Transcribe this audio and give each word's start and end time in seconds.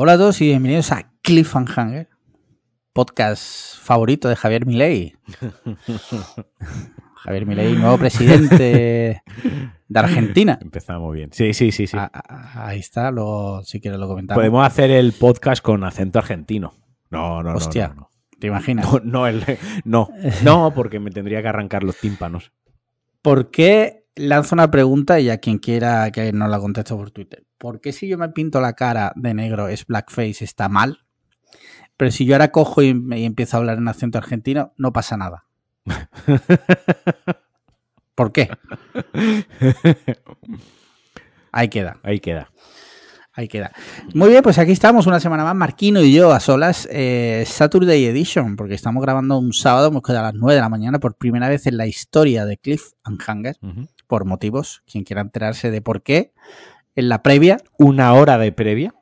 Hola 0.00 0.12
a 0.12 0.16
todos 0.16 0.40
y 0.40 0.46
bienvenidos 0.46 0.92
a 0.92 1.10
Cliffhanger, 1.22 2.08
podcast 2.92 3.76
favorito 3.80 4.28
de 4.28 4.36
Javier 4.36 4.64
Milei. 4.64 5.16
Javier 7.16 7.46
Milei, 7.46 7.74
nuevo 7.74 7.98
presidente 7.98 9.22
de 9.88 9.98
Argentina. 9.98 10.56
Empezamos 10.62 11.12
bien. 11.12 11.30
Sí, 11.32 11.52
sí, 11.52 11.72
sí, 11.72 11.88
sí. 11.88 11.96
Ah, 11.98 12.12
ah, 12.14 12.66
Ahí 12.68 12.78
está, 12.78 13.10
luego, 13.10 13.64
si 13.64 13.80
quieres 13.80 13.98
lo 13.98 14.06
comentamos. 14.06 14.38
Podemos 14.38 14.64
hacer 14.64 14.92
el 14.92 15.14
podcast 15.14 15.64
con 15.64 15.82
acento 15.82 16.20
argentino. 16.20 16.74
No, 17.10 17.42
no, 17.42 17.50
no, 17.50 17.56
Hostia. 17.56 17.88
no. 17.88 17.94
No, 18.02 18.10
¿Te 18.38 18.46
imaginas? 18.46 18.86
no, 18.92 19.00
no, 19.02 19.26
el- 19.26 19.44
no, 19.84 20.10
no, 20.44 20.72
porque 20.76 21.00
me 21.00 21.10
tendría 21.10 21.42
que 21.42 21.48
arrancar 21.48 21.82
los 21.82 21.96
tímpanos. 21.98 22.52
¿Por 23.20 23.50
qué 23.50 23.97
lanzo 24.18 24.54
una 24.54 24.70
pregunta 24.70 25.20
y 25.20 25.30
a 25.30 25.38
quien 25.38 25.58
quiera 25.58 26.10
que 26.10 26.32
no 26.32 26.48
la 26.48 26.58
contesto 26.58 26.96
por 26.96 27.10
Twitter? 27.10 27.44
¿Por 27.56 27.80
qué 27.80 27.92
si 27.92 28.08
yo 28.08 28.18
me 28.18 28.28
pinto 28.28 28.60
la 28.60 28.74
cara 28.74 29.12
de 29.16 29.34
negro 29.34 29.68
es 29.68 29.86
blackface 29.86 30.44
está 30.44 30.68
mal? 30.68 31.00
Pero 31.96 32.10
si 32.10 32.24
yo 32.24 32.34
ahora 32.34 32.52
cojo 32.52 32.82
y, 32.82 32.88
y 33.16 33.24
empiezo 33.24 33.56
a 33.56 33.60
hablar 33.60 33.78
en 33.78 33.88
acento 33.88 34.18
argentino, 34.18 34.72
no 34.76 34.92
pasa 34.92 35.16
nada. 35.16 35.44
¿Por 38.14 38.32
qué? 38.32 38.50
Ahí 41.52 41.68
queda. 41.68 41.98
Ahí 42.02 42.20
queda. 42.20 42.50
Ahí 43.32 43.46
queda. 43.46 43.70
Muy 44.14 44.30
bien, 44.30 44.42
pues 44.42 44.58
aquí 44.58 44.72
estamos 44.72 45.06
una 45.06 45.20
semana 45.20 45.44
más, 45.44 45.54
Marquino 45.54 46.02
y 46.02 46.12
yo 46.12 46.32
a 46.32 46.40
solas, 46.40 46.88
eh, 46.90 47.44
Saturday 47.46 48.04
Edition, 48.06 48.56
porque 48.56 48.74
estamos 48.74 49.00
grabando 49.00 49.38
un 49.38 49.52
sábado, 49.52 49.88
hemos 49.88 50.02
quedado 50.02 50.26
a 50.26 50.32
las 50.32 50.34
9 50.34 50.56
de 50.56 50.60
la 50.60 50.68
mañana 50.68 50.98
por 50.98 51.14
primera 51.14 51.48
vez 51.48 51.66
en 51.68 51.76
la 51.76 51.86
historia 51.86 52.44
de 52.44 52.56
Cliff 52.56 52.82
and 53.04 53.20
Hanger, 53.24 53.56
Ujú. 53.62 53.86
Por 54.08 54.24
motivos, 54.24 54.82
quien 54.90 55.04
quiera 55.04 55.22
enterarse 55.22 55.70
de 55.70 55.80
por 55.80 56.02
qué, 56.02 56.32
en 56.96 57.08
la 57.08 57.22
previa, 57.22 57.58
Una 57.78 58.12
hora 58.14 58.38
de 58.38 58.50
previa. 58.50 58.92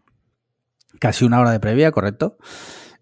casi 1.00 1.24
una 1.24 1.40
hora 1.40 1.50
de 1.52 1.60
previa, 1.60 1.90
correcto, 1.92 2.36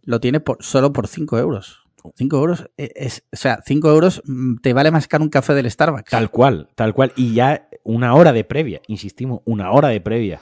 lo 0.03 0.21
tiene 0.21 0.39
por, 0.39 0.59
solo 0.61 0.93
por 0.93 1.09
5 1.09 1.39
euros. 1.39 1.81
5 2.17 2.37
euros, 2.37 2.71
eh, 2.77 2.91
es, 2.95 3.25
o 3.33 3.37
sea, 3.37 3.61
5 3.65 3.89
euros 3.91 4.23
mm, 4.27 4.57
te 4.57 4.73
vale 4.75 4.91
más 4.91 5.09
caro 5.09 5.25
un 5.25 5.31
café 5.31 5.55
del 5.55 5.71
Starbucks. 5.71 6.11
Tal 6.11 6.31
cual, 6.31 6.69
tal 6.75 6.93
cual. 6.95 7.13
Y 7.17 7.33
ya 7.35 7.67
una 7.83 8.15
hora 8.15 8.33
de 8.33 8.45
previa, 8.45 8.81
insistimos, 8.89 9.41
una 9.47 9.71
hora 9.73 9.89
de 9.89 10.01
previa. 10.03 10.39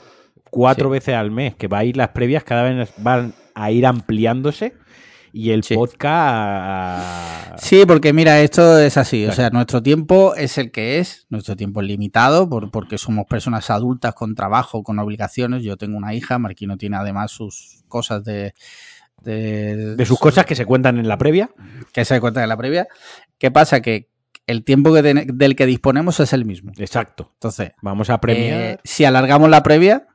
Cuatro 0.49 0.89
Sí. 0.89 0.91
veces 0.91 1.15
al 1.15 1.31
mes, 1.31 1.55
que 1.55 1.67
va 1.67 1.79
a 1.79 1.85
ir 1.85 1.95
las 1.97 2.09
previas, 2.09 2.43
cada 2.43 2.63
vez 2.63 2.91
van 2.97 3.33
a 3.55 3.71
ir 3.71 3.85
ampliándose. 3.85 4.73
Y 5.35 5.49
el 5.51 5.63
Sí. 5.63 5.73
podcast. 5.75 7.59
Sí, 7.63 7.85
porque 7.87 8.13
mira, 8.13 8.39
esto 8.41 8.77
es 8.79 8.97
así. 8.97 9.25
O 9.25 9.31
sea, 9.31 9.49
nuestro 9.49 9.81
tiempo 9.81 10.35
es 10.35 10.57
el 10.57 10.71
que 10.71 10.99
es, 10.99 11.25
nuestro 11.29 11.55
tiempo 11.55 11.81
es 11.81 11.87
limitado 11.87 12.47
por- 12.49 12.69
porque 12.71 12.97
somos 12.97 13.25
personas 13.27 13.69
adultas 13.69 14.13
con 14.13 14.35
trabajo, 14.35 14.83
con 14.83 14.99
obligaciones. 14.99 15.63
Yo 15.63 15.75
tengo 15.77 15.97
una 15.97 16.13
hija, 16.13 16.37
Marquino 16.39 16.77
tiene 16.77 16.97
además 16.97 17.31
sus 17.31 17.83
cosas 17.87 18.23
de. 18.23 18.53
De, 19.23 19.95
De 19.95 20.05
sus 20.05 20.19
cosas 20.19 20.45
que 20.45 20.53
se 20.55 20.65
cuentan 20.65 20.97
en 20.97 21.07
la 21.07 21.17
previa. 21.17 21.49
que 21.93 22.03
se 22.05 22.19
cuenta 22.19 22.43
en 22.43 22.49
la 22.49 22.57
previa. 22.57 22.87
¿Qué 23.37 23.51
pasa? 23.51 23.81
Que 23.81 24.09
el 24.47 24.63
tiempo 24.65 24.93
que 24.93 25.01
ten- 25.01 25.27
del 25.37 25.55
que 25.55 25.65
disponemos 25.65 26.19
es 26.19 26.33
el 26.33 26.43
mismo. 26.43 26.73
Exacto. 26.77 27.31
Entonces, 27.35 27.71
Vamos 27.81 28.09
a 28.09 28.19
premiar. 28.19 28.61
eh, 28.61 28.77
si 28.83 29.05
alargamos 29.05 29.49
la 29.49 29.63
previa, 29.63 30.07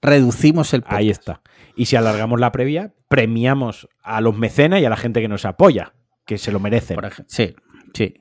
reducimos 0.00 0.72
el 0.72 0.80
podcast. 0.82 0.98
Ahí 0.98 1.10
está. 1.10 1.42
Y 1.76 1.86
si 1.86 1.96
alargamos 1.96 2.38
la 2.40 2.52
previa, 2.52 2.92
premiamos 3.08 3.88
a 4.02 4.20
los 4.20 4.36
mecenas 4.36 4.80
y 4.80 4.84
a 4.84 4.90
la 4.90 4.96
gente 4.96 5.20
que 5.20 5.28
nos 5.28 5.44
apoya, 5.44 5.94
que 6.24 6.38
se 6.38 6.52
lo 6.52 6.60
merecen. 6.60 6.96
Por 6.96 7.10
sí, 7.26 7.54
sí. 7.94 8.14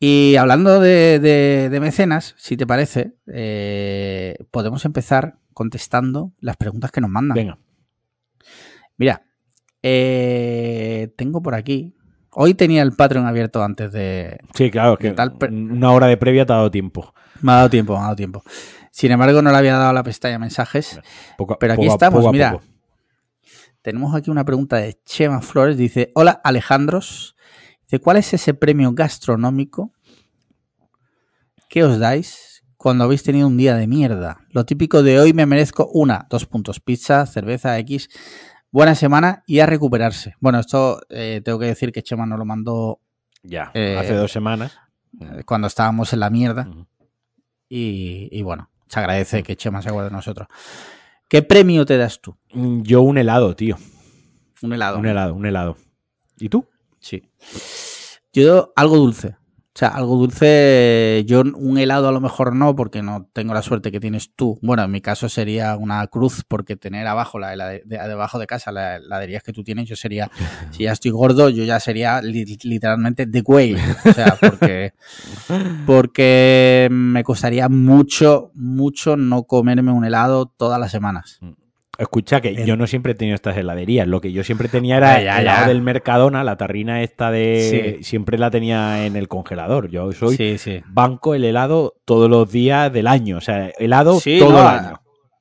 Y 0.00 0.36
hablando 0.36 0.80
de, 0.80 1.18
de- 1.20 1.68
de 1.70 1.80
mecenas, 1.80 2.34
si 2.38 2.56
te 2.56 2.66
parece, 2.66 3.14
eh, 3.32 4.36
podemos 4.50 4.84
empezar 4.84 5.36
contestando 5.54 6.32
las 6.40 6.56
preguntas 6.56 6.90
que 6.90 7.00
nos 7.00 7.10
mandan. 7.10 7.34
Venga. 7.36 7.58
Mira, 8.96 9.22
eh, 9.82 11.12
tengo 11.16 11.42
por 11.42 11.54
aquí. 11.54 11.94
Hoy 12.34 12.54
tenía 12.54 12.82
el 12.82 12.92
Patreon 12.92 13.26
abierto 13.26 13.62
antes 13.62 13.92
de. 13.92 14.38
Sí, 14.54 14.70
claro, 14.70 14.96
que 14.96 15.10
tal 15.10 15.36
una 15.50 15.92
hora 15.92 16.06
de 16.06 16.16
previa 16.16 16.46
te 16.46 16.52
ha 16.52 16.56
dado 16.56 16.70
tiempo. 16.70 17.12
Me 17.42 17.52
ha 17.52 17.56
dado 17.56 17.70
tiempo, 17.70 17.92
me 17.94 17.98
ha 18.00 18.02
dado 18.04 18.16
tiempo. 18.16 18.42
Sin 18.92 19.10
embargo, 19.10 19.40
no 19.40 19.50
le 19.50 19.56
había 19.56 19.76
dado 19.78 19.92
la 19.94 20.02
pestaña 20.02 20.38
mensajes. 20.38 21.00
Poco 21.38 21.58
Pero 21.58 21.72
aquí 21.72 21.82
poco 21.86 21.94
estamos, 21.94 22.20
poco 22.20 22.32
mira. 22.32 22.60
Tenemos 23.80 24.14
aquí 24.14 24.30
una 24.30 24.44
pregunta 24.44 24.76
de 24.76 25.00
Chema 25.04 25.40
Flores. 25.40 25.76
Dice: 25.78 26.12
Hola, 26.14 26.40
Alejandros. 26.44 27.34
Dice: 27.84 28.00
¿Cuál 28.00 28.18
es 28.18 28.34
ese 28.34 28.52
premio 28.52 28.92
gastronómico 28.92 29.92
que 31.70 31.84
os 31.84 31.98
dais 31.98 32.62
cuando 32.76 33.04
habéis 33.04 33.22
tenido 33.22 33.46
un 33.48 33.56
día 33.56 33.74
de 33.76 33.86
mierda? 33.86 34.40
Lo 34.50 34.66
típico 34.66 35.02
de 35.02 35.18
hoy 35.18 35.32
me 35.32 35.46
merezco 35.46 35.88
una, 35.94 36.26
dos 36.28 36.44
puntos, 36.44 36.78
pizza, 36.78 37.24
cerveza, 37.24 37.78
X. 37.78 38.10
Buena 38.70 38.94
semana 38.94 39.42
y 39.46 39.60
a 39.60 39.66
recuperarse. 39.66 40.34
Bueno, 40.38 40.58
esto 40.58 41.00
eh, 41.08 41.40
tengo 41.42 41.58
que 41.58 41.66
decir 41.66 41.92
que 41.92 42.02
Chema 42.02 42.26
nos 42.26 42.38
lo 42.38 42.44
mandó 42.44 43.00
Ya, 43.42 43.70
Eh, 43.74 43.96
hace 43.98 44.14
dos 44.14 44.30
semanas. 44.32 44.76
cuando 45.46 45.66
estábamos 45.66 46.12
en 46.12 46.20
la 46.20 46.28
mierda. 46.30 46.68
Y, 47.68 48.28
y 48.30 48.42
bueno, 48.42 48.70
se 48.88 48.98
agradece 48.98 49.42
que 49.42 49.56
Chema 49.56 49.82
se 49.82 49.88
acuerde 49.88 50.10
de 50.10 50.16
nosotros. 50.16 50.48
¿Qué 51.28 51.42
premio 51.42 51.86
te 51.86 51.96
das 51.96 52.20
tú? 52.20 52.36
Mm, 52.52 52.82
Yo 52.82 53.02
un 53.02 53.18
helado, 53.18 53.56
tío. 53.56 53.76
Un 54.62 54.72
helado. 54.72 54.98
Un 54.98 55.06
helado, 55.06 55.34
un 55.34 55.46
helado. 55.46 55.76
¿Y 56.38 56.48
tú? 56.48 56.66
Sí. 57.00 57.22
Yo 58.32 58.72
algo 58.76 58.96
dulce. 58.96 59.36
O 59.74 59.78
sea, 59.78 59.88
algo 59.88 60.16
dulce, 60.18 61.24
yo 61.26 61.40
un 61.40 61.78
helado 61.78 62.06
a 62.06 62.12
lo 62.12 62.20
mejor 62.20 62.54
no, 62.54 62.76
porque 62.76 63.00
no 63.00 63.30
tengo 63.32 63.54
la 63.54 63.62
suerte 63.62 63.90
que 63.90 64.00
tienes 64.00 64.30
tú. 64.36 64.58
Bueno, 64.60 64.82
en 64.82 64.90
mi 64.90 65.00
caso 65.00 65.30
sería 65.30 65.76
una 65.78 66.06
cruz, 66.08 66.44
porque 66.46 66.76
tener 66.76 67.06
abajo, 67.06 67.38
la, 67.38 67.56
la 67.56 67.68
de, 67.68 67.82
de- 67.86 67.96
debajo 68.06 68.38
de 68.38 68.46
casa, 68.46 68.70
la 68.70 68.96
heladerías 68.96 69.42
que 69.42 69.54
tú 69.54 69.64
tienes, 69.64 69.88
yo 69.88 69.96
sería, 69.96 70.30
si 70.72 70.82
ya 70.84 70.92
estoy 70.92 71.10
gordo, 71.10 71.48
yo 71.48 71.64
ya 71.64 71.80
sería 71.80 72.20
li- 72.20 72.58
literalmente 72.64 73.26
the 73.26 73.40
whale. 73.46 73.78
O 74.04 74.12
sea, 74.12 74.36
porque, 74.38 74.92
porque 75.86 76.88
me 76.90 77.24
costaría 77.24 77.68
mucho, 77.68 78.50
mucho 78.54 79.16
no 79.16 79.44
comerme 79.44 79.90
un 79.92 80.04
helado 80.04 80.46
todas 80.46 80.78
las 80.78 80.90
semanas. 80.90 81.40
Escucha 81.98 82.40
que 82.40 82.48
El- 82.48 82.64
yo 82.64 82.76
no 82.76 82.86
siempre 82.86 83.12
he 83.12 83.14
tenido 83.14 83.34
estas 83.34 83.56
heladerías. 83.56 84.06
Lo 84.08 84.20
que 84.20 84.32
yo 84.32 84.42
siempre 84.44 84.68
tenía 84.68 84.96
era 84.96 85.20
ya, 85.22 85.36
el 85.36 85.42
helado 85.42 85.68
del 85.68 85.82
Mercadona, 85.82 86.42
la 86.42 86.56
tarrina 86.56 87.02
esta 87.02 87.30
de... 87.30 87.96
Sí. 87.98 88.04
Siempre 88.04 88.38
la 88.38 88.50
tenía 88.50 89.04
en 89.04 89.14
el 89.16 89.28
congelador. 89.28 89.90
Yo 89.90 90.10
soy 90.12 90.36
Sí, 90.36 90.56
sí. 90.58 90.80
banco 90.88 91.34
el 91.34 91.44
helado 91.44 91.94
todos 92.06 92.30
los 92.30 92.50
días 92.50 92.90
del 92.92 93.06
año. 93.06 93.36
O 93.36 93.40
sea, 93.42 93.70
helado 93.78 94.18
todo 94.38 94.50
no, 94.52 94.60
el 94.60 94.66
año. 94.66 94.98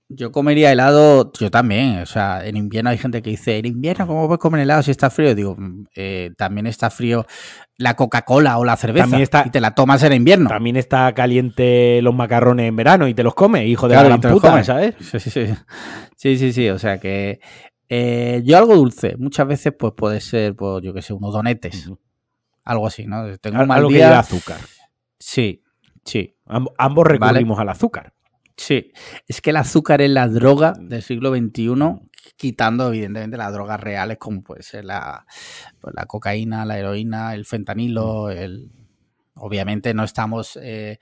Yo 0.09 0.33
comería 0.33 0.73
helado, 0.73 1.31
yo 1.39 1.49
también. 1.49 1.99
O 1.99 2.05
sea, 2.05 2.45
en 2.45 2.57
invierno 2.57 2.89
hay 2.89 2.97
gente 2.97 3.21
que 3.21 3.29
dice, 3.29 3.57
en 3.57 3.65
invierno, 3.65 4.05
¿cómo 4.05 4.27
puedes 4.27 4.41
comer 4.41 4.59
helado 4.59 4.83
si 4.83 4.91
está 4.91 5.09
frío? 5.09 5.33
Digo, 5.33 5.55
"Mm, 5.57 5.85
eh, 5.95 6.31
también 6.37 6.67
está 6.67 6.89
frío 6.89 7.25
la 7.81 7.95
Coca-Cola 7.95 8.57
o 8.57 8.65
la 8.65 8.77
cerveza. 8.77 9.03
También 9.03 9.23
está- 9.23 9.43
y 9.45 9.49
te 9.49 9.59
la 9.61 9.73
tomas 9.75 10.01
en 10.03 10.13
invierno. 10.13 10.49
También 10.49 10.75
está 10.77 11.11
caliente 11.13 12.01
los 12.01 12.13
macarrones 12.15 12.67
en 12.67 12.75
verano 12.75 13.07
y 13.07 13.13
te 13.13 13.23
los 13.23 13.33
comes, 13.33 13.67
hijo 13.67 13.87
de 13.87 13.95
Claro, 13.95 14.09
la 14.09 14.17
gran 14.17 14.33
puta. 14.33 14.63
¿sabes? 14.63 14.95
Sí, 14.99 15.19
sí, 15.19 15.29
sí. 15.29 15.45
Sí, 16.15 16.37
sí, 16.37 16.53
sí. 16.53 16.69
O 16.69 16.79
sea 16.79 16.99
que 16.99 17.39
eh, 17.89 18.41
yo 18.45 18.57
algo 18.57 18.75
dulce. 18.75 19.15
Muchas 19.17 19.47
veces, 19.47 19.73
pues 19.77 19.93
puede 19.97 20.21
ser, 20.21 20.55
pues, 20.55 20.81
yo 20.83 20.93
qué 20.93 21.01
sé, 21.01 21.13
unos 21.13 21.33
donetes. 21.33 21.87
Ujú. 21.87 21.99
Algo 22.63 22.87
así, 22.87 23.05
¿no? 23.05 23.37
Tengo 23.39 23.61
un 23.61 23.67
mal 23.67 23.79
Algo 23.79 23.89
que 23.89 23.95
día. 23.95 24.07
lleva 24.07 24.19
azúcar. 24.19 24.57
Sí, 25.19 25.63
sí. 26.05 26.35
Amb- 26.45 26.71
ambos 26.77 27.03
Vale. 27.05 27.17
recurrimos 27.17 27.59
al 27.59 27.69
azúcar. 27.69 28.13
Sí, 28.55 28.91
es 29.27 29.41
que 29.41 29.49
el 29.49 29.57
azúcar 29.57 30.01
es 30.01 30.09
la 30.11 30.27
droga 30.27 30.73
del 30.79 31.01
siglo 31.01 31.31
XXI, 31.35 31.99
quitando 32.37 32.87
evidentemente 32.89 33.37
las 33.37 33.53
drogas 33.53 33.79
reales 33.79 34.17
como 34.17 34.41
puede 34.43 34.63
ser 34.63 34.85
la, 34.85 35.25
pues, 35.79 35.93
la 35.95 36.05
cocaína, 36.05 36.65
la 36.65 36.77
heroína, 36.79 37.33
el 37.33 37.45
fentanilo, 37.45 38.29
el... 38.29 38.69
Obviamente 39.35 39.93
no 39.93 40.03
estamos 40.03 40.59
eh, 40.61 40.99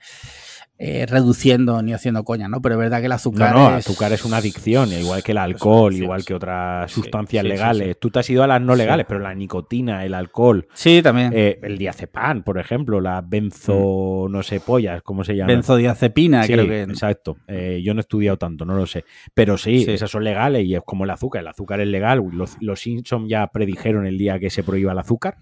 eh, 0.78 1.04
reduciendo 1.06 1.82
ni 1.82 1.92
haciendo 1.92 2.24
coña, 2.24 2.48
¿no? 2.48 2.62
Pero 2.62 2.76
es 2.76 2.78
verdad 2.78 3.00
que 3.00 3.06
el 3.06 3.12
azúcar 3.12 3.52
no, 3.54 3.70
no, 3.70 3.76
es... 3.76 3.86
azúcar 3.86 4.12
es 4.12 4.24
una 4.24 4.38
adicción, 4.38 4.90
igual 4.92 5.22
que 5.22 5.32
el 5.32 5.38
alcohol, 5.38 5.92
igual 5.94 6.24
que 6.24 6.32
otras 6.34 6.90
sustancias 6.90 7.42
sí, 7.42 7.48
sí, 7.48 7.52
legales. 7.52 7.88
sí. 7.88 7.94
Tú 8.00 8.10
te 8.10 8.20
has 8.20 8.30
ido 8.30 8.42
a 8.42 8.46
las 8.46 8.62
no 8.62 8.74
Sí. 8.74 8.78
legales, 8.78 9.04
pero 9.06 9.20
la 9.20 9.34
nicotina, 9.34 10.04
el 10.06 10.14
alcohol, 10.14 10.68
Sí, 10.72 11.02
también. 11.02 11.32
eh, 11.34 11.58
el 11.62 11.76
diazepam, 11.76 12.42
por 12.44 12.58
ejemplo, 12.58 13.00
la 13.00 13.20
benzo, 13.20 14.26
no 14.30 14.42
sé, 14.42 14.60
pollas, 14.60 15.02
¿cómo 15.02 15.24
se 15.24 15.34
llama? 15.36 15.48
Benzodiazepina, 15.52 16.44
Sí, 16.44 16.52
creo 16.54 16.66
que... 16.66 16.82
exacto. 16.82 17.36
Eh, 17.48 17.82
yo 17.84 17.92
no 17.94 18.00
he 18.00 18.02
estudiado 18.02 18.38
tanto, 18.38 18.64
no 18.64 18.74
lo 18.74 18.86
sé. 18.86 19.04
Pero 19.34 19.58
sí, 19.58 19.84
Sí. 19.84 19.90
esas 19.90 20.10
son 20.10 20.24
legales 20.24 20.64
y 20.64 20.74
es 20.76 20.82
como 20.86 21.04
el 21.04 21.10
azúcar. 21.10 21.42
El 21.42 21.48
azúcar 21.48 21.80
es 21.80 21.88
legal. 21.88 22.22
Los, 22.32 22.56
los 22.60 22.80
Simpsons 22.80 23.28
ya 23.28 23.46
predijeron 23.48 24.06
el 24.06 24.16
día 24.16 24.38
que 24.38 24.48
se 24.50 24.62
prohíba 24.62 24.92
el 24.92 24.98
azúcar. 24.98 25.36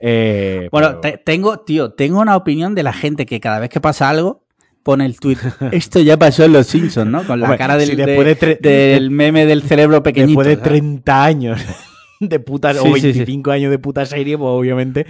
Eh, 0.00 0.68
Bueno, 0.70 1.00
pero- 1.00 1.16
te- 1.16 1.18
tengo, 1.18 1.58
tío, 1.60 1.90
tengo 1.92 2.20
una 2.20 2.36
opinión 2.36 2.74
de 2.74 2.82
la 2.82 2.92
gente 2.92 3.26
que 3.26 3.40
cada 3.40 3.58
vez 3.58 3.70
que 3.70 3.80
pasa 3.80 4.08
algo 4.08 4.44
pone 4.82 5.04
el 5.04 5.18
tweet. 5.18 5.36
Esto 5.72 6.00
ya 6.00 6.16
pasó 6.16 6.44
en 6.44 6.52
Los 6.52 6.66
Simpsons, 6.68 7.10
¿no? 7.10 7.24
Con 7.24 7.40
la 7.40 7.46
Hombre, 7.46 7.58
cara 7.58 7.76
del, 7.76 7.88
si 7.90 7.96
de- 7.96 8.06
después 8.06 8.26
de 8.26 8.38
tre- 8.38 8.60
del 8.60 9.10
meme 9.10 9.44
del 9.46 9.62
cerebro 9.62 10.02
pequeñito. 10.02 10.40
después 10.42 10.46
de 10.48 10.54
¿sabes? 10.54 10.68
30 10.68 11.24
años 11.24 11.60
de 12.20 12.40
puta, 12.40 12.72
Sí, 12.72 12.78
o 12.80 12.82
sí, 12.94 13.00
sí. 13.00 13.12
25 13.12 13.50
años 13.50 13.70
de 13.70 13.78
puta 13.78 14.06
serie, 14.06 14.38
pues 14.38 14.48
obviamente 14.48 15.06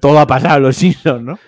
todo 0.00 0.18
ha 0.20 0.26
pasado 0.26 0.58
en 0.58 0.62
los 0.64 0.76
Simpsons, 0.76 1.22
¿no? 1.22 1.38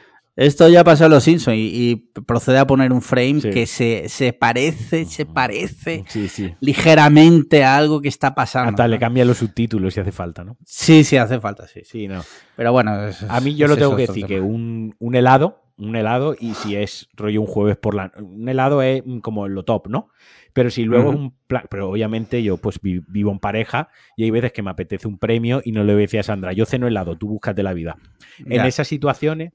Esto 0.40 0.68
ya 0.68 0.84
pasó 0.84 1.06
en 1.06 1.10
los 1.10 1.24
Simpsons 1.24 1.56
y, 1.56 1.90
y 1.90 1.96
procede 2.22 2.58
a 2.58 2.66
poner 2.66 2.92
un 2.92 3.02
frame 3.02 3.40
Sí. 3.40 3.50
que 3.50 3.66
se, 3.66 4.08
se 4.08 4.32
parece, 4.32 5.04
se 5.04 5.26
parece 5.26 6.04
Sí, 6.06 6.28
sí. 6.28 6.54
ligeramente 6.60 7.64
a 7.64 7.76
algo 7.76 8.00
que 8.00 8.08
está 8.08 8.34
pasando. 8.36 8.70
Hasta 8.70 8.86
le 8.86 8.98
cambia 9.00 9.24
los 9.24 9.38
subtítulos 9.38 9.94
si 9.94 10.00
hace 10.00 10.12
falta, 10.12 10.44
¿no? 10.44 10.56
Sí, 10.64 11.02
sí, 11.02 11.16
hace 11.16 11.40
falta, 11.40 11.66
sí. 11.66 11.80
sí. 11.84 12.06
No. 12.06 12.22
Pero 12.56 12.70
bueno, 12.72 13.08
es- 13.08 13.22
A 13.24 13.40
mí 13.40 13.56
yo 13.56 13.66
lo 13.66 13.76
tengo 13.76 13.96
que 13.96 14.06
decir, 14.06 14.26
que 14.26 14.40
un, 14.40 14.94
un 15.00 15.14
helado, 15.16 15.60
un 15.76 15.96
helado, 15.96 16.36
y 16.38 16.54
si 16.54 16.76
es 16.76 17.08
rollo 17.14 17.40
un 17.40 17.46
jueves 17.46 17.76
por 17.76 17.94
la... 17.94 18.12
Un 18.20 18.48
helado 18.48 18.80
es 18.82 19.02
como 19.22 19.48
lo 19.48 19.64
top, 19.64 19.88
¿no? 19.88 20.08
Pero 20.52 20.70
si 20.70 20.84
luego 20.84 21.10
es 21.10 21.16
un 21.16 21.34
plan... 21.48 21.64
Pero 21.70 21.90
obviamente 21.90 22.42
yo 22.44 22.56
pues 22.58 22.80
vi- 22.80 23.02
vivo 23.08 23.30
en 23.32 23.38
pareja 23.40 23.88
y 24.16 24.22
hay 24.24 24.30
veces 24.30 24.52
que 24.52 24.62
me 24.62 24.70
apetece 24.70 25.06
un 25.08 25.18
premio 25.18 25.62
y 25.64 25.72
no 25.72 25.82
le 25.84 25.94
voy 25.94 26.02
a 26.02 26.06
decir 26.06 26.20
a 26.20 26.22
Sandra, 26.24 26.52
yo 26.52 26.64
ceno 26.64 26.86
helado, 26.88 27.16
tú 27.18 27.28
búscate 27.28 27.62
la 27.64 27.72
vida. 27.74 27.96
En 28.44 28.64
esas 28.64 28.86
situaciones 28.88 29.52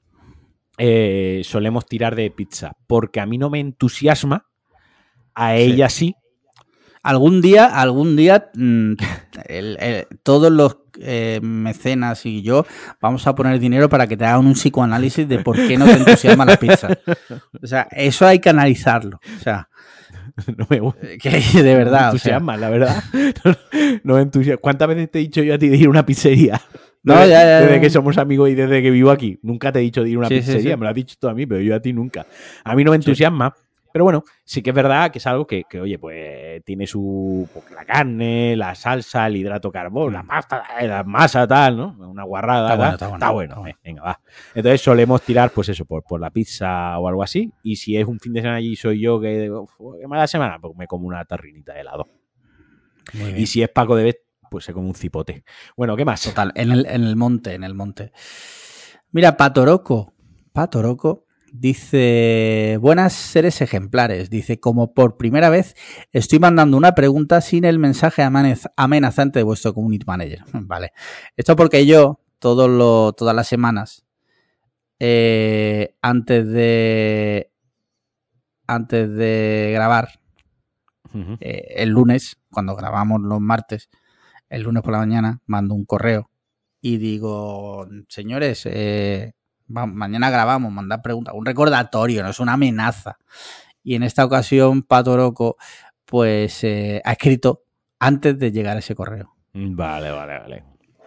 eh, 0.78 1.42
solemos 1.44 1.86
tirar 1.86 2.14
de 2.16 2.30
pizza, 2.30 2.72
porque 2.86 3.20
a 3.20 3.26
mí 3.26 3.38
no 3.38 3.50
me 3.50 3.60
entusiasma, 3.60 4.46
a 5.34 5.56
ella 5.56 5.88
sí. 5.88 6.14
Algún 7.02 7.42
día, 7.42 7.66
algún 7.66 8.16
día, 8.16 8.50
mm, 8.54 8.92
el- 9.48 9.76
el- 9.80 10.06
todos 10.22 10.50
los 10.50 10.78
eh, 11.00 11.40
mecenas 11.42 12.24
y 12.24 12.40
yo 12.42 12.64
vamos 13.00 13.26
a 13.26 13.34
poner 13.34 13.58
dinero 13.58 13.88
para 13.88 14.06
que 14.06 14.16
te 14.16 14.24
hagan 14.24 14.46
un 14.46 14.52
psicoanálisis 14.54 15.28
de 15.28 15.40
por 15.40 15.56
qué 15.56 15.76
no 15.76 15.86
te 15.86 15.92
entusiasma 15.94 16.44
la 16.44 16.56
pizza. 16.56 16.88
O 17.60 17.66
sea, 17.66 17.88
eso 17.90 18.26
hay 18.26 18.38
que 18.38 18.48
analizarlo. 18.48 19.20
O 19.36 19.40
sea, 19.42 19.68
no 20.56 20.66
me 20.70 20.78
gusta. 20.80 21.00
que 21.20 21.30
de 21.62 21.74
verdad. 21.76 22.12
me 22.12 22.16
o 22.16 22.18
sea, 22.18 22.36
entusiasma, 22.36 22.56
la 22.56 22.70
verdad. 22.70 23.02
No 24.04 24.14
me 24.14 24.22
entusiasma. 24.22 24.60
¿Cuántas 24.60 24.86
veces 24.88 25.10
te 25.10 25.18
he 25.18 25.22
dicho 25.22 25.42
yo 25.42 25.54
a 25.54 25.58
ti 25.58 25.68
de 25.68 25.76
ir 25.78 25.86
a 25.86 25.90
una 25.90 26.06
pizzería? 26.06 26.60
No, 27.04 27.14
desde, 27.14 27.28
ya, 27.30 27.40
ya, 27.44 27.60
desde 27.60 27.74
ya. 27.76 27.80
que 27.82 27.90
somos 27.90 28.18
amigos 28.18 28.48
y 28.50 28.54
desde 28.54 28.82
que 28.82 28.90
vivo 28.90 29.10
aquí. 29.10 29.38
Nunca 29.42 29.70
te 29.70 29.78
he 29.78 29.82
dicho 29.82 30.02
de 30.02 30.10
ir 30.10 30.16
a 30.16 30.18
una 30.20 30.28
Sí, 30.28 30.36
pizzería, 30.36 30.72
sí. 30.72 30.76
me 30.76 30.84
lo 30.84 30.88
has 30.88 30.94
dicho 30.94 31.16
tú 31.20 31.28
a 31.28 31.34
mí, 31.34 31.46
pero 31.46 31.60
yo 31.60 31.74
a 31.76 31.80
ti 31.80 31.92
nunca. 31.92 32.26
A 32.64 32.74
mí 32.74 32.82
no 32.82 32.90
me 32.92 32.96
entusiasma, 32.96 33.54
pero 33.92 34.04
bueno, 34.04 34.24
sí 34.42 34.62
que 34.62 34.70
es 34.70 34.74
verdad 34.76 35.10
que 35.12 35.18
es 35.18 35.26
algo 35.28 35.46
que, 35.46 35.64
que, 35.70 35.80
oye, 35.80 35.98
pues 35.98 36.64
tiene 36.64 36.86
su. 36.86 37.48
pues, 37.52 37.70
la 37.72 37.84
carne, 37.84 38.56
la 38.56 38.74
salsa, 38.74 39.26
el 39.28 39.36
hidrato 39.36 39.70
carbón, 39.70 40.14
la 40.14 40.22
pasta, 40.24 40.64
la 40.82 41.04
masa, 41.04 41.46
tal, 41.46 41.76
¿no? 41.76 41.96
Una 42.10 42.24
guarrada. 42.24 42.72
Está 42.72 42.76
bueno, 43.06 43.14
está 43.16 43.30
bueno, 43.30 43.54
está 43.58 43.68
eh, 43.70 43.76
venga, 43.84 44.02
va. 44.02 44.20
Entonces 44.54 44.80
solemos 44.80 45.22
tirar, 45.22 45.50
pues 45.50 45.68
eso, 45.68 45.84
por, 45.84 46.02
por 46.02 46.20
la 46.20 46.30
pizza 46.30 46.98
o 46.98 47.06
algo 47.06 47.22
así. 47.22 47.52
Y 47.62 47.76
si 47.76 47.96
es 47.98 48.06
un 48.06 48.18
fin 48.18 48.32
de 48.32 48.40
semana 48.40 48.56
allí 48.56 48.72
y 48.72 48.76
soy 48.76 48.98
yo 49.00 49.20
que 49.20 49.42
digo, 49.42 49.68
"Uf, 49.78 49.98
qué 50.00 50.08
mala 50.08 50.26
semana, 50.26 50.58
pues 50.58 50.74
me 50.76 50.86
como 50.86 51.06
una 51.06 51.24
tarrinita 51.26 51.74
de 51.74 51.80
helado. 51.82 52.08
Y 53.36 53.46
si 53.46 53.62
es 53.62 53.68
Paco 53.68 53.94
de 53.96 54.04
pues 54.54 54.64
se 54.66 54.72
come 54.72 54.86
un 54.86 54.94
cipote. 54.94 55.42
Bueno, 55.76 55.96
¿qué 55.96 56.04
más? 56.04 56.22
Total, 56.22 56.52
en 56.54 56.70
el, 56.70 56.86
en 56.86 57.02
el 57.02 57.16
monte, 57.16 57.54
en 57.54 57.64
el 57.64 57.74
monte. 57.74 58.12
Mira, 59.10 59.36
Patoroco. 59.36 60.14
Patoroco 60.52 61.26
dice, 61.52 62.78
buenas 62.80 63.12
seres 63.14 63.60
ejemplares. 63.60 64.30
Dice, 64.30 64.60
como 64.60 64.94
por 64.94 65.16
primera 65.16 65.50
vez 65.50 65.74
estoy 66.12 66.38
mandando 66.38 66.76
una 66.76 66.94
pregunta 66.94 67.40
sin 67.40 67.64
el 67.64 67.80
mensaje 67.80 68.22
amenaz- 68.22 68.70
amenazante 68.76 69.40
de 69.40 69.42
vuestro 69.42 69.74
community 69.74 70.04
manager. 70.06 70.44
Vale. 70.52 70.92
Esto 71.36 71.56
porque 71.56 71.84
yo, 71.84 72.20
lo- 72.40 73.12
todas 73.12 73.34
las 73.34 73.48
semanas, 73.48 74.06
eh, 75.00 75.96
antes 76.00 76.46
de 76.46 77.50
antes 78.68 79.10
de 79.12 79.72
grabar, 79.74 80.20
eh, 81.40 81.74
el 81.76 81.90
lunes, 81.90 82.36
cuando 82.50 82.74
grabamos 82.74 83.20
los 83.20 83.40
martes, 83.40 83.88
el 84.54 84.62
lunes 84.62 84.82
por 84.82 84.92
la 84.92 84.98
mañana, 84.98 85.40
mando 85.46 85.74
un 85.74 85.84
correo 85.84 86.30
y 86.80 86.98
digo, 86.98 87.86
señores, 88.08 88.66
eh, 88.66 89.32
mañana 89.68 90.30
grabamos, 90.30 90.70
mandad 90.70 91.00
preguntas, 91.02 91.34
un 91.34 91.46
recordatorio, 91.46 92.22
no 92.22 92.28
es 92.28 92.40
una 92.40 92.52
amenaza. 92.54 93.16
Y 93.82 93.94
en 93.94 94.02
esta 94.02 94.24
ocasión, 94.24 94.82
Pato 94.82 95.16
Roco, 95.16 95.56
pues 96.04 96.62
eh, 96.64 97.00
ha 97.04 97.12
escrito 97.12 97.62
antes 97.98 98.38
de 98.38 98.52
llegar 98.52 98.76
ese 98.76 98.94
correo. 98.94 99.34
Vale, 99.54 100.10
vale, 100.10 100.38
vale. 100.38 100.64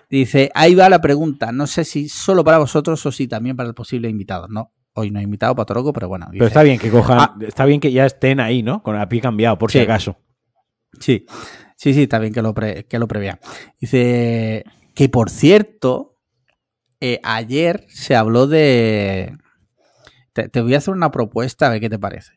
Dice, 0.10 0.50
ahí 0.56 0.74
va 0.74 0.90
la 0.90 1.00
pregunta, 1.02 1.52
no 1.52 1.68
sé 1.68 1.84
si 1.84 2.10
solo 2.10 2.44
para 2.44 2.58
vosotros 2.58 3.06
o 3.06 3.12
si 3.12 3.28
también 3.28 3.56
para 3.56 3.70
el 3.70 3.76
posible 3.76 4.10
invitado. 4.10 4.48
No, 4.48 4.72
hoy 4.94 5.12
no 5.12 5.20
he 5.20 5.24
invitado 5.24 5.54
Pato 5.56 5.74
Roco, 5.76 5.94
pero 5.94 6.08
bueno. 6.08 6.28
Pero 6.32 6.48
está 6.48 6.64
bien 6.64 6.80
que 6.80 6.90
cojan, 6.90 7.20
Ah. 7.20 7.36
está 7.42 7.66
bien 7.66 7.80
que 7.80 7.92
ya 7.92 8.06
estén 8.06 8.40
ahí, 8.40 8.64
¿no? 8.64 8.82
Con 8.82 8.96
el 8.96 9.08
pie 9.08 9.22
cambiado, 9.22 9.58
por 9.58 9.72
si 9.72 9.80
acaso. 9.80 10.18
Sí, 11.00 11.26
sí, 11.78 11.94
sí, 11.94 12.04
está 12.04 12.20
bien 12.20 12.34
que 12.34 12.42
lo, 12.42 12.54
pre- 12.54 12.84
que 12.84 13.00
lo 13.00 13.08
prevean. 13.08 13.40
Dice 13.80 14.66
que, 14.94 15.08
por 15.08 15.30
cierto, 15.30 16.20
eh, 17.00 17.22
ayer 17.24 17.86
se 17.88 18.16
habló 18.16 18.48
de... 18.48 19.38
Te, 20.34 20.50
te 20.50 20.62
voy 20.62 20.74
a 20.74 20.80
hacer 20.80 20.94
una 20.94 21.12
propuesta, 21.12 21.68
a 21.68 21.70
ver 21.70 21.80
qué 21.80 21.90
te 21.90 21.98
parece. 21.98 22.34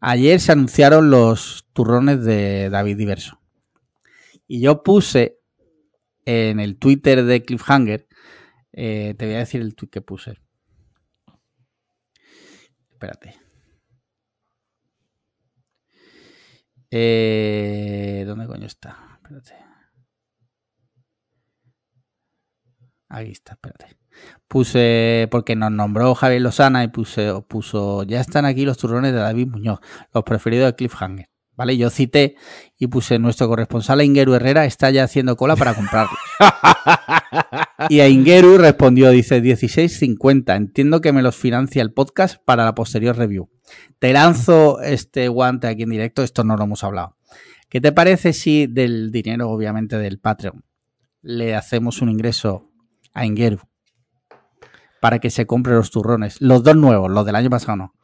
Ayer 0.00 0.40
se 0.40 0.52
anunciaron 0.52 1.10
los 1.10 1.68
turrones 1.72 2.24
de 2.24 2.68
David 2.68 2.96
Diverso. 2.96 3.40
Y 4.46 4.60
yo 4.60 4.82
puse 4.82 5.38
en 6.24 6.60
el 6.60 6.76
Twitter 6.78 7.24
de 7.24 7.42
Cliffhanger, 7.42 8.06
eh, 8.72 9.14
te 9.16 9.26
voy 9.26 9.36
a 9.36 9.38
decir 9.38 9.60
el 9.60 9.74
tweet 9.74 9.90
que 9.90 10.00
puse. 10.00 10.38
Espérate. 12.90 13.45
Eh, 16.90 18.24
¿Dónde 18.26 18.46
coño 18.46 18.66
está? 18.66 18.96
Espérate. 19.14 19.54
Ahí 23.08 23.30
está, 23.30 23.52
espérate. 23.52 23.96
Puse, 24.48 25.28
porque 25.30 25.56
nos 25.56 25.70
nombró 25.70 26.14
Javier 26.14 26.42
Lozana 26.42 26.82
y 26.84 26.88
puse, 26.88 27.32
puso, 27.48 28.02
ya 28.04 28.20
están 28.20 28.44
aquí 28.44 28.64
los 28.64 28.78
turrones 28.78 29.12
de 29.12 29.18
David 29.18 29.48
Muñoz, 29.48 29.80
los 30.12 30.24
preferidos 30.24 30.66
de 30.66 30.74
Cliffhanger. 30.74 31.28
¿Vale? 31.56 31.78
Yo 31.78 31.88
cité 31.88 32.36
y 32.78 32.86
puse, 32.88 33.18
nuestro 33.18 33.48
corresponsal 33.48 34.02
Ingeru 34.02 34.34
Herrera 34.34 34.66
está 34.66 34.90
ya 34.90 35.04
haciendo 35.04 35.36
cola 35.36 35.56
para 35.56 35.74
comprarlos. 35.74 36.18
y 37.88 38.00
a 38.00 38.08
Ingeru 38.08 38.58
respondió, 38.58 39.08
dice, 39.10 39.42
16.50, 39.42 40.54
entiendo 40.54 41.00
que 41.00 41.12
me 41.12 41.22
los 41.22 41.34
financia 41.34 41.80
el 41.80 41.92
podcast 41.92 42.36
para 42.44 42.64
la 42.64 42.74
posterior 42.74 43.16
review. 43.16 43.48
Te 43.98 44.12
lanzo 44.12 44.80
este 44.82 45.28
guante 45.28 45.66
aquí 45.66 45.84
en 45.84 45.90
directo, 45.90 46.22
esto 46.22 46.44
no 46.44 46.56
lo 46.56 46.64
hemos 46.64 46.84
hablado. 46.84 47.16
¿Qué 47.70 47.80
te 47.80 47.90
parece 47.90 48.32
si 48.32 48.66
del 48.66 49.10
dinero, 49.10 49.50
obviamente, 49.50 49.98
del 49.98 50.18
Patreon, 50.18 50.62
le 51.22 51.54
hacemos 51.54 52.00
un 52.02 52.10
ingreso 52.10 52.70
a 53.12 53.24
Ingeru 53.26 53.60
para 55.00 55.18
que 55.18 55.30
se 55.30 55.46
compre 55.46 55.74
los 55.74 55.90
turrones? 55.90 56.40
Los 56.40 56.62
dos 56.62 56.76
nuevos, 56.76 57.10
los 57.10 57.24
del 57.24 57.34
año 57.34 57.50
pasado 57.50 57.76
no. 57.76 57.94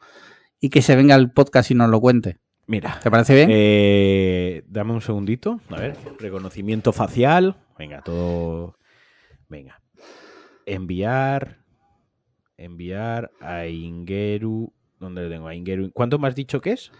Y 0.59 0.69
que 0.69 0.81
se 0.81 0.95
venga 0.95 1.15
al 1.15 1.31
podcast 1.31 1.71
y 1.71 1.75
nos 1.75 1.89
lo 1.89 2.01
cuente. 2.01 2.39
Mira, 2.65 2.99
¿Te 3.03 3.11
parece 3.11 3.35
bien? 3.35 3.49
eh, 3.51 4.63
dame 4.67 4.93
un 4.93 5.01
segundito. 5.01 5.59
A 5.69 5.79
ver, 5.79 5.97
reconocimiento 6.19 6.93
facial. 6.93 7.57
Venga, 7.77 8.01
todo. 8.01 8.77
Venga. 9.49 9.81
Enviar. 10.65 11.57
Enviar 12.57 13.31
a 13.41 13.65
Ingeru. 13.67 14.71
¿Dónde 14.99 15.23
lo 15.23 15.29
tengo? 15.29 15.47
A 15.47 15.55
Ingeru. 15.55 15.91
¿Cuánto 15.91 16.19
me 16.19 16.27
has 16.29 16.35
dicho 16.35 16.61
que 16.61 16.71
es? 16.71 16.91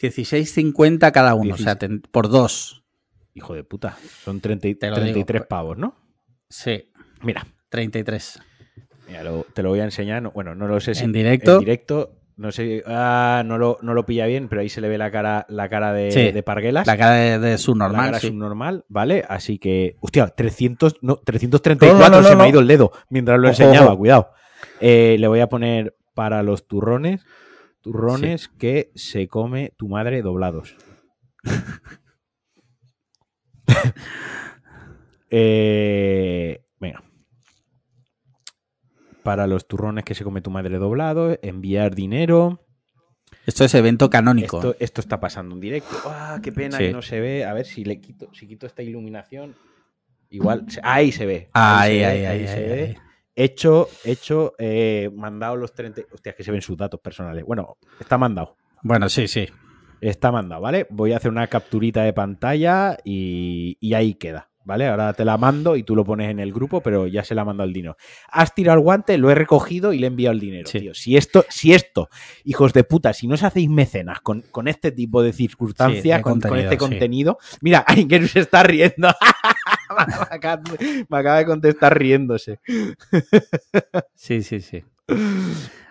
16.50 0.00 1.12
cada 1.12 1.34
uno, 1.34 1.42
o 1.42 1.44
Dieciséis. 1.44 1.64
sea, 1.64 1.76
ten- 1.78 2.00
por 2.00 2.28
dos. 2.28 2.84
Hijo 3.34 3.54
de 3.54 3.64
puta. 3.64 3.98
Son 4.24 4.40
30 4.40 4.68
y- 4.68 4.74
Te 4.74 4.88
lo 4.88 4.96
digo, 4.96 5.04
33 5.06 5.40
pues. 5.42 5.48
pavos, 5.48 5.76
¿no? 5.76 5.94
Sí, 6.48 6.90
Mira, 7.22 7.46
33. 7.68 8.40
mira, 9.06 9.22
lo- 9.24 9.44
te 9.52 9.62
lo 9.62 9.68
voy 9.70 9.80
a 9.80 9.84
enseñar. 9.84 10.22
no- 10.22 10.30
Bueno, 10.30 10.54
no 10.54 10.66
lo 10.68 10.80
sé 10.80 10.94
si. 10.94 11.04
¿En 11.04 11.12
directo? 11.12 11.54
En 11.54 11.58
directo. 11.60 12.17
No 12.38 12.52
sé. 12.52 12.84
Ah, 12.86 13.42
no 13.44 13.58
lo, 13.58 13.78
no 13.82 13.94
lo 13.94 14.06
pilla 14.06 14.24
bien, 14.26 14.48
pero 14.48 14.60
ahí 14.60 14.68
se 14.68 14.80
le 14.80 14.88
ve 14.88 14.96
la 14.96 15.10
cara, 15.10 15.44
la 15.48 15.68
cara 15.68 15.92
de, 15.92 16.12
Sí, 16.12 16.30
de 16.30 16.42
Parguelas. 16.44 16.86
La 16.86 16.96
cara 16.96 17.14
de, 17.14 17.38
de 17.40 17.50
La 17.50 17.58
subnormal, 17.58 18.06
cara 18.06 18.20
sí. 18.20 18.28
subnormal, 18.28 18.84
¿vale? 18.88 19.24
Así 19.28 19.58
que, 19.58 19.96
hostia, 20.00 20.28
300, 20.28 20.98
no, 21.02 21.16
334 21.16 22.08
No, 22.08 22.22
no, 22.22 22.28
se 22.28 22.36
me 22.36 22.44
ha 22.44 22.48
ido 22.48 22.60
el 22.60 22.68
dedo 22.68 22.92
mientras 23.10 23.40
lo 23.40 23.48
enseñaba, 23.48 23.88
ojo. 23.88 23.98
cuidado. 23.98 24.30
Eh, 24.80 25.16
le 25.18 25.26
voy 25.26 25.40
a 25.40 25.48
poner 25.48 25.96
para 26.14 26.44
los 26.44 26.68
turrones, 26.68 27.26
turrones 27.80 28.46
que 28.48 28.92
se 28.94 29.26
come 29.26 29.72
tu 29.76 29.88
madre 29.88 30.22
doblados. 30.22 30.76
Eh, 35.30 36.62
venga. 36.80 37.02
Para 39.28 39.46
los 39.46 39.68
turrones 39.68 40.04
que 40.04 40.14
se 40.14 40.24
come 40.24 40.40
tu 40.40 40.50
madre 40.50 40.78
doblado, 40.78 41.38
enviar 41.42 41.94
dinero. 41.94 42.64
Esto 43.44 43.62
es 43.62 43.74
evento 43.74 44.08
canónico. 44.08 44.56
Esto, 44.56 44.76
esto 44.80 45.00
está 45.02 45.20
pasando 45.20 45.54
en 45.54 45.60
directo. 45.60 45.94
¡Ah, 46.06 46.40
qué 46.42 46.50
pena 46.50 46.78
Sí. 46.78 46.84
que 46.84 46.92
no 46.92 47.02
se 47.02 47.20
ve! 47.20 47.44
A 47.44 47.52
ver 47.52 47.66
si 47.66 47.84
le 47.84 48.00
quito, 48.00 48.30
si 48.32 48.48
quito 48.48 48.66
esta 48.66 48.82
iluminación. 48.82 49.54
Igual, 50.30 50.64
ahí 50.82 51.12
se 51.12 51.26
ve. 51.26 51.50
Ahí, 51.52 51.98
se 51.98 52.06
ahí, 52.06 52.20
ve, 52.20 52.26
ahí, 52.26 52.48
se 52.48 52.60
ve. 52.62 52.96
Hecho, 53.36 53.90
hecho, 54.02 54.54
eh, 54.58 55.10
mandado 55.14 55.56
los 55.56 55.74
30. 55.74 56.00
Hostia, 56.10 56.32
que 56.32 56.42
se 56.42 56.50
ven 56.50 56.62
sus 56.62 56.78
datos 56.78 56.98
personales. 56.98 57.44
Bueno, 57.44 57.76
está 58.00 58.16
mandado. 58.16 58.56
Bueno, 58.82 59.10
sí, 59.10 59.28
sí. 59.28 59.46
Está 60.00 60.32
mandado, 60.32 60.62
¿vale? 60.62 60.86
Voy 60.88 61.12
a 61.12 61.18
hacer 61.18 61.30
una 61.30 61.48
capturita 61.48 62.02
de 62.02 62.14
pantalla 62.14 62.96
y, 63.04 63.76
y 63.78 63.92
ahí 63.92 64.14
queda, 64.14 64.47
¿vale? 64.68 64.86
Ahora 64.86 65.14
te 65.14 65.24
la 65.24 65.38
mando 65.38 65.76
y 65.76 65.82
tú 65.82 65.96
lo 65.96 66.04
pones 66.04 66.30
en 66.30 66.38
el 66.38 66.52
grupo, 66.52 66.82
pero 66.82 67.06
ya 67.06 67.24
se 67.24 67.34
la 67.34 67.42
mando 67.42 67.62
al 67.62 67.72
dinero. 67.72 67.96
Has 68.30 68.54
tirado 68.54 68.76
el 68.78 68.84
guante, 68.84 69.16
lo 69.16 69.30
he 69.30 69.34
recogido 69.34 69.94
y 69.94 69.98
le 69.98 70.06
he 70.06 70.08
enviado 70.08 70.34
el 70.34 70.40
dinero, 70.40 70.68
Sí. 70.68 70.80
tío. 70.80 70.94
Si 70.94 71.16
esto, 71.16 71.46
si 71.48 71.72
esto, 71.72 72.10
hijos 72.44 72.74
de 72.74 72.84
puta, 72.84 73.14
si 73.14 73.26
no 73.26 73.34
os 73.34 73.42
hacéis 73.42 73.70
mecenas 73.70 74.20
con, 74.20 74.42
con 74.50 74.68
este 74.68 74.92
tipo 74.92 75.22
de 75.22 75.32
circunstancias, 75.32 76.20
con, 76.20 76.38
este 76.58 76.72
sí. 76.72 76.76
contenido. 76.76 77.38
Mira, 77.62 77.82
Aingeru 77.88 78.28
se 78.28 78.40
está 78.40 78.62
riendo. 78.62 79.08
me, 79.96 80.36
acaba, 80.36 80.62
me 81.08 81.18
acaba 81.18 81.38
de 81.38 81.46
contestar 81.46 81.98
riéndose. 81.98 82.60
Sí, 84.14 84.42
sí, 84.42 84.60
sí. 84.60 84.84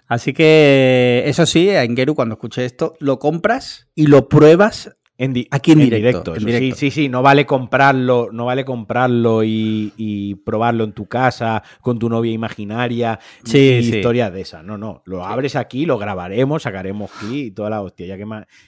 Así 0.07 0.33
que, 0.33 1.23
eso 1.25 1.45
sí, 1.45 1.69
a 1.71 1.83
Ingeru, 1.83 2.15
cuando 2.15 2.35
escuche 2.35 2.63
esto, 2.63 2.93
lo 2.99 3.19
compras 3.19 3.89
y 3.95 4.07
lo 4.07 4.29
pruebas. 4.29 4.96
En 5.19 5.33
di- 5.33 5.47
Aquí 5.49 5.71
en 5.71 5.79
directo, 5.79 6.31
en 6.31 6.37
eso. 6.37 6.45
directo. 6.45 6.75
Sí, 6.75 6.91
sí, 6.91 7.03
sí, 7.03 7.09
no 7.09 7.23
vale 7.23 7.45
comprarlo, 7.45 8.29
no 8.31 8.45
vale 8.45 8.63
comprarlo 8.63 9.43
y, 9.43 9.91
y 9.97 10.35
probarlo 10.35 10.83
en 10.83 10.93
tu 10.93 11.07
casa 11.07 11.63
con 11.81 11.97
tu 11.97 12.07
novia 12.07 12.31
imaginaria 12.31 13.19
Sí, 13.43 13.81
sí. 13.81 13.97
historias 13.97 14.31
de 14.31 14.41
esas. 14.41 14.63
No, 14.63 14.77
no, 14.77 15.01
lo 15.05 15.25
abres 15.25 15.55
aquí, 15.55 15.85
lo 15.87 15.97
grabaremos, 15.97 16.61
sacaremos 16.63 17.09
aquí 17.15 17.45
y 17.45 17.51
toda 17.51 17.69
la 17.71 17.81
hostia. 17.81 18.05
Ya 18.05 18.15
que, 18.17 18.25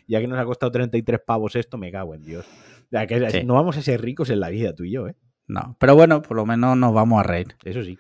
ya 0.07 0.19
que 0.19 0.27
nos 0.27 0.39
ha 0.39 0.45
costado 0.45 0.71
33 0.71 1.19
pavos 1.25 1.55
esto, 1.55 1.77
me 1.77 1.91
cago 1.91 2.15
en 2.15 2.23
Dios. 2.23 2.45
Ya 2.89 3.05
que 3.05 3.29
Sí. 3.29 3.43
no 3.45 3.53
vamos 3.53 3.77
a 3.77 3.83
ser 3.83 4.01
ricos 4.01 4.31
en 4.31 4.39
la 4.39 4.49
vida, 4.49 4.73
tú 4.73 4.83
y 4.85 4.91
yo, 4.91 5.07
¿eh? 5.07 5.15
No, 5.47 5.75
pero 5.79 5.95
bueno, 5.95 6.21
por 6.23 6.35
lo 6.37 6.45
menos 6.47 6.75
nos 6.77 6.93
vamos 6.93 7.19
a 7.19 7.23
reír. 7.23 7.55
Eso 7.63 7.83
sí. 7.83 7.97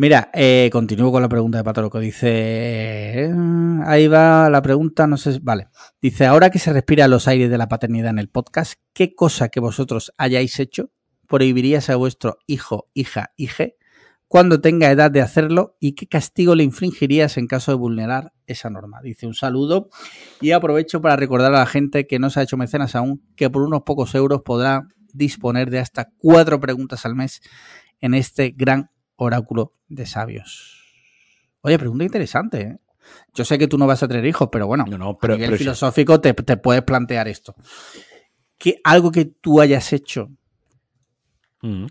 Mira, 0.00 0.30
eh, 0.32 0.70
continúo 0.72 1.12
con 1.12 1.20
la 1.20 1.28
pregunta 1.28 1.58
de 1.58 1.64
Pato 1.64 1.82
Loco. 1.82 2.00
Dice, 2.00 2.30
eh, 2.30 3.30
ahí 3.84 4.08
va 4.08 4.48
la 4.48 4.62
pregunta, 4.62 5.06
no 5.06 5.18
sé, 5.18 5.38
vale. 5.42 5.68
Dice, 6.00 6.24
ahora 6.24 6.48
que 6.48 6.58
se 6.58 6.72
respira 6.72 7.06
los 7.06 7.28
aires 7.28 7.50
de 7.50 7.58
la 7.58 7.68
paternidad 7.68 8.08
en 8.08 8.18
el 8.18 8.30
podcast, 8.30 8.80
¿qué 8.94 9.14
cosa 9.14 9.50
que 9.50 9.60
vosotros 9.60 10.14
hayáis 10.16 10.58
hecho 10.58 10.90
prohibirías 11.28 11.90
a 11.90 11.96
vuestro 11.96 12.38
hijo, 12.46 12.88
hija, 12.94 13.34
hije 13.36 13.76
cuando 14.26 14.62
tenga 14.62 14.90
edad 14.90 15.10
de 15.10 15.20
hacerlo 15.20 15.76
y 15.80 15.92
qué 15.92 16.06
castigo 16.06 16.54
le 16.54 16.64
infringirías 16.64 17.36
en 17.36 17.46
caso 17.46 17.70
de 17.70 17.76
vulnerar 17.76 18.32
esa 18.46 18.70
norma? 18.70 19.02
Dice, 19.02 19.26
un 19.26 19.34
saludo 19.34 19.90
y 20.40 20.52
aprovecho 20.52 21.02
para 21.02 21.16
recordar 21.16 21.52
a 21.54 21.58
la 21.58 21.66
gente 21.66 22.06
que 22.06 22.18
no 22.18 22.30
se 22.30 22.40
ha 22.40 22.44
hecho 22.44 22.56
mecenas 22.56 22.94
aún 22.94 23.22
que 23.36 23.50
por 23.50 23.60
unos 23.60 23.82
pocos 23.82 24.14
euros 24.14 24.40
podrá 24.46 24.88
disponer 25.12 25.68
de 25.68 25.80
hasta 25.80 26.08
cuatro 26.16 26.58
preguntas 26.58 27.04
al 27.04 27.16
mes 27.16 27.42
en 28.00 28.14
este 28.14 28.54
gran 28.56 28.88
oráculo 29.24 29.74
de 29.88 30.06
sabios. 30.06 30.76
Oye, 31.62 31.78
pregunta 31.78 32.04
interesante. 32.04 32.60
¿eh? 32.62 32.78
Yo 33.34 33.44
sé 33.44 33.58
que 33.58 33.68
tú 33.68 33.76
no 33.78 33.86
vas 33.86 34.02
a 34.02 34.08
tener 34.08 34.24
hijos, 34.26 34.48
pero 34.50 34.66
bueno, 34.66 34.84
No, 34.88 34.96
no, 34.98 35.04
a 35.20 35.26
nivel 35.28 35.38
pero 35.40 35.52
sí. 35.52 35.58
filosófico 35.58 36.20
te, 36.20 36.32
te 36.34 36.56
puedes 36.56 36.82
plantear 36.82 37.28
esto. 37.28 37.54
Que 38.58 38.80
algo 38.84 39.10
que 39.10 39.24
tú 39.26 39.60
hayas 39.60 39.92
hecho 39.92 40.30
Mm. 41.62 41.86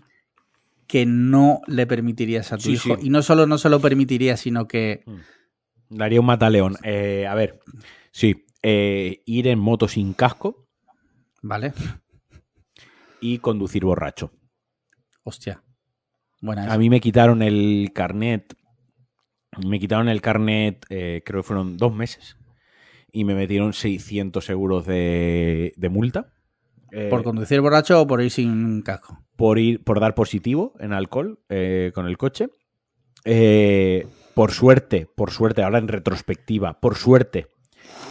que 0.88 1.06
no 1.06 1.60
le 1.68 1.86
permitirías 1.86 2.52
a 2.52 2.56
tu 2.56 2.64
Sí, 2.64 2.72
hijo, 2.72 2.96
sí. 2.96 3.06
y 3.06 3.10
no 3.10 3.22
solo 3.22 3.46
no 3.46 3.56
se 3.58 3.68
lo 3.68 3.80
permitirías, 3.80 4.40
sino 4.40 4.66
que 4.66 5.04
Daría 5.88 6.18
un 6.20 6.26
mataleón. 6.26 6.76
Eh, 6.82 7.26
a 7.28 7.34
ver, 7.36 7.60
sí, 8.10 8.44
eh, 8.62 9.22
ir 9.26 9.46
en 9.46 9.58
moto 9.60 9.86
sin 9.88 10.12
casco 10.14 10.66
¿vale? 11.42 11.72
y 13.20 13.38
conducir 13.38 13.84
borracho. 13.84 14.32
Hostia. 15.22 15.62
A 16.72 16.78
mí 16.78 16.88
me 16.90 17.00
quitaron 17.00 17.42
el 17.42 17.90
carnet. 17.94 18.54
Me 19.66 19.78
quitaron 19.78 20.08
el 20.08 20.20
carnet, 20.20 20.86
eh, 20.90 21.22
creo 21.24 21.42
que 21.42 21.46
fueron 21.46 21.76
dos 21.76 21.94
meses. 21.94 22.36
Y 23.12 23.24
me 23.24 23.34
metieron 23.34 23.72
600 23.72 24.48
euros 24.50 24.86
de, 24.86 25.72
de 25.76 25.88
multa. 25.88 26.32
eh, 26.92 27.08
¿Por 27.10 27.22
conducir 27.22 27.60
borracho 27.60 28.00
o 28.00 28.06
por 28.06 28.22
ir 28.22 28.30
sin 28.30 28.82
casco? 28.82 29.18
por 29.40 29.58
ir, 29.58 29.82
por 29.82 30.00
dar 30.00 30.14
positivo 30.14 30.74
en 30.80 30.92
alcohol 30.92 31.38
eh, 31.48 31.92
con 31.94 32.06
el 32.06 32.18
coche. 32.18 32.48
Eh, 33.24 34.06
por 34.34 34.52
suerte, 34.52 35.08
por 35.16 35.30
suerte, 35.30 35.62
ahora 35.62 35.78
en 35.78 35.88
retrospectiva, 35.88 36.78
por 36.78 36.96
suerte, 36.96 37.46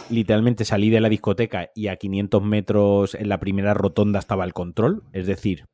literalmente 0.08 0.64
salí 0.64 0.90
de 0.90 1.00
la 1.00 1.08
discoteca 1.08 1.70
y 1.72 1.86
a 1.86 1.94
500 1.94 2.42
metros 2.42 3.14
en 3.14 3.28
la 3.28 3.38
primera 3.38 3.74
rotonda 3.74 4.18
estaba 4.18 4.44
el 4.44 4.52
control. 4.52 5.04
Es 5.12 5.28
decir, 5.28 5.66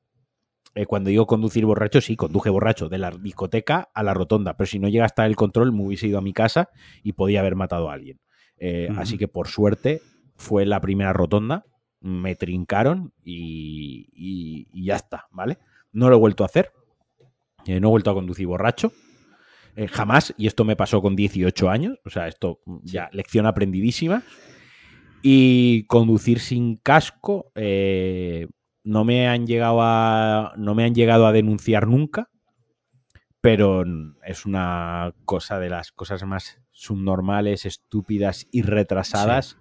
eh, 0.77 0.87
cuando 0.87 1.11
digo 1.11 1.27
conducir 1.27 1.67
borracho, 1.67 2.01
sí, 2.01 2.15
conduje 2.15 2.51
borracho 2.51 2.89
de 2.89 2.99
la 2.99 3.11
discoteca 3.11 3.89
a 3.93 4.03
la 4.05 4.15
rotonda, 4.15 4.57
pero 4.57 4.67
si 4.69 4.79
no 4.79 4.89
llega 4.89 5.05
hasta 5.07 5.27
el 5.27 5.35
control 5.35 5.73
me 5.73 5.83
hubiese 5.85 6.07
ido 6.07 6.19
a 6.19 6.23
mi 6.23 6.33
casa 6.33 6.69
y 7.03 7.15
podía 7.15 7.41
haber 7.41 7.57
matado 7.57 7.91
a 7.91 7.95
alguien. 7.95 8.21
Eh. 8.59 8.89
Así 8.97 9.19
que 9.19 9.27
por 9.27 9.49
suerte 9.49 10.01
fue 10.37 10.65
la 10.67 10.81
primera 10.81 11.13
rotonda, 11.13 11.65
me 12.01 12.37
trincaron 12.37 13.13
y, 13.25 14.07
y- 14.15 14.69
y 14.73 14.85
ya 14.87 14.97
está, 14.97 15.27
¿vale? 15.33 15.59
No 15.93 16.09
lo 16.09 16.17
he 16.17 16.19
vuelto 16.21 16.45
a 16.45 16.47
hacer, 16.47 16.71
eh, 17.67 17.81
no 17.81 17.89
he 17.89 17.91
vuelto 17.91 18.11
a 18.11 18.15
conducir 18.15 18.47
borracho. 18.47 18.93
jamás, 19.91 20.33
y 20.39 20.47
esto 20.47 20.65
me 20.65 20.77
pasó 20.77 21.03
con 21.03 21.17
18 21.17 21.69
años, 21.69 21.99
o 22.05 22.11
sea, 22.11 22.29
esto 22.29 22.61
mm, 22.65 22.77
ya, 22.85 23.11
lección 23.13 23.45
aprendidísima. 23.47 24.23
Y 25.23 25.85
conducir 25.87 26.39
sin 26.39 26.77
casco, 26.77 27.51
eh, 27.55 28.47
no 28.87 29.05
me 29.05 29.27
han 29.27 29.49
llegado 29.49 29.79
a. 29.83 30.55
No 30.57 30.77
me 30.77 30.85
han 30.85 30.95
llegado 30.95 31.27
a 31.27 31.33
denunciar 31.33 31.89
nunca. 31.89 32.31
Pero 33.41 33.85
es 34.25 34.47
una 34.47 35.13
cosa 35.25 35.59
de 35.59 35.69
las 35.69 35.93
cosas 35.93 36.25
más 36.25 36.61
subnormales, 36.71 37.67
estúpidas 37.67 38.47
y 38.51 38.63
retrasadas 38.63 39.59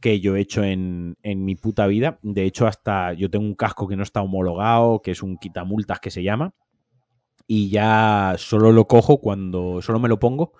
que 0.00 0.20
yo 0.20 0.36
he 0.36 0.40
hecho 0.40 0.64
en, 0.64 1.16
en 1.22 1.44
mi 1.44 1.54
puta 1.54 1.86
vida. 1.86 2.18
De 2.22 2.44
hecho, 2.44 2.66
hasta 2.66 3.12
yo 3.12 3.30
tengo 3.30 3.44
un 3.44 3.54
casco 3.54 3.86
que 3.86 3.96
no 3.96 4.02
está 4.02 4.20
homologado, 4.20 5.00
que 5.00 5.12
es 5.12 5.22
un 5.22 5.38
quitamultas 5.38 6.00
que 6.00 6.10
se 6.10 6.22
llama. 6.22 6.52
Y 7.46 7.70
ya 7.70 8.34
solo 8.36 8.72
lo 8.72 8.86
cojo 8.86 9.20
cuando. 9.20 9.80
Solo 9.80 10.00
me 10.00 10.08
lo 10.08 10.18
pongo 10.18 10.52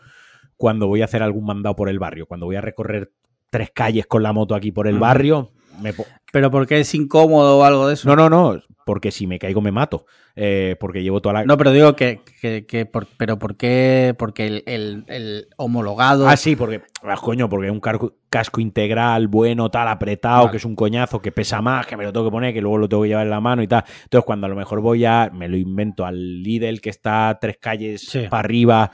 cuando 0.57 0.87
voy 0.87 1.03
a 1.03 1.07
hacer 1.07 1.23
algún 1.23 1.45
mandado 1.45 1.75
por 1.75 1.89
el 1.89 1.99
barrio. 1.99 2.27
Cuando 2.27 2.47
voy 2.47 2.57
a 2.57 2.61
recorrer 2.61 3.13
tres 3.51 3.71
calles 3.73 4.07
con 4.07 4.23
la 4.23 4.33
moto 4.33 4.55
aquí 4.55 4.71
por 4.71 4.87
el 4.87 4.99
barrio. 4.99 5.53
Me 5.81 5.93
¿Pero 6.33 6.51
porque 6.51 6.81
es 6.81 6.95
incómodo 6.95 7.59
o 7.59 7.65
algo 7.65 7.89
de 7.89 7.95
eso? 7.95 8.09
no, 8.09 8.15
no, 8.17 8.29
no, 8.31 8.61
porque 8.87 9.11
si 9.11 9.27
me 9.27 9.39
caigo 9.39 9.61
me 9.61 9.73
mato. 9.73 10.07
Eh, 10.37 10.77
porque 10.79 11.03
llevo 11.03 11.21
toda 11.21 11.33
la. 11.35 11.45
No, 11.45 11.57
pero 11.59 11.73
digo 11.73 11.97
que, 11.97 12.21
que, 12.41 12.65
que 12.65 12.87
por- 12.87 13.09
pero 13.17 13.39
¿por 13.39 13.57
qué? 13.57 14.15
Porque 14.17 14.47
el, 14.47 14.63
el- 14.67 15.05
el 15.09 15.49
homologado... 15.57 16.29
Ah, 16.29 16.37
sí, 16.37 16.55
porque, 16.55 16.83
ah, 17.03 17.17
coño, 17.21 17.49
porque 17.49 17.67
es 17.67 17.73
un 17.73 17.81
casco 18.31 18.61
integral, 18.61 19.27
bueno, 19.27 19.71
tal, 19.71 19.89
apretado, 19.89 20.43
Vale. 20.43 20.51
que 20.53 20.57
es 20.59 20.65
un 20.65 20.77
coñazo, 20.77 21.21
que 21.21 21.33
pesa 21.33 21.61
más, 21.61 21.85
que 21.87 21.97
me 21.97 22.05
lo 22.05 22.13
tengo 22.13 22.27
que 22.27 22.31
poner, 22.33 22.55
que 22.55 22.61
luego 22.61 22.79
lo 22.79 22.89
tengo 22.89 23.03
que 23.03 23.09
llevar 23.09 23.25
en 23.25 23.31
la 23.31 23.41
mano 23.41 23.63
y 23.63 23.67
tal. 23.69 23.85
Entonces, 24.05 24.25
cuando 24.25 24.47
a 24.47 24.51
lo 24.51 24.57
mejor 24.57 24.81
voy 24.81 25.05
a, 25.05 25.31
me 25.35 25.49
lo 25.49 25.57
invento 25.57 26.07
al 26.07 26.43
Lidl 26.43 26.81
que 26.81 26.91
está 26.91 27.37
tres 27.41 27.59
calles 27.61 28.03
Sí. 28.03 28.27
para 28.31 28.41
arriba 28.41 28.91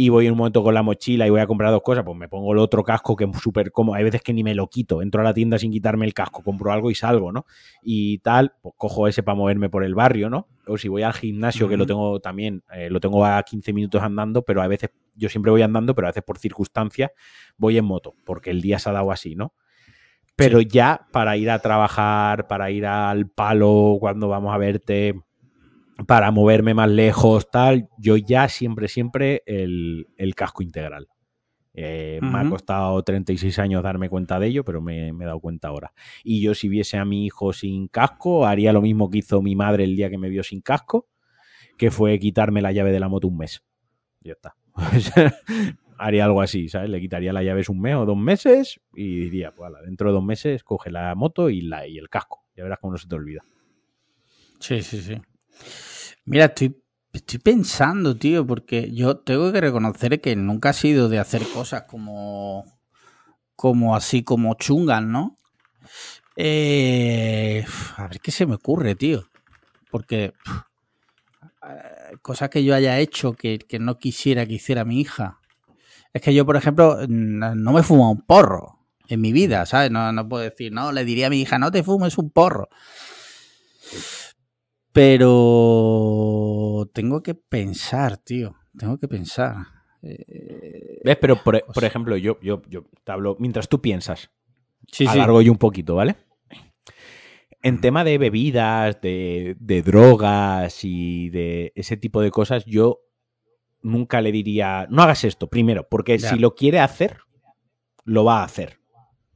y 0.00 0.10
voy 0.10 0.26
en 0.26 0.32
un 0.32 0.38
momento 0.38 0.62
con 0.62 0.72
la 0.74 0.84
mochila 0.84 1.26
y 1.26 1.30
voy 1.30 1.40
a 1.40 1.48
comprar 1.48 1.72
dos 1.72 1.82
cosas, 1.82 2.04
pues 2.04 2.16
me 2.16 2.28
pongo 2.28 2.52
el 2.52 2.60
otro 2.60 2.84
casco 2.84 3.16
que 3.16 3.24
es 3.24 3.36
súper 3.42 3.72
cómodo. 3.72 3.96
Hay 3.96 4.04
veces 4.04 4.22
que 4.22 4.32
ni 4.32 4.44
me 4.44 4.54
lo 4.54 4.68
quito, 4.68 5.02
entro 5.02 5.22
a 5.22 5.24
la 5.24 5.34
tienda 5.34 5.58
sin 5.58 5.72
quitarme 5.72 6.06
el 6.06 6.14
casco, 6.14 6.44
compro 6.44 6.70
algo 6.70 6.92
y 6.92 6.94
salgo, 6.94 7.32
¿no? 7.32 7.46
Y 7.82 8.18
tal, 8.18 8.54
pues 8.62 8.76
cojo 8.78 9.08
ese 9.08 9.24
para 9.24 9.34
moverme 9.34 9.68
por 9.70 9.82
el 9.82 9.96
barrio, 9.96 10.30
¿no? 10.30 10.46
O 10.68 10.78
si 10.78 10.86
voy 10.86 11.02
al 11.02 11.14
gimnasio, 11.14 11.68
que 11.68 11.76
lo 11.76 11.84
tengo 11.84 12.20
también, 12.20 12.62
eh, 12.72 12.88
lo 12.90 13.00
tengo 13.00 13.26
a 13.26 13.42
15 13.42 13.72
minutos 13.72 14.00
andando, 14.00 14.42
pero 14.42 14.62
a 14.62 14.68
veces, 14.68 14.90
yo 15.16 15.28
siempre 15.28 15.50
voy 15.50 15.62
andando, 15.62 15.96
pero 15.96 16.06
a 16.06 16.10
veces 16.10 16.22
por 16.22 16.38
circunstancias 16.38 17.10
voy 17.56 17.76
en 17.76 17.84
moto, 17.84 18.14
porque 18.24 18.50
el 18.50 18.60
día 18.60 18.78
se 18.78 18.90
ha 18.90 18.92
dado 18.92 19.10
así, 19.10 19.34
¿no? 19.34 19.52
Pero 20.36 20.60
ya 20.60 21.08
para 21.10 21.36
ir 21.36 21.50
a 21.50 21.58
trabajar, 21.58 22.46
para 22.46 22.70
ir 22.70 22.86
al 22.86 23.28
palo 23.28 23.96
cuando 23.98 24.28
vamos 24.28 24.54
a 24.54 24.58
verte, 24.58 25.24
para 26.06 26.30
moverme 26.30 26.74
más 26.74 26.90
lejos, 26.90 27.50
tal, 27.50 27.88
yo 27.98 28.16
ya 28.16 28.48
siempre, 28.48 28.88
siempre 28.88 29.42
el, 29.46 30.06
el 30.16 30.34
casco 30.34 30.62
integral. 30.62 31.08
Eh, 31.74 32.18
Me 32.22 32.38
ha 32.40 32.48
costado 32.48 33.00
36 33.02 33.56
años 33.60 33.84
darme 33.84 34.08
cuenta 34.08 34.40
de 34.40 34.48
ello, 34.48 34.64
pero 34.64 34.80
me, 34.80 35.12
me 35.12 35.24
he 35.24 35.26
dado 35.26 35.38
cuenta 35.38 35.68
ahora. 35.68 35.92
Y 36.24 36.40
yo 36.40 36.54
si 36.54 36.68
viese 36.68 36.96
a 36.98 37.04
mi 37.04 37.24
hijo 37.24 37.52
sin 37.52 37.86
casco, 37.86 38.46
haría 38.46 38.72
lo 38.72 38.80
mismo 38.80 39.10
que 39.10 39.18
hizo 39.18 39.40
mi 39.42 39.54
madre 39.54 39.84
el 39.84 39.94
día 39.94 40.10
que 40.10 40.18
me 40.18 40.28
vio 40.28 40.42
sin 40.42 40.60
casco, 40.60 41.06
que 41.76 41.90
fue 41.90 42.18
quitarme 42.18 42.62
la 42.62 42.72
llave 42.72 42.90
de 42.90 42.98
la 42.98 43.08
moto 43.08 43.28
un 43.28 43.38
mes. 43.38 43.62
Ya 44.22 44.32
está. 44.32 44.56
haría 45.98 46.24
algo 46.24 46.40
así, 46.40 46.68
¿sabes? 46.68 46.90
Le 46.90 47.00
quitaría 47.00 47.32
la 47.32 47.42
llave 47.42 47.62
un 47.68 47.80
mes 47.80 47.96
o 47.96 48.06
dos 48.06 48.16
meses 48.16 48.80
y 48.94 49.20
diría, 49.20 49.52
pues 49.52 49.68
ala, 49.68 49.82
dentro 49.82 50.08
de 50.08 50.14
dos 50.14 50.24
meses 50.24 50.64
coge 50.64 50.90
la 50.90 51.14
moto 51.14 51.50
y, 51.50 51.60
la, 51.60 51.86
y 51.86 51.98
el 51.98 52.08
casco. 52.08 52.44
Ya 52.56 52.64
verás 52.64 52.78
cómo 52.80 52.92
no 52.92 52.98
se 52.98 53.08
te 53.08 53.14
olvida. 53.14 53.42
Sí, 54.58 54.82
sí, 54.82 55.00
sí. 55.00 55.20
Mira, 56.24 56.46
estoy, 56.46 56.82
estoy 57.12 57.38
pensando, 57.38 58.16
tío, 58.16 58.46
porque 58.46 58.92
yo 58.92 59.18
tengo 59.18 59.52
que 59.52 59.60
reconocer 59.60 60.20
que 60.20 60.36
nunca 60.36 60.70
ha 60.70 60.72
sido 60.72 61.08
de 61.08 61.18
hacer 61.18 61.42
cosas 61.48 61.84
como, 61.84 62.64
como 63.56 63.96
así, 63.96 64.22
como 64.22 64.54
chungas, 64.54 65.02
¿no? 65.02 65.38
Eh, 66.36 67.64
a 67.96 68.06
ver 68.08 68.20
qué 68.20 68.30
se 68.30 68.46
me 68.46 68.54
ocurre, 68.54 68.94
tío. 68.94 69.28
Porque 69.90 70.34
eh, 71.68 72.16
cosas 72.22 72.50
que 72.50 72.62
yo 72.62 72.74
haya 72.74 72.98
hecho 72.98 73.32
que, 73.32 73.58
que 73.58 73.78
no 73.78 73.98
quisiera 73.98 74.46
que 74.46 74.54
hiciera 74.54 74.84
mi 74.84 75.00
hija. 75.00 75.40
Es 76.12 76.22
que 76.22 76.34
yo, 76.34 76.46
por 76.46 76.56
ejemplo, 76.56 76.98
no 77.08 77.72
me 77.72 77.82
fumo 77.82 78.10
un 78.10 78.22
porro 78.22 78.78
en 79.08 79.20
mi 79.20 79.32
vida, 79.32 79.66
¿sabes? 79.66 79.90
No, 79.90 80.12
no 80.12 80.28
puedo 80.28 80.44
decir, 80.44 80.72
no, 80.72 80.92
le 80.92 81.04
diría 81.04 81.26
a 81.26 81.30
mi 81.30 81.40
hija, 81.40 81.58
no 81.58 81.70
te 81.70 81.82
fumes 81.82 82.18
un 82.18 82.30
porro. 82.30 82.68
Pero 84.92 86.88
tengo 86.92 87.22
que 87.22 87.34
pensar, 87.34 88.18
tío. 88.18 88.56
Tengo 88.76 88.98
que 88.98 89.08
pensar. 89.08 89.56
Eh, 90.02 91.00
¿Ves? 91.04 91.16
Pero, 91.20 91.42
por, 91.42 91.64
por 91.72 91.84
ejemplo, 91.84 92.16
yo, 92.16 92.38
yo, 92.40 92.62
yo 92.68 92.84
te 93.04 93.12
hablo, 93.12 93.36
mientras 93.38 93.68
tú 93.68 93.80
piensas, 93.80 94.30
sí, 94.92 95.04
sí. 95.04 95.08
alargo 95.08 95.42
yo 95.42 95.52
un 95.52 95.58
poquito, 95.58 95.94
¿vale? 95.94 96.16
En 97.62 97.80
tema 97.80 98.04
de 98.04 98.18
bebidas, 98.18 99.00
de, 99.00 99.56
de 99.58 99.82
drogas 99.82 100.84
y 100.84 101.28
de 101.30 101.72
ese 101.74 101.96
tipo 101.96 102.20
de 102.20 102.30
cosas, 102.30 102.64
yo 102.64 103.00
nunca 103.82 104.20
le 104.20 104.30
diría, 104.30 104.86
no 104.90 105.02
hagas 105.02 105.24
esto, 105.24 105.48
primero, 105.48 105.88
porque 105.88 106.18
Ya. 106.18 106.30
si 106.30 106.38
lo 106.38 106.54
quiere 106.54 106.78
hacer, 106.78 107.18
lo 108.04 108.24
va 108.24 108.40
a 108.40 108.44
hacer, 108.44 108.78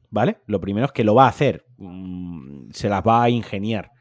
¿vale? 0.09 0.37
Lo 0.47 0.61
primero 0.61 0.85
es 0.85 0.93
que 0.93 1.03
lo 1.03 1.15
va 1.15 1.25
a 1.25 1.29
hacer, 1.29 1.65
mm, 1.77 2.71
se 2.71 2.87
las 2.87 3.01
va 3.05 3.23
a 3.23 3.29
ingeniar. 3.29 3.91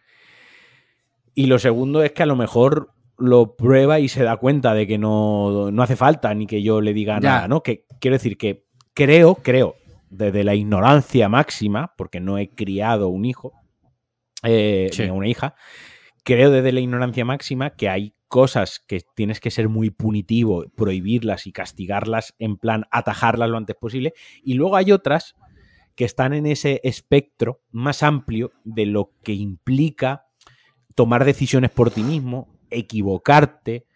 Y 1.35 1.47
lo 1.47 1.59
segundo 1.59 2.03
es 2.03 2.13
que 2.13 2.23
a 2.23 2.27
lo 2.27 2.37
mejor 2.37 2.91
lo 3.19 3.57
prueba 3.57 4.01
y 4.01 4.09
se 4.09 4.23
da 4.25 4.37
cuenta 4.37 4.75
de 4.75 4.87
que 4.87 4.99
no, 4.99 5.71
no 5.71 5.83
hace 5.83 5.97
falta 5.97 6.35
ni 6.35 6.47
que 6.47 6.63
yo 6.63 6.81
le 6.81 6.93
diga 6.93 7.21
Ya. 7.21 7.29
nada, 7.29 7.49
¿no? 7.49 7.63
Que 7.63 7.85
quiero 8.01 8.17
decir 8.17 8.37
que 8.37 8.65
creo, 8.95 9.37
creo, 9.37 9.77
desde 10.11 10.45
la 10.45 10.55
ignorancia 10.55 11.29
máxima, 11.29 11.95
porque 11.97 12.21
no 12.21 12.37
he 12.39 12.51
criado 12.51 13.09
un 13.09 13.25
hijo, 13.25 13.53
eh, 14.43 14.89
Sí. 14.93 15.05
ni 15.05 15.11
una 15.11 15.29
hija, 15.29 15.55
creo 16.25 16.51
desde 16.51 16.73
la 16.73 16.81
ignorancia 16.81 17.25
máxima 17.25 17.71
que 17.71 17.89
hay 17.89 18.15
cosas 18.29 18.81
que 18.87 19.01
tienes 19.15 19.41
que 19.41 19.51
ser 19.51 19.69
muy 19.69 19.91
punitivo, 19.91 20.65
prohibirlas 20.75 21.47
y 21.47 21.53
castigarlas 21.53 22.35
en 22.39 22.57
plan 22.57 22.85
atajarlas 22.91 23.49
lo 23.49 23.57
antes 23.59 23.77
posible, 23.77 24.15
y 24.43 24.55
luego 24.55 24.77
hay 24.77 24.91
otras 24.93 25.35
que 25.95 26.05
están 26.07 26.33
en 26.33 26.47
ese 26.47 26.81
espectro 26.83 27.61
más 27.71 28.03
amplio 28.03 28.51
de 28.65 28.87
lo 28.87 29.13
que 29.23 29.35
implica 29.35 30.25
tomar 30.95 31.25
decisiones 31.25 31.71
por 31.71 31.91
ti 31.91 32.03
mismo, 32.03 32.49
equivocarte, 32.71 33.87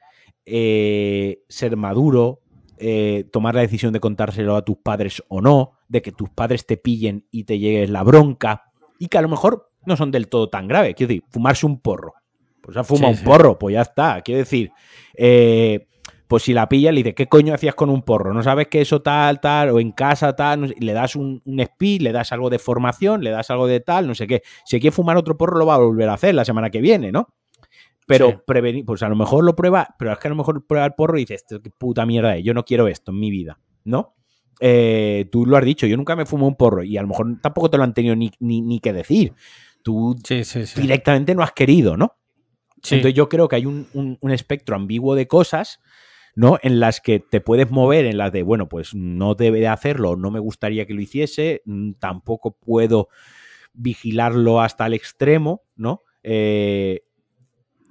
eh, 0.44 1.42
ser 1.48 1.76
maduro, 1.76 2.40
eh, 2.78 3.24
tomar 3.32 3.54
la 3.54 3.62
decisión 3.62 3.92
de 3.92 4.00
contárselo 4.00 4.56
a 4.56 4.64
tus 4.64 4.76
padres 4.78 5.22
o 5.28 5.40
no, 5.40 5.72
de 5.88 6.02
que 6.02 6.12
tus 6.12 6.28
padres 6.30 6.66
te 6.66 6.76
pillen 6.76 7.26
y 7.30 7.44
te 7.44 7.58
llegue 7.58 7.86
la 7.88 8.02
bronca, 8.02 8.64
y 8.98 9.08
que 9.08 9.18
a 9.18 9.22
lo 9.22 9.28
mejor 9.28 9.70
no 9.84 9.96
son 9.96 10.10
del 10.10 10.28
todo 10.28 10.48
tan 10.48 10.68
graves. 10.68 10.94
Quiero 10.94 11.08
decir, 11.08 11.24
fumarse 11.30 11.66
un 11.66 11.80
porro. 11.80 12.14
Pues 12.60 12.76
ha 12.76 12.84
fumado 12.84 13.06
Sí, 13.12 13.12
un 13.12 13.18
sí. 13.18 13.24
porro, 13.24 13.58
pues 13.58 13.74
ya 13.74 13.82
está. 13.82 14.20
Quiero 14.22 14.40
decir, 14.40 14.72
eh, 15.16 15.86
pues 16.28 16.42
si 16.44 16.52
la 16.52 16.68
pilla, 16.68 16.90
le 16.92 16.98
dice, 17.02 17.14
¿qué 17.14 17.26
coño 17.28 17.54
hacías 17.54 17.74
con 17.74 17.88
un 17.90 18.02
porro? 18.02 18.32
¿No 18.34 18.42
sabes 18.42 18.68
que 18.68 18.80
eso 18.80 19.00
tal, 19.02 19.40
tal, 19.40 19.70
o 19.70 19.80
en 19.80 19.92
casa 19.92 20.34
tal? 20.34 20.60
No 20.62 20.68
sé, 20.68 20.74
y 20.78 20.84
le 20.84 20.92
das 20.92 21.14
un, 21.16 21.40
un 21.44 21.60
speed, 21.60 22.02
le 22.02 22.12
das 22.12 22.32
algo 22.32 22.50
de 22.50 22.58
formación, 22.58 23.22
le 23.22 23.30
das 23.30 23.50
algo 23.50 23.66
de 23.66 23.80
tal, 23.80 24.06
no 24.06 24.14
sé 24.14 24.26
qué. 24.26 24.42
Si 24.64 24.80
quiere 24.80 24.94
fumar 24.94 25.16
otro 25.16 25.36
porro, 25.36 25.58
lo 25.58 25.66
va 25.66 25.74
a 25.74 25.78
volver 25.78 26.08
a 26.08 26.14
hacer 26.14 26.34
la 26.34 26.44
semana 26.44 26.70
que 26.70 26.80
viene, 26.80 27.12
¿no? 27.12 27.28
Pero 28.06 28.30
Sí. 28.30 28.36
prevenir, 28.46 28.84
pues 28.84 29.02
a 29.02 29.08
lo 29.08 29.16
mejor 29.16 29.44
lo 29.44 29.56
prueba, 29.56 29.88
pero 29.98 30.12
es 30.12 30.18
que 30.18 30.28
a 30.28 30.30
lo 30.30 30.36
mejor 30.36 30.64
prueba 30.66 30.86
el 30.86 30.94
porro 30.94 31.16
y 31.18 31.22
dices, 31.22 31.42
"Esto 31.42 31.60
qué 31.60 31.70
puta 31.70 32.06
mierda 32.06 32.36
es, 32.36 32.44
yo 32.44 32.54
no 32.54 32.64
quiero 32.64 32.86
esto 32.88 33.10
en 33.10 33.18
mi 33.18 33.30
vida, 33.30 33.58
¿no? 33.84 34.14
Eh, 34.60 35.28
tú 35.30 35.44
lo 35.44 35.56
has 35.56 35.64
dicho, 35.64 35.86
yo 35.86 35.96
nunca 35.96 36.16
me 36.16 36.24
fumo 36.24 36.46
un 36.46 36.54
porro 36.56 36.82
y 36.82 36.96
a 36.96 37.02
lo 37.02 37.08
mejor 37.08 37.26
tampoco 37.42 37.68
te 37.68 37.76
lo 37.76 37.84
han 37.84 37.92
tenido 37.94 38.16
ni, 38.16 38.30
ni, 38.40 38.62
ni 38.62 38.80
que 38.80 38.92
decir. 38.92 39.34
Tú 39.82 40.16
Sí, 40.24 40.44
sí, 40.44 40.66
sí. 40.66 40.80
directamente 40.80 41.34
no 41.34 41.42
has 41.42 41.52
querido, 41.52 41.96
¿no? 41.96 42.12
Entonces 42.96 43.14
yo 43.14 43.28
creo 43.28 43.48
que 43.48 43.56
hay 43.56 43.66
un, 43.66 43.88
un- 43.94 44.16
un 44.20 44.30
espectro 44.30 44.76
ambiguo 44.76 45.14
de 45.14 45.26
cosas, 45.26 45.80
¿no? 46.36 46.58
En 46.62 46.78
las 46.78 47.00
que 47.00 47.18
te 47.18 47.40
puedes 47.40 47.70
mover, 47.72 48.04
en 48.06 48.18
las 48.18 48.30
de, 48.30 48.44
bueno, 48.44 48.68
pues 48.68 48.94
no 48.94 49.34
debe 49.34 49.58
de 49.58 49.66
hacerlo, 49.68 50.14
no 50.16 50.30
me 50.30 50.38
gustaría 50.38 50.86
que 50.86 50.94
lo 50.94 51.00
hiciese, 51.00 51.62
mm, 51.64 51.92
tampoco 51.98 52.52
puedo 52.52 53.08
vigilarlo 53.74 54.60
hasta 54.60 54.86
el 54.86 54.94
extremo, 54.94 55.62
¿no? 55.76 56.02
Eh, 56.22 57.02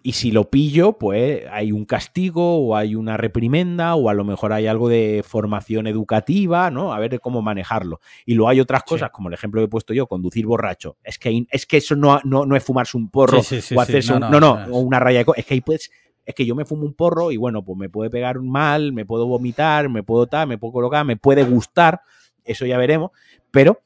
y 0.04 0.12
si 0.12 0.30
lo 0.32 0.52
pillo, 0.52 1.00
pues 1.00 1.46
hay 1.52 1.72
un 1.72 1.84
castigo 1.86 2.60
o 2.60 2.76
hay 2.76 2.94
una 2.94 3.18
reprimenda 3.18 3.96
o 3.96 4.08
a 4.08 4.14
lo 4.14 4.24
mejor 4.24 4.54
hay 4.54 4.68
algo 4.68 4.88
de 4.88 5.24
formación 5.28 5.88
educativa, 5.88 6.70
¿no? 6.70 6.94
A 6.94 7.00
ver 7.00 7.20
cómo 7.20 7.42
manejarlo. 7.42 8.00
Y 8.24 8.36
luego 8.36 8.50
hay 8.50 8.60
otras 8.60 8.84
Sí. 8.86 8.90
cosas, 8.90 9.10
como 9.10 9.30
el 9.30 9.34
ejemplo 9.34 9.62
que 9.62 9.66
he 9.66 9.68
puesto 9.68 9.96
yo, 9.96 10.06
conducir 10.06 10.46
borracho. 10.46 10.98
Es 11.04 11.18
que, 11.18 11.48
es 11.50 11.66
que 11.66 11.78
eso 11.78 11.96
no, 11.96 12.20
no, 12.24 12.46
no 12.46 12.56
es 12.56 12.64
fumarse 12.64 12.98
un 12.98 13.10
porro 13.10 13.42
Sí, 13.42 13.56
sí, 13.56 13.62
sí, 13.70 13.76
o 13.76 13.82
hacerse 13.82 14.10
No, 14.12 14.28
un- 14.28 14.40
no, 14.40 14.40
no, 14.68 14.78
una 14.78 15.00
raya 15.00 15.24
de 15.24 15.26
Es 15.38 15.46
que 15.48 15.56
ahí 15.56 15.62
puedes. 15.62 15.90
Es 16.26 16.34
que 16.36 16.46
yo 16.46 16.56
me 16.56 16.66
fumo 16.66 16.86
un 16.86 16.94
porro 16.94 17.32
y 17.32 17.38
bueno, 17.38 17.64
pues 17.64 17.78
me 17.78 17.90
puede 17.90 18.10
pegar 18.10 18.40
mal, 18.42 18.92
me 18.94 19.06
puedo 19.06 19.28
vomitar, 19.28 19.90
me 19.90 20.04
puedo 20.04 20.28
tal, 20.28 20.48
me 20.48 20.58
puedo 20.58 20.74
colocar, 20.74 21.06
me 21.06 21.18
puede 21.18 21.44
gustar, 21.44 22.02
eso 22.44 22.66
ya 22.66 22.78
veremos, 22.78 23.12
pero 23.52 23.82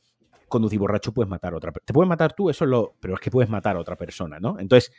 conducir 0.47 0.79
borracho 0.79 1.11
puedes 1.13 1.29
matar 1.29 1.53
a 1.53 1.57
otra 1.57 1.71
persona. 1.71 1.85
Te 1.85 1.93
puedes 1.93 2.09
matar 2.09 2.33
tú, 2.33 2.49
eso 2.49 2.63
es 2.65 2.69
lo. 2.71 2.93
Pero 2.99 3.13
es 3.13 3.19
que 3.19 3.29
puedes 3.29 3.49
matar 3.49 3.75
a 3.75 3.79
otra 3.79 3.95
persona, 3.95 4.39
¿no? 4.39 4.57
Entonces, 4.59 4.91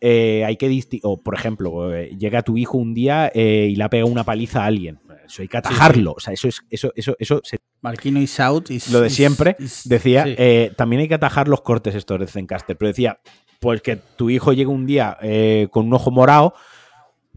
eh, 0.00 0.44
hay 0.44 0.56
que 0.56 0.68
distinguir. 0.68 1.02
O, 1.04 1.16
por 1.18 1.34
ejemplo, 1.34 1.94
eh, 1.94 2.16
llega 2.18 2.42
tu 2.42 2.56
hijo 2.56 2.78
un 2.78 2.94
día 2.94 3.30
eh, 3.34 3.68
y 3.70 3.76
le 3.76 3.84
ha 3.84 3.90
pegado 3.90 4.10
una 4.10 4.24
paliza 4.24 4.62
a 4.62 4.66
alguien. 4.66 4.98
Eso 5.26 5.42
hay 5.42 5.48
que 5.48 5.58
atajarlo. 5.58 6.14
O 6.16 6.20
sea, 6.20 6.32
eso 6.32 6.48
es. 6.48 6.62
Eso, 6.70 6.90
eso, 6.96 7.14
eso 7.18 7.40
se 7.44 7.58
Marquino 7.82 8.20
is 8.20 8.40
out. 8.40 8.70
is- 8.70 8.90
lo 8.90 9.00
de 9.00 9.10
siempre, 9.10 9.54
is- 9.60 9.88
decía, 9.88 10.24
sí. 10.24 10.74
también 10.76 11.02
hay 11.02 11.08
que 11.08 11.14
atajar 11.14 11.46
los 11.46 11.60
cortes 11.60 11.94
estos 11.94 12.18
de 12.18 12.26
Zencaster, 12.26 12.76
pero 12.76 12.88
decía, 12.88 13.20
pues 13.60 13.80
que 13.82 13.96
tu 14.16 14.28
hijo 14.30 14.52
llegue 14.52 14.66
un 14.70 14.86
día 14.86 15.16
con 15.70 15.86
un 15.86 15.94
ojo 15.94 16.10
morado, 16.10 16.54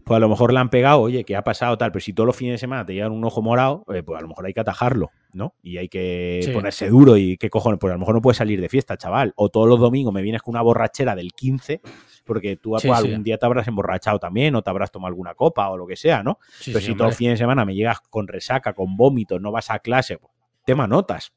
pues 0.04 0.16
a 0.16 0.20
lo 0.20 0.28
mejor 0.28 0.52
le 0.52 0.58
han 0.60 0.68
pegado, 0.70 1.00
oye, 1.00 1.24
¿qué 1.24 1.34
ha 1.36 1.42
pasado 1.42 1.78
tal? 1.78 1.90
Pero 1.92 2.02
si 2.02 2.12
todos 2.12 2.26
los 2.26 2.36
fines 2.36 2.54
de 2.54 2.58
semana 2.58 2.84
te 2.84 2.92
llegan 2.94 3.12
un 3.12 3.24
ojo 3.24 3.40
morado, 3.42 3.84
eh, 3.92 4.02
pues 4.02 4.18
a 4.18 4.22
lo 4.22 4.28
mejor 4.28 4.46
hay 4.46 4.52
que 4.52 4.60
atajarlo, 4.60 5.10
¿no? 5.32 5.54
Y 5.62 5.78
hay 5.78 5.88
que 5.88 6.40
Sí. 6.44 6.50
ponerse 6.50 6.88
duro 6.88 7.16
y 7.16 7.36
qué 7.38 7.48
cojones, 7.50 7.78
pues 7.80 7.90
a 7.90 7.94
lo 7.94 8.00
mejor 8.00 8.14
no 8.14 8.20
puedes 8.22 8.36
salir 8.36 8.60
de 8.60 8.68
fiesta, 8.68 8.96
chaval. 8.96 9.32
O 9.36 9.48
todos 9.48 9.66
los 9.68 9.80
domingos 9.80 10.12
me 10.12 10.22
vienes 10.22 10.42
con 10.42 10.52
una 10.52 10.62
borrachera 10.62 11.14
del 11.16 11.32
15, 11.32 11.80
porque 12.24 12.56
tú 12.56 12.76
Sí, 12.78 12.86
pues, 12.88 13.00
sí. 13.00 13.06
algún 13.06 13.22
día 13.22 13.38
te 13.38 13.46
habrás 13.46 13.66
emborrachado 13.66 14.18
también, 14.18 14.54
o 14.54 14.62
te 14.62 14.70
habrás 14.70 14.90
tomado 14.90 15.08
alguna 15.08 15.34
copa 15.34 15.68
o 15.70 15.76
lo 15.76 15.86
que 15.86 15.96
sea, 15.96 16.22
¿no? 16.22 16.38
Pero 16.66 16.80
si 16.80 16.94
todos 16.94 17.08
los 17.10 17.16
fines 17.16 17.34
de 17.34 17.38
semana 17.44 17.64
me 17.64 17.74
llegas 17.74 18.00
con 18.10 18.28
resaca, 18.28 18.72
con 18.74 18.96
vómitos, 18.96 19.40
no 19.40 19.50
vas 19.52 19.70
a 19.70 19.78
clase, 19.78 20.18
pues, 20.18 20.32
tema 20.66 20.86
notas. 20.86 21.32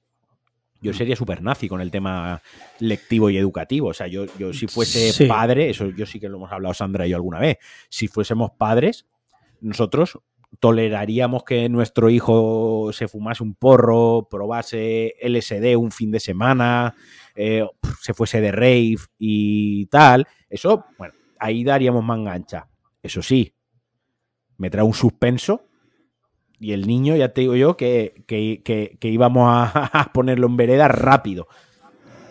Yo 0.82 0.94
sería 0.94 1.16
súper 1.16 1.42
nazi 1.42 1.68
con 1.68 1.82
el 1.82 1.90
tema 1.92 2.42
lectivo 2.80 3.30
y 3.30 3.38
educativo. 3.38 3.88
O 3.90 3.94
sea, 3.94 4.08
yo, 4.08 4.26
yo 4.38 4.54
si 4.54 4.68
fuese 4.68 5.12
Sí. 5.12 5.26
padre, 5.26 5.70
eso 5.72 5.90
yo 5.90 6.06
sí 6.06 6.20
que 6.20 6.30
lo 6.30 6.38
hemos 6.38 6.52
hablado 6.52 6.74
Sandra 6.74 7.08
y 7.08 7.10
yo 7.12 7.16
alguna 7.16 7.40
vez. 7.40 7.58
Si 7.90 8.08
fuésemos 8.08 8.52
padres, 8.52 9.08
nosotros 9.60 10.20
toleraríamos 10.60 11.44
que 11.44 11.68
nuestro 11.70 12.10
hijo 12.10 12.92
se 12.94 13.08
fumase 13.08 13.44
un 13.44 13.56
porro, 13.56 14.28
probase 14.30 15.16
LSD 15.22 15.76
un 15.76 15.92
fin 15.92 16.12
de 16.12 16.20
semana, 16.20 16.96
eh, 17.36 17.66
se 18.02 18.14
fuese 18.14 18.40
de 18.40 18.52
rave 18.52 18.98
y 19.18 19.88
tal. 19.88 20.26
Eso, 20.50 20.86
bueno, 20.98 21.14
ahí 21.40 21.64
daríamos 21.64 22.04
más 22.04 22.18
engancha. 22.20 22.68
Eso 23.04 23.22
sí, 23.22 23.54
me 24.58 24.70
trae 24.70 24.84
un 24.84 24.94
suspenso 24.94 25.64
y 26.60 26.74
el 26.74 26.88
niño, 26.88 27.16
ya 27.16 27.30
te 27.30 27.42
digo 27.42 27.56
yo, 27.56 27.78
que, 27.78 28.24
que- 28.28 28.62
que- 28.64 29.08
íbamos 29.10 29.48
a, 29.74 30.12
ponerlo 30.14 30.48
en 30.48 30.58
vereda 30.58 30.88
rápido. 30.88 31.48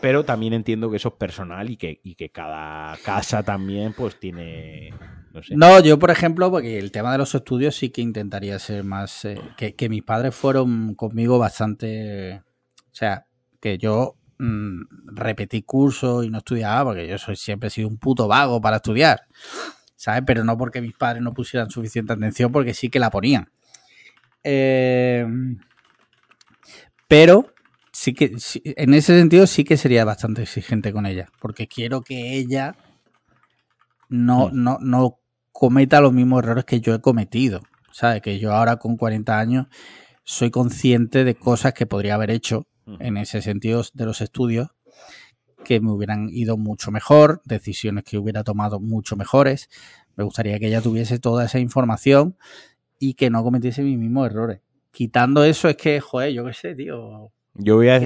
Pero 0.01 0.25
también 0.25 0.53
entiendo 0.53 0.91
que 0.91 0.97
eso 0.99 1.09
es 1.09 1.15
personal 1.15 1.71
y 1.71 1.77
que, 1.77 2.01
y 2.03 2.15
que 2.15 2.31
cada 2.31 2.97
casa 2.99 3.43
también 3.43 3.93
pues 3.93 4.19
tiene... 4.21 4.93
No 5.33 5.43
sé. 5.43 5.55
No, 5.57 5.81
yo 5.81 5.99
por 5.99 6.11
ejemplo, 6.11 6.51
porque 6.51 6.79
el 6.79 6.93
tema 6.93 7.13
de 7.13 7.19
los 7.19 7.35
estudios 7.35 7.75
sí 7.77 7.91
que 7.91 8.03
intentaría 8.03 8.59
ser 8.59 8.85
más... 8.85 9.25
eh, 9.25 9.41
que, 9.57 9.75
que 9.75 9.89
mis 9.89 10.03
padres 10.03 10.35
fueron 10.35 10.95
conmigo 10.95 11.39
bastante... 11.39 12.43
O 12.79 12.95
sea, 12.99 13.27
que 13.61 13.79
yo 13.79 14.17
mm, 14.39 14.83
repetí 15.15 15.63
cursos 15.63 16.25
y 16.25 16.31
no 16.31 16.39
estudiaba 16.39 16.85
porque 16.91 17.09
yo 17.09 17.19
soy, 17.19 17.37
siempre 17.37 17.69
he 17.69 17.71
sido 17.71 17.89
un 17.89 17.99
puto 17.99 18.29
vago 18.29 18.61
para 18.61 18.77
estudiar. 18.77 19.23
¿Sabes? 19.97 20.23
Pero 20.27 20.45
no 20.45 20.59
porque 20.59 20.83
mis 20.83 20.95
padres 20.95 21.23
no 21.23 21.33
pusieran 21.33 21.71
suficiente 21.71 22.13
atención 22.13 22.53
porque 22.53 22.75
sí 22.75 22.91
que 22.91 22.99
la 23.01 23.11
ponían. 23.11 23.49
Eh, 24.49 25.27
pero 27.09 27.53
sí 27.93 28.15
que 28.15 28.39
sí- 28.39 28.63
en 28.65 28.95
ese 28.95 29.19
sentido 29.19 29.47
sí 29.47 29.65
que 29.65 29.77
sería 29.77 30.05
bastante 30.05 30.43
exigente 30.43 30.93
con 30.93 31.07
ella. 31.07 31.29
Porque 31.41 31.67
quiero 31.67 32.03
que 32.03 32.35
ella 32.37 32.77
no, 34.09 34.49
Mm. 34.49 34.63
no, 34.63 34.79
no 34.81 35.19
cometa 35.53 36.01
los 36.01 36.13
mismos 36.13 36.43
errores 36.43 36.65
que 36.65 36.81
yo 36.81 36.95
he 36.95 37.01
cometido. 37.01 37.63
¿Sabes? 37.93 38.21
Que 38.23 38.39
yo 38.39 38.53
ahora 38.53 38.77
con 38.77 38.97
40 38.97 39.39
años 39.39 39.67
soy 40.23 40.51
consciente 40.51 41.25
de 41.25 41.35
cosas 41.35 41.73
que 41.73 41.87
podría 41.87 42.15
haber 42.15 42.31
hecho 42.31 42.67
Ujú. 42.87 42.99
en 43.01 43.17
ese 43.17 43.41
sentido 43.43 43.83
de 43.95 44.05
los 44.05 44.21
estudios 44.21 44.69
que 45.65 45.81
me 45.81 45.91
hubieran 45.91 46.29
ido 46.31 46.57
mucho 46.57 46.91
mejor, 46.93 47.41
decisiones 47.45 48.05
que 48.05 48.19
hubiera 48.19 48.45
tomado 48.45 48.79
mucho 48.79 49.17
mejores. 49.17 49.69
Me 50.15 50.23
gustaría 50.25 50.59
que 50.61 50.69
ella 50.69 50.83
tuviese 50.83 51.19
toda 51.19 51.47
esa 51.47 51.59
información 51.59 52.37
y 52.99 53.15
que 53.15 53.31
no 53.31 53.43
cometiese 53.43 53.83
mis 53.83 53.99
mismos 53.99 54.27
errores. 54.31 54.61
Quitando 54.91 55.45
eso 55.45 55.69
es 55.69 55.77
que, 55.77 56.01
joder, 56.01 56.33
yo 56.33 56.45
qué 56.47 56.53
sé, 56.55 56.75
tío. 56.75 57.31
Yo 57.55 57.77
voy, 57.77 57.89
a, 57.89 58.01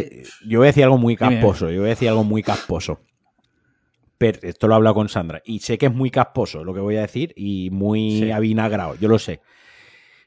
yo 0.46 0.58
voy 0.58 0.66
a 0.66 0.70
decir 0.70 0.84
algo 0.84 0.98
muy 0.98 1.16
casposo. 1.16 1.70
Yo 1.70 1.80
voy 1.80 1.86
a 1.88 1.90
decir 1.90 2.08
algo 2.08 2.24
muy 2.24 2.42
casposo. 2.42 3.00
Pero 4.18 4.38
esto 4.42 4.68
lo 4.68 4.74
he 4.74 4.76
hablado 4.76 4.94
con 4.94 5.08
Sandra. 5.08 5.40
Y 5.44 5.60
sé 5.60 5.78
que 5.78 5.86
es 5.86 5.94
muy 5.94 6.10
casposo 6.10 6.62
lo 6.64 6.74
que 6.74 6.80
voy 6.80 6.96
a 6.96 7.00
decir 7.02 7.32
y 7.36 7.70
muy 7.70 8.18
Sí. 8.20 8.30
avinagrado. 8.30 8.94
Yo 8.96 9.08
lo 9.08 9.18
sé. 9.18 9.40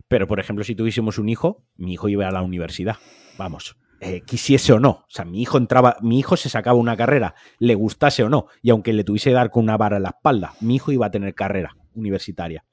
Pero, 0.07 0.27
por 0.27 0.39
ejemplo, 0.39 0.63
si 0.63 0.75
tuviésemos 0.75 1.17
un 1.19 1.29
hijo, 1.29 1.63
mi 1.77 1.93
hijo 1.93 2.09
iba 2.09 2.27
a 2.27 2.31
la 2.31 2.41
universidad. 2.41 2.97
Vamos. 3.37 3.75
eh, 4.05 4.21
quisiese 4.25 4.73
o 4.73 4.81
no. 4.81 4.89
O 4.89 5.05
sea, 5.07 5.23
mi 5.23 5.41
hijo 5.41 5.57
entraba, 5.57 5.95
mi 6.01 6.19
hijo 6.19 6.35
se 6.35 6.49
sacaba 6.49 6.77
una 6.77 6.97
carrera, 6.97 7.35
le 7.59 7.73
gustase 7.73 8.21
o 8.23 8.27
no, 8.29 8.47
y 8.61 8.69
aunque 8.69 8.91
le 8.91 9.05
tuviese 9.05 9.29
que 9.29 9.33
dar 9.35 9.49
con 9.49 9.63
una 9.63 9.77
vara 9.77 9.95
en 9.95 10.03
la 10.03 10.09
espalda, 10.09 10.55
mi 10.59 10.75
hijo 10.75 10.91
iba 10.91 11.05
a 11.05 11.09
tener 11.11 11.33
carrera 11.33 11.77
universitaria. 11.95 12.65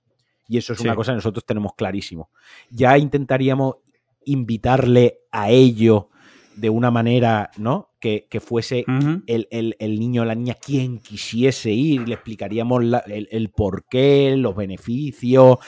Y 0.51 0.59
eso 0.59 0.73
es 0.73 0.81
Sí. 0.81 0.85
una 0.87 0.97
cosa 0.97 1.13
que 1.13 1.17
nosotros 1.17 1.45
tenemos 1.47 1.75
clarísimo. 1.75 2.29
Ya 2.71 2.99
intentaríamos 2.99 3.77
invitarle 4.25 5.21
a 5.31 5.51
ello 5.51 6.09
de 6.57 6.69
una 6.71 6.91
manera, 6.91 7.51
¿no? 7.57 7.91
Que, 8.01 8.27
que 8.29 8.41
fuese 8.41 8.85
el, 9.27 9.47
el- 9.51 9.77
el 9.79 10.01
niño 10.01 10.23
o 10.23 10.25
la 10.25 10.35
niña 10.35 10.55
quien 10.55 10.99
quisiese 10.99 11.71
ir, 11.71 12.09
le 12.09 12.15
explicaríamos 12.15 12.83
la- 12.85 12.99
el, 13.07 13.29
el 13.31 13.51
por 13.51 13.85
qué, 13.85 14.35
los 14.37 14.57
beneficios, 14.57 15.59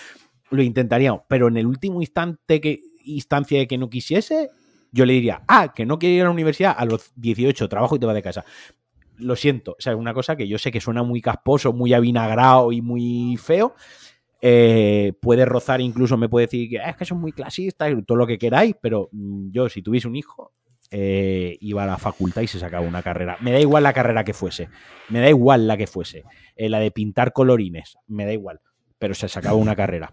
lo 0.50 0.62
intentaríamos. 0.62 1.22
Pero 1.28 1.48
en 1.48 1.56
el 1.58 1.66
último 1.66 2.00
instante 2.00 2.60
que, 2.60 2.80
instancia 3.04 3.58
de 3.60 3.66
que 3.68 3.78
no 3.78 3.88
quisiese, 3.88 4.50
yo 4.90 5.06
le 5.06 5.12
diría, 5.14 5.42
ah, 5.48 5.72
que 5.74 5.86
no 5.86 5.98
quiere 5.98 6.16
ir 6.16 6.20
a 6.22 6.24
la 6.24 6.30
universidad 6.30 6.74
a 6.76 6.84
los 6.84 7.12
18, 7.16 7.68
trabajo 7.68 7.96
y 7.96 7.98
te 7.98 8.06
vas 8.06 8.14
de 8.14 8.22
casa. 8.22 8.44
Lo 9.18 9.36
siento, 9.36 9.72
o 9.72 9.76
sea, 9.78 9.92
es 9.92 9.98
una 9.98 10.12
cosa 10.14 10.36
que 10.36 10.48
yo 10.48 10.58
sé 10.58 10.70
que 10.72 10.80
suena 10.80 11.02
muy 11.02 11.20
casposo, 11.20 11.72
muy 11.72 11.92
avinagrado 11.94 12.72
y 12.72 12.80
muy 12.82 13.36
feo. 13.36 13.74
Eh, 14.44 15.12
puede 15.20 15.44
rozar, 15.44 15.80
incluso 15.80 16.16
me 16.16 16.28
puede 16.28 16.46
decir 16.46 16.68
que 16.68 16.80
"Ah, 16.80 16.90
es 16.90 16.96
que 16.96 17.04
son 17.04 17.20
muy 17.20 17.30
clasistas 17.30 17.92
y 17.92 18.02
todo 18.02 18.18
lo 18.18 18.26
que 18.26 18.38
queráis, 18.38 18.74
pero 18.82 19.08
mm, 19.12 19.50
yo, 19.52 19.68
si 19.68 19.82
tuviese 19.82 20.08
un 20.08 20.16
hijo, 20.16 20.50
eh, 20.90 21.56
iba 21.60 21.84
a 21.84 21.86
la 21.86 21.96
facultad 21.96 22.42
y 22.42 22.48
se 22.48 22.58
sacaba 22.58 22.84
una 22.86 23.02
carrera. 23.02 23.36
Me 23.40 23.52
da 23.52 23.60
igual 23.60 23.84
la 23.84 23.92
carrera 23.92 24.24
que 24.24 24.34
fuese, 24.34 24.68
me 25.10 25.20
da 25.20 25.28
igual 25.28 25.66
la 25.68 25.76
que 25.76 25.86
fuese, 25.86 26.24
Eh, 26.56 26.68
la 26.68 26.80
de 26.80 26.90
pintar 26.90 27.32
colorines, 27.32 27.96
me 28.08 28.26
da 28.26 28.32
igual, 28.32 28.60
pero 28.98 29.14
se 29.14 29.28
sacaba 29.28 29.54
una 29.56 29.76
carrera. 29.76 30.12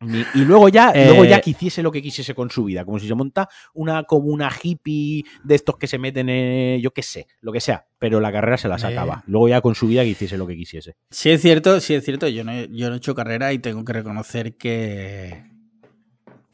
Y 0.00 0.40
luego 0.40 0.68
ya, 0.68 0.90
Eh, 0.90 1.06
luego 1.06 1.24
ya 1.24 1.40
que 1.40 1.50
hiciese 1.50 1.82
lo 1.82 1.90
que 1.90 2.02
quisiese 2.02 2.34
con 2.34 2.50
su 2.50 2.64
vida, 2.64 2.84
como 2.84 2.98
si 2.98 3.08
se 3.08 3.14
monta 3.14 3.48
una 3.72 4.04
como 4.04 4.28
una 4.28 4.50
hippie 4.62 5.24
de 5.42 5.54
estos 5.54 5.78
que 5.78 5.86
se 5.86 5.98
meten 5.98 6.28
en, 6.28 6.80
yo 6.82 6.90
qué 6.90 7.02
sé, 7.02 7.26
lo 7.40 7.50
que 7.50 7.60
sea, 7.60 7.86
pero 7.98 8.20
la 8.20 8.30
carrera 8.30 8.58
se 8.58 8.68
la 8.68 8.78
sacaba. 8.78 9.24
Luego 9.26 9.48
ya 9.48 9.62
con 9.62 9.74
su 9.74 9.86
vida 9.86 10.02
que 10.02 10.10
hiciese 10.10 10.36
lo 10.36 10.46
que 10.46 10.56
quisiese. 10.56 10.96
Sí 11.10 11.30
es 11.30 11.40
cierto, 11.40 11.80
sí 11.80 11.94
es 11.94 12.04
cierto. 12.04 12.28
Yo 12.28 12.44
no, 12.44 12.52
yo 12.52 12.88
no 12.88 12.94
he 12.94 12.98
hecho 12.98 13.14
carrera 13.14 13.52
y 13.54 13.58
tengo 13.58 13.84
que 13.84 13.92
reconocer 13.94 14.56
que, 14.56 15.44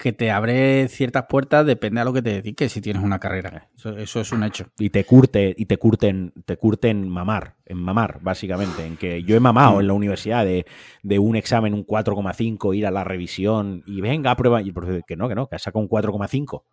que 0.03 0.13
te 0.13 0.33
abre 0.33 0.89
ciertas 0.89 1.27
puertas, 1.29 1.65
depende 1.65 2.01
a 2.01 2.05
lo 2.05 2.13
que 2.13 2.23
te 2.23 2.31
dediques 2.31 2.73
si 2.73 2.81
tienes 2.81 3.05
una 3.05 3.21
carrera. 3.21 3.69
Eso, 3.77 3.97
eso 3.97 4.21
es 4.21 4.33
un 4.33 4.43
hecho. 4.43 4.67
y 4.77 4.91
te 4.91 5.05
curte 5.05 5.55
y 5.57 5.67
te 5.67 5.77
curten 5.77 6.33
te 6.45 6.57
curten 6.57 7.09
mamar 7.09 7.55
en 7.65 7.79
mamar 7.79 8.19
básicamente 8.21 8.85
en 8.85 8.97
que 8.97 9.23
yo 9.23 9.37
he 9.37 9.41
mamado 9.41 9.81
en 9.81 9.87
la 9.87 9.93
universidad 9.93 10.45
de, 10.45 10.67
de 11.05 11.19
un 11.21 11.37
examen 11.37 11.73
un 11.73 11.87
4,5 11.87 12.77
ir 12.77 12.85
a 12.85 12.91
la 12.91 13.05
revisión 13.05 13.85
y 13.87 14.01
venga 14.01 14.35
prueba 14.35 14.61
y 14.61 14.69
el 14.69 14.75
profesor 14.75 15.05
que 15.07 15.17
no 15.17 15.29
que 15.29 15.37
no 15.37 15.47
que 15.47 15.55
has 15.55 15.63
sacado 15.63 15.85
un 15.85 15.89
4,5 15.89 16.65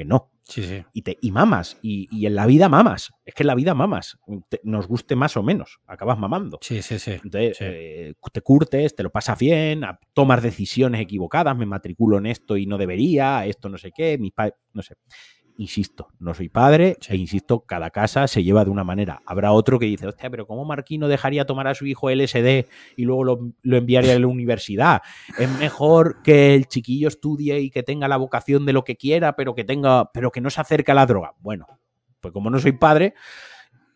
que 0.00 0.04
no 0.06 0.30
Sí, 0.44 0.62
sí. 0.64 0.82
y 0.94 1.02
te 1.02 1.18
y 1.20 1.30
mamas 1.30 1.76
y, 1.82 2.08
y 2.10 2.24
en 2.26 2.34
la 2.34 2.46
vida 2.46 2.68
mamas 2.70 3.10
es 3.24 3.34
que 3.34 3.42
en 3.42 3.48
la 3.48 3.54
vida 3.54 3.74
mamas 3.74 4.18
Te- 4.48 4.60
nos 4.64 4.88
guste 4.88 5.14
más 5.14 5.36
o 5.36 5.42
menos 5.42 5.78
acabas 5.86 6.18
mamando 6.18 6.58
Sí, 6.62 6.80
sí, 6.82 6.98
sí. 6.98 7.12
entonces, 7.22 7.58
Sí. 7.58 7.64
eh, 7.66 8.14
te 8.32 8.40
curtes, 8.40 8.96
te 8.96 9.02
lo 9.02 9.10
pasas 9.10 9.38
bien, 9.38 9.84
a- 9.84 10.00
tomas 10.14 10.42
decisiones 10.42 11.00
equivocadas, 11.02 11.54
me 11.56 11.66
matriculo 11.66 12.16
en 12.18 12.26
esto 12.26 12.56
y 12.56 12.64
no 12.66 12.78
debería, 12.78 13.44
esto 13.46 13.68
no 13.68 13.76
sé 13.78 13.92
qué, 13.94 14.16
mis 14.18 14.32
padres, 14.32 14.54
no 14.72 14.82
sé. 14.82 14.94
Insisto, 15.60 16.08
no 16.20 16.32
soy 16.32 16.48
padre 16.48 16.96
Sí. 17.00 17.12
e 17.12 17.16
insisto, 17.16 17.66
cada 17.66 17.90
casa 17.90 18.26
se 18.26 18.42
lleva 18.42 18.64
de 18.64 18.70
una 18.70 18.82
manera. 18.82 19.20
Habrá 19.26 19.52
otro 19.52 19.78
que 19.78 19.84
dice, 19.84 20.06
hostia, 20.06 20.30
pero 20.30 20.46
¿cómo 20.46 20.64
Marquino 20.64 21.06
dejaría 21.06 21.44
tomar 21.44 21.68
a 21.68 21.74
su 21.74 21.84
hijo 21.84 22.08
LSD 22.08 22.64
y 22.96 23.04
luego 23.04 23.24
lo, 23.24 23.52
lo 23.60 23.76
enviaría 23.76 24.16
a 24.16 24.18
la 24.18 24.26
universidad? 24.26 25.02
Es 25.38 25.50
mejor 25.58 26.22
que 26.22 26.54
el 26.54 26.66
chiquillo 26.66 27.08
estudie 27.08 27.60
y 27.60 27.68
que 27.70 27.82
tenga 27.82 28.08
la 28.08 28.16
vocación 28.16 28.64
de 28.64 28.72
lo 28.72 28.84
que 28.84 28.96
quiera, 28.96 29.36
pero 29.36 29.54
que 29.54 29.64
tenga, 29.64 30.10
pero 30.12 30.30
que 30.30 30.40
no 30.40 30.48
se 30.48 30.62
acerque 30.62 30.92
a 30.92 30.94
la 30.94 31.04
droga. 31.04 31.34
Bueno, 31.40 31.66
pues 32.22 32.32
como 32.32 32.48
no 32.48 32.58
soy 32.58 32.72
padre, 32.72 33.12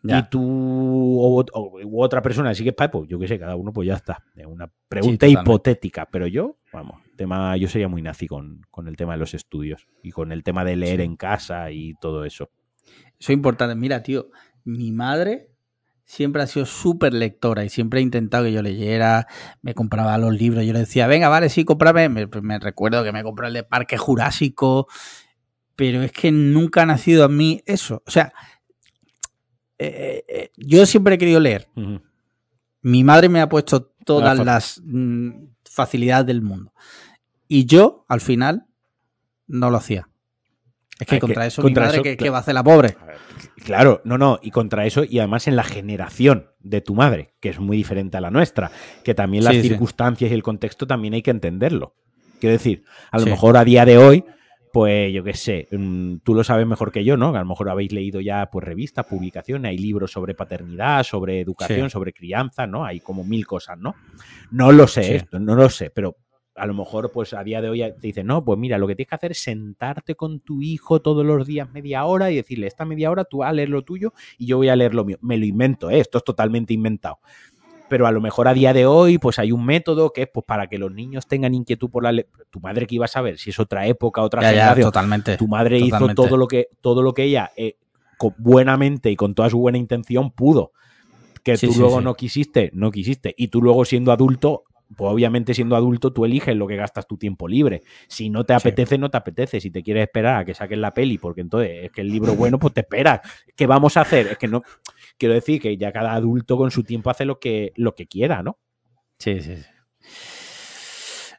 Ya. 0.07 0.19
y 0.19 0.29
tú 0.29 0.41
o, 0.41 1.43
o- 1.53 1.79
u 1.83 2.01
otra 2.01 2.21
persona 2.21 2.51
es 2.51 2.61
padre, 2.73 2.89
pues 2.91 3.09
yo 3.09 3.17
qué 3.19 3.27
sé, 3.27 3.39
cada 3.39 3.55
uno 3.55 3.73
pues 3.73 3.87
ya 3.87 3.95
está. 3.95 4.23
Es 4.35 4.45
una 4.45 4.71
pregunta 4.87 5.25
Sí, 5.25 5.33
hipotética, 5.33 6.07
pero 6.11 6.27
yo, 6.27 6.57
vamos, 6.71 7.01
tema, 7.15 7.57
yo 7.57 7.67
sería 7.67 7.87
muy 7.87 8.01
nazi 8.01 8.27
con, 8.27 8.61
con 8.71 8.87
el 8.87 8.95
tema 8.97 9.13
de 9.13 9.19
los 9.19 9.33
estudios 9.33 9.87
y 10.03 10.11
con 10.11 10.31
el 10.31 10.43
tema 10.43 10.63
de 10.63 10.75
leer 10.75 10.99
Sí. 10.99 11.05
en 11.05 11.15
casa 11.15 11.71
y 11.71 11.93
todo 11.99 12.25
eso. 12.25 12.49
Eso 13.19 13.31
es 13.31 13.35
importante. 13.35 13.75
Mira, 13.75 14.03
tío, 14.03 14.29
mi 14.63 14.91
madre 14.91 15.49
siempre 16.03 16.43
ha 16.43 16.47
sido 16.47 16.67
súper 16.67 17.13
lectora 17.15 17.63
y 17.65 17.69
siempre 17.69 17.99
ha 17.99 18.03
intentado 18.03 18.43
que 18.43 18.51
yo 18.51 18.61
leyera, 18.61 19.25
me 19.63 19.73
compraba 19.73 20.17
los 20.19 20.33
libros, 20.37 20.63
yo 20.63 20.73
le 20.73 20.79
decía, 20.79 21.07
venga, 21.07 21.29
vale, 21.29 21.49
sí, 21.49 21.65
cómprame. 21.65 22.09
Me, 22.09 22.27
me 22.43 22.59
recuerdo 22.59 23.03
que 23.03 23.11
me 23.11 23.23
compró 23.23 23.47
el 23.47 23.53
de 23.53 23.63
Parque 23.63 23.97
Jurásico, 23.97 24.87
pero 25.75 26.03
es 26.03 26.11
que 26.11 26.31
nunca 26.31 26.83
ha 26.83 26.85
nacido 26.85 27.25
a 27.25 27.27
mí 27.27 27.61
eso. 27.65 28.03
O 28.05 28.11
sea, 28.11 28.33
eh, 29.77 30.23
eh, 30.27 30.51
yo 30.57 30.85
siempre 30.85 31.15
he 31.15 31.17
querido 31.17 31.39
leer. 31.39 31.67
Mi 32.81 33.03
madre 33.03 33.29
me 33.29 33.41
ha 33.41 33.49
puesto 33.49 33.91
todas 34.05 34.37
las 34.39 34.81
mm, 34.83 35.31
facilidades 35.63 36.27
del 36.27 36.41
mundo. 36.41 36.71
Y 37.47 37.65
yo, 37.65 38.05
al 38.07 38.21
final, 38.21 38.65
no 39.47 39.69
lo 39.69 39.77
hacía. 39.77 40.09
Es 40.99 41.07
que 41.07 41.19
contra 41.19 41.45
eso, 41.45 41.61
contra 41.61 41.83
mi 41.83 41.87
madre, 41.87 41.97
eso, 41.97 42.03
¿qué, 42.03 42.15
claro. 42.15 42.25
qué 42.25 42.29
va 42.29 42.37
a 42.37 42.41
hacer 42.41 42.53
la 42.53 42.63
pobre? 42.63 42.95
Claro, 43.65 44.01
no, 44.05 44.17
no, 44.17 44.39
y 44.41 44.51
contra 44.51 44.85
eso, 44.85 45.03
y 45.03 45.19
además 45.19 45.47
en 45.47 45.55
la 45.55 45.63
generación 45.63 46.47
de 46.59 46.81
tu 46.81 46.95
madre, 46.95 47.33
que 47.41 47.49
es 47.49 47.59
muy 47.59 47.75
diferente 47.75 48.15
a 48.17 48.21
la 48.21 48.31
nuestra, 48.31 48.71
que 49.03 49.13
también 49.13 49.43
las 49.43 49.55
Sí, 49.55 49.61
sí. 49.63 49.67
circunstancias 49.69 50.31
y 50.31 50.33
el 50.33 50.43
contexto 50.43 50.87
también 50.87 51.13
hay 51.15 51.21
que 51.21 51.31
entenderlo. 51.31 51.95
Quiero 52.39 52.53
decir, 52.53 52.83
a 53.11 53.17
lo 53.17 53.25
Sí. 53.25 53.29
mejor 53.31 53.57
a 53.57 53.65
día 53.65 53.83
de 53.85 53.97
hoy, 53.97 54.23
pues 54.75 55.13
yo 55.13 55.23
qué 55.23 55.33
sé, 55.33 55.69
mm, 55.71 56.17
tú 56.17 56.35
lo 56.35 56.43
sabes 56.43 56.67
mejor 56.67 56.91
que 56.91 57.05
yo, 57.05 57.15
¿no? 57.15 57.33
A 57.33 57.39
lo 57.39 57.45
mejor 57.45 57.69
habéis 57.69 57.93
leído 57.93 58.19
ya 58.19 58.49
pues 58.51 58.65
revistas, 58.65 59.05
publicaciones, 59.05 59.69
hay 59.69 59.77
libros 59.77 60.11
sobre 60.11 60.33
paternidad, 60.33 61.01
sobre 61.03 61.39
educación, 61.39 61.89
Sí. 61.89 61.93
sobre 61.93 62.11
crianza, 62.11 62.67
¿no? 62.67 62.83
Hay 62.83 62.99
como 62.99 63.23
mil 63.23 63.47
cosas, 63.47 63.77
¿no? 63.79 63.95
No 64.51 64.73
lo 64.73 64.85
sé, 64.87 65.03
Sí. 65.03 65.13
esto, 65.13 65.39
no 65.39 65.55
lo 65.55 65.69
sé, 65.69 65.91
pero 65.91 66.17
a 66.55 66.65
lo 66.65 66.73
mejor 66.73 67.09
pues 67.13 67.33
a 67.33 67.41
día 67.41 67.61
de 67.61 67.69
hoy 67.69 67.79
te 67.79 68.07
dicen, 68.07 68.27
no, 68.27 68.43
pues 68.43 68.59
mira, 68.59 68.77
lo 68.77 68.85
que 68.85 68.95
tienes 68.95 69.09
que 69.09 69.15
hacer 69.15 69.31
es 69.31 69.41
sentarte 69.41 70.15
con 70.15 70.41
tu 70.41 70.61
hijo 70.61 71.01
todos 71.01 71.25
los 71.25 71.47
días 71.47 71.71
media 71.71 72.03
hora 72.03 72.29
y 72.31 72.35
decirle, 72.35 72.67
esta 72.67 72.83
media 72.83 73.11
hora 73.11 73.23
tú 73.23 73.37
vas 73.37 73.51
a 73.51 73.53
leer 73.53 73.69
lo 73.69 73.81
tuyo 73.83 74.11
y 74.37 74.45
yo 74.45 74.57
voy 74.57 74.67
a 74.67 74.75
leer 74.75 74.93
lo 74.93 75.05
mío. 75.05 75.17
Me 75.21 75.37
lo 75.37 75.45
invento, 75.45 75.89
¿eh? 75.89 75.99
esto 75.99 76.17
es 76.17 76.23
totalmente 76.25 76.73
inventado. 76.73 77.19
Pero 77.87 78.07
a 78.07 78.11
lo 78.11 78.19
mejor 78.19 78.47
a 78.47 78.53
día 78.53 78.73
de 78.73 78.85
hoy, 78.85 79.17
pues 79.19 79.37
hay 79.37 79.51
un 79.51 79.63
método 79.65 80.11
que 80.11 80.23
es 80.23 80.27
pues 80.33 80.43
para 80.45 80.67
que 80.67 80.77
los 80.79 80.91
niños 80.91 81.27
tengan 81.27 81.53
inquietud 81.53 81.89
por 81.89 82.03
la 82.03 82.11
le- 82.11 82.27
Tu 82.49 82.59
madre 82.59 82.87
que 82.87 82.95
iba 82.95 83.05
a 83.05 83.07
saber 83.09 83.37
si 83.37 83.51
es 83.51 83.59
otra 83.59 83.85
época, 83.85 84.21
otra 84.21 84.41
Ya, 84.41 84.47
ya, 84.51 84.57
generación. 84.57 84.87
totalmente. 84.87 85.37
tu 85.37 85.47
madre 85.47 85.79
hizo 85.79 86.07
todo 86.15 86.37
lo 86.37 86.47
que, 86.47 86.67
todo 86.81 87.01
lo 87.03 87.13
que 87.13 87.23
ella, 87.23 87.51
eh, 87.55 87.75
con 88.17 88.33
buenamente 88.37 89.11
y 89.11 89.15
con 89.15 89.35
toda 89.35 89.49
su 89.49 89.59
buena 89.59 89.77
intención, 89.77 90.31
pudo. 90.31 90.71
Que 91.43 91.57
Sí, 91.57 91.67
tú 91.67 91.73
sí, 91.73 91.79
luego 91.79 91.99
sí. 91.99 92.03
no 92.05 92.15
quisiste, 92.15 92.71
no 92.73 92.89
quisiste. 92.91 93.35
Y 93.37 93.49
tú 93.49 93.61
luego 93.61 93.85
siendo 93.85 94.11
adulto, 94.11 94.63
pues 94.95 95.11
obviamente 95.11 95.53
siendo 95.53 95.75
adulto 95.75 96.11
tú 96.13 96.25
eliges 96.25 96.55
lo 96.55 96.67
que 96.67 96.75
gastas 96.75 97.07
tu 97.07 97.17
tiempo 97.17 97.47
libre. 97.47 97.81
Si 98.07 98.29
no 98.29 98.43
te 98.43 98.53
Sí. 98.53 98.57
apetece, 98.67 98.97
no 98.97 99.09
te 99.09 99.17
apetece. 99.17 99.59
Si 99.61 99.71
te 99.71 99.81
quieres 99.81 100.03
esperar 100.03 100.37
a 100.37 100.45
que 100.45 100.53
saquen 100.53 100.81
la 100.81 100.93
peli, 100.93 101.17
porque 101.17 101.41
entonces 101.41 101.85
es 101.85 101.91
que 101.91 102.01
el 102.01 102.09
libro 102.09 102.35
bueno, 102.35 102.59
pues 102.59 102.73
te 102.73 102.81
esperas. 102.81 103.21
¿Qué 103.55 103.65
vamos 103.67 103.97
a 103.97 104.01
hacer? 104.01 104.27
Es 104.27 104.37
que 104.37 104.47
no. 104.47 104.61
Quiero 105.17 105.33
decir 105.33 105.61
que 105.61 105.75
ya 105.77 105.91
cada 105.91 106.13
adulto 106.13 106.57
con 106.57 106.71
su 106.71 106.83
tiempo 106.83 107.09
hace 107.09 107.25
lo 107.25 107.39
que, 107.39 107.71
lo 107.75 107.95
que 107.95 108.05
quiera, 108.07 108.43
¿no? 108.43 108.59
Sí, 109.19 109.39
sí, 109.41 109.55
sí. 109.57 109.63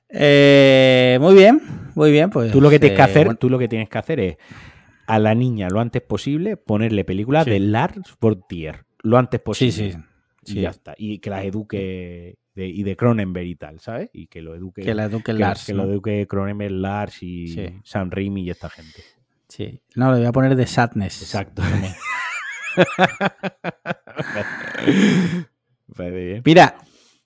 Eh, 0.08 1.18
muy 1.20 1.34
bien, 1.34 1.60
muy 1.94 2.10
bien. 2.12 2.30
Pues, 2.30 2.52
Tú 2.52 2.60
lo 2.60 2.70
que 2.70 2.78
tienes 2.78 2.96
que 2.96 3.02
eh, 3.02 3.04
hacer, 3.04 3.24
bueno, 3.26 3.38
tú 3.38 3.50
lo 3.50 3.58
que 3.58 3.68
tienes 3.68 3.88
que 3.88 3.98
hacer 3.98 4.20
es 4.20 4.36
a 5.06 5.18
la 5.18 5.34
niña 5.34 5.68
lo 5.70 5.80
antes 5.80 6.02
posible 6.02 6.56
ponerle 6.56 7.04
películas 7.04 7.44
Sí. 7.44 7.50
de 7.50 7.60
Lars 7.60 8.16
Portier 8.18 8.84
lo 9.02 9.18
antes 9.18 9.40
sí, 9.40 9.44
posible. 9.44 9.98
Sí. 10.46 10.58
Y 10.58 10.62
ya 10.62 10.70
está. 10.70 10.94
Y 10.96 11.18
que 11.18 11.30
las 11.30 11.44
eduque 11.44 12.36
de- 12.54 12.68
y 12.68 12.82
de 12.82 12.96
Cronenberg 12.96 13.46
y 13.46 13.56
tal, 13.56 13.80
¿sabes? 13.80 14.08
Y 14.12 14.26
que 14.28 14.40
lo 14.42 14.54
eduque. 14.54 14.82
Que 14.82 14.94
la 14.94 15.04
eduque 15.04 15.32
que- 15.32 15.38
Lars. 15.38 15.66
que 15.66 15.74
¿no? 15.74 15.84
lo 15.84 15.90
eduque 15.92 16.26
Cronenberg, 16.26 16.72
Lars 16.72 17.22
y 17.22 17.48
Sí. 17.48 17.66
Sam 17.84 18.10
Raimi 18.10 18.42
y 18.44 18.50
esta 18.50 18.70
gente. 18.70 19.02
Sí. 19.48 19.80
No, 19.94 20.10
le 20.12 20.18
voy 20.18 20.26
a 20.26 20.32
poner 20.32 20.56
de 20.56 20.66
Sadness. 20.66 21.22
Exacto. 21.22 21.62
Mira, 26.44 26.76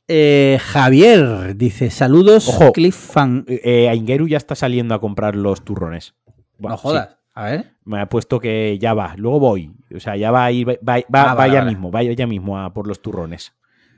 eh, 0.09 0.59
Javier 0.61 1.57
dice: 1.57 1.91
Saludos, 1.91 2.49
Ojo. 2.49 2.73
Cliff 2.73 2.97
Fan. 2.97 3.45
Eh, 3.49 3.89
Aingeru 3.89 4.29
ya 4.29 4.37
está 4.37 4.55
saliendo 4.55 4.95
a 4.95 5.01
comprar 5.01 5.37
los 5.37 5.65
turrones. 5.65 6.15
No 6.59 6.77
jodas. 6.77 7.11
sí. 7.11 7.17
A 7.41 7.45
ver. 7.45 7.73
Me 7.85 7.99
ha 8.01 8.07
puesto 8.07 8.39
que 8.39 8.77
ya 8.79 8.93
va, 8.93 9.15
luego 9.17 9.41
voy. 9.41 9.73
O 9.95 9.99
sea, 9.99 10.15
ya 10.17 10.31
va 10.31 10.45
a 10.45 10.53
ir, 10.53 10.69
va, 10.69 10.75
va- 10.85 11.31
Ah, 11.31 11.35
vale, 11.35 11.55
vale. 11.59 11.71
mismo, 11.71 11.91
vaya 11.91 12.13
ya 12.13 12.27
mismo 12.27 12.59
a 12.59 12.73
por 12.75 12.87
los 12.87 13.01
turrones. 13.01 13.55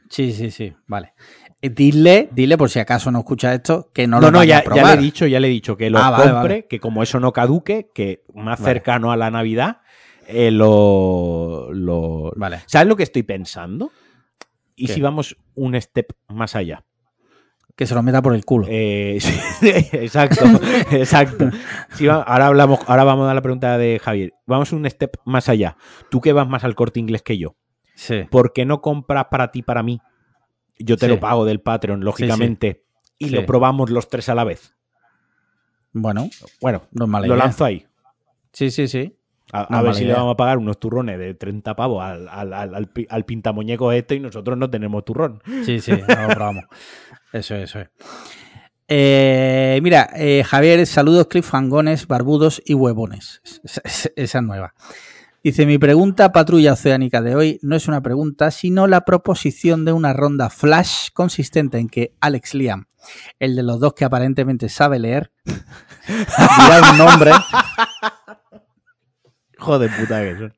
Sí, 0.09 0.33
sí, 0.33 0.53
sí. 0.53 0.73
Vale. 0.87 1.15
Eh, 1.61 1.69
Dile, 1.71 2.29
dile 2.33 2.57
por 2.57 2.71
si 2.71 2.79
acaso 2.79 3.11
no 3.11 3.19
escucha 3.19 3.53
esto, 3.53 3.91
que 3.93 4.07
no, 4.07 4.19
No, 4.21 4.27
lo 4.29 4.33
no, 4.33 4.39
vaya 4.39 4.63
ya, 4.65 4.71
a 4.71 4.75
ya 4.77 4.85
le 4.85 4.93
he 4.95 4.97
dicho, 5.05 5.27
ya 5.27 5.41
le 5.41 5.49
he 5.49 5.51
dicho 5.51 5.77
que 5.77 5.91
lo 5.91 5.99
Ah, 5.99 6.11
vale, 6.11 6.31
compre, 6.31 6.67
que 6.69 6.79
como 6.79 7.03
eso 7.03 7.19
no 7.19 7.33
caduque, 7.33 7.91
que 7.93 8.23
más 8.33 8.61
cercano 8.61 9.11
a 9.11 9.17
la 9.17 9.31
Navidad 9.33 9.79
eh, 10.29 10.53
lo, 10.53 11.69
lo- 11.73 12.33
Vale. 12.37 12.61
¿Sabes 12.67 12.87
lo 12.87 12.95
que 12.97 13.03
estoy 13.03 13.25
pensando? 13.25 13.91
¿Y 14.77 14.87
¿Qué? 14.87 14.95
si 14.95 15.01
vamos 15.01 15.37
un 15.57 15.81
step 15.81 16.13
más 16.29 16.55
allá? 16.55 16.85
Que 17.77 17.87
se 17.87 17.95
lo 17.95 18.03
meta 18.03 18.21
por 18.21 18.35
el 18.35 18.45
culo. 18.45 18.67
Eh, 18.69 19.19
sí, 19.21 19.35
exacto, 19.93 20.45
exacto. 20.91 21.51
Sí, 21.95 22.07
ahora, 22.09 22.47
hablamos, 22.47 22.81
ahora 22.87 23.05
vamos 23.05 23.31
a 23.31 23.35
la 23.35 23.41
pregunta 23.43 23.79
de 23.79 23.99
Javier. 23.99 24.33
Vamos 24.47 24.73
un 24.73 24.89
step 24.89 25.17
más 25.25 25.49
allá. 25.49 25.77
Tú 26.11 26.21
que 26.21 26.33
vas 26.33 26.47
más 26.49 26.65
al 26.65 26.75
corte 26.75 27.01
inglés 27.01 27.23
que 27.23 27.39
yo. 27.39 27.57
sí. 27.95 28.25
¿Por 28.31 28.53
qué 28.53 28.65
no 28.67 28.81
compras 28.83 29.27
para 29.31 29.51
ti, 29.51 29.63
para 29.63 29.83
mí? 29.83 30.01
Yo 30.79 30.97
te 30.97 31.07
Sí. 31.07 31.13
lo 31.13 31.21
pago 31.21 31.45
del 31.45 31.61
Patreon, 31.61 32.05
lógicamente. 32.05 32.85
Y 33.19 33.31
lo 33.31 33.47
probamos 33.47 33.89
los 33.91 34.09
tres 34.09 34.29
a 34.29 34.35
la 34.35 34.45
vez. 34.45 34.75
Bueno, 35.93 36.29
Bueno, 36.61 36.83
no 36.93 37.05
es 37.05 37.11
mala 37.11 37.27
lo 37.27 37.35
idea. 37.35 37.45
lanzo 37.45 37.65
ahí. 37.65 37.87
Sí, 38.53 38.71
sí, 38.71 38.89
sí. 38.89 39.17
A, 39.53 39.67
No 39.71 39.77
a 39.77 39.81
es 39.81 39.85
ver 39.87 39.95
si 39.95 40.05
le 40.05 40.13
vamos 40.15 40.35
a 40.35 40.37
pagar 40.37 40.59
unos 40.59 40.79
turrones 40.79 41.19
de 41.19 41.35
30 41.35 41.75
pavos 41.75 42.03
al, 42.05 42.29
al, 42.29 42.53
al, 42.53 42.75
al 42.75 42.87
pi- 42.89 43.07
al 43.11 43.25
pintamuñeco 43.25 43.93
este 43.93 44.15
y 44.15 44.21
nosotros 44.21 44.57
no 44.59 44.71
tenemos 44.71 45.05
turrón. 45.05 45.43
Sí, 45.65 45.81
sí, 45.81 45.93
probamos. 46.07 46.65
Eso, 47.33 47.55
eso 47.57 47.81
es. 47.81 47.89
Eh, 48.89 49.81
mira, 49.83 50.11
eh, 50.15 50.45
Javier, 50.45 50.87
saludos 50.87 51.27
cliffhangones, 51.29 52.07
barbudos 52.07 52.63
y 52.65 52.75
huevones. 52.75 53.41
Esa, 53.65 53.81
esa- 53.85 54.11
esa 54.17 54.39
es 54.39 54.45
nueva. 54.45 54.75
Dice, 55.43 55.67
mi 55.67 55.77
pregunta 55.79 56.31
patrulla 56.31 56.75
oceánica 56.75 57.21
de 57.21 57.35
hoy 57.35 57.59
no 57.63 57.75
es 57.75 57.89
una 57.89 58.01
pregunta, 58.01 58.51
sino 58.53 58.87
la 58.87 59.01
proposición 59.01 59.85
de 59.85 59.93
una 59.93 60.13
ronda 60.13 60.51
flash 60.51 61.09
consistente 61.13 61.79
en 61.79 61.89
que 61.89 62.15
Alex 62.21 62.55
Liam, 62.55 62.87
el 63.41 63.57
de 63.57 63.65
los 63.65 63.81
dos 63.81 63.95
que 63.95 64.05
aparentemente 64.05 64.69
sabe 64.69 65.01
leer, 65.01 65.33
dirá 65.45 66.93
un 66.93 66.99
nombre, 66.99 67.33
Joder, 69.62 69.90
puta 69.96 70.20
que 70.22 70.37
son. 70.37 70.53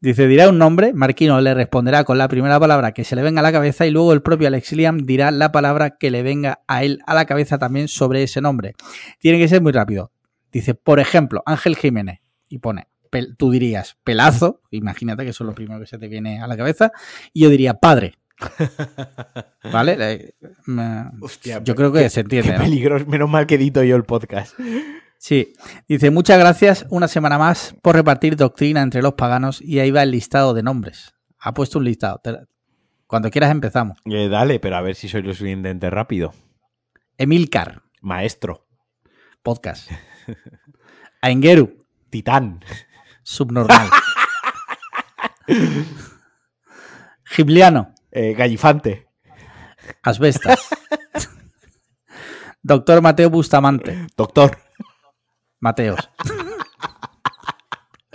dice, 0.00 0.26
dirá 0.26 0.50
un 0.50 0.58
nombre, 0.58 0.92
Marquino 0.92 1.40
le 1.40 1.54
responderá 1.54 2.04
con 2.04 2.18
la 2.18 2.28
primera 2.28 2.60
palabra 2.60 2.92
que 2.92 3.02
se 3.02 3.16
le 3.16 3.22
venga 3.22 3.40
a 3.40 3.42
la 3.42 3.50
cabeza 3.50 3.86
y 3.86 3.90
luego 3.90 4.12
el 4.12 4.20
propio 4.20 4.48
Alex 4.48 4.72
Liam 4.72 4.98
dirá 4.98 5.30
la 5.30 5.52
palabra 5.52 5.96
que 5.96 6.10
le 6.10 6.22
venga 6.22 6.60
a 6.68 6.84
él 6.84 7.00
a 7.06 7.14
la 7.14 7.24
cabeza 7.24 7.56
también 7.56 7.88
sobre 7.88 8.22
ese 8.22 8.42
nombre. 8.42 8.74
Tiene 9.20 9.38
que 9.38 9.48
ser 9.48 9.62
muy 9.62 9.72
rápido. 9.72 10.12
Dice, 10.52 10.74
por 10.74 11.00
ejemplo, 11.00 11.42
Ángel 11.46 11.76
Jiménez, 11.76 12.20
y 12.48 12.58
pone, 12.58 12.88
tú 13.38 13.50
dirías 13.50 13.96
pelazo, 14.04 14.60
imagínate 14.70 15.24
que 15.24 15.30
eso 15.30 15.44
es 15.44 15.48
lo 15.48 15.54
primero 15.54 15.80
que 15.80 15.86
se 15.86 15.96
te 15.96 16.08
viene 16.08 16.42
a 16.42 16.46
la 16.46 16.58
cabeza, 16.58 16.92
y 17.32 17.42
yo 17.42 17.48
diría 17.48 17.74
padre. 17.74 18.14
¿Vale? 19.72 20.34
Hostia, 21.20 21.62
yo 21.64 21.74
creo 21.74 21.90
que 21.90 22.08
se 22.10 22.20
entiende. 22.20 22.52
Qué 22.52 22.58
¿no? 22.58 22.64
peligros. 22.64 23.06
Menos 23.06 23.30
mal 23.30 23.46
que 23.46 23.54
edito 23.56 23.82
yo 23.82 23.96
el 23.96 24.04
podcast. 24.04 24.54
Sí, 25.20 25.52
dice, 25.88 26.10
muchas 26.10 26.38
gracias 26.38 26.86
una 26.90 27.08
semana 27.08 27.38
más 27.38 27.74
por 27.82 27.96
repartir 27.96 28.36
doctrina 28.36 28.82
entre 28.82 29.02
los 29.02 29.14
paganos 29.14 29.60
y 29.60 29.80
ahí 29.80 29.90
va 29.90 30.02
el 30.04 30.12
listado 30.12 30.54
de 30.54 30.62
nombres. 30.62 31.14
Ha 31.40 31.52
puesto 31.54 31.78
un 31.78 31.84
listado. 31.84 32.20
Cuando 33.06 33.30
quieras 33.30 33.50
empezamos. 33.50 33.98
Eh, 34.04 34.28
dale, 34.28 34.60
pero 34.60 34.76
a 34.76 34.80
ver 34.80 34.94
si 34.94 35.08
soy 35.08 35.22
lo 35.22 35.32
suficientemente 35.32 35.90
rápido. 35.90 36.34
Emilcar, 37.16 37.82
Maestro. 38.00 38.66
podcast. 39.42 39.90
Aingeru, 41.22 41.84
Titán. 42.10 42.64
subnormal. 43.24 43.88
Gibliano, 47.24 47.92
eh, 48.10 48.34
Gallifante. 48.34 49.08
asbestas. 50.02 50.68
Doctor 52.62 53.00
Mateo 53.02 53.30
Bustamante, 53.30 54.06
Doctor. 54.16 54.58
Mateos. 55.60 55.98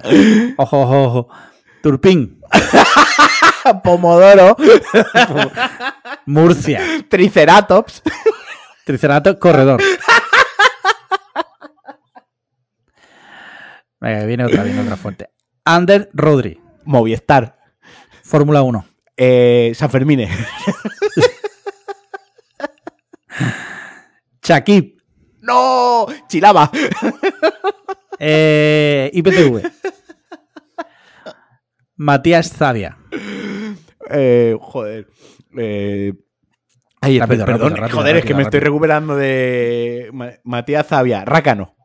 Ojo, 0.58 0.82
ojo, 0.82 1.04
ojo. 1.04 1.30
Turpín, 1.82 2.42
Pomodoro. 3.84 4.58
Murcia. 6.26 6.82
Triceratops. 7.10 8.02
Triceratops 8.86 9.40
corredor. 9.40 9.82
Venga, 14.02 14.26
viene 14.26 14.44
otra, 14.46 14.64
viene 14.64 14.82
otra 14.82 14.98
fuerte. 14.98 15.30
Ander 15.64 16.10
Rodri, 16.14 16.62
Movistar. 16.84 17.58
Fórmula 18.24 18.62
1. 18.62 18.86
Eh, 19.16 19.72
San 19.76 19.90
Fermine. 19.90 20.30
Chakib, 24.42 25.02
¡No! 25.44 26.08
Chilaba. 26.28 26.72
Eh, 28.20 29.10
IPTV. 29.14 29.62
Matías 31.96 32.52
Zavia. 32.52 32.98
Eh, 34.10 34.56
joder. 34.60 35.08
Eh, 35.58 36.14
ay, 37.02 37.20
Rápido, 37.20 37.46
perdón, 37.46 37.62
rápido, 37.72 37.82
rápido, 37.82 37.98
joder, 38.00 38.16
es 38.18 38.26
que 38.26 38.34
me 38.34 38.44
estoy 38.44 38.60
recuperando 38.60 39.16
de 39.16 40.10
Ma- 40.14 40.34
Matías 40.44 40.88
Zavia. 40.88 41.24
Rácano. 41.26 41.76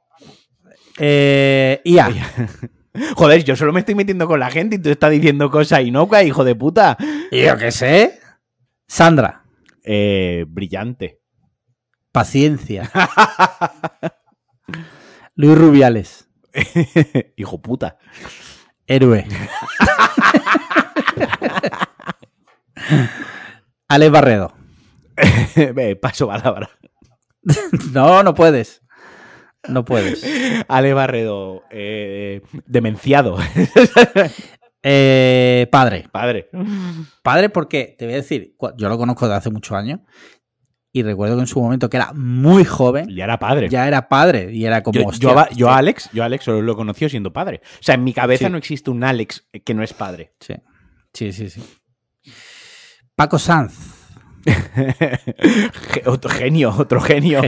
Eh, 0.99 1.81
IA. 1.85 2.09
Joder, 3.14 3.44
yo 3.44 3.55
solo 3.55 3.73
me 3.73 3.81
estoy 3.81 3.94
metiendo 3.94 4.27
con 4.27 4.40
la 4.40 4.51
gente 4.51 4.75
y 4.77 4.79
tú 4.81 4.90
estás 4.90 5.12
diciendo 5.12 5.49
cosas 5.53 5.83
inocuas, 5.83 6.25
hijo 6.25 6.42
de 6.42 6.57
puta. 6.57 6.97
Yo 7.31 7.57
qué 7.57 7.71
sé. 7.71 8.18
Sandra. 8.88 9.44
Eh, 9.85 10.44
brillante. 10.49 11.21
Paciencia. 12.11 12.90
Luis 15.38 15.57
Rubiales. 15.57 16.29
hijo 17.37 17.62
puta. 17.62 17.96
Héroe. 18.88 19.24
Alex 23.87 24.11
Barredo. 24.11 24.53
Ve, 25.55 25.94
Paso 26.03 26.27
palabra. 26.27 26.68
No, 27.92 28.24
no 28.24 28.35
puedes. 28.35 28.83
No 29.68 29.85
puedes. 29.85 30.27
Ale 30.66 30.92
Barredo. 30.92 31.62
eh, 31.70 32.42
demenciado. 32.66 33.38
Eh, 34.83 35.68
padre. 35.70 36.09
Padre. 36.11 36.51
Padre 37.22 37.48
porque, 37.48 37.94
te 37.96 38.07
voy 38.07 38.14
a 38.14 38.18
decir, 38.18 38.57
yo 38.77 38.88
lo 38.88 38.98
conozco 38.98 39.27
desde 39.27 39.38
hace 39.38 39.51
muchos 39.51 39.77
años 39.77 40.01
y 40.99 41.03
recuerdo 41.03 41.37
que 41.37 41.41
en 41.43 41.47
su 41.47 41.61
momento 41.61 41.89
que 41.91 41.97
era 41.97 42.13
muy 42.15 42.65
joven, 42.65 43.09
Ya 43.09 43.25
era 43.25 43.39
padre. 43.39 43.69
ya 43.69 43.87
era 43.89 44.09
padre 44.09 44.53
y 44.53 44.65
era 44.65 44.83
como... 44.83 45.01
yo, 45.01 45.07
hostia, 45.07 45.31
yo 45.31 45.39
a- 45.39 45.49
yo 45.51 45.67
a 45.69 45.71
hostia. 45.71 45.77
Alex, 45.79 46.11
yo 46.13 46.23
a 46.23 46.27
Alex 46.27 46.45
solo 46.45 46.63
lo 46.63 46.77
conocí 46.77 47.09
siendo 47.09 47.33
padre. 47.33 47.61
O 47.65 47.83
sea, 47.83 47.95
en 47.95 48.05
mi 48.05 48.13
cabeza 48.13 48.47
Sí. 48.47 48.53
no 48.53 48.59
existe 48.59 48.91
un 48.91 49.03
Alex 49.05 49.47
que 49.65 49.75
no 49.75 49.83
es 49.83 49.93
padre. 49.93 50.33
Sí, 50.41 50.55
sí, 51.13 51.33
sí. 51.33 51.51
sí. 51.51 51.63
Paco 53.17 53.39
Sanz. 53.39 53.75
Otro 56.07 56.31
genio, 56.31 56.75
otro 56.79 57.01
genio. 57.01 57.43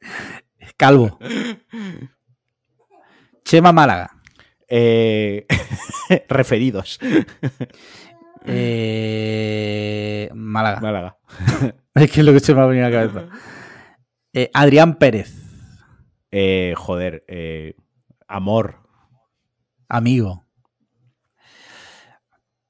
Calvo. 0.76 1.18
Chema 3.44 3.72
Málaga. 3.72 4.10
Eh, 4.68 5.46
referidos. 6.28 6.98
Eh, 8.46 10.30
Málaga. 10.34 10.80
Málaga. 10.80 11.16
Es 11.94 12.10
que 12.12 12.20
es 12.20 12.26
lo 12.26 12.34
que 12.34 12.40
se 12.40 12.54
me 12.54 12.60
ha 12.60 12.66
venido 12.66 12.86
a 12.86 12.90
la 12.90 13.08
cabeza. 13.08 13.26
Eh, 14.34 14.50
Adrián 14.52 14.96
Pérez. 14.96 15.32
Eh, 16.30 16.74
joder. 16.76 17.24
amor. 18.28 18.80
Amigo. 19.88 20.44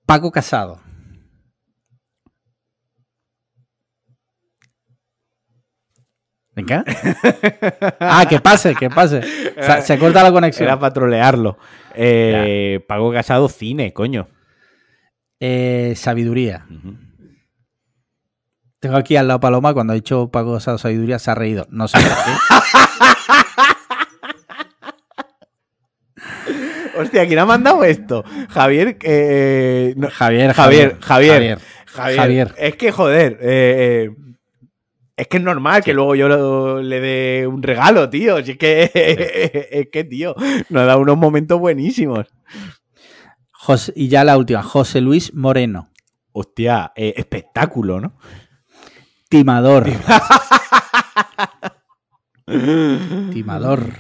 Paco 0.07 0.31
Casado. 0.31 0.81
Venga. 6.55 6.85
Ah, 7.99 8.27
que 8.29 8.39
pase, 8.39 8.77
que 8.77 8.89
pase. 8.89 9.19
O 9.59 9.63
sea, 9.63 9.83
se 9.83 9.99
corta 9.99 10.23
la 10.23 10.31
conexión. 10.31 10.69
Era 10.69 10.79
para 10.79 10.95
trolearlo. 10.95 11.59
Pago 12.87 13.13
Casado, 13.13 13.49
cine, 13.49 13.93
coño. 13.93 14.29
Eh, 15.41 15.95
sabiduría. 15.97 16.67
Tengo 18.81 18.97
aquí 18.97 19.17
al 19.17 19.29
lado 19.29 19.41
Paloma, 19.41 19.75
cuando 19.75 19.93
ha 19.93 19.97
dicho 19.97 20.31
Paco 20.31 20.55
Casado 20.55 20.79
sabiduría, 20.79 21.19
se 21.19 21.31
ha 21.31 21.35
reído. 21.35 21.67
No 21.71 21.89
sé 21.89 21.99
por 21.99 22.09
qué. 22.09 22.33
Hostia, 26.99 27.27
¿quién 27.27 27.39
ha 27.39 27.45
mandado 27.47 27.85
esto? 27.85 28.25
Javier. 28.49 28.97
eh, 29.03 29.93
no, 29.97 30.09
Javier, 30.11 30.53
Javier, 30.55 30.97
Javier, 31.01 31.59
Javier. 31.59 31.59
Javier. 31.87 32.19
Javier. 32.19 32.55
Es 32.59 32.77
que, 32.77 32.91
joder. 32.93 33.39
eh, 33.43 34.09
eh, 34.09 34.11
es 35.19 35.29
que 35.29 35.37
es 35.39 35.43
normal 35.43 35.83
que 35.83 35.95
luego 35.95 36.15
yo 36.15 36.29
lo- 36.29 36.83
le 36.83 37.01
dé 37.01 37.47
un 37.47 37.63
regalo, 37.63 38.09
tío. 38.11 38.43
Si 38.45 38.53
es 38.53 38.59
que, 38.59 38.91
es 39.71 39.89
que, 39.91 40.05
tío, 40.05 40.35
nos 40.71 40.87
da 40.87 40.97
unos 40.97 41.17
momentos 41.17 41.59
buenísimos. 41.59 42.27
José- 43.67 43.93
y 43.97 44.09
ya 44.09 44.23
la 44.25 44.37
última, 44.39 44.63
José 44.63 45.01
Luis 45.01 45.35
Moreno. 45.35 45.91
Hostia, 46.33 46.93
eh, 46.95 47.15
espectáculo, 47.17 48.01
¿no? 48.01 48.17
Timador. 49.29 49.87
Timador. 53.33 53.93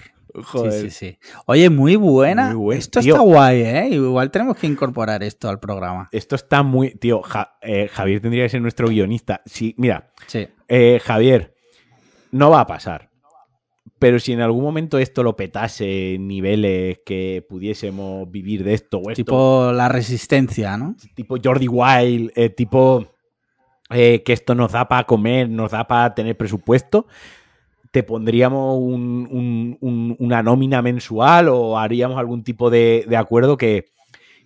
Joder. 0.45 0.73
Sí, 0.73 0.91
sí, 0.91 0.91
sí. 0.91 1.19
Oye, 1.47 1.71
muy 1.71 1.97
buena. 1.97 2.49
Muy 2.49 2.55
buen- 2.57 2.79
esto 2.79 3.01
tío. 3.01 3.15
está 3.15 3.25
guay, 3.25 3.63
¿eh? 3.63 3.89
Igual 3.91 4.31
tenemos 4.31 4.57
que 4.59 4.67
incorporar 4.67 5.23
esto 5.23 5.49
al 5.49 5.59
programa. 5.59 6.09
Esto 6.13 6.37
está 6.37 6.63
muy. 6.63 6.91
Tío, 6.95 7.23
Ja- 7.23 7.57
eh, 7.63 7.89
Javier 7.89 8.21
tendría 8.21 8.45
que 8.45 8.51
ser 8.51 8.61
nuestro 8.61 8.89
guionista. 8.89 9.41
Sí, 9.47 9.75
mira, 9.79 10.13
Sí. 10.27 10.47
eh, 10.69 11.01
Javier, 11.03 11.55
no 12.33 12.51
va 12.51 12.61
a 12.61 12.67
pasar. 12.67 13.11
Pero 14.07 14.21
si 14.21 14.33
en 14.33 14.41
algún 14.41 14.63
momento 14.63 14.99
esto 14.99 15.25
lo 15.25 15.35
petase 15.35 16.15
en 16.15 16.29
niveles 16.29 17.01
que 17.05 17.45
pudiésemos 17.49 18.31
vivir 18.31 18.63
de 18.63 18.75
esto, 18.75 18.99
o 18.99 19.11
esto, 19.11 19.17
Tipo 19.17 19.73
la 19.73 19.89
resistencia, 19.89 20.77
¿no? 20.77 20.95
tipo 21.17 21.37
Jordi 21.43 21.67
Wild, 21.67 22.31
eh, 22.37 22.51
tipo 22.51 23.05
eh, 23.91 24.23
que 24.23 24.33
esto 24.33 24.55
nos 24.55 24.71
da 24.71 24.87
para 24.87 25.03
comer, 25.03 25.49
nos 25.51 25.73
da 25.73 25.89
para 25.89 26.15
tener 26.15 26.37
presupuesto, 26.37 27.09
te 27.91 28.05
pondríamos 28.05 28.79
un- 28.81 29.27
un- 29.29 29.77
un- 29.81 30.17
una 30.21 30.41
nómina 30.41 30.83
mensual 30.83 31.49
o 31.49 31.77
haríamos 31.77 32.17
algún 32.17 32.45
tipo 32.45 32.71
de, 32.71 33.07
de 33.09 33.17
acuerdo 33.17 33.57
que, 33.57 33.87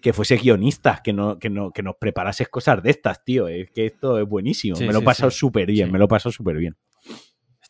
que 0.00 0.14
fuese 0.14 0.38
guionista, 0.38 1.02
que, 1.04 1.12
no, 1.12 1.38
que, 1.38 1.50
no, 1.50 1.70
que 1.70 1.82
nos 1.82 1.96
preparases 1.96 2.48
cosas 2.48 2.82
de 2.82 2.88
estas, 2.92 3.22
tío. 3.26 3.46
Es 3.46 3.70
que 3.72 3.84
esto 3.84 4.18
es 4.18 4.26
buenísimo. 4.26 4.76
Sí, 4.76 4.84
me 4.86 4.94
lo 4.94 5.00
he 5.00 5.02
sí, 5.02 5.04
pasado 5.04 5.30
súper 5.30 5.66
bien, 5.66 5.92
me 5.92 5.98
lo 5.98 6.06
he 6.06 6.08
pasado 6.08 6.32
súper 6.32 6.56
bien. 6.56 6.74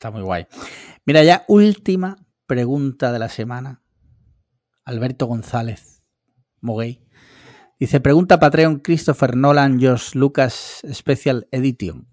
Está 0.01 0.11
muy 0.11 0.23
guay. 0.23 0.47
Mira, 1.05 1.23
ya 1.23 1.45
última 1.47 2.17
pregunta 2.47 3.13
de 3.13 3.19
la 3.19 3.29
semana. 3.29 3.83
Alberto 4.87 5.27
González, 5.27 6.03
Moguey. 6.63 7.05
Dice, 7.79 8.01
pregunta 8.01 8.41
Patreon 8.41 8.79
Christopher 8.79 9.37
Nolan, 9.37 9.79
George 9.79 10.19
Lucas 10.19 10.81
Special 10.91 11.49
Edition. 11.51 12.09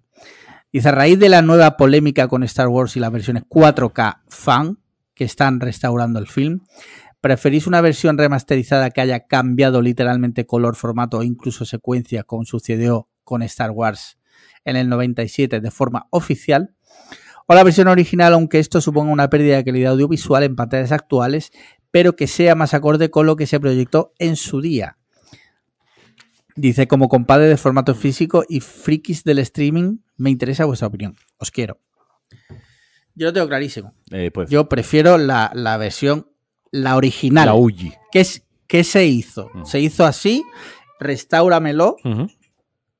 Dice, 0.70 0.90
a 0.90 0.92
raíz 0.92 1.18
de 1.18 1.30
la 1.30 1.40
nueva 1.40 1.78
polémica 1.78 2.28
con 2.28 2.42
Star 2.42 2.68
Wars 2.68 2.94
y 2.94 3.00
las 3.00 3.10
versiones 3.10 3.44
4K 3.48 4.20
fan 4.28 4.80
que 5.14 5.24
están 5.24 5.58
restaurando 5.58 6.18
el 6.18 6.26
film, 6.26 6.66
¿preferís 7.22 7.66
una 7.66 7.80
versión 7.80 8.18
remasterizada 8.18 8.90
que 8.90 9.00
haya 9.00 9.26
cambiado 9.26 9.80
literalmente 9.80 10.44
color, 10.44 10.76
formato 10.76 11.16
o 11.16 11.22
incluso 11.22 11.64
secuencia 11.64 12.22
como 12.22 12.44
sucedió 12.44 13.08
con 13.24 13.40
Star 13.40 13.70
Wars 13.70 14.18
en 14.66 14.76
el 14.76 14.90
97 14.90 15.62
de 15.62 15.70
forma 15.70 16.06
oficial? 16.10 16.74
O 17.50 17.54
la 17.54 17.64
versión 17.64 17.88
original, 17.88 18.34
aunque 18.34 18.58
esto 18.58 18.80
suponga 18.80 19.10
una 19.10 19.30
pérdida 19.30 19.56
de 19.56 19.64
calidad 19.64 19.92
audiovisual 19.92 20.42
en 20.42 20.54
pantallas 20.54 20.92
actuales, 20.92 21.50
pero 21.90 22.14
que 22.14 22.26
sea 22.26 22.54
más 22.54 22.74
acorde 22.74 23.10
con 23.10 23.24
lo 23.24 23.36
que 23.36 23.46
se 23.46 23.58
proyectó 23.58 24.12
en 24.18 24.36
su 24.36 24.60
día. 24.60 24.98
Dice, 26.56 26.86
como 26.86 27.08
compadre 27.08 27.46
de 27.46 27.56
formato 27.56 27.94
físico 27.94 28.44
y 28.48 28.60
frikis 28.60 29.24
del 29.24 29.38
streaming, 29.38 29.98
me 30.18 30.28
interesa 30.28 30.66
vuestra 30.66 30.88
opinión. 30.88 31.16
Os 31.38 31.50
quiero. 31.50 31.78
Yo 33.14 33.26
lo 33.28 33.32
tengo 33.32 33.48
clarísimo. 33.48 33.94
Eh, 34.10 34.30
pues, 34.32 34.50
Yo 34.50 34.68
prefiero 34.68 35.16
la, 35.16 35.50
la 35.54 35.76
versión, 35.78 36.30
la 36.70 36.96
original. 36.96 37.46
la 37.46 37.54
Uji. 37.54 37.94
¿Qué, 38.12 38.20
es, 38.20 38.44
¿Qué 38.66 38.84
se 38.84 39.06
hizo? 39.06 39.50
Mm. 39.54 39.64
Se 39.64 39.80
hizo 39.80 40.04
así, 40.04 40.44
restáuramelo 41.00 41.96
Ujú. 42.04 42.28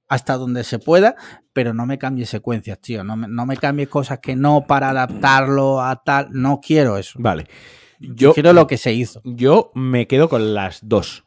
Hasta 0.08 0.36
donde 0.36 0.64
se 0.64 0.78
pueda, 0.78 1.16
pero 1.52 1.74
no 1.74 1.84
me 1.86 1.98
cambie 1.98 2.26
secuencias, 2.26 2.80
tío. 2.80 3.04
No 3.04 3.16
me, 3.16 3.28
no 3.28 3.44
me 3.46 3.56
cambie 3.56 3.86
cosas 3.88 4.20
que 4.20 4.34
no 4.36 4.64
para 4.66 4.90
adaptarlo 4.90 5.82
a 5.82 6.02
tal. 6.02 6.28
No 6.32 6.60
quiero 6.60 6.96
eso. 6.96 7.18
Vale. 7.22 7.46
Yo 8.00 8.14
Yo, 8.14 8.34
quiero 8.34 8.52
lo 8.52 8.66
que 8.66 8.76
se 8.78 8.92
hizo. 8.92 9.20
yo 9.24 9.70
me 9.74 10.06
quedo 10.06 10.28
con 10.28 10.54
las 10.54 10.80
dos. 10.88 11.24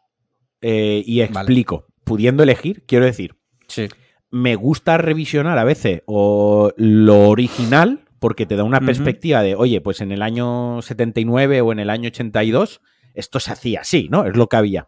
Eh, 0.61 1.03
y 1.05 1.21
explico. 1.21 1.85
Pudiendo 2.03 2.43
elegir, 2.43 2.83
quiero 2.87 3.05
decir, 3.05 3.35
Sí. 3.67 3.87
me 4.31 4.55
gusta 4.55 4.97
revisionar 4.97 5.57
a 5.57 5.63
veces 5.63 6.01
o 6.05 6.71
lo 6.77 7.29
original 7.29 8.05
porque 8.19 8.45
te 8.45 8.55
da 8.55 8.63
una 8.63 8.79
perspectiva 8.81 9.41
de, 9.41 9.55
oye, 9.55 9.81
pues 9.81 10.01
en 10.01 10.11
el 10.11 10.21
año 10.21 10.81
79 10.81 11.61
o 11.61 11.71
en 11.71 11.79
el 11.79 11.89
año 11.89 12.07
82 12.07 12.81
esto 13.13 13.39
se 13.39 13.51
hacía 13.51 13.81
así, 13.81 14.07
¿no? 14.09 14.25
Es 14.25 14.35
lo 14.37 14.47
que 14.47 14.55
había. 14.57 14.87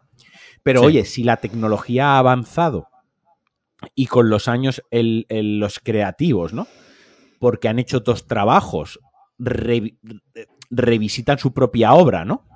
Pero 0.62 0.80
Sí. 0.80 0.86
oye, 0.86 1.04
si 1.04 1.24
la 1.24 1.36
tecnología 1.38 2.12
ha 2.14 2.18
avanzado 2.18 2.88
y 3.94 4.06
con 4.06 4.30
los 4.30 4.48
años 4.48 4.82
el- 4.90 5.26
el- 5.28 5.58
los 5.58 5.78
creativos, 5.78 6.52
¿no? 6.52 6.66
Porque 7.38 7.68
han 7.68 7.78
hecho 7.78 8.00
dos 8.00 8.26
trabajos, 8.26 8.98
revi- 9.38 9.98
revisitan 10.70 11.38
su 11.38 11.52
propia 11.52 11.94
obra, 11.94 12.24
¿no? 12.24 12.46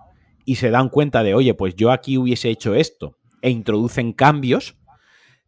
Y 0.44 0.56
se 0.56 0.70
dan 0.70 0.88
cuenta 0.88 1.22
de, 1.22 1.34
oye, 1.34 1.54
pues 1.54 1.74
yo 1.76 1.90
aquí 1.92 2.16
hubiese 2.18 2.48
hecho 2.50 2.74
esto 2.74 3.18
e 3.42 3.50
introducen 3.50 4.12
cambios, 4.12 4.76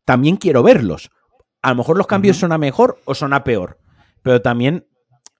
también 0.04 0.36
quiero 0.36 0.62
verlos. 0.62 1.10
A 1.62 1.70
lo 1.70 1.76
mejor 1.76 1.96
los 1.98 2.06
cambios 2.06 2.36
son 2.36 2.52
a 2.52 2.58
mejor 2.58 2.98
o 3.04 3.14
son 3.14 3.32
a 3.32 3.44
peor, 3.44 3.78
pero 4.22 4.42
también 4.42 4.86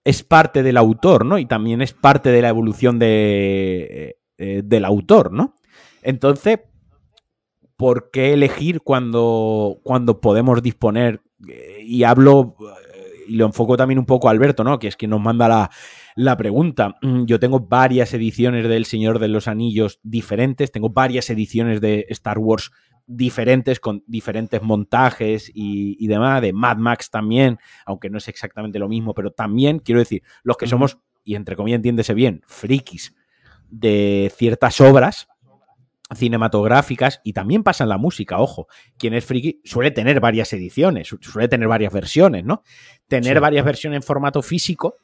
es 0.05 0.23
parte 0.23 0.63
del 0.63 0.77
autor, 0.79 1.27
¿no? 1.27 1.39
Y 1.39 1.47
también 1.47 1.83
es 1.83 1.93
parte 1.93 2.31
de 2.31 2.41
la 2.43 2.49
evolución 2.49 2.99
de, 2.99 4.17
eh, 4.39 4.63
del 4.65 4.85
autor, 4.87 5.33
¿no? 5.33 5.57
Entonces, 6.03 6.61
¿por 7.81 8.11
qué 8.11 8.35
elegir 8.35 8.83
cuando, 8.83 9.79
cuando 9.83 10.21
podemos 10.21 10.63
disponer? 10.63 11.23
Eh, 11.49 11.79
Y 11.83 12.03
hablo, 12.05 12.55
eh, 12.61 13.25
y 13.29 13.37
lo 13.37 13.47
enfoco 13.47 13.79
también 13.79 13.99
un 13.99 14.05
poco 14.05 14.29
a 14.29 14.33
Alberto, 14.33 14.63
¿no? 14.65 14.79
Que 14.79 14.89
es 14.89 14.97
quien 14.97 15.13
nos 15.13 15.21
manda 15.23 15.49
la, 15.49 15.71
la 16.15 16.37
pregunta. 16.37 16.97
Mm, 17.01 17.25
Yo 17.25 17.41
tengo 17.41 17.61
varias 17.61 18.13
ediciones 18.13 18.69
del 18.69 18.85
Señor 18.85 19.19
de 19.19 19.29
los 19.29 19.49
Anillos 19.49 19.99
diferentes, 20.03 20.71
tengo 20.71 20.91
varias 20.91 21.31
ediciones 21.31 21.81
de 21.81 22.05
Star 22.11 22.37
Wars 22.39 22.71
diferentes, 23.07 23.81
con 23.81 24.05
diferentes 24.07 24.61
montajes 24.61 25.51
y, 25.55 25.97
y 25.99 26.07
demás, 26.07 26.43
de 26.43 26.53
Mad 26.53 26.77
Max 26.77 27.11
también, 27.11 27.59
aunque 27.87 28.11
no 28.11 28.19
es 28.19 28.29
exactamente 28.29 28.79
lo 28.79 28.91
mismo, 28.91 29.15
pero 29.15 29.31
también, 29.31 29.79
quiero 29.79 30.01
decir, 30.01 30.23
los 30.43 30.59
que 30.59 30.67
somos, 30.67 30.99
y 31.25 31.35
entre 31.35 31.57
comillas 31.57 31.79
entiéndese 31.79 32.13
bien, 32.13 32.43
frikis 32.47 33.17
de 33.71 34.31
ciertas 34.37 34.83
obras 34.83 35.29
cinematográficas 36.15 37.21
y 37.25 37.33
también 37.33 37.63
pasa 37.63 37.85
en 37.85 37.91
la 37.91 37.99
música, 37.99 38.39
ojo, 38.39 38.67
quien 38.99 39.15
es 39.15 39.25
friki 39.25 39.61
suele 39.65 39.91
tener 39.91 40.21
varias 40.21 40.53
ediciones, 40.53 41.09
su- 41.09 41.19
suele 41.21 41.49
tener 41.49 41.69
varias 41.69 41.93
versiones, 41.93 42.45
¿no? 42.45 42.63
Tener 43.09 43.37
Sí. 43.37 43.41
varias 43.41 43.65
versiones 43.65 43.97
en 43.99 44.03
formato 44.03 44.43
físico, 44.43 44.95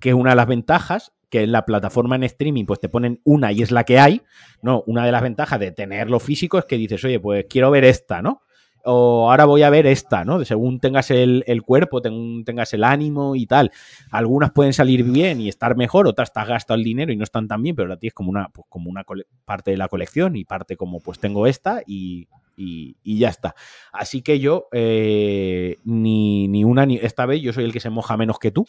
que 0.00 0.10
es 0.10 0.14
una 0.14 0.30
de 0.30 0.36
las 0.36 0.46
ventajas, 0.46 1.12
que 1.30 1.42
en 1.42 1.52
la 1.52 1.66
plataforma 1.66 2.16
en 2.16 2.24
streaming 2.24 2.64
pues 2.64 2.80
te 2.80 2.88
ponen 2.88 3.20
una 3.24 3.52
y 3.52 3.60
es 3.62 3.70
la 3.70 3.84
que 3.84 3.98
hay, 3.98 4.22
¿no? 4.62 4.82
Una 4.86 5.04
de 5.04 5.12
las 5.12 5.22
ventajas 5.22 5.60
de 5.60 5.72
tenerlo 5.72 6.20
físico 6.20 6.58
es 6.58 6.64
que 6.64 6.76
dices, 6.78 7.04
oye, 7.04 7.20
pues 7.20 7.44
quiero 7.50 7.70
ver 7.70 7.84
esta, 7.84 8.22
¿no? 8.22 8.40
O 8.84 9.30
ahora 9.30 9.44
voy 9.44 9.62
a 9.62 9.70
ver 9.70 9.86
esta, 9.86 10.24
¿no? 10.24 10.44
Según 10.44 10.80
tengas 10.80 11.10
el, 11.10 11.44
el 11.46 11.62
cuerpo, 11.62 12.00
ten- 12.00 12.44
tengas 12.44 12.72
el 12.74 12.84
ánimo 12.84 13.36
y 13.36 13.46
tal. 13.46 13.70
Algunas 14.10 14.52
pueden 14.52 14.72
salir 14.72 15.02
bien 15.04 15.40
y 15.40 15.48
estar 15.48 15.76
mejor, 15.76 16.06
otras 16.06 16.32
te 16.32 16.40
has 16.40 16.48
gastado 16.48 16.78
el 16.78 16.84
dinero 16.84 17.12
y 17.12 17.16
no 17.16 17.24
están 17.24 17.48
tan 17.48 17.62
bien, 17.62 17.76
pero 17.76 17.88
la 17.88 17.96
tienes 17.96 18.14
como 18.14 18.30
una, 18.30 18.48
pues, 18.48 18.66
como 18.68 18.90
una 18.90 19.04
parte 19.44 19.70
de 19.72 19.76
la 19.76 19.88
colección 19.88 20.36
y 20.36 20.44
parte 20.44 20.76
como 20.76 21.00
pues 21.00 21.18
tengo 21.18 21.46
esta 21.46 21.82
y, 21.86 22.28
y- 22.56 22.96
y 23.02 23.18
ya 23.18 23.28
está. 23.28 23.54
Así 23.92 24.22
que 24.22 24.38
yo, 24.40 24.68
eh, 24.72 25.76
ni, 25.84 26.48
ni 26.48 26.64
una 26.64 26.86
ni 26.86 26.96
esta 26.96 27.26
vez, 27.26 27.42
yo 27.42 27.52
soy 27.52 27.64
el 27.64 27.72
que 27.72 27.80
se 27.80 27.90
moja 27.90 28.16
menos 28.16 28.38
que 28.38 28.50
tú, 28.50 28.66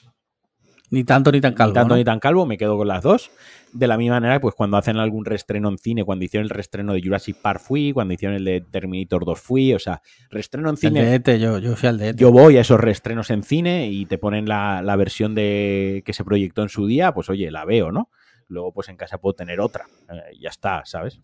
Ni 0.92 1.04
tanto 1.04 1.32
ni 1.32 1.40
tan 1.42 1.54
calvo. 1.54 1.72
ni 1.72 1.76
tanto 1.76 1.94
¿no? 1.94 1.98
ni 1.98 2.04
tan 2.04 2.20
calvo, 2.20 2.46
me 2.46 2.58
quedo 2.58 2.78
con 2.78 2.88
las 2.88 3.04
dos. 3.04 3.32
De 3.74 3.86
la 3.86 3.98
misma 3.98 4.16
manera, 4.16 4.40
pues 4.42 4.56
cuando 4.56 4.78
hacen 4.78 4.98
algún 4.98 5.26
reestreno 5.26 5.70
en 5.70 5.78
cine, 5.78 6.04
cuando 6.04 6.26
hicieron 6.26 6.46
el 6.46 6.50
reestreno 6.50 6.94
de 6.94 7.02
Jurassic 7.04 7.38
Park 7.38 7.62
fui, 7.62 7.94
cuando 7.94 8.14
hicieron 8.16 8.36
el 8.36 8.44
de 8.44 8.62
Terminator 8.62 9.26
2 9.26 9.40
fui, 9.40 9.74
o 9.74 9.80
sea, 9.80 10.02
reestreno 10.32 10.70
en 10.70 10.74
El 10.74 10.78
cine. 10.80 11.06
de 11.06 11.16
ET, 11.16 11.40
yo, 11.40 11.60
yo 11.60 11.76
fui 11.76 11.90
al 11.90 11.98
de 12.00 12.10
ET. 12.10 12.16
Yo 12.16 12.32
voy 12.32 12.58
a 12.58 12.62
esos 12.62 12.80
reestrenos 12.80 13.30
en 13.30 13.44
cine 13.44 13.90
y 13.90 14.08
te 14.08 14.18
ponen 14.18 14.48
la, 14.48 14.82
la 14.82 14.96
versión 14.96 15.36
de 15.36 16.02
que 16.06 16.14
se 16.14 16.24
proyectó 16.24 16.64
en 16.64 16.70
su 16.70 16.88
día, 16.88 17.14
pues 17.14 17.30
oye, 17.30 17.52
la 17.52 17.66
veo, 17.66 17.92
¿no? 17.92 18.10
Luego, 18.48 18.74
pues 18.74 18.90
en 18.90 18.98
casa 18.98 19.20
puedo 19.20 19.36
tener 19.36 19.60
otra. 19.60 19.86
Eh, 20.10 20.38
ya 20.42 20.50
está, 20.50 20.82
¿sabes? 20.86 21.20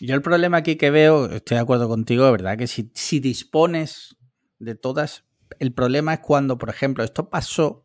Yo 0.00 0.14
el 0.14 0.22
problema 0.22 0.56
aquí 0.56 0.76
que 0.76 0.90
veo, 0.90 1.26
estoy 1.26 1.56
de 1.56 1.60
acuerdo 1.60 1.86
contigo, 1.86 2.24
de 2.24 2.30
verdad, 2.32 2.56
que 2.56 2.66
si, 2.66 2.90
si 2.94 3.20
dispones 3.20 4.16
de 4.58 4.74
todas, 4.74 5.24
el 5.58 5.74
problema 5.74 6.14
es 6.14 6.20
cuando, 6.20 6.56
por 6.56 6.70
ejemplo, 6.70 7.04
esto 7.04 7.28
pasó, 7.28 7.84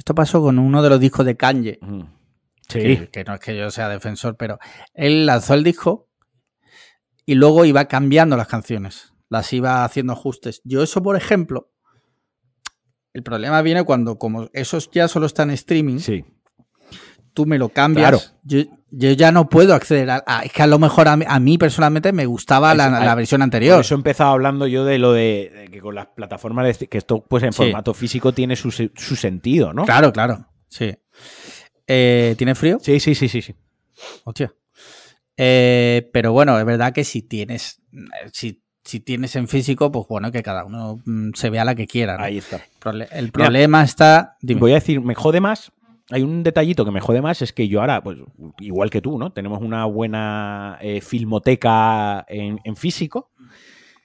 esto 0.00 0.14
pasó 0.14 0.40
con 0.40 0.58
uno 0.58 0.80
de 0.82 0.88
los 0.88 0.98
discos 0.98 1.26
de 1.26 1.36
Kanye, 1.36 1.78
Mm. 1.82 2.00
que, 2.66 2.96
Sí. 2.96 3.06
que 3.12 3.22
no 3.24 3.34
es 3.34 3.40
que 3.40 3.54
yo 3.54 3.70
sea 3.70 3.90
defensor, 3.90 4.36
pero 4.38 4.58
él 4.94 5.26
lanzó 5.26 5.52
el 5.52 5.62
disco 5.62 6.08
y 7.26 7.34
luego 7.34 7.66
iba 7.66 7.84
cambiando 7.84 8.34
las 8.38 8.48
canciones, 8.48 9.12
las 9.28 9.52
iba 9.52 9.84
haciendo 9.84 10.14
ajustes. 10.14 10.62
Yo 10.64 10.82
eso, 10.82 11.02
por 11.02 11.16
ejemplo, 11.16 11.70
el 13.12 13.22
problema 13.22 13.60
viene 13.60 13.84
cuando 13.84 14.16
como 14.18 14.48
esos 14.54 14.90
ya 14.90 15.06
solo 15.06 15.26
están 15.26 15.50
en 15.50 15.54
streaming, 15.54 15.98
Sí. 15.98 16.24
tú 17.34 17.44
me 17.44 17.58
lo 17.58 17.68
cambias. 17.68 18.08
Claro. 18.10 18.40
Yo, 18.44 18.60
yo 18.90 19.12
ya 19.12 19.32
no 19.32 19.48
puedo 19.48 19.74
acceder 19.74 20.10
a, 20.10 20.24
a- 20.26 20.42
Es 20.42 20.52
que 20.52 20.62
a 20.62 20.66
lo 20.66 20.78
mejor 20.78 21.08
a 21.08 21.16
mí, 21.16 21.24
a 21.28 21.38
mí 21.40 21.58
personalmente 21.58 22.12
me 22.12 22.26
gustaba 22.26 22.74
la, 22.74 22.86
Eso- 22.88 23.04
la 23.04 23.14
versión 23.14 23.38
Por 23.40 23.44
anterior. 23.44 23.80
eso 23.80 23.94
he 23.94 23.96
empezado 23.96 24.30
hablando 24.30 24.66
yo 24.66 24.84
de 24.84 24.98
lo 24.98 25.12
de, 25.12 25.52
de 25.54 25.68
que 25.70 25.80
con 25.80 25.94
las 25.94 26.06
plataformas 26.08 26.78
de 26.78 26.86
que 26.88 26.98
esto 26.98 27.24
pues 27.26 27.42
en 27.44 27.52
Sí. 27.52 27.58
formato 27.64 27.94
físico 27.94 28.32
tiene 28.32 28.56
su, 28.56 28.70
su 28.70 29.16
sentido, 29.16 29.72
¿no? 29.72 29.84
Claro, 29.84 30.12
claro. 30.12 30.46
Sí. 30.68 30.94
Eh, 31.86 32.34
¿Tiene 32.38 32.54
frío? 32.54 32.78
Sí, 32.82 33.00
sí, 33.00 33.14
sí, 33.14 33.28
sí, 33.28 33.42
sí. 33.42 33.54
Hostia. 34.24 34.52
Eh, 35.36 36.08
pero 36.12 36.32
bueno, 36.32 36.58
es 36.58 36.64
verdad 36.64 36.92
que 36.92 37.04
si 37.04 37.22
tienes. 37.22 37.80
Si, 38.32 38.62
si 38.84 39.00
tienes 39.00 39.34
en 39.36 39.48
físico, 39.48 39.90
pues 39.90 40.06
bueno, 40.08 40.30
que 40.32 40.42
cada 40.42 40.64
uno 40.64 41.00
mm, 41.04 41.30
se 41.34 41.50
vea 41.50 41.64
la 41.64 41.74
que 41.74 41.86
quiera. 41.86 42.16
¿no? 42.18 42.24
Ahí 42.24 42.38
está. 42.38 42.60
El 43.10 43.30
problema 43.32 43.82
está. 43.82 44.36
dime. 44.40 44.60
Voy 44.60 44.72
a 44.72 44.76
decir, 44.76 45.00
me 45.00 45.14
jode 45.14 45.40
más 45.40 45.72
hay 46.10 46.22
un 46.22 46.42
detallito 46.42 46.84
que 46.84 46.90
me 46.90 47.00
jode 47.00 47.22
más, 47.22 47.42
es 47.42 47.52
que 47.52 47.68
yo 47.68 47.80
ahora, 47.80 48.02
pues 48.02 48.18
igual 48.58 48.90
que 48.90 49.00
tú, 49.00 49.18
¿no? 49.18 49.32
Tenemos 49.32 49.60
una 49.60 49.84
buena 49.84 50.78
eh, 50.80 51.00
filmoteca 51.00 52.24
en, 52.28 52.60
en 52.64 52.76
físico. 52.76 53.30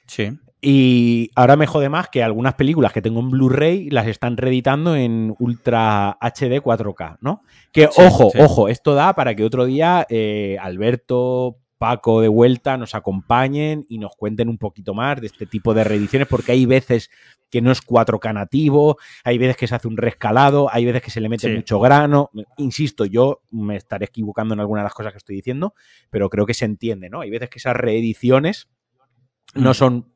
Sí. 0.08 0.38
Y 0.62 1.30
ahora 1.36 1.58
me 1.58 1.68
jode 1.68 1.90
más 1.90 2.10
que 2.10 2.24
algunas 2.24 2.56
películas 2.56 2.92
que 2.92 3.02
tengo 3.02 3.20
en 3.20 3.30
Blu-ray 3.30 3.90
las 3.92 4.08
están 4.08 4.36
reeditando 4.36 4.96
en 4.96 5.36
Ultra 5.38 6.18
HD 6.20 6.62
4K, 6.62 7.18
¿no? 7.22 7.44
Que 7.72 7.88
Sí, 7.92 8.02
ojo, 8.02 8.30
sí. 8.32 8.40
ojo, 8.42 8.68
esto 8.68 8.96
da 8.96 9.14
para 9.14 9.36
que 9.36 9.44
otro 9.44 9.66
día 9.66 10.08
eh, 10.10 10.58
Alberto, 10.60 11.58
Paco 11.78 12.22
de 12.22 12.28
vuelta 12.30 12.78
nos 12.78 12.96
acompañen 12.96 13.86
y 13.90 13.98
nos 13.98 14.16
cuenten 14.16 14.48
un 14.50 14.58
poquito 14.58 14.94
más 14.94 15.20
de 15.20 15.28
este 15.28 15.46
tipo 15.46 15.74
de 15.74 15.84
reediciones, 15.84 16.28
porque 16.28 16.54
hay 16.54 16.66
veces 16.66 17.10
que 17.50 17.62
no 17.62 17.72
es 17.72 17.82
4K 17.82 18.34
nativo, 18.34 18.98
hay 19.24 19.38
veces 19.38 19.58
que 19.58 19.68
se 19.68 19.76
hace 19.76 19.88
un 19.88 19.98
rescalado, 19.98 20.70
hay 20.72 20.86
veces 20.86 21.02
que 21.02 21.12
se 21.12 21.22
le 21.22 21.30
mete 21.30 21.48
Sí. 21.50 21.54
mucho 21.56 21.80
grano. 21.80 22.30
Insisto, 22.58 23.06
yo 23.06 23.42
me 23.52 23.76
estaré 23.76 24.06
equivocando 24.06 24.54
en 24.54 24.62
algunas 24.62 24.82
de 24.82 24.86
las 24.86 24.94
cosas 24.94 25.12
que 25.12 25.18
estoy 25.18 25.36
diciendo, 25.36 25.74
pero 26.10 26.30
creo 26.30 26.46
que 26.46 26.54
se 26.54 26.66
entiende, 26.66 27.10
¿no? 27.10 27.22
Hay 27.22 27.30
veces 27.30 27.50
que 27.50 27.60
esas 27.60 27.76
reediciones 27.76 28.68
no 29.54 29.72
Mm. 29.72 29.74
son 29.74 30.15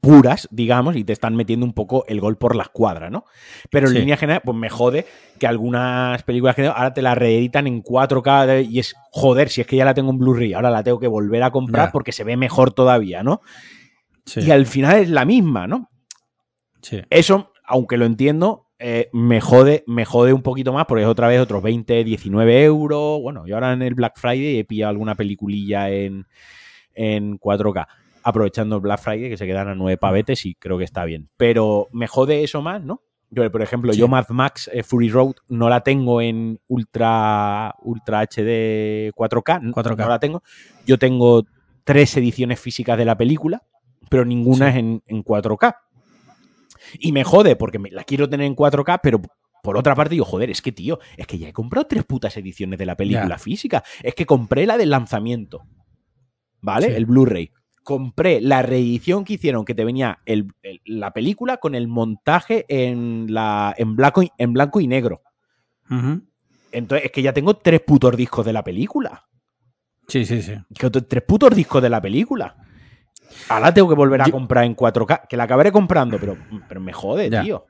puras, 0.00 0.48
digamos, 0.50 0.96
y 0.96 1.04
te 1.04 1.12
están 1.12 1.36
metiendo 1.36 1.66
un 1.66 1.72
poco 1.72 2.04
el 2.08 2.20
gol 2.20 2.36
por 2.38 2.56
la 2.56 2.62
escuadra, 2.64 3.10
¿no? 3.10 3.24
Pero 3.70 3.86
en 3.88 3.92
Sí. 3.92 3.98
línea 4.00 4.16
general, 4.16 4.42
pues 4.44 4.56
me 4.56 4.70
jode 4.70 5.06
que 5.38 5.46
algunas 5.46 6.22
películas 6.22 6.56
que 6.56 6.66
ahora 6.66 6.92
te 6.94 7.02
las 7.02 7.16
reeditan 7.18 7.66
en 7.66 7.82
4K 7.82 8.62
y 8.68 8.78
es, 8.78 8.94
joder, 9.12 9.48
si 9.50 9.60
es 9.60 9.66
que 9.66 9.76
ya 9.76 9.84
la 9.84 9.94
tengo 9.94 10.10
en 10.10 10.18
Blu-ray, 10.18 10.54
ahora 10.54 10.70
la 10.70 10.82
tengo 10.82 10.98
que 10.98 11.06
volver 11.06 11.42
a 11.42 11.50
comprar 11.50 11.92
porque 11.92 12.12
se 12.12 12.24
ve 12.24 12.36
mejor 12.36 12.72
todavía, 12.72 13.22
¿no? 13.22 13.40
Sí. 14.24 14.40
Y 14.40 14.50
al 14.50 14.66
final 14.66 14.96
es 15.00 15.10
la 15.10 15.24
misma, 15.24 15.66
¿no? 15.66 15.88
sí. 16.82 17.02
Eso, 17.10 17.52
aunque 17.64 17.96
lo 17.98 18.06
entiendo, 18.06 18.68
eh, 18.78 19.10
me, 19.12 19.42
jode, 19.42 19.84
me 19.86 20.06
jode 20.06 20.32
un 20.32 20.42
poquito 20.42 20.72
más 20.72 20.86
porque 20.86 21.02
es 21.02 21.08
otra 21.08 21.28
vez 21.28 21.38
otros 21.40 21.62
20, 21.62 22.04
19 22.04 22.64
euros. 22.64 23.20
Bueno, 23.20 23.46
yo 23.46 23.54
ahora 23.56 23.74
en 23.74 23.82
el 23.82 23.94
Black 23.94 24.18
Friday 24.18 24.58
he 24.58 24.64
pillado 24.64 24.88
alguna 24.90 25.14
peliculilla 25.14 25.90
en, 25.90 26.26
en 26.94 27.38
4K, 27.38 27.86
aprovechando 28.22 28.80
Black 28.80 29.00
Friday, 29.00 29.30
que 29.30 29.36
se 29.36 29.46
quedan 29.46 29.68
a 29.68 29.74
nueve 29.74 29.96
pavetes 29.96 30.44
y 30.46 30.54
creo 30.54 30.78
que 30.78 30.84
está 30.84 31.04
bien. 31.04 31.28
Pero 31.36 31.88
me 31.92 32.06
jode 32.06 32.42
eso 32.44 32.62
más, 32.62 32.82
¿no? 32.82 33.02
Yo, 33.30 33.48
por 33.52 33.62
ejemplo, 33.62 33.92
Sí. 33.92 33.98
yo 34.00 34.08
Mad 34.08 34.28
Max 34.30 34.68
eh, 34.72 34.82
Fury 34.82 35.08
Road 35.08 35.34
no 35.48 35.68
la 35.68 35.82
tengo 35.82 36.20
en 36.20 36.58
Ultra, 36.66 37.74
Ultra 37.82 38.22
HD 38.22 39.12
4K, 39.14 39.72
4K. 39.72 39.96
no 39.96 40.08
la 40.08 40.18
tengo. 40.18 40.42
Yo 40.84 40.98
tengo 40.98 41.44
tres 41.84 42.16
ediciones 42.16 42.58
físicas 42.58 42.98
de 42.98 43.04
la 43.04 43.16
película, 43.16 43.62
pero 44.08 44.24
ninguna 44.24 44.66
Sí. 44.66 44.70
es 44.72 44.76
en, 44.84 45.02
en 45.06 45.22
4K. 45.24 45.76
Y 46.98 47.12
me 47.12 47.22
jode 47.22 47.54
porque 47.54 47.78
me 47.78 47.90
la 47.90 48.02
quiero 48.02 48.28
tener 48.28 48.46
en 48.46 48.56
4K, 48.56 48.98
pero 49.00 49.20
por 49.62 49.76
otra 49.76 49.94
parte 49.94 50.14
digo, 50.14 50.24
joder, 50.24 50.50
es 50.50 50.60
que 50.60 50.72
tío, 50.72 50.98
es 51.16 51.26
que 51.28 51.38
ya 51.38 51.48
he 51.48 51.52
comprado 51.52 51.86
tres 51.86 52.02
putas 52.04 52.36
ediciones 52.36 52.78
de 52.80 52.86
la 52.86 52.96
película 52.96 53.38
física. 53.38 53.84
Es 54.02 54.14
que 54.16 54.26
compré 54.26 54.66
la 54.66 54.76
del 54.76 54.90
lanzamiento. 54.90 55.62
¿Vale? 56.62 56.88
Sí. 56.88 56.92
El 56.94 57.06
Blu-ray. 57.06 57.52
Compré 57.82 58.40
la 58.40 58.62
reedición 58.62 59.24
que 59.24 59.34
hicieron, 59.34 59.64
que 59.64 59.74
te 59.74 59.84
venía 59.84 60.18
el- 60.26 60.52
el- 60.62 60.80
la 60.84 61.12
película 61.12 61.56
con 61.56 61.74
el 61.74 61.88
montaje 61.88 62.64
en, 62.68 63.32
la, 63.32 63.74
en, 63.76 63.96
blanco, 63.96 64.22
y- 64.22 64.30
en 64.38 64.52
blanco 64.52 64.80
y 64.80 64.86
negro. 64.86 65.22
Entonces, 66.72 67.06
es 67.06 67.12
que 67.12 67.22
ya 67.22 67.32
tengo 67.32 67.54
tres 67.56 67.80
putos 67.80 68.16
discos 68.16 68.44
de 68.46 68.52
la 68.52 68.62
película. 68.62 69.24
Sí, 70.06 70.24
sí, 70.24 70.42
sí. 70.42 70.54
Tres 71.08 71.22
putos 71.26 71.54
discos 71.54 71.82
de 71.82 71.90
la 71.90 72.00
película. 72.00 72.56
Ahora 73.48 73.72
tengo 73.72 73.88
que 73.88 73.94
volver 73.94 74.22
a 74.22 74.26
Yo- 74.26 74.32
comprar 74.32 74.64
en 74.64 74.74
4K, 74.74 75.26
que 75.28 75.36
la 75.36 75.44
acabaré 75.44 75.72
comprando, 75.72 76.18
pero, 76.18 76.36
pero 76.68 76.80
me 76.80 76.92
jode, 76.92 77.30
Ya. 77.30 77.42
tío. 77.42 77.66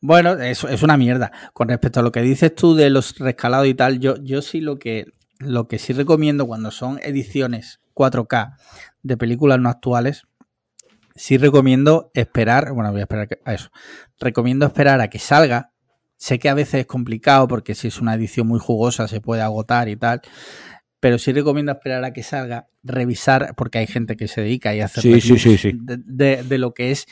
Bueno, 0.00 0.32
eso 0.34 0.68
es 0.68 0.82
una 0.82 0.96
mierda. 0.96 1.32
Con 1.52 1.68
respecto 1.68 2.00
a 2.00 2.02
lo 2.02 2.12
que 2.12 2.22
dices 2.22 2.54
tú 2.54 2.74
de 2.74 2.88
los 2.90 3.18
rescalados 3.18 3.66
y 3.66 3.74
tal, 3.74 3.98
yo, 3.98 4.16
yo 4.22 4.40
sí 4.40 4.60
lo 4.60 4.78
que, 4.78 5.06
lo 5.38 5.68
que 5.68 5.78
sí 5.78 5.92
recomiendo 5.92 6.46
cuando 6.46 6.70
son 6.70 6.98
ediciones 7.02 7.80
4K 7.94 8.56
de 9.08 9.16
películas 9.16 9.58
no 9.58 9.68
actuales, 9.68 10.22
sí 11.16 11.36
recomiendo 11.38 12.10
esperar, 12.14 12.72
bueno, 12.72 12.92
voy 12.92 13.00
a 13.00 13.04
esperar 13.04 13.28
a 13.44 13.54
eso. 13.54 13.70
Recomiendo 14.20 14.66
esperar 14.66 15.00
a 15.00 15.08
que 15.10 15.18
salga. 15.18 15.72
Sé 16.16 16.38
que 16.38 16.48
a 16.48 16.54
veces 16.54 16.80
es 16.80 16.86
complicado 16.86 17.46
porque 17.48 17.74
si 17.74 17.88
es 17.88 18.00
una 18.00 18.14
edición 18.14 18.46
muy 18.46 18.58
jugosa 18.60 19.08
se 19.08 19.20
puede 19.20 19.42
agotar 19.42 19.88
y 19.88 19.96
tal. 19.96 20.20
Pero 21.00 21.18
sí 21.18 21.32
recomiendo 21.32 21.70
esperar 21.72 22.04
a 22.04 22.12
que 22.12 22.22
salga, 22.24 22.66
revisar, 22.82 23.54
porque 23.56 23.78
hay 23.78 23.86
gente 23.86 24.16
que 24.16 24.26
se 24.28 24.40
dedica 24.42 24.74
y 24.74 24.80
hace 24.80 25.00
Sí, 25.00 25.20
sí, 25.20 25.38
sí, 25.38 25.56
sí. 25.58 25.72
de, 25.74 25.96
de- 26.04 26.42
de 26.42 26.58
lo 26.58 26.74
que 26.74 26.90
es, 26.90 27.06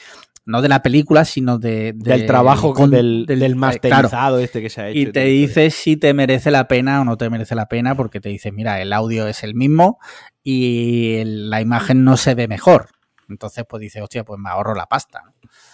no 0.47 0.63
de 0.63 0.69
la 0.69 0.81
película, 0.83 1.25
sino 1.25 1.59
de, 1.59 1.93
de- 1.93 2.11
del 2.13 2.27
trabajo 2.27 2.73
con- 2.73 2.91
del, 2.91 3.27
del, 3.27 3.43
eh, 3.43 3.47
claro, 3.47 3.57
masterizado 3.61 4.39
este 4.39 4.63
que 4.63 4.71
se 4.71 4.81
ha 4.81 4.89
hecho. 4.89 4.99
y 4.99 5.13
te 5.13 5.25
dice 5.25 5.71
si 5.71 5.97
te 5.97 6.15
merece 6.15 6.51
la 6.51 6.69
pena 6.69 7.01
o 7.01 7.05
no 7.05 7.17
te 7.17 7.29
merece 7.29 7.55
la 7.55 7.67
pena, 7.67 7.95
porque 7.97 8.21
te 8.21 8.29
dice, 8.29 8.53
mira, 8.53 8.81
el 8.81 8.93
audio 8.93 9.27
es 9.27 9.43
el 9.45 9.55
mismo 9.55 9.99
y 10.43 11.23
la 11.25 11.61
imagen 11.61 12.05
no 12.05 12.17
se 12.17 12.35
ve 12.35 12.49
mejor. 12.49 12.89
Entonces, 13.29 13.65
pues 13.69 13.81
dice, 13.81 14.01
hostia, 14.03 14.23
pues 14.23 14.39
me 14.39 14.49
ahorro 14.49 14.77
la 14.77 14.87
pasta. 14.87 15.21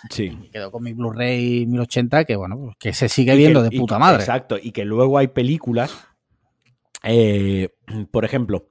Sí. 0.08 0.38
Y 0.42 0.48
quedo 0.48 0.70
con 0.72 0.82
mi 0.82 0.94
Blu-ray 0.94 1.66
1080, 1.66 2.24
que 2.24 2.34
bueno, 2.36 2.56
pues 2.58 2.76
que 2.78 2.94
se 2.94 3.10
sigue 3.10 3.34
Y 3.34 3.36
viendo 3.36 3.62
que- 3.62 3.68
de 3.68 3.78
puta 3.78 3.96
que- 3.96 4.00
madre. 4.00 4.20
Exacto, 4.20 4.56
y 4.60 4.72
que 4.72 4.86
luego 4.86 5.18
hay 5.18 5.28
películas, 5.28 5.92
eh, 7.02 7.68
por 8.10 8.24
ejemplo, 8.24 8.68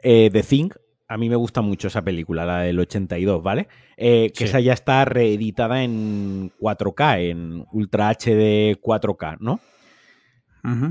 eh, 0.00 0.30
The 0.32 0.42
Thing, 0.44 0.70
a 1.12 1.18
mí 1.18 1.28
me 1.28 1.36
gusta 1.36 1.60
mucho 1.60 1.88
esa 1.88 2.02
película, 2.02 2.46
la 2.46 2.60
del 2.60 2.78
82, 2.80 3.42
¿vale? 3.42 3.68
Eh, 3.96 4.30
que 4.34 4.38
Sí. 4.38 4.44
esa 4.44 4.60
ya 4.60 4.72
está 4.72 5.04
reeditada 5.04 5.84
en 5.84 6.50
4K, 6.58 7.20
en 7.20 7.66
Ultra 7.72 8.08
HD 8.08 8.76
4K, 8.80 9.36
¿no? 9.40 9.60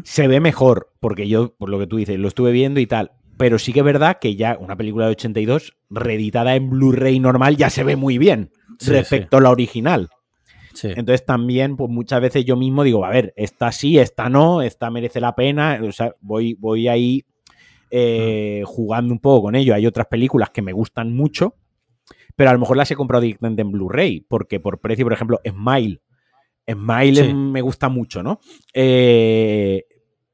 Se 0.03 0.28
ve 0.28 0.39
mejor, 0.41 0.91
porque 0.99 1.28
yo, 1.30 1.55
por 1.55 1.69
lo 1.69 1.80
que 1.80 1.88
tú 1.88 1.95
dices, 1.97 2.19
lo 2.19 2.28
estuve 2.28 2.51
viendo 2.51 2.80
y 2.80 2.88
tal. 2.88 3.11
Pero 3.38 3.57
sí 3.57 3.72
que 3.74 3.80
es 3.80 3.86
verdad 3.86 4.19
que 4.19 4.36
ya 4.36 4.57
una 4.59 4.76
película 4.76 5.05
de 5.05 5.11
82, 5.11 5.74
reeditada 5.89 6.55
en 6.55 6.69
Blu-ray 6.69 7.19
normal, 7.19 7.55
ya 7.57 7.69
se 7.69 7.84
ve 7.84 7.95
muy 7.95 8.17
bien 8.17 8.51
Sí, 8.80 8.91
respecto 8.91 9.38
a 9.38 9.41
la 9.41 9.49
original. 9.49 10.09
Entonces 10.84 11.26
también, 11.26 11.78
pues 11.78 11.89
muchas 11.89 12.22
veces 12.22 12.45
yo 12.45 12.55
mismo 12.57 12.84
digo, 12.84 13.05
a 13.05 13.09
ver, 13.09 13.34
esta 13.38 13.72
sí, 13.72 13.97
esta 13.97 14.30
no, 14.30 14.61
esta 14.61 14.89
merece 14.91 15.19
la 15.19 15.36
pena. 15.36 15.80
O 15.84 15.91
sea, 15.91 16.13
voy, 16.22 16.55
voy 16.59 16.88
ahí 16.88 17.24
eh, 17.92 18.64
jugando 18.66 19.14
un 19.14 19.20
poco 19.20 19.44
con 19.44 19.56
ello. 19.56 19.74
Hay 19.76 19.86
otras 19.86 20.08
películas 20.08 20.50
que 20.50 20.62
me 20.62 20.74
gustan 20.74 21.14
mucho, 21.14 21.56
pero 22.36 22.50
a 22.50 22.54
lo 22.54 22.60
mejor 22.60 22.78
las 22.78 22.89
he 22.92 22.96
comprado 22.96 23.22
directamente 23.22 23.62
en 23.62 23.72
Blu-ray, 23.72 24.22
porque 24.28 24.60
por 24.60 24.80
precio, 24.80 25.06
por 25.06 25.14
ejemplo, 25.14 25.39
Smile. 25.48 26.02
Smile 26.70 27.16
Sí. 27.26 27.34
me 27.34 27.62
gusta 27.62 27.89
mucho, 27.89 28.24
¿no? 28.24 28.39
Eh, 28.74 29.86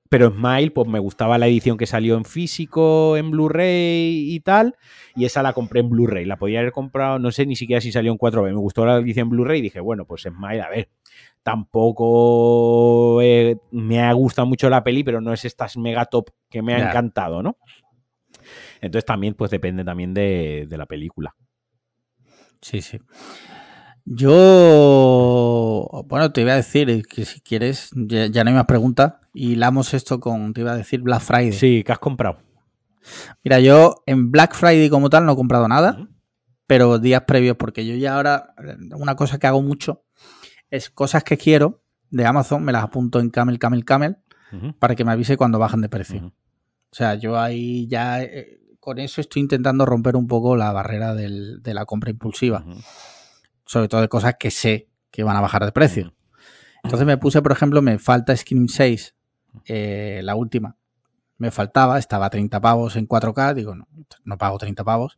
pero 0.10 0.30
Smile, 0.32 0.72
pues 0.72 0.88
me 0.88 1.00
gustaba 1.00 1.38
la 1.38 1.48
edición 1.48 1.78
que 1.78 1.86
salió 1.86 2.16
en 2.16 2.24
físico, 2.24 3.18
en 3.18 3.32
Blu-ray 3.32 4.34
y 4.34 4.40
tal, 4.40 4.76
y 5.16 5.26
esa 5.26 5.44
la 5.44 5.52
compré 5.54 5.82
en 5.82 5.90
Blu-ray. 5.90 6.26
La 6.26 6.38
podía 6.38 6.60
haber 6.60 6.72
comprado, 6.72 7.20
no 7.20 7.32
sé 7.32 7.46
ni 7.46 7.56
siquiera 7.58 7.82
si 7.82 7.92
salió 7.92 8.12
en 8.12 8.18
4B. 8.18 8.52
Me 8.52 8.60
gustó 8.60 8.86
la 8.86 8.98
edición 8.98 9.30
Blu-ray 9.30 9.60
y 9.60 9.64
dije, 9.64 9.80
bueno, 9.82 10.06
pues 10.06 10.22
Smile, 10.22 10.62
a 10.62 10.70
ver, 10.70 10.90
tampoco 11.48 13.22
eh, 13.22 13.56
me 13.72 14.02
ha 14.02 14.12
gustado 14.12 14.46
mucho 14.46 14.70
la 14.70 14.84
peli, 14.84 15.06
pero 15.06 15.22
no 15.22 15.32
es 15.32 15.46
estas 15.46 15.78
mega 15.78 16.04
top 16.04 16.32
que 16.50 16.62
me 16.62 16.74
ha 16.74 16.90
encantado, 16.90 17.42
¿no? 17.42 17.56
Entonces 18.82 19.06
también, 19.06 19.34
pues 19.34 19.50
depende 19.50 19.86
también 19.86 20.14
de, 20.14 20.68
de 20.68 20.78
la 20.78 20.86
película. 20.86 21.34
Sí, 22.62 22.82
sí. 22.82 23.00
Yo, 24.04 24.30
bueno, 26.08 26.34
te 26.34 26.42
iba 26.42 26.52
a 26.52 26.58
decir 26.58 27.06
que 27.08 27.24
si 27.24 27.40
quieres, 27.40 27.92
ya, 27.96 28.26
ya 28.26 28.44
no 28.44 28.50
hay 28.50 28.56
más 28.58 28.66
preguntas. 28.66 29.14
Y 29.34 29.54
hilamos 29.54 29.94
esto 29.94 30.20
con, 30.20 30.52
te 30.52 30.60
iba 30.60 30.74
a 30.74 30.78
decir, 30.78 31.00
Black 31.00 31.22
Friday. 31.22 31.54
Sí, 31.54 31.82
¿qué 31.86 31.94
has 31.94 32.00
comprado? 32.00 32.40
Mira, 33.46 33.62
yo 33.62 34.04
en 34.06 34.32
Black 34.32 34.54
Friday 34.54 34.90
como 34.90 35.10
tal 35.10 35.26
no 35.26 35.32
he 35.32 35.38
comprado 35.38 35.70
nada, 35.70 36.10
pero 36.66 37.00
días 37.00 37.24
previos, 37.26 37.56
porque 37.56 37.86
yo 37.86 37.96
ya 37.96 38.18
ahora, 38.18 38.54
una 38.98 39.16
cosa 39.16 39.40
que 39.40 39.48
hago 39.48 39.62
mucho 39.62 40.04
es 40.70 40.90
cosas 40.90 41.24
que 41.24 41.38
quiero 41.38 41.82
de 42.10 42.26
Amazon, 42.26 42.64
me 42.64 42.72
las 42.72 42.84
apunto 42.84 43.20
en 43.20 43.30
Camel, 43.30 43.60
Camel, 43.60 43.86
Camel, 43.86 44.18
para 44.80 44.96
que 44.96 45.04
me 45.04 45.12
avise 45.12 45.36
cuando 45.38 45.60
bajan 45.60 45.82
de 45.82 45.90
precio. 45.90 46.34
O 46.90 46.96
sea, 46.96 47.16
yo 47.16 47.38
ahí 47.38 47.88
ya, 47.88 48.22
eh, 48.24 48.60
con 48.80 48.98
eso 49.00 49.20
estoy 49.20 49.42
intentando 49.42 49.86
romper 49.86 50.16
un 50.16 50.28
poco 50.28 50.56
la 50.56 50.72
barrera 50.72 51.14
del- 51.14 51.62
de 51.62 51.74
la 51.74 51.86
compra 51.86 52.10
impulsiva, 52.12 52.64
sobre 53.66 53.88
todo 53.90 54.00
de 54.02 54.08
cosas 54.08 54.36
que 54.40 54.50
sé 54.52 54.88
que 55.12 55.24
van 55.24 55.36
a 55.36 55.42
bajar 55.42 55.66
de 55.66 55.72
precio. 55.74 56.14
Entonces 56.84 57.06
me 57.06 57.18
puse, 57.18 57.42
por 57.42 57.52
ejemplo, 57.52 57.82
me 57.82 58.00
falta 58.00 58.36
Scream 58.36 58.68
6, 58.70 59.16
eh, 59.66 60.22
la 60.24 60.36
última. 60.36 60.78
Me 61.38 61.52
faltaba, 61.52 62.00
estaba 62.00 62.28
a 62.28 62.30
30 62.30 62.62
pavos 62.62 62.96
en 62.96 63.06
4K, 63.06 63.54
digo, 63.54 63.76
no, 63.76 63.88
no 64.24 64.38
pago 64.38 64.58
30 64.58 64.84
pavos. 64.86 65.18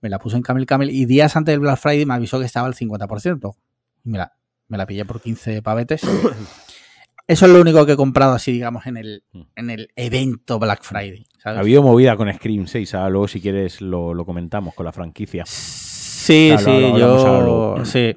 Me 0.00 0.08
la 0.10 0.18
puse 0.18 0.36
en 0.36 0.42
Camel 0.42 0.66
Camel 0.66 0.90
y 0.90 1.04
días 1.06 1.36
antes 1.36 1.52
del 1.52 1.60
Black 1.60 1.78
Friday 1.78 2.04
me 2.04 2.14
avisó 2.14 2.38
que 2.40 2.44
estaba 2.46 2.66
al 2.66 2.74
50%. 2.74 3.56
Y 4.04 4.10
me 4.10 4.18
la, 4.18 4.32
me 4.68 4.78
la 4.78 4.86
pillé 4.86 5.04
por 5.04 5.20
15 5.20 5.62
pavetes. 5.62 6.02
Eso 7.26 7.46
es 7.46 7.52
lo 7.52 7.60
único 7.62 7.86
que 7.86 7.92
he 7.92 7.96
comprado 7.96 8.34
así, 8.34 8.52
digamos, 8.52 8.86
en 8.86 8.98
el, 8.98 9.24
en 9.56 9.70
el 9.70 9.88
evento 9.96 10.58
Black 10.58 10.82
Friday. 10.82 11.24
¿sabes? 11.38 11.56
Ha 11.56 11.60
habido 11.62 11.82
movida 11.82 12.16
con 12.16 12.30
Scream 12.32 12.66
6, 12.66 12.94
ahora 12.94 13.08
luego 13.08 13.28
si 13.28 13.40
quieres 13.40 13.80
lo, 13.80 14.12
lo 14.12 14.26
comentamos 14.26 14.74
con 14.74 14.84
la 14.84 14.92
franquicia. 14.92 15.44
Sí, 15.46 16.48
Claro, 16.54 16.64
sí, 16.64 16.80
lo 16.80 16.98
yo... 16.98 17.84
Sí, 17.86 18.14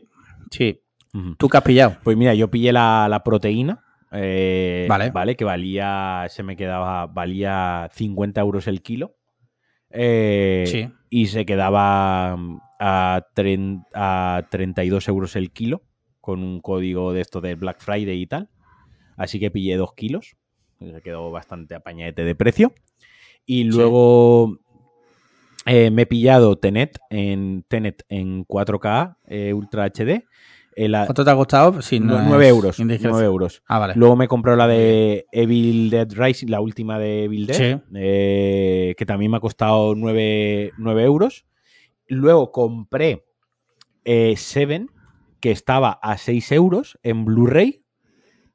sí. 0.51 0.81
Ujú. 1.13 1.35
¿Tú 1.35 1.47
qué 1.47 1.57
has 1.57 1.63
pillado? 1.63 1.97
Pues 2.03 2.17
mira, 2.17 2.33
yo 2.33 2.49
pillé 2.51 2.73
la, 2.73 3.07
la 3.09 3.23
proteína 3.23 3.81
eh, 4.11 4.85
Vale. 4.89 5.11
vale. 5.11 5.35
Que 5.37 5.45
valía, 5.45 6.25
se 6.29 6.43
me 6.43 6.57
quedaba, 6.57 7.07
valía 7.07 7.89
50 7.93 8.41
euros 8.41 8.67
el 8.67 8.81
kilo. 8.81 9.15
Eh, 9.89 10.65
Sí. 10.67 10.89
Y 11.09 11.27
se 11.27 11.45
quedaba 11.45 12.35
mm, 12.35 12.59
a, 12.81 13.21
tren- 13.33 13.85
a 13.93 14.43
32 14.51 15.07
euros 15.07 15.35
el 15.37 15.51
kilo, 15.51 15.83
con 16.27 16.43
un 16.43 16.59
código 16.59 17.13
de 17.13 17.21
esto 17.21 17.39
de 17.39 17.55
Black 17.55 17.79
Friday 17.79 18.21
y 18.21 18.27
tal. 18.27 18.49
Así 19.15 19.39
que 19.39 19.49
pillé 19.49 19.77
dos 19.77 19.93
kilos. 19.93 20.35
Se 20.77 21.01
quedó 21.01 21.31
bastante 21.31 21.73
apañadete 21.73 22.25
de 22.25 22.35
precio. 22.35 22.73
Y 23.45 23.63
luego 23.63 24.59
eh, 25.65 25.89
me 25.89 26.01
he 26.01 26.05
pillado 26.05 26.57
Tenet 26.57 26.99
en, 27.09 27.63
Tenet 27.69 28.03
en 28.09 28.45
4K 28.45 29.15
eh, 29.27 29.53
Ultra 29.53 29.85
HD. 29.85 30.25
eh, 30.75 30.89
la- 30.89 31.05
¿Cuánto 31.05 31.23
te 31.23 31.31
ha 31.31 31.35
costado? 31.35 31.81
Sí, 31.81 32.01
no 32.01 32.07
no, 32.15 32.19
es 32.19 32.27
9 32.27 32.47
euros. 32.49 32.77
indiscreción. 32.79 33.13
9 33.13 33.25
euros. 33.25 33.63
Ah, 33.65 33.79
vale. 33.79 33.93
Luego 33.95 34.17
me 34.17 34.27
compré 34.27 34.57
la 34.57 34.67
de 34.67 35.25
Evil 35.31 35.89
Dead 35.89 36.09
Rising, 36.11 36.47
la 36.49 36.59
última 36.59 36.99
de 36.99 37.23
Evil 37.23 37.47
Dead, 37.47 37.55
Sí. 37.77 37.83
eh, 37.95 38.95
que 38.97 39.05
también 39.05 39.31
me 39.31 39.37
ha 39.37 39.39
costado 39.39 39.95
9, 39.95 40.73
9 40.77 41.03
euros. 41.05 41.45
Luego 42.09 42.51
compré 42.51 43.23
Seven, 44.35 44.89
que 45.47 45.51
estaba 45.53 45.91
a 46.03 46.17
6 46.17 46.51
euros 46.51 46.99
en 47.03 47.23
Blu-ray, 47.23 47.81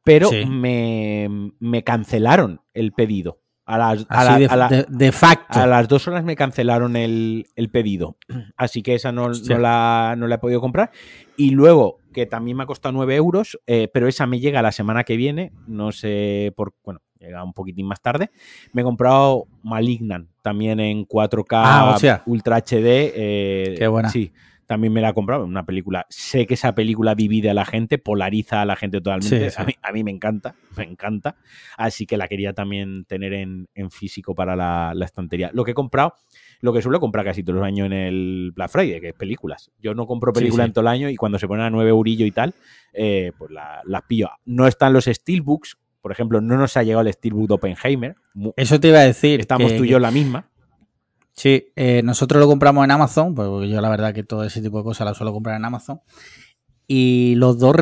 pero 0.04 0.28
Sí. 0.28 0.44
me, 0.44 1.26
me 1.58 1.82
cancelaron 1.84 2.60
el 2.74 2.92
pedido. 2.92 3.40
A 3.64 3.78
las, 3.78 4.04
a 4.10 4.20
Así 4.20 4.30
la- 4.32 4.38
de, 4.40 4.46
a 4.46 4.56
la- 4.56 4.68
de- 4.68 4.86
de 4.90 5.10
facto. 5.12 5.58
a 5.58 5.66
las 5.66 5.88
dos 5.88 6.06
horas 6.06 6.22
me 6.22 6.36
cancelaron 6.36 6.94
el, 6.96 7.46
el 7.56 7.70
pedido. 7.70 8.18
Así 8.58 8.82
que 8.82 8.94
esa 8.94 9.10
no, 9.10 9.30
la, 9.30 10.16
no 10.18 10.26
la 10.26 10.34
he 10.34 10.38
podido 10.38 10.60
comprar. 10.60 10.90
Y 11.38 11.52
luego, 11.52 11.96
que 12.12 12.26
también 12.26 12.58
me 12.58 12.64
ha 12.64 12.66
costado 12.66 12.92
9 12.92 13.14
euros, 13.16 13.58
eh, 13.66 13.88
pero 13.90 14.06
esa 14.06 14.26
me 14.26 14.38
llega 14.38 14.60
la 14.60 14.72
semana 14.72 15.04
que 15.04 15.16
viene. 15.16 15.52
No 15.66 15.92
sé 15.92 16.52
por. 16.56 16.74
Bueno, 16.84 17.00
llega 17.18 17.42
un 17.42 17.54
poquitín 17.54 17.86
más 17.86 18.02
tarde. 18.02 18.30
Me 18.74 18.82
he 18.82 18.84
comprado 18.84 19.46
Malignant, 19.62 20.28
también 20.42 20.78
en 20.78 21.06
4K 21.06 21.46
Ah. 21.52 22.22
Ultra 22.26 22.56
HD. 22.58 23.12
eh, 23.16 23.76
Qué 23.78 23.86
buena. 23.86 24.10
Sí, 24.10 24.32
también 24.72 24.92
me 24.92 25.02
la 25.02 25.10
he 25.10 25.14
comprado. 25.14 25.44
Una 25.44 25.66
película. 25.66 26.06
Sé 26.08 26.46
que 26.46 26.54
esa 26.54 26.74
película 26.74 27.14
divide 27.14 27.50
a 27.50 27.54
la 27.54 27.66
gente, 27.66 27.98
polariza 27.98 28.62
a 28.62 28.64
la 28.64 28.74
gente 28.74 28.98
totalmente. 29.02 29.50
Sí, 29.50 29.54
sí. 29.54 29.62
A, 29.62 29.64
mí, 29.66 29.74
a 29.82 29.92
mí 29.92 30.02
me 30.02 30.10
encanta, 30.10 30.54
me 30.76 30.84
encanta. 30.84 31.36
Así 31.76 32.06
que 32.06 32.16
la 32.16 32.26
quería 32.28 32.54
también 32.54 33.04
tener 33.04 33.34
en, 33.34 33.68
en 33.74 33.90
físico 33.90 34.34
para 34.34 34.56
la, 34.56 34.92
la 34.94 35.04
estantería. 35.04 35.50
Lo 35.52 35.62
que 35.64 35.72
he 35.72 35.74
comprado, 35.74 36.14
lo 36.62 36.72
que 36.72 36.80
suelo 36.80 37.00
comprar 37.00 37.24
casi 37.26 37.42
todos 37.42 37.58
los 37.58 37.66
años 37.66 37.86
en 37.86 37.92
el 37.92 38.52
Black 38.54 38.70
Friday, 38.70 39.00
que 39.00 39.08
es 39.08 39.14
películas. 39.14 39.70
Yo 39.80 39.94
no 39.94 40.06
compro 40.06 40.32
películas 40.32 40.64
sí. 40.64 40.68
en 40.68 40.72
todo 40.72 40.82
el 40.82 40.88
año 40.88 41.10
y 41.10 41.16
cuando 41.16 41.38
se 41.38 41.46
ponen 41.46 41.66
a 41.66 41.70
9 41.70 41.90
eurillo 41.90 42.24
y 42.24 42.30
tal, 42.30 42.54
eh, 42.94 43.32
pues 43.36 43.50
la- 43.50 43.82
las 43.84 44.02
pillo. 44.02 44.30
No 44.46 44.66
están 44.66 44.92
los 44.94 45.04
Steelbooks. 45.04 45.76
Por 46.00 46.10
ejemplo, 46.10 46.40
no 46.40 46.56
nos 46.56 46.76
ha 46.76 46.82
llegado 46.82 47.06
el 47.06 47.12
Steelbook 47.12 47.46
de 47.48 47.54
Oppenheimer. 47.54 48.16
Eso 48.56 48.80
te 48.80 48.88
iba 48.88 48.98
a 48.98 49.04
decir. 49.04 49.38
Estamos 49.38 49.70
que- 49.70 49.78
tú 49.78 49.84
y 49.84 49.88
yo 49.88 49.96
en 49.98 50.02
la 50.02 50.10
misma. 50.10 50.48
Sí, 51.34 51.72
eh, 51.76 52.02
nosotros 52.02 52.40
lo 52.40 52.46
compramos 52.46 52.84
en 52.84 52.90
Amazon, 52.90 53.34
porque 53.34 53.68
yo 53.68 53.80
la 53.80 53.88
verdad 53.88 54.12
que 54.12 54.22
todo 54.22 54.44
ese 54.44 54.60
tipo 54.60 54.78
de 54.78 54.84
cosas 54.84 55.06
las 55.06 55.16
suelo 55.16 55.32
comprar 55.32 55.56
en 55.56 55.64
Amazon. 55.64 56.00
Y 56.86 57.34
los 57.36 57.58
dos 57.58 57.74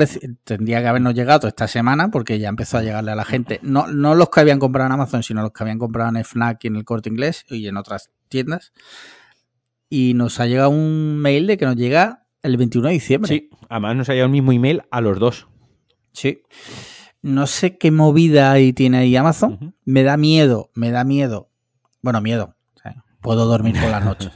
tendría 0.45 0.81
que 0.81 0.87
habernos 0.87 1.15
llegado 1.15 1.49
esta 1.49 1.67
semana 1.67 2.11
porque 2.11 2.39
ya 2.39 2.49
empezó 2.49 2.79
a 2.79 2.83
llegarle 2.83 3.11
a 3.11 3.17
la 3.17 3.25
gente. 3.25 3.59
No, 3.63 3.89
no 3.89 4.15
los 4.15 4.29
que 4.31 4.41
habían 4.41 4.61
comprado 4.61 4.87
en 4.87 4.93
Amazon, 4.93 5.23
sino 5.23 5.43
los 5.43 5.53
que 5.53 5.65
habían 5.65 5.79
comprado 5.79 6.11
en 6.11 6.25
FNAC 6.25 6.65
y 6.65 6.67
en 6.69 6.77
el 6.77 6.85
Corte 6.85 7.09
Inglés 7.09 7.45
y 7.49 7.67
en 7.67 7.77
otras 7.77 8.11
tiendas. 8.29 8.73
Y 9.89 10.15
nos 10.15 10.39
ha 10.39 10.47
llegado 10.47 10.71
un 10.71 11.19
mail 11.19 11.49
de 11.49 11.57
que 11.57 11.65
nos 11.65 11.77
llega 11.77 12.27
el 12.43 12.57
21 12.57 12.89
de 12.89 12.95
diciembre. 12.95 13.29
Sí, 13.29 13.51
además 13.69 13.97
nos 13.97 14.09
ha 14.09 14.13
llegado 14.13 14.27
el 14.27 14.33
mismo 14.33 14.53
email 14.53 14.83
a 14.91 15.01
los 15.01 15.19
dos. 15.19 15.49
Sí. 16.13 16.43
No 17.23 17.47
sé 17.47 17.79
qué 17.79 17.91
movida 17.91 18.53
ahí 18.53 18.73
tiene 18.73 18.99
ahí 18.99 19.17
Amazon. 19.17 19.75
Me 19.85 20.05
da 20.05 20.17
miedo, 20.17 20.71
me 20.75 20.91
da 20.91 21.05
miedo. 21.05 21.51
Bueno, 22.01 22.21
miedo. 22.21 22.57
Puedo 23.21 23.47
dormir 23.47 23.75
por 23.81 23.91
las 23.91 24.05
noches. 24.05 24.33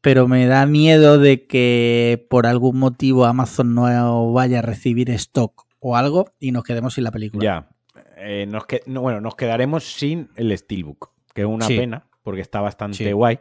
Pero 0.00 0.26
me 0.26 0.46
da 0.46 0.66
miedo 0.66 1.18
de 1.18 1.46
que 1.46 2.26
por 2.28 2.46
algún 2.46 2.78
motivo 2.78 3.24
Amazon 3.24 3.74
no 3.74 4.32
vaya 4.32 4.58
a 4.58 4.62
recibir 4.62 5.10
stock 5.10 5.64
o 5.78 5.96
algo 5.96 6.32
y 6.40 6.50
nos 6.52 6.64
quedemos 6.64 6.94
sin 6.94 7.04
la 7.04 7.12
película. 7.12 7.44
Ya. 7.44 7.68
Eh, 8.16 8.46
nos 8.48 8.66
que- 8.66 8.82
no, 8.86 9.00
bueno, 9.00 9.20
nos 9.20 9.34
quedaremos 9.36 9.84
sin 9.84 10.30
el 10.36 10.56
Steelbook, 10.56 11.10
que 11.34 11.42
es 11.42 11.46
una 11.46 11.66
Sí. 11.66 11.76
pena, 11.76 12.06
porque 12.22 12.40
está 12.40 12.60
bastante 12.60 12.96
Sí. 12.98 13.12
guay. 13.12 13.38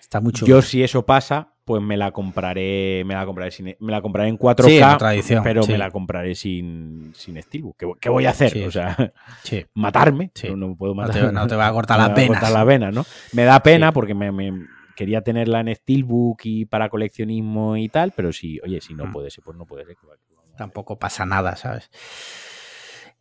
Está 0.00 0.20
mucho. 0.20 0.46
Yo, 0.46 0.62
si 0.62 0.82
eso 0.82 1.04
pasa, 1.04 1.54
pues 1.68 1.82
me 1.82 1.96
la 1.98 2.10
compraré, 2.10 3.04
me 3.04 3.12
la 3.14 3.26
compraré 3.26 3.50
sin, 3.50 3.76
me 3.78 3.92
la 3.92 4.00
compraré 4.00 4.28
en 4.30 4.38
4K, 4.38 4.64
Sí, 4.66 4.76
en 5.34 5.42
pero 5.42 5.62
sí. 5.62 5.72
me 5.72 5.78
la 5.78 5.90
compraré 5.90 6.34
sin, 6.34 7.12
sin 7.14 7.40
Steelbook. 7.40 7.76
¿Qué, 7.78 7.86
qué 8.00 8.08
voy 8.08 8.24
a 8.26 8.30
hacer? 8.30 8.50
Sí, 8.50 8.64
o 8.64 8.70
sea, 8.70 8.96
matarme. 9.74 10.30
No, 10.48 10.56
no 10.56 10.74
puedo 10.76 10.94
No 10.94 11.02
matar. 11.02 11.26
te, 11.26 11.32
no 11.32 11.46
te 11.46 11.54
va 11.56 11.66
a 11.68 11.72
cortar 11.72 11.98
las 11.98 12.14
venas. 12.14 12.28
cortar 12.40 12.52
las 12.52 12.66
venas, 12.66 12.94
¿no? 12.94 13.04
Me 13.32 13.44
da 13.44 13.62
pena 13.62 13.92
porque 13.92 14.14
me, 14.14 14.32
me- 14.32 14.66
quería 14.96 15.20
tenerla 15.20 15.60
en 15.60 15.74
Steelbook 15.76 16.40
y 16.44 16.64
para 16.64 16.88
coleccionismo 16.88 17.76
y 17.76 17.88
tal, 17.88 18.12
pero 18.16 18.32
sí, 18.32 18.58
oye, 18.64 18.80
si 18.80 18.94
no 18.94 19.06
Mm. 19.06 19.12
puede 19.12 19.30
ser, 19.30 19.44
pues 19.44 19.56
no 19.56 19.66
puede 19.66 19.84
ser. 19.84 19.96
Tampoco 20.56 20.98
pasa 20.98 21.24
nada, 21.26 21.54
¿sabes? 21.54 21.88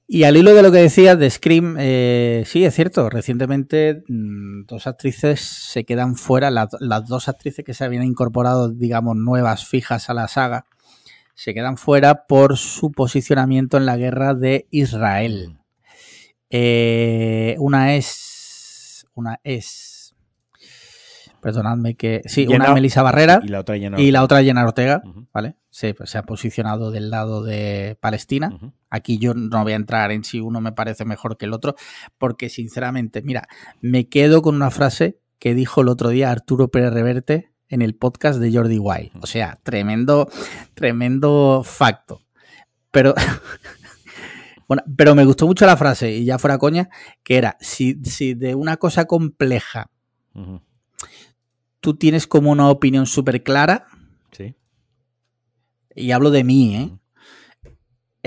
Y 0.10 0.24
al 0.24 0.38
hilo 0.38 0.54
de 0.56 0.62
lo 0.64 0.72
que 0.72 0.78
decías 0.78 1.20
de 1.20 1.30
Scream, 1.30 1.76
eh, 1.80 2.44
sí, 2.46 2.64
es 2.64 2.74
cierto, 2.74 3.10
recientemente 3.10 4.04
mm, 4.08 4.64
dos 4.66 4.88
actrices 4.88 5.42
se 5.42 5.84
quedan 5.84 6.16
fuera, 6.16 6.50
las, 6.50 6.70
las 6.80 7.06
dos 7.08 7.28
actrices 7.28 7.66
que 7.66 7.74
se 7.74 7.84
habían 7.84 8.04
incorporado, 8.04 8.70
digamos, 8.70 9.18
nuevas, 9.18 9.66
fijas 9.68 10.10
a 10.10 10.14
la 10.14 10.30
saga, 10.30 10.66
se 11.36 11.54
quedan 11.54 11.76
fuera 11.78 12.26
por 12.26 12.56
su 12.58 12.92
posicionamiento 12.94 13.76
en 13.78 13.86
la 13.86 13.98
guerra 13.98 14.34
de 14.34 14.68
Israel. 14.72 15.58
Eh, 16.50 17.56
una 17.60 17.96
es... 17.96 19.06
Una 19.14 19.40
es... 19.44 20.16
Perdonadme 21.42 21.96
que... 21.96 22.22
Sí, 22.26 22.44
una 22.48 22.54
Jenna- 22.54 22.66
es 22.70 22.74
Melissa 22.76 23.04
Barrera 23.04 23.40
Y 23.44 23.50
la 23.50 23.60
otra 23.60 23.78
ya 23.78 23.90
no. 23.90 24.00
y 24.00 24.12
la 24.12 24.24
otra 24.24 24.42
Jenna 24.44 24.64
Ortega, 24.64 25.02
¿vale? 25.34 25.56
Se, 25.70 25.96
se 26.06 26.18
ha 26.18 26.24
posicionado 26.24 26.92
del 26.92 27.10
lado 27.10 27.44
de 27.44 27.98
Palestina. 28.00 28.52
ujú. 28.56 28.72
Aquí 28.90 29.18
yo 29.18 29.34
no 29.34 29.64
voy 29.64 29.74
a 29.74 29.76
entrar 29.78 30.12
en 30.12 30.24
si 30.24 30.40
uno 30.40 30.62
me 30.62 30.72
parece 30.72 31.04
mejor 31.06 31.38
que 31.38 31.46
el 31.46 31.54
otro, 31.54 31.76
porque 32.18 32.50
sinceramente, 32.50 33.22
mira, 33.22 33.48
me 33.82 34.08
quedo 34.08 34.42
con 34.42 34.56
una 34.56 34.72
frase 34.72 35.20
que 35.40 35.54
dijo 35.54 35.82
el 35.82 35.90
otro 35.90 36.10
día 36.10 36.32
Arturo 36.32 36.70
Pérez 36.70 36.94
Reverte 36.94 37.52
en 37.70 37.82
el 37.82 37.96
podcast 37.96 38.40
de 38.40 38.52
Jordi 38.54 38.80
Wild. 38.80 39.12
O 39.22 39.28
sea, 39.28 39.60
tremendo, 39.64 40.30
tremendo 40.74 41.64
facto. 41.66 42.22
Pero, 42.92 43.14
bueno, 44.68 44.84
pero 44.96 45.16
me 45.16 45.26
gustó 45.26 45.46
mucho 45.48 45.66
la 45.66 45.78
frase, 45.78 46.12
y 46.14 46.26
ya 46.26 46.40
fuera 46.40 46.58
coña, 46.58 46.90
que 47.24 47.38
era, 47.38 47.58
si, 47.60 48.00
si 48.04 48.34
de 48.34 48.56
una 48.56 48.78
cosa 48.78 49.06
compleja 49.06 49.92
tú 51.80 51.96
tienes 51.96 52.28
como 52.28 52.52
una 52.52 52.70
opinión 52.70 53.06
súper 53.06 53.44
clara, 53.44 53.88
Sí. 54.32 54.56
y 55.96 56.12
hablo 56.12 56.30
de 56.32 56.44
mí, 56.44 56.76
¿eh? 56.76 56.92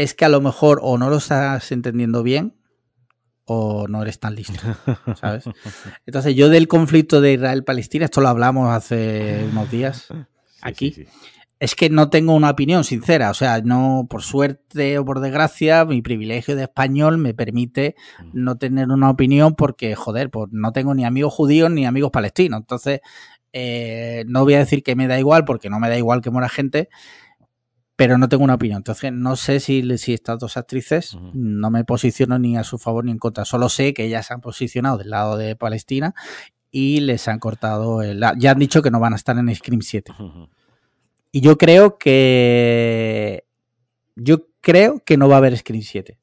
Es 0.02 0.14
que 0.14 0.24
a 0.24 0.28
lo 0.28 0.40
mejor 0.40 0.80
o 0.82 0.98
no 0.98 1.10
lo 1.10 1.16
estás 1.18 1.70
entendiendo 1.72 2.22
bien 2.22 2.54
o 3.44 3.88
no 3.88 4.02
eres 4.02 4.20
tan 4.20 4.34
listo, 4.34 4.54
¿sabes? 5.20 5.44
Entonces 6.06 6.34
yo 6.36 6.48
del 6.48 6.68
conflicto 6.68 7.20
de 7.20 7.32
Israel-Palestina, 7.34 8.04
esto 8.04 8.20
lo 8.20 8.28
hablamos 8.28 8.70
hace 8.70 9.46
unos 9.50 9.70
días, 9.70 10.06
Sí, 10.08 10.14
Aquí. 10.62 10.92
sí, 10.92 11.04
sí. 11.04 11.10
es 11.58 11.74
que 11.74 11.90
no 11.90 12.10
tengo 12.10 12.34
una 12.34 12.50
opinión 12.50 12.84
sincera, 12.84 13.30
o 13.30 13.34
sea, 13.34 13.60
no 13.62 14.06
por 14.08 14.22
suerte 14.22 14.98
o 14.98 15.04
por 15.04 15.20
desgracia, 15.20 15.84
mi 15.84 16.00
privilegio 16.02 16.54
de 16.54 16.64
español 16.64 17.18
me 17.18 17.34
permite 17.34 17.96
no 18.32 18.56
tener 18.56 18.88
una 18.88 19.10
opinión 19.10 19.54
porque, 19.54 19.94
joder, 19.96 20.30
pues 20.30 20.48
no 20.52 20.72
tengo 20.72 20.94
ni 20.94 21.04
amigos 21.04 21.32
judíos 21.34 21.70
ni 21.70 21.86
amigos 21.86 22.10
palestinos, 22.12 22.60
entonces 22.60 23.00
eh, 23.52 24.24
no 24.28 24.44
voy 24.44 24.54
a 24.54 24.58
decir 24.60 24.82
que 24.84 24.94
me 24.94 25.08
da 25.08 25.18
igual 25.18 25.44
porque 25.44 25.70
no 25.70 25.80
me 25.80 25.88
da 25.88 25.98
igual 25.98 26.20
que 26.20 26.30
muera 26.30 26.48
gente, 26.48 26.88
pero 28.00 28.16
no 28.16 28.30
tengo 28.30 28.44
una 28.44 28.54
opinión. 28.54 28.78
Entonces, 28.78 29.12
no 29.12 29.36
sé 29.36 29.60
si, 29.60 29.98
si 29.98 30.14
estas 30.14 30.38
dos 30.38 30.56
actrices 30.56 31.18
no 31.34 31.70
me 31.70 31.84
posiciono 31.84 32.38
ni 32.38 32.56
a 32.56 32.64
su 32.64 32.78
favor 32.78 33.04
ni 33.04 33.10
en 33.10 33.18
contra. 33.18 33.44
Solo 33.44 33.68
sé 33.68 33.92
que 33.92 34.06
ellas 34.06 34.26
se 34.26 34.32
han 34.32 34.40
posicionado 34.40 34.96
del 34.96 35.10
lado 35.10 35.36
de 35.36 35.54
Palestina 35.54 36.14
y 36.70 37.00
les 37.00 37.28
han 37.28 37.38
cortado 37.38 38.00
el... 38.00 38.24
Ya 38.38 38.52
han 38.52 38.58
dicho 38.58 38.80
que 38.80 38.90
no 38.90 39.00
van 39.00 39.12
a 39.12 39.16
estar 39.16 39.36
en 39.36 39.54
Scream 39.54 39.82
7. 39.82 40.12
Ujú. 40.18 40.48
Y 41.30 41.42
yo 41.42 41.58
creo 41.58 41.98
que... 41.98 43.44
Yo 44.16 44.46
creo 44.62 45.00
que 45.04 45.18
no 45.18 45.28
va 45.28 45.34
a 45.34 45.38
haber 45.38 45.58
Scream 45.58 45.82
7. 45.82 46.18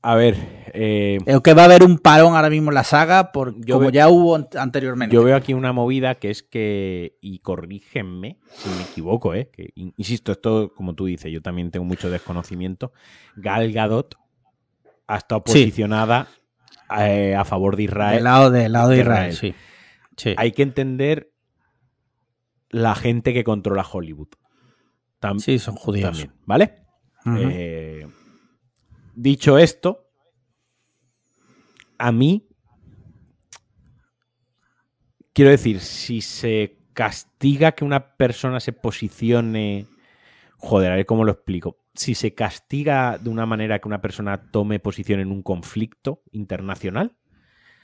A 0.00 0.14
ver, 0.14 0.36
eh, 0.74 1.18
Creo 1.24 1.42
que 1.42 1.54
va 1.54 1.62
a 1.62 1.64
haber 1.64 1.82
un 1.82 1.98
parón 1.98 2.36
ahora 2.36 2.48
mismo 2.50 2.70
en 2.70 2.76
la 2.76 2.84
saga, 2.84 3.32
por, 3.32 3.54
Yo 3.64 3.76
como 3.76 3.88
ve- 3.88 3.92
ya 3.92 4.08
hubo 4.08 4.36
an- 4.36 4.48
anteriormente. 4.56 5.12
yo 5.12 5.24
veo 5.24 5.34
aquí 5.36 5.54
una 5.54 5.72
movida 5.72 6.14
que 6.14 6.30
es 6.30 6.42
que, 6.44 7.18
y 7.20 7.40
corrígenme 7.40 8.38
si 8.52 8.68
me 8.68 8.82
equivoco, 8.82 9.34
¿eh? 9.34 9.50
que, 9.52 9.70
insisto, 9.74 10.30
esto, 10.30 10.72
como 10.74 10.94
tú 10.94 11.06
dices, 11.06 11.32
yo 11.32 11.42
también 11.42 11.72
tengo 11.72 11.84
mucho 11.84 12.10
desconocimiento. 12.10 12.92
Gal 13.36 13.72
Gadot 13.72 14.14
ha 15.08 15.16
estado 15.16 15.42
Sí. 15.46 15.52
posicionada 15.64 16.28
eh, 16.96 17.34
a 17.34 17.44
favor 17.44 17.74
de 17.76 17.82
Israel. 17.82 18.14
del 18.14 18.24
lado, 18.24 18.50
del 18.50 18.72
lado 18.72 18.88
de 18.90 18.98
Israel, 19.00 19.32
Israel. 19.32 19.54
sí. 19.54 19.58
Sí. 20.16 20.34
Hay 20.38 20.52
que 20.52 20.62
entender 20.62 21.32
la 22.70 22.94
gente 22.94 23.32
que 23.34 23.44
controla 23.44 23.84
Hollywood. 23.90 24.28
Tam- 25.20 25.38
Sí, 25.40 25.58
son 25.58 25.74
judíos. 25.74 26.10
También, 26.10 26.32
¿vale? 26.46 26.74
Ujú. 27.26 27.36
Eh, 27.40 28.06
dicho 29.22 29.58
esto, 29.58 30.06
a 31.98 32.12
mí, 32.12 32.46
quiero 35.32 35.50
decir, 35.50 35.80
si 35.80 36.20
se 36.20 36.78
castiga 36.92 37.72
que 37.72 37.84
una 37.84 38.16
persona 38.16 38.60
se 38.60 38.72
posicione, 38.72 39.86
joder, 40.56 40.92
a 40.92 40.96
ver 40.96 41.06
cómo 41.06 41.24
lo 41.24 41.32
explico. 41.32 41.78
Si 41.94 42.14
se 42.14 42.34
castiga 42.34 43.18
de 43.18 43.28
una 43.30 43.46
manera 43.46 43.80
que 43.80 43.88
una 43.88 44.00
persona 44.00 44.50
tome 44.50 44.78
posición 44.78 45.20
en 45.20 45.32
un 45.32 45.42
conflicto 45.42 46.22
internacional 46.30 47.16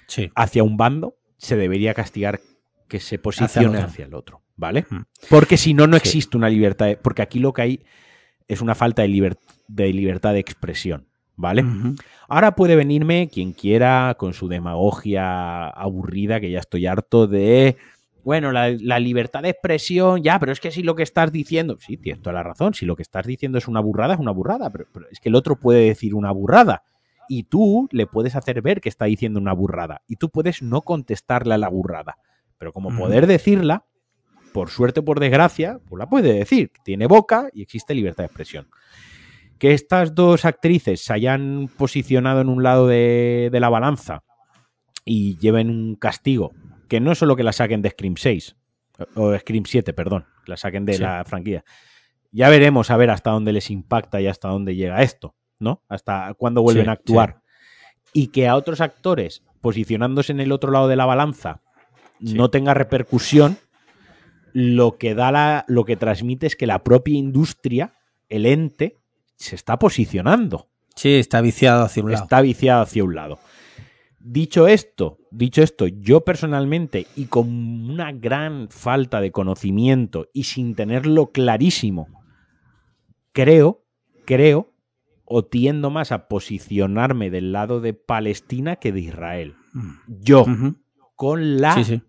Sí. 0.06 0.30
hacia 0.36 0.62
un 0.62 0.76
bando, 0.76 1.16
se 1.36 1.56
debería 1.56 1.94
castigar 1.94 2.40
que 2.88 3.00
se 3.00 3.18
posicione 3.18 3.78
hacia 3.78 4.04
el 4.04 4.14
otro, 4.14 4.42
¿vale? 4.56 4.86
Mm. 4.88 5.00
Porque 5.30 5.56
si 5.56 5.74
no, 5.74 5.86
no 5.88 5.96
Sí. 5.96 6.02
existe 6.04 6.36
una 6.36 6.48
libertad, 6.48 6.86
de- 6.86 6.96
porque 6.96 7.22
aquí 7.22 7.40
lo 7.40 7.52
que 7.52 7.62
hay 7.62 7.84
es 8.46 8.60
una 8.60 8.74
falta 8.76 9.02
de, 9.02 9.08
liber- 9.08 9.38
de 9.66 9.92
libertad 9.92 10.32
de 10.34 10.38
expresión, 10.40 11.08
¿vale? 11.36 11.64
Ahora 12.28 12.54
puede 12.54 12.76
venirme 12.76 13.28
quien 13.28 13.52
quiera 13.52 14.14
con 14.18 14.34
su 14.34 14.48
demagogia 14.48 15.68
aburrida, 15.68 16.40
que 16.40 16.50
ya 16.50 16.60
estoy 16.60 16.86
harto 16.86 17.26
de. 17.26 17.76
Bueno, 18.24 18.52
la, 18.52 18.70
la 18.70 18.98
libertad 18.98 19.42
de 19.42 19.50
expresión, 19.50 20.22
ya, 20.22 20.38
pero 20.38 20.52
es 20.52 20.60
que 20.60 20.70
si 20.70 20.82
lo 20.82 20.94
que 20.94 21.02
estás 21.02 21.30
diciendo. 21.30 21.76
Sí, 21.78 21.98
tienes 21.98 22.22
toda 22.22 22.32
la 22.34 22.42
razón. 22.42 22.72
Si 22.72 22.86
lo 22.86 22.96
que 22.96 23.02
estás 23.02 23.26
diciendo 23.26 23.58
es 23.58 23.68
una 23.68 23.80
burrada, 23.80 24.14
es 24.14 24.20
una 24.20 24.30
burrada. 24.30 24.70
Pero, 24.70 24.86
pero 24.92 25.06
es 25.10 25.20
que 25.20 25.28
el 25.28 25.34
otro 25.34 25.56
puede 25.56 25.84
decir 25.84 26.14
una 26.14 26.30
burrada. 26.30 26.82
Y 27.28 27.44
tú 27.44 27.88
le 27.90 28.06
puedes 28.06 28.34
hacer 28.34 28.62
ver 28.62 28.80
que 28.80 28.88
está 28.88 29.04
diciendo 29.06 29.40
una 29.40 29.52
burrada. 29.52 30.02
Y 30.08 30.16
tú 30.16 30.30
puedes 30.30 30.62
no 30.62 30.82
contestarle 30.82 31.54
a 31.54 31.58
la 31.58 31.68
burrada. 31.68 32.16
Pero 32.56 32.72
como 32.72 32.96
poder 32.96 33.26
decirla, 33.26 33.84
por 34.54 34.70
suerte 34.70 35.00
o 35.00 35.04
por 35.04 35.20
desgracia, 35.20 35.80
pues 35.86 35.98
la 35.98 36.08
puede 36.08 36.32
decir. 36.32 36.70
Tiene 36.82 37.06
boca 37.06 37.48
y 37.52 37.60
existe 37.60 37.94
libertad 37.94 38.22
de 38.22 38.26
expresión 38.26 38.68
que 39.64 39.72
estas 39.72 40.14
dos 40.14 40.44
actrices 40.44 41.00
se 41.02 41.14
hayan 41.14 41.70
posicionado 41.78 42.42
en 42.42 42.50
un 42.50 42.62
lado 42.62 42.86
de, 42.86 43.48
de 43.50 43.60
la 43.60 43.70
balanza 43.70 44.22
y 45.06 45.38
lleven 45.38 45.70
un 45.70 45.94
castigo, 45.96 46.52
que 46.86 47.00
no 47.00 47.12
es 47.12 47.16
solo 47.18 47.34
que 47.34 47.44
la 47.44 47.54
saquen 47.54 47.80
de 47.80 47.88
Scream 47.88 48.16
6, 48.18 48.56
o 49.14 49.34
Scream 49.38 49.64
7, 49.64 49.94
perdón, 49.94 50.26
que 50.44 50.50
la 50.50 50.58
saquen 50.58 50.84
de 50.84 50.92
Sí. 50.92 51.02
la 51.02 51.24
franquicia. 51.24 51.64
Ya 52.30 52.50
veremos 52.50 52.90
a 52.90 52.98
ver 52.98 53.08
hasta 53.08 53.30
dónde 53.30 53.54
les 53.54 53.70
impacta 53.70 54.20
y 54.20 54.26
hasta 54.26 54.48
dónde 54.48 54.74
llega 54.76 55.00
esto, 55.00 55.34
¿no? 55.58 55.82
Hasta 55.88 56.34
cuándo 56.34 56.60
vuelven 56.60 56.84
Sí, 56.84 56.90
a 56.90 56.92
actuar. 56.92 57.40
Y 58.12 58.26
que 58.26 58.46
a 58.48 58.56
otros 58.56 58.82
actores, 58.82 59.44
posicionándose 59.62 60.32
en 60.32 60.40
el 60.40 60.52
otro 60.52 60.72
lado 60.72 60.88
de 60.88 60.96
la 60.96 61.06
balanza, 61.06 61.62
no 62.20 62.50
tenga 62.50 62.74
repercusión, 62.74 63.56
lo 64.52 64.98
que 64.98 65.14
da 65.14 65.32
la, 65.32 65.64
lo 65.68 65.86
que 65.86 65.96
transmite 65.96 66.46
es 66.48 66.54
que 66.54 66.66
la 66.66 66.84
propia 66.84 67.16
industria, 67.16 67.94
el 68.28 68.44
ente, 68.44 69.00
se 69.36 69.54
está 69.56 69.78
posicionando. 69.78 70.68
Sí, 70.96 71.14
está 71.14 71.40
viciado 71.40 71.84
hacia 71.84 72.02
un 72.04 72.12
lado. 72.12 72.24
Está 72.24 72.40
viciado 72.40 72.82
hacia 72.82 73.04
un 73.04 73.14
lado. 73.14 73.38
Dicho 74.20 74.68
esto, 74.68 75.18
dicho 75.30 75.62
esto, 75.62 75.86
yo 75.86 76.22
personalmente 76.24 77.06
y 77.14 77.26
con 77.26 77.48
una 77.90 78.10
gran 78.12 78.68
falta 78.70 79.20
de 79.20 79.32
conocimiento 79.32 80.28
y 80.32 80.44
sin 80.44 80.74
tenerlo 80.74 81.26
clarísimo, 81.30 82.08
creo, 83.32 83.84
creo 84.24 84.72
o 85.26 85.44
tiendo 85.44 85.90
más 85.90 86.10
a 86.12 86.28
posicionarme 86.28 87.28
del 87.30 87.52
lado 87.52 87.80
de 87.80 87.92
Palestina 87.92 88.76
que 88.76 88.92
de 88.92 89.00
Israel. 89.00 89.56
Mm. 89.72 89.90
Yo, 90.06 90.46
con 91.16 91.60
la 91.60 91.74
Sí, 91.74 91.84
sí. 91.84 92.02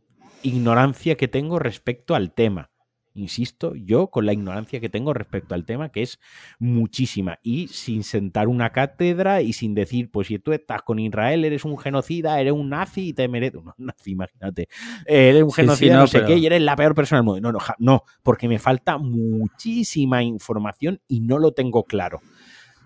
ignorancia 0.43 1.15
que 1.17 1.27
tengo 1.27 1.59
respecto 1.59 2.15
al 2.15 2.33
tema. 2.33 2.69
Insisto, 3.17 3.73
yo 3.75 4.07
con 4.07 4.25
la 4.25 4.33
ignorancia 4.33 4.81
que 4.81 4.89
tengo 4.89 5.13
respecto 5.13 5.55
al 5.55 5.63
tema, 5.63 5.87
que 5.89 6.01
es 6.01 6.19
muchísima, 6.59 7.39
y 7.43 7.69
sin 7.69 8.03
sentar 8.03 8.49
una 8.49 8.71
cátedra 8.71 9.41
y 9.41 9.53
sin 9.53 9.73
decir, 9.73 10.11
pues 10.11 10.27
si 10.27 10.37
tú 10.37 10.51
estás 10.51 10.81
con 10.81 10.99
Israel, 10.99 11.45
eres 11.45 11.63
un 11.63 11.77
genocida, 11.77 12.41
eres 12.41 12.51
un 12.51 12.69
nazi 12.69 13.07
y 13.09 13.13
te 13.13 13.27
mereces. 13.29 13.63
No, 13.63 13.73
nazi, 13.77 14.11
imagínate. 14.11 14.67
Eres 15.05 15.43
un 15.43 15.49
Sí, 15.51 15.55
sí, 15.55 15.61
genocida, 15.61 15.93
no, 15.93 15.99
no, 16.01 16.07
sé 16.07 16.17
pero- 16.19 16.27
qué, 16.27 16.37
y 16.37 16.45
eres 16.45 16.61
la 16.61 16.75
peor 16.75 16.93
persona 16.93 17.19
del 17.19 17.25
mundo. 17.25 17.39
No, 17.41 17.51
no, 17.57 17.59
no, 17.79 18.03
porque 18.21 18.49
me 18.49 18.59
falta 18.59 18.97
muchísima 18.97 20.21
información 20.21 20.99
y 21.07 21.21
no 21.21 21.39
lo 21.39 21.53
tengo 21.53 21.85
claro. 21.85 22.19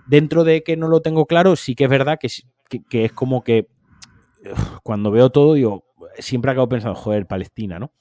Dentro 0.08 0.44
de 0.44 0.62
que 0.64 0.78
no 0.78 0.88
lo 0.90 1.02
tengo 1.02 1.26
claro, 1.26 1.56
sí 1.56 1.74
que 1.74 1.86
es 1.86 1.90
verdad 1.90 2.20
que, 2.20 2.28
es- 2.28 2.46
que- 2.70 2.84
que 2.84 3.06
es 3.06 3.12
como 3.14 3.44
que 3.44 3.68
cuando 4.84 5.12
veo 5.12 5.32
todo, 5.32 5.56
digo, 5.56 5.86
siempre 6.20 6.52
acabo 6.52 6.70
pensando, 6.70 6.96
joder, 6.96 7.26
Palestina, 7.28 7.80
¿no? 7.80 7.92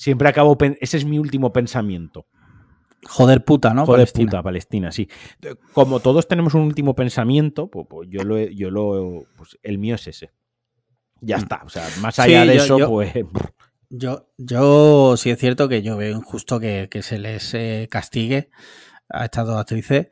Siempre 0.00 0.30
acabo, 0.30 0.56
ese 0.80 0.96
es 0.96 1.04
mi 1.04 1.18
último 1.18 1.52
pensamiento. 1.52 2.24
Joder 3.06 3.44
puta, 3.44 3.74
¿no? 3.74 3.84
Joder, 3.84 3.98
Palestina. 4.06 4.30
puta, 4.30 4.42
Palestina, 4.42 4.92
sí. 4.92 5.08
Como 5.74 6.00
todos 6.00 6.26
tenemos 6.26 6.54
un 6.54 6.62
último 6.62 6.94
pensamiento, 6.94 7.68
pues, 7.68 7.86
pues 7.86 8.08
yo 8.10 8.24
lo, 8.24 8.38
he- 8.38 8.54
yo 8.54 8.70
lo, 8.70 9.24
pues 9.36 9.58
el 9.62 9.76
mío 9.76 9.96
es 9.96 10.06
ese. 10.06 10.30
Ya 11.20 11.36
Mm. 11.36 11.40
está, 11.40 11.62
o 11.66 11.68
sea, 11.68 11.86
más 12.00 12.18
allá 12.18 12.42
Sí, 12.44 12.48
de 12.48 12.56
yo- 12.56 12.62
eso, 12.64 12.78
yo- 12.78 12.88
pues 12.88 13.12
Yo, 13.90 14.30
yo 14.38 15.16
sí 15.18 15.28
es 15.30 15.38
cierto 15.38 15.68
que 15.68 15.82
yo 15.82 15.98
veo 15.98 16.16
injusto 16.16 16.58
que, 16.60 16.88
que 16.90 17.02
se 17.02 17.18
les 17.18 17.52
eh, 17.52 17.86
castigue 17.90 18.48
a 19.10 19.26
estas 19.26 19.46
dos 19.46 19.58
actrices 19.58 20.08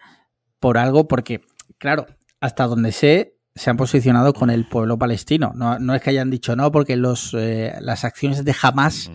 por 0.61 0.77
algo, 0.77 1.09
porque, 1.09 1.41
claro, 1.79 2.07
hasta 2.41 2.67
donde 2.67 2.93
sé, 2.93 3.37
se 3.55 3.71
han 3.71 3.79
posicionado 3.79 4.35
con 4.35 4.51
el 4.51 4.69
pueblo 4.69 4.99
palestino. 4.99 5.53
No, 5.55 5.79
no 5.79 5.95
es 5.95 6.03
que 6.03 6.11
hayan 6.11 6.29
dicho 6.29 6.57
no, 6.57 6.71
porque 6.73 6.97
los, 6.97 7.33
eh, 7.39 7.73
las 7.81 8.05
acciones 8.05 8.45
de 8.45 8.55
Hamas, 8.61 9.11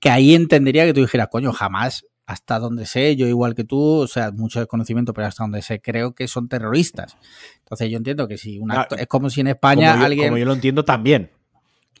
que 0.00 0.10
ahí 0.10 0.34
entendería 0.34 0.84
que 0.84 0.94
tú 0.94 1.00
dijeras, 1.00 1.28
coño, 1.30 1.52
jamás, 1.52 2.06
hasta 2.26 2.58
donde 2.58 2.86
sé, 2.86 3.16
yo 3.16 3.26
igual 3.26 3.54
que 3.54 3.64
tú, 3.64 3.80
o 3.80 4.06
sea, 4.06 4.30
mucho 4.30 4.60
desconocimiento, 4.60 5.12
pero 5.12 5.26
hasta 5.26 5.44
donde 5.44 5.62
sé, 5.62 5.80
creo 5.80 6.14
que 6.14 6.28
son 6.28 6.48
terroristas. 6.48 7.16
Entonces 7.58 7.90
yo 7.90 7.96
entiendo 7.96 8.28
que 8.28 8.38
si 8.38 8.58
un 8.58 8.70
acto, 8.70 8.96
es 8.96 9.06
como 9.06 9.28
si 9.28 9.40
en 9.40 9.48
España 9.48 9.92
como, 9.92 10.00
yo, 10.00 10.06
alguien... 10.06 10.28
como 10.28 10.38
yo 10.38 10.44
lo 10.44 10.52
entiendo 10.54 10.84
también. 10.84 11.30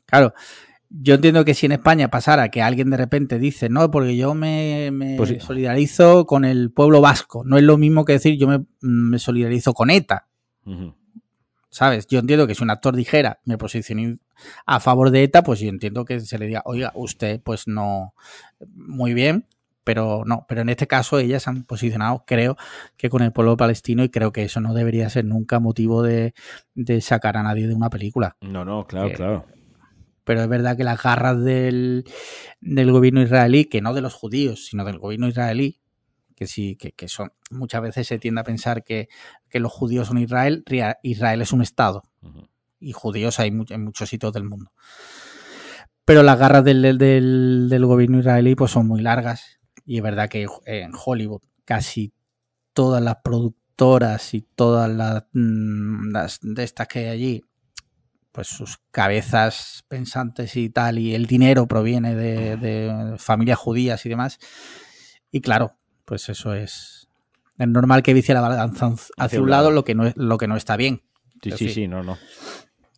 Claro, 0.06 0.34
yo 0.90 1.14
entiendo 1.14 1.44
que 1.44 1.54
si 1.54 1.66
en 1.66 1.72
España 1.72 2.08
pasara 2.08 2.50
que 2.50 2.62
alguien 2.62 2.90
de 2.90 2.96
repente 2.96 3.38
dice, 3.38 3.68
no, 3.68 3.90
porque 3.90 4.16
yo 4.16 4.34
me, 4.34 4.90
me 4.92 5.16
Pues 5.16 5.30
sí. 5.30 5.40
solidarizo 5.40 6.26
con 6.26 6.44
el 6.44 6.70
pueblo 6.70 7.00
vasco, 7.00 7.42
no 7.44 7.56
es 7.56 7.64
lo 7.64 7.78
mismo 7.78 8.04
que 8.04 8.12
decir 8.12 8.38
yo 8.38 8.46
me, 8.46 8.64
me 8.80 9.18
solidarizo 9.18 9.74
con 9.74 9.90
ETA. 9.90 10.28
¿Sabes? 11.72 12.06
Yo 12.06 12.18
entiendo 12.20 12.46
que 12.46 12.54
si 12.54 12.62
un 12.62 12.70
actor 12.70 12.94
dijera, 12.94 13.40
me 13.46 13.56
posicioné 13.58 14.18
a 14.66 14.78
favor 14.78 15.10
de 15.10 15.24
ETA, 15.24 15.42
pues 15.42 15.58
yo 15.58 15.68
entiendo 15.70 16.04
que 16.04 16.20
se 16.20 16.38
le 16.38 16.46
diga, 16.46 16.62
oiga, 16.66 16.92
usted 16.94 17.40
pues 17.42 17.66
no, 17.66 18.14
muy 18.74 19.14
bien, 19.14 19.46
pero 19.82 20.22
no, 20.26 20.44
pero 20.48 20.60
en 20.60 20.68
este 20.68 20.86
caso 20.86 21.18
ellas 21.18 21.42
se 21.44 21.50
han 21.50 21.64
posicionado, 21.64 22.24
creo 22.26 22.56
que 22.96 23.08
con 23.10 23.22
el 23.22 23.32
pueblo 23.32 23.56
palestino 23.56 24.04
y 24.04 24.10
creo 24.10 24.30
que 24.32 24.44
eso 24.44 24.60
no 24.60 24.74
debería 24.74 25.08
ser 25.10 25.24
nunca 25.24 25.58
motivo 25.60 26.02
de, 26.02 26.34
de 26.74 27.00
sacar 27.00 27.36
a 27.38 27.42
nadie 27.42 27.66
de 27.66 27.74
una 27.74 27.90
película. 27.90 28.36
No, 28.42 28.64
no, 28.64 28.86
claro, 28.86 29.08
Que- 29.08 29.14
claro. 29.14 29.46
pero 30.24 30.42
es 30.42 30.48
verdad 30.48 30.76
que 30.76 30.84
las 30.84 31.02
garras 31.02 31.42
del, 31.42 32.04
del 32.60 32.92
gobierno 32.92 33.22
israelí, 33.22 33.64
que 33.64 33.80
no 33.80 33.94
de 33.94 34.02
los 34.02 34.14
judíos, 34.14 34.66
sino 34.66 34.84
del 34.84 34.98
gobierno 34.98 35.26
israelí, 35.26 35.80
que 36.36 36.46
sí, 36.46 36.76
que, 36.76 36.92
que 36.92 37.08
son, 37.08 37.32
muchas 37.50 37.82
veces 37.82 38.06
se 38.06 38.18
tiende 38.18 38.40
a 38.40 38.44
pensar 38.44 38.84
que, 38.84 39.08
que 39.52 39.60
los 39.60 39.70
judíos 39.70 40.08
son 40.08 40.18
Israel, 40.18 40.64
Israel 41.04 41.42
es 41.42 41.52
un 41.52 41.62
Estado, 41.62 42.02
y 42.80 42.92
judíos 42.92 43.38
hay 43.38 43.52
mu- 43.52 43.66
en 43.68 43.84
muchos 43.84 44.08
sitios 44.08 44.32
del 44.32 44.44
mundo. 44.44 44.72
Pero 46.04 46.22
las 46.22 46.38
garras 46.38 46.64
del, 46.64 46.98
del- 46.98 47.86
gobierno 47.86 48.18
israelí 48.18 48.54
pues 48.56 48.72
son 48.72 48.88
muy 48.88 49.00
largas, 49.02 49.60
y 49.84 49.98
es 49.98 50.02
verdad 50.02 50.28
que 50.28 50.46
en 50.66 50.92
Hollywood 51.04 51.42
casi 51.64 52.12
todas 52.72 53.02
las 53.02 53.16
productoras 53.22 54.34
y 54.34 54.42
todas 54.42 54.90
las, 54.90 55.24
mm, 55.32 56.10
las 56.12 56.38
de 56.42 56.64
estas 56.64 56.88
que 56.88 57.00
hay 57.00 57.06
allí 57.08 57.42
pues 58.32 58.48
sus 58.48 58.78
cabezas 58.90 59.84
pensantes 59.88 60.56
y 60.56 60.70
tal, 60.70 60.98
y 60.98 61.14
el 61.14 61.26
dinero 61.26 61.66
proviene 61.68 62.14
de, 62.14 62.56
de 62.56 63.14
familias 63.18 63.58
judías 63.58 64.06
y 64.06 64.08
demás. 64.08 64.38
Y 65.30 65.42
claro, 65.42 65.76
pues 66.06 66.30
eso 66.30 66.54
es. 66.54 67.01
Es 67.62 67.68
normal 67.68 68.02
que 68.02 68.12
vicie 68.14 68.34
la 68.34 68.40
balanza 68.40 68.86
hacia, 69.16 69.40
un 69.40 69.50
lado, 69.50 69.70
lo 69.70 69.84
que 69.84 69.94
no 69.94 70.06
es, 70.06 70.16
lo 70.16 70.36
que 70.38 70.48
no 70.48 70.56
está 70.56 70.76
bien. 70.76 71.02
Sí, 71.42 71.50
sí, 71.58 71.64
sí, 71.74 71.88
no, 71.88 72.02
no. 72.02 72.18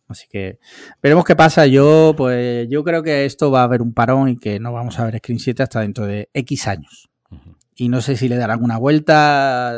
Así 0.07 0.27
que 0.29 0.59
veremos 1.01 1.23
qué 1.25 1.35
pasa. 1.35 1.65
Yo, 1.67 2.13
pues, 2.17 2.67
yo 2.69 2.83
creo 2.83 3.01
que 3.03 3.25
esto 3.25 3.51
va 3.51 3.61
a 3.61 3.63
haber 3.63 3.81
un 3.81 3.93
parón 3.93 4.29
y 4.29 4.37
que 4.37 4.59
no 4.59 4.71
vamos 4.73 4.99
a 4.99 5.05
ver 5.05 5.17
Screen 5.17 5.39
7 5.39 5.63
hasta 5.63 5.81
dentro 5.81 6.05
de 6.05 6.29
X 6.33 6.67
años. 6.67 7.09
Y 7.75 7.89
no 7.89 8.01
sé 8.01 8.15
si 8.15 8.29
le 8.29 8.37
darán 8.37 8.63
una 8.63 8.77
vuelta, 8.77 9.73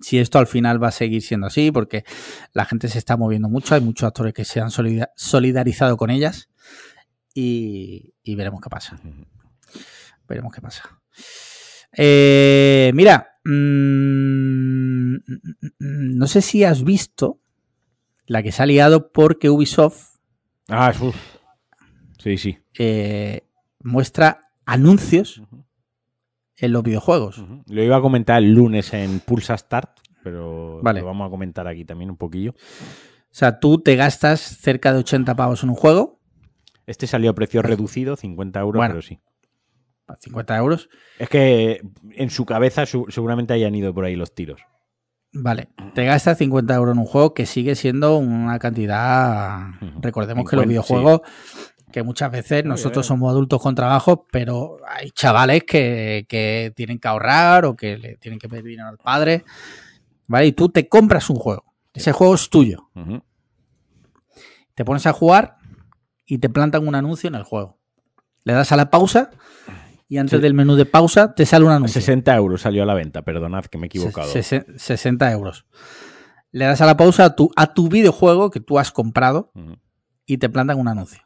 si 0.00 0.18
esto 0.18 0.38
al 0.38 0.46
final 0.46 0.82
va 0.82 0.88
a 0.88 0.92
seguir 0.92 1.22
siendo 1.22 1.46
así, 1.46 1.70
porque 1.70 2.04
la 2.52 2.64
gente 2.64 2.88
se 2.88 2.98
está 2.98 3.16
moviendo 3.16 3.48
mucho, 3.48 3.74
hay 3.74 3.80
muchos 3.80 4.06
actores 4.06 4.34
que 4.34 4.44
se 4.44 4.60
han 4.60 4.70
solida- 4.70 5.10
solidarizado 5.16 5.96
con 5.96 6.10
ellas 6.10 6.48
y, 7.34 8.14
y 8.22 8.34
veremos 8.34 8.60
qué 8.60 8.68
pasa. 8.70 8.98
Veremos 10.28 10.52
qué 10.52 10.60
pasa. 10.60 10.82
Eh, 11.96 12.90
mira, 12.94 13.38
mm, 13.44 15.16
no 15.78 16.26
sé 16.26 16.40
si 16.42 16.64
has 16.64 16.82
visto 16.84 17.40
la 18.26 18.42
que 18.42 18.52
se 18.52 18.62
ha 18.62 18.66
liado 18.66 19.12
porque 19.12 19.50
Ubisoft 19.50 20.16
Ah, 20.68 20.92
uf. 21.00 21.14
Sí, 22.18 22.38
sí. 22.38 22.58
eh, 22.78 23.42
muestra 23.82 24.50
anuncios 24.64 25.42
en 26.56 26.72
los 26.72 26.82
videojuegos. 26.82 27.44
Lo 27.66 27.82
iba 27.82 27.96
a 27.96 28.00
comentar 28.00 28.42
el 28.42 28.52
lunes 28.54 28.94
en 28.94 29.20
Pulsa 29.20 29.58
Start, 29.58 29.98
pero 30.22 30.80
Vale. 30.82 31.00
lo 31.00 31.06
vamos 31.06 31.26
a 31.26 31.30
comentar 31.30 31.68
aquí 31.68 31.84
también 31.84 32.10
un 32.10 32.16
poquillo. 32.16 32.52
O 32.52 33.36
sea, 33.36 33.58
tú 33.60 33.78
te 33.82 33.94
gastas 33.96 34.40
cerca 34.40 34.92
de 34.92 35.00
80 35.00 35.34
pavos 35.36 35.62
en 35.64 35.70
un 35.70 35.74
juego. 35.76 36.20
Este 36.86 37.06
salió 37.06 37.30
a 37.30 37.34
precio 37.34 37.60
reducido, 37.62 38.16
50 38.16 38.60
euros, 38.60 38.78
Bueno. 38.78 38.94
pero 38.94 39.02
sí. 39.02 39.18
50 40.20 40.56
euros. 40.56 40.88
Es 41.18 41.28
que 41.28 41.80
en 42.12 42.30
su 42.30 42.44
cabeza 42.44 42.86
su- 42.86 43.06
seguramente 43.08 43.52
hayan 43.54 43.74
ido 43.74 43.94
por 43.94 44.04
ahí 44.04 44.16
los 44.16 44.34
tiros. 44.34 44.60
Vale, 45.32 45.68
te 45.94 46.04
gastas 46.04 46.38
50 46.38 46.74
euros 46.74 46.92
en 46.94 47.00
un 47.00 47.06
juego 47.06 47.34
que 47.34 47.44
sigue 47.46 47.74
siendo 47.74 48.18
una 48.18 48.58
cantidad. 48.60 49.62
Recordemos 50.00 50.48
que 50.48 50.54
los 50.56 50.64
50, 50.64 50.68
videojuegos, 50.68 51.20
que 51.90 52.02
muchas 52.04 52.30
veces 52.30 52.64
No, 52.64 52.70
nosotros 52.70 53.04
somos 53.06 53.30
adultos 53.30 53.60
con 53.60 53.74
trabajo, 53.74 54.26
pero 54.30 54.76
hay 54.88 55.10
chavales 55.10 55.64
que, 55.64 56.24
que 56.28 56.72
tienen 56.76 56.98
que 57.00 57.08
ahorrar 57.08 57.64
o 57.64 57.74
que 57.74 57.96
le 57.98 58.16
tienen 58.18 58.38
que 58.38 58.48
pedir 58.48 58.64
dinero 58.64 58.88
al 58.88 58.98
padre. 58.98 59.44
¿Vale? 60.26 60.46
Y 60.46 60.52
tú 60.52 60.68
te 60.68 60.88
compras 60.88 61.28
un 61.30 61.36
juego. 61.36 61.64
Ese 61.92 62.12
juego 62.12 62.34
es 62.36 62.48
tuyo. 62.48 62.90
Te 64.74 64.84
pones 64.84 65.06
a 65.06 65.12
jugar 65.12 65.56
y 66.26 66.38
te 66.38 66.48
plantan 66.48 66.86
un 66.86 66.94
anuncio 66.94 67.28
en 67.28 67.34
el 67.34 67.42
juego. 67.44 67.78
Le 68.44 68.52
das 68.52 68.72
a 68.72 68.76
la 68.76 68.90
pausa 68.90 69.30
y 70.14 70.18
antes 70.18 70.38
Sí. 70.38 70.42
del 70.42 70.54
menú 70.54 70.76
de 70.76 70.86
pausa 70.86 71.34
te 71.34 71.44
sale 71.44 71.64
un 71.64 71.72
anuncio. 71.72 72.00
60 72.00 72.34
euros 72.36 72.60
salió 72.62 72.84
a 72.84 72.86
la 72.86 72.94
venta, 72.94 73.22
perdonad 73.22 73.64
que 73.64 73.78
me 73.78 73.86
he 73.86 73.88
equivocado. 73.88 74.28
Se- 74.28 74.40
sesen- 74.42 74.78
60 74.78 75.30
euros. 75.32 75.66
Le 76.52 76.66
das 76.66 76.80
a 76.80 76.86
la 76.86 76.96
pausa 76.96 77.24
a 77.24 77.34
tu, 77.36 77.50
a 77.56 77.74
tu 77.74 77.88
videojuego 77.88 78.50
que 78.50 78.60
tú 78.60 78.78
has 78.78 78.92
comprado 78.92 79.50
y 80.24 80.38
te 80.38 80.48
plantan 80.48 80.78
un 80.78 80.86
anuncio. 80.88 81.22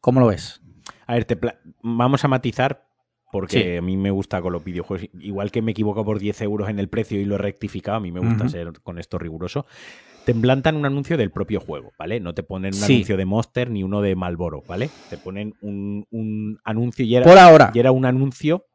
¿Cómo 0.00 0.20
lo 0.20 0.26
ves? 0.28 0.60
A 1.06 1.14
ver, 1.14 1.24
te 1.24 1.38
vamos 1.82 2.24
a 2.24 2.28
matizar 2.28 2.86
porque 3.32 3.60
Sí. 3.72 3.76
a 3.76 3.82
mí 3.82 3.96
me 3.96 4.10
gusta 4.10 4.40
con 4.40 4.52
los 4.52 4.62
videojuegos. 4.64 5.08
Igual 5.20 5.50
que 5.50 5.60
me 5.60 5.72
equivoco 5.72 6.04
por 6.04 6.18
10 6.18 6.40
euros 6.42 6.68
en 6.68 6.78
el 6.78 6.88
precio 6.88 7.20
y 7.20 7.24
lo 7.24 7.34
he 7.34 7.38
rectificado, 7.38 7.96
a 7.96 8.00
mí 8.00 8.12
me 8.12 8.20
gusta 8.20 8.48
ser 8.48 8.72
con 8.82 8.98
esto 8.98 9.18
riguroso. 9.18 9.66
Te 10.28 10.32
implantan 10.32 10.76
un 10.76 10.84
anuncio 10.84 11.16
del 11.16 11.30
propio 11.30 11.58
juego, 11.58 11.92
¿vale? 11.98 12.20
No 12.20 12.34
te 12.34 12.42
ponen 12.42 12.74
un 12.74 12.80
Sí. 12.80 12.92
anuncio 12.96 13.16
de 13.16 13.24
Monster 13.24 13.70
ni 13.70 13.82
uno 13.82 14.02
de 14.02 14.14
Malboro, 14.14 14.62
¿vale? 14.68 14.90
Te 15.08 15.16
ponen 15.16 15.54
un, 15.62 16.04
un 16.10 16.58
anuncio 16.64 17.02
y 17.06 17.16
era, 17.16 17.24
Por 17.24 17.38
ahora. 17.38 17.70
y 17.72 17.78
era 17.78 17.92
un 17.92 18.04
anuncio 18.04 18.66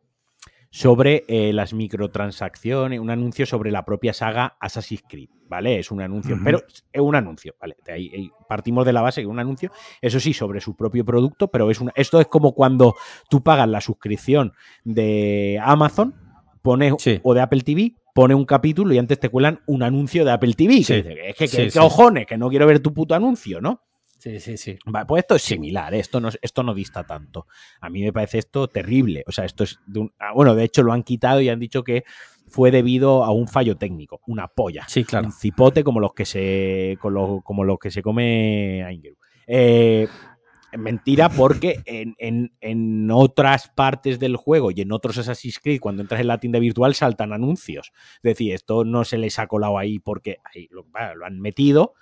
sobre 0.71 1.25
eh, 1.27 1.53
las 1.53 1.71
microtransacciones, 1.75 2.99
un 2.99 3.11
anuncio 3.11 3.45
sobre 3.45 3.69
la 3.69 3.85
propia 3.85 4.13
saga 4.13 4.57
Assassin's 4.59 5.03
Creed, 5.07 5.29
¿vale? 5.47 5.77
Es 5.77 5.91
un 5.91 6.01
anuncio, 6.01 6.39
pero 6.43 6.63
es 6.91 7.01
un 7.01 7.13
anuncio, 7.13 7.53
¿vale? 7.61 7.75
De 7.85 7.93
ahí, 7.93 8.09
ahí 8.11 8.31
partimos 8.49 8.83
de 8.83 8.93
la 8.93 9.03
base 9.03 9.21
que 9.21 9.25
es 9.27 9.31
un 9.31 9.39
anuncio, 9.39 9.71
eso 10.01 10.19
sí, 10.19 10.33
sobre 10.33 10.59
su 10.59 10.75
propio 10.75 11.05
producto, 11.05 11.49
pero 11.49 11.69
es 11.69 11.79
una, 11.79 11.91
esto 11.95 12.19
es 12.19 12.25
como 12.25 12.55
cuando 12.55 12.95
tú 13.29 13.43
pagas 13.43 13.69
la 13.69 13.79
suscripción 13.79 14.53
de 14.83 15.59
Amazon 15.63 16.15
pones, 16.63 16.95
Sí. 16.97 17.19
o 17.21 17.35
de 17.35 17.41
Apple 17.41 17.61
TV, 17.61 17.93
pone 18.14 18.36
un 18.36 18.45
capítulo 18.45 18.93
y 18.93 18.97
antes 18.99 19.20
te 19.20 19.30
cuelan 19.30 19.59
un 19.66 19.84
anuncio 19.84 20.24
de 20.24 20.32
Apple 20.32 20.53
TV. 20.53 20.84
Sí. 20.84 21.01
Que 21.03 21.30
es 21.30 21.36
que, 21.36 21.47
Sí, 21.47 21.57
que- 21.57 21.72
sí. 21.72 21.80
cojones, 21.80 22.26
que 22.28 22.38
no 22.38 22.49
quiero 22.49 22.66
ver 22.68 22.80
tu 22.80 22.93
puto 22.93 23.16
anuncio, 23.16 23.59
¿no? 23.59 23.82
Sí, 24.20 24.39
sí, 24.39 24.55
sí. 24.55 24.78
Vale, 24.86 25.05
pues 25.05 25.24
esto 25.24 25.36
es 25.36 25.41
similar, 25.41 25.93
¿eh? 25.93 25.99
esto 25.99 26.22
no, 26.22 26.30
esto 26.41 26.64
no 26.64 26.74
dista 26.74 27.03
tanto. 27.03 27.45
A 27.82 27.89
mí 27.89 28.01
me 28.03 28.14
parece 28.14 28.38
esto 28.38 28.70
terrible. 28.70 29.24
O 29.28 29.32
sea, 29.34 29.43
esto 29.43 29.66
es. 29.66 29.80
de 29.86 29.99
un- 29.99 30.14
ah, 30.20 30.32
bueno, 30.34 30.55
de 30.55 30.64
hecho 30.64 30.82
lo 30.82 30.93
han 30.93 31.03
quitado 31.03 31.41
y 31.41 31.49
han 31.49 31.59
dicho 31.59 31.84
que 31.84 32.05
fue 32.47 32.72
debido 32.72 33.24
a 33.26 33.32
un 33.32 33.47
fallo 33.49 33.76
técnico, 33.76 34.22
una 34.28 34.47
polla. 34.47 34.86
Sí, 34.88 35.03
claro. 35.03 35.26
Un 35.26 35.34
cipote 35.34 35.84
como 35.84 35.99
los 35.99 36.14
que 36.14 36.24
se. 36.26 36.97
con 37.01 37.14
lo- 37.16 37.41
como 37.43 37.66
los 37.66 37.78
que 37.80 37.91
se 37.91 38.01
come 38.01 38.84
Aingeru. 38.86 39.18
Eh, 39.45 40.07
mentira, 40.78 41.30
porque 41.30 41.80
en, 41.86 42.15
en- 42.17 42.53
en 42.61 43.09
otras 43.11 43.69
partes 43.69 44.19
del 44.19 44.36
juego 44.36 44.71
y 44.71 44.82
en 44.82 44.91
otros 44.91 45.17
Assassin's 45.17 45.59
Creed, 45.59 45.80
cuando 45.80 46.01
entras 46.01 46.21
en 46.21 46.28
la 46.28 46.39
tienda 46.39 46.59
virtual, 46.59 46.93
saltan 46.95 47.34
anuncios. 47.34 47.91
Es 48.17 48.21
decir, 48.24 48.53
esto 48.53 48.84
no 48.86 49.03
se 49.03 49.17
les 49.17 49.39
ha 49.39 49.47
colado 49.47 49.78
ahí 49.78 49.99
porque 49.99 50.38
ahí 50.53 50.67
lo, 50.71 50.86
lo 51.15 51.26
han 51.26 51.39
metido. 51.39 51.93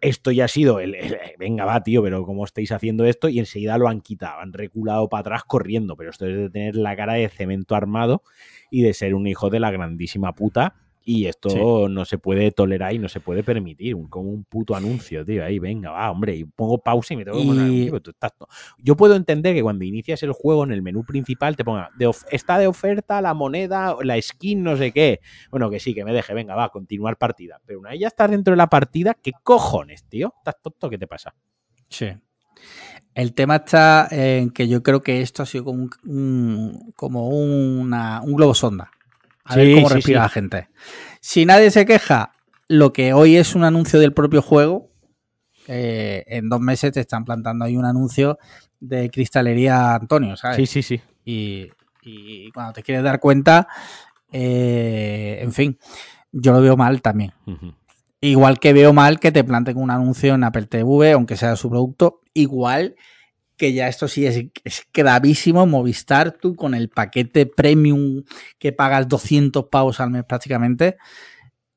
Esto 0.00 0.32
ya 0.32 0.46
ha 0.46 0.48
sido 0.48 0.80
el, 0.80 0.96
el- 0.96 1.16
venga, 1.38 1.64
va, 1.64 1.82
tío, 1.82 2.02
pero 2.02 2.24
¿cómo 2.24 2.44
estáis 2.44 2.72
haciendo 2.72 3.04
esto? 3.04 3.28
Y 3.28 3.38
enseguida 3.38 3.78
lo 3.78 3.88
han 3.88 4.00
quitado, 4.00 4.40
han 4.40 4.52
reculado 4.52 5.08
para 5.08 5.20
atrás 5.20 5.44
corriendo. 5.44 5.96
Pero 5.96 6.10
esto 6.10 6.26
es 6.26 6.36
de 6.36 6.50
tener 6.50 6.74
la 6.76 6.96
cara 6.96 7.14
de 7.14 7.28
cemento 7.28 7.76
armado 7.76 8.22
y 8.70 8.82
de 8.82 8.94
ser 8.94 9.14
un 9.14 9.26
hijo 9.28 9.48
de 9.48 9.60
la 9.60 9.70
grandísima 9.70 10.34
puta. 10.34 10.74
Y 11.04 11.26
esto 11.26 11.48
Sí. 11.50 11.58
no 11.92 12.04
se 12.04 12.18
puede 12.18 12.52
tolerar 12.52 12.92
y 12.94 12.98
no 12.98 13.08
se 13.08 13.18
puede 13.20 13.42
permitir. 13.42 13.94
Un, 13.96 14.08
como 14.08 14.30
un 14.30 14.44
puto 14.44 14.74
anuncio, 14.76 15.24
tío. 15.24 15.44
Ahí, 15.44 15.58
venga, 15.58 15.90
va, 15.90 16.10
hombre. 16.10 16.36
Y 16.36 16.44
pongo 16.44 16.78
pausa 16.78 17.14
y 17.14 17.16
me 17.16 17.24
tengo 17.24 17.38
que 17.38 17.44
poner 17.46 17.68
Y- 17.72 17.90
Yo 18.78 18.96
puedo 18.96 19.16
entender 19.16 19.54
que 19.54 19.62
cuando 19.62 19.84
inicias 19.84 20.22
el 20.22 20.32
juego 20.32 20.62
en 20.64 20.72
el 20.72 20.82
menú 20.82 21.04
principal 21.04 21.56
te 21.56 21.64
ponga 21.64 21.90
de 21.96 22.06
of- 22.06 22.24
está 22.30 22.58
de 22.58 22.66
oferta 22.66 23.20
la 23.20 23.34
moneda, 23.34 23.96
la 24.02 24.20
skin, 24.22 24.62
no 24.62 24.76
sé 24.76 24.92
qué. 24.92 25.20
Bueno, 25.50 25.70
que 25.70 25.80
sí, 25.80 25.92
que 25.94 26.04
me 26.04 26.12
deje, 26.12 26.34
venga, 26.34 26.54
va, 26.54 26.68
continuar 26.68 27.16
partida. 27.16 27.60
Pero 27.66 27.80
una 27.80 27.90
vez 27.90 28.00
ya 28.00 28.08
estás 28.08 28.30
dentro 28.30 28.52
de 28.52 28.56
la 28.58 28.68
partida, 28.68 29.14
¿qué 29.14 29.32
cojones, 29.42 30.04
tío? 30.04 30.32
¿Estás 30.38 30.62
tonto? 30.62 30.88
¿Qué 30.88 30.98
te 30.98 31.06
pasa? 31.06 31.34
Sí. 31.88 32.06
El 33.14 33.34
tema 33.34 33.56
está 33.56 34.08
en 34.10 34.50
que 34.50 34.68
yo 34.68 34.82
creo 34.82 35.02
que 35.02 35.20
esto 35.20 35.42
ha 35.42 35.46
sido 35.46 35.64
como 35.64 35.88
un- 36.04 36.92
como 36.96 37.28
una- 37.28 38.22
un 38.22 38.34
globo 38.34 38.54
sonda. 38.54 38.90
A 39.44 39.56
ver 39.56 39.74
cómo 39.74 39.88
sí, 39.88 39.94
respira 39.94 40.20
sí. 40.20 40.22
la 40.22 40.28
gente. 40.28 40.68
Si 41.20 41.46
nadie 41.46 41.70
se 41.70 41.86
queja, 41.86 42.32
lo 42.68 42.92
que 42.92 43.12
hoy 43.12 43.36
es 43.36 43.54
un 43.54 43.64
anuncio 43.64 43.98
del 43.98 44.12
propio 44.12 44.42
juego, 44.42 44.90
eh, 45.68 46.24
en 46.26 46.48
dos 46.48 46.60
meses 46.60 46.92
te 46.92 47.00
están 47.00 47.24
plantando 47.24 47.64
ahí 47.64 47.76
un 47.76 47.84
anuncio 47.84 48.38
de 48.80 49.10
cristalería 49.10 49.94
Antonio, 49.94 50.36
¿sabes? 50.36 50.56
Sí, 50.56 50.66
sí, 50.66 50.82
sí. 50.82 51.00
Y, 51.24 51.70
y 52.02 52.50
cuando 52.50 52.72
te 52.72 52.82
quieres 52.82 53.04
dar 53.04 53.20
cuenta, 53.20 53.68
eh, 54.32 55.38
en 55.40 55.52
fin, 55.52 55.78
yo 56.32 56.52
lo 56.52 56.60
veo 56.60 56.76
mal 56.76 57.02
también. 57.02 57.32
Igual 58.20 58.58
que 58.58 58.72
veo 58.72 58.92
mal 58.92 59.20
que 59.20 59.32
te 59.32 59.44
planten 59.44 59.76
un 59.76 59.90
anuncio 59.90 60.34
en 60.34 60.44
Apple 60.44 60.66
TV, 60.66 61.12
aunque 61.12 61.36
sea 61.36 61.56
su 61.56 61.68
producto. 61.68 62.20
Igual 62.34 62.96
que 63.62 63.72
ya 63.72 63.86
esto 63.86 64.08
sí 64.08 64.26
es, 64.26 64.44
es 64.64 64.82
gravísimo. 64.92 65.64
Movistar, 65.68 66.32
tú 66.32 66.56
con 66.56 66.74
el 66.74 66.88
paquete 66.88 67.46
premium 67.46 68.24
que 68.58 68.72
pagas 68.72 69.06
200 69.06 69.66
pavos 69.66 70.00
al 70.00 70.10
mes 70.10 70.24
prácticamente, 70.24 70.96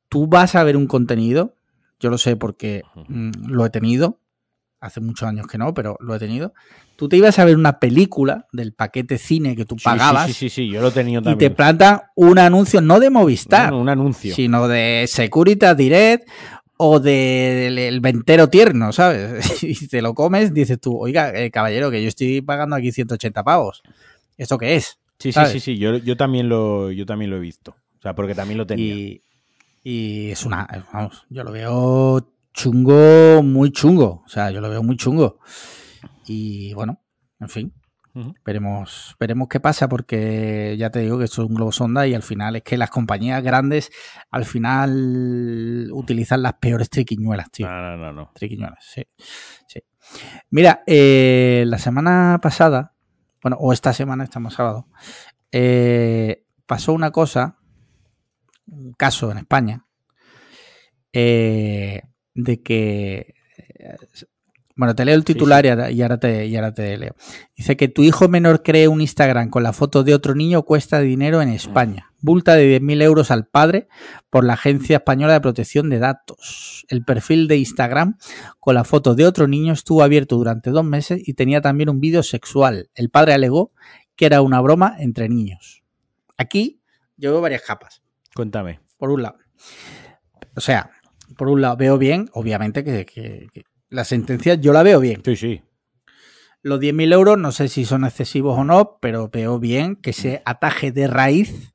tú 0.09 0.25
vas 0.25 0.55
a 0.55 0.63
ver 0.63 0.77
un 0.77 0.87
contenido. 0.87 1.53
Yo 1.99 2.09
lo 2.09 2.17
sé 2.17 2.35
porque 2.37 2.81
mm, 3.07 3.49
lo 3.49 3.63
he 3.67 3.69
tenido. 3.69 4.17
Hace 4.79 4.99
muchos 4.99 5.29
años 5.29 5.45
que 5.45 5.59
no, 5.59 5.75
pero 5.75 5.95
lo 5.99 6.15
he 6.15 6.19
tenido. 6.19 6.53
Tú 6.95 7.07
te 7.07 7.17
ibas 7.17 7.37
a 7.37 7.45
ver 7.45 7.55
una 7.55 7.77
película 7.79 8.47
del 8.51 8.73
paquete 8.73 9.19
cine 9.19 9.55
que 9.55 9.65
tú 9.65 9.75
Sí, 9.77 9.83
pagabas 9.83 10.25
Sí, 10.25 10.33
sí, 10.33 10.49
sí, 10.49 10.63
sí, 10.63 10.69
yo 10.69 10.81
lo 10.81 10.87
he 10.87 10.91
tenido 10.91 11.21
y 11.21 11.23
te 11.23 11.29
también. 11.29 11.53
plantan 11.55 12.01
un 12.15 12.39
anuncio 12.39 12.81
no 12.81 12.99
de 12.99 13.11
Movistar, 13.11 13.69
No, 13.69 13.75
no, 13.77 13.81
un 13.83 13.89
anuncio. 13.89 14.33
sino 14.33 14.67
de 14.67 15.05
Securitas 15.07 15.77
Direct 15.77 16.27
o 16.77 16.99
del 16.99 17.77
el 17.77 17.99
ventero 17.99 18.49
tierno, 18.49 18.91
¿sabes? 18.91 19.63
Y 19.63 19.87
te 19.87 20.01
lo 20.01 20.13
comes, 20.13 20.53
dices 20.53 20.79
tú, 20.79 20.97
oiga, 20.97 21.31
eh, 21.33 21.51
caballero, 21.51 21.91
que 21.91 22.01
yo 22.01 22.09
estoy 22.09 22.41
pagando 22.41 22.75
aquí 22.75 22.91
180 22.91 23.43
pavos. 23.43 23.81
¿Esto 24.37 24.57
qué 24.57 24.75
es? 24.75 24.99
Sí, 25.19 25.31
sí, 25.31 25.39
sí, 25.51 25.59
sí, 25.59 25.77
yo, 25.77 25.97
yo 25.97 26.17
también 26.17 26.49
lo, 26.49 26.91
yo 26.91 27.05
también 27.05 27.31
lo 27.31 27.37
he 27.37 27.39
visto. 27.39 27.75
O 27.99 28.01
sea, 28.01 28.13
porque 28.13 28.35
también 28.35 28.57
lo 28.57 28.67
tenía. 28.67 28.93
Y, 28.93 29.21
y 29.83 30.31
es 30.31 30.45
una, 30.45 30.67
vamos, 30.91 31.25
yo 31.29 31.43
lo 31.43 31.51
veo 31.51 32.33
chungo, 32.53 33.41
muy 33.41 33.71
chungo. 33.71 34.23
O 34.25 34.29
sea, 34.29 34.51
yo 34.51 34.61
lo 34.61 34.69
veo 34.69 34.83
muy 34.83 34.97
chungo. 34.97 35.39
Y 36.27 36.73
bueno, 36.73 36.99
en 37.39 37.49
fin, 37.49 37.73
Veremos, 38.45 39.15
veremos 39.19 39.49
qué 39.49 39.59
pasa, 39.59 39.89
porque 39.89 40.75
ya 40.77 40.89
te 40.89 40.99
digo 40.99 41.17
que 41.17 41.25
esto 41.25 41.43
es 41.43 41.49
un 41.49 41.55
globo 41.55 41.73
sonda 41.73 42.07
y 42.07 42.13
al 42.13 42.23
final 42.23 42.55
es 42.55 42.63
que 42.63 42.77
las 42.77 42.89
compañías 42.89 43.43
grandes 43.43 43.91
al 44.31 44.45
final 44.45 45.89
utilizan 45.91 46.41
las 46.41 46.53
peores 46.53 46.89
triquiñuelas, 46.89 47.51
tío. 47.51 47.69
No, 47.69 47.81
no, 47.81 47.97
no, 47.97 48.13
no. 48.13 48.31
Triquiñuelas, 48.33 48.85
sí. 48.85 49.03
sí. 49.67 49.81
Mira, 50.49 50.83
eh, 50.87 51.65
la 51.67 51.77
semana 51.77 52.39
pasada, 52.41 52.95
bueno, 53.41 53.57
o 53.59 53.73
esta 53.73 53.91
semana, 53.91 54.23
estamos 54.23 54.53
sábado, 54.53 54.87
eh, 55.51 56.45
pasó 56.65 56.93
una 56.93 57.11
cosa, 57.11 57.57
un 58.67 58.93
caso 58.93 59.29
en 59.29 59.39
España, 59.39 59.85
eh, 61.11 62.01
de 62.33 62.61
que. 62.63 63.33
Bueno, 64.77 64.93
te 64.93 65.05
leo 65.05 65.15
el 65.15 65.23
titular 65.23 65.61
sí. 65.63 65.67
Y, 65.67 65.71
ahora, 65.71 65.91
y, 65.91 66.01
ahora 66.01 66.17
te, 66.19 66.45
y 66.47 66.55
ahora 66.57 66.73
te 66.73 66.97
leo. 66.97 67.15
Dice 67.55 67.77
que 67.77 67.87
tu 67.87 68.03
hijo 68.03 68.27
menor 68.27 68.61
cree 68.61 68.87
un 68.89 68.99
Instagram 68.99 69.49
con 69.49 69.63
la 69.63 69.71
foto 69.71 70.03
de 70.03 70.13
otro 70.13 70.35
niño 70.35 70.63
cuesta 70.63 70.99
dinero 70.99 71.41
en 71.41 71.47
España. 71.49 72.11
Multa 72.21 72.55
de 72.55 72.79
10.000 72.81 73.01
euros 73.03 73.31
al 73.31 73.45
padre 73.47 73.87
por 74.29 74.43
la 74.43 74.53
Agencia 74.53 74.97
Española 74.97 75.33
de 75.33 75.41
Protección 75.41 75.89
de 75.89 75.99
Datos. 75.99 76.85
El 76.89 77.05
perfil 77.05 77.47
de 77.47 77.57
Instagram 77.57 78.17
con 78.59 78.75
la 78.75 78.83
foto 78.83 79.15
de 79.15 79.25
otro 79.25 79.47
niño 79.47 79.71
estuvo 79.71 80.03
abierto 80.03 80.35
durante 80.35 80.71
dos 80.71 80.83
meses 80.83 81.21
y 81.25 81.35
tenía 81.35 81.61
también 81.61 81.89
un 81.89 82.01
vídeo 82.01 82.21
sexual. 82.23 82.89
El 82.95 83.09
padre 83.09 83.33
alegó 83.33 83.71
que 84.17 84.25
era 84.25 84.41
una 84.41 84.59
broma 84.59 84.95
entre 84.99 85.29
niños. 85.29 85.83
Aquí 86.37 86.81
yo 87.15 87.31
veo 87.31 87.41
varias 87.41 87.61
capas. 87.61 88.01
Cuéntame. 88.35 88.81
Por 88.97 89.09
un 89.09 89.21
lado. 89.21 89.37
O 90.57 90.59
sea, 90.61 90.89
por 91.37 91.47
un 91.47 91.61
lado 91.61 91.77
veo 91.77 91.97
bien, 91.97 92.29
obviamente, 92.33 92.83
que, 92.83 93.05
que- 93.05 93.47
que 93.53 93.63
la 93.89 94.03
sentencia 94.03 94.55
yo 94.55 94.73
la 94.73 94.83
veo 94.83 94.99
bien. 94.99 95.21
Sí, 95.23 95.35
sí. 95.35 95.61
Los 96.61 96.79
10.000 96.79 97.13
euros 97.13 97.37
no 97.37 97.51
sé 97.51 97.67
si 97.67 97.85
son 97.85 98.05
excesivos 98.05 98.57
o 98.57 98.63
no, 98.63 98.97
pero 98.99 99.29
veo 99.29 99.59
bien 99.59 99.95
que 99.95 100.13
se 100.13 100.41
ataje 100.45 100.91
de 100.91 101.07
raíz 101.07 101.73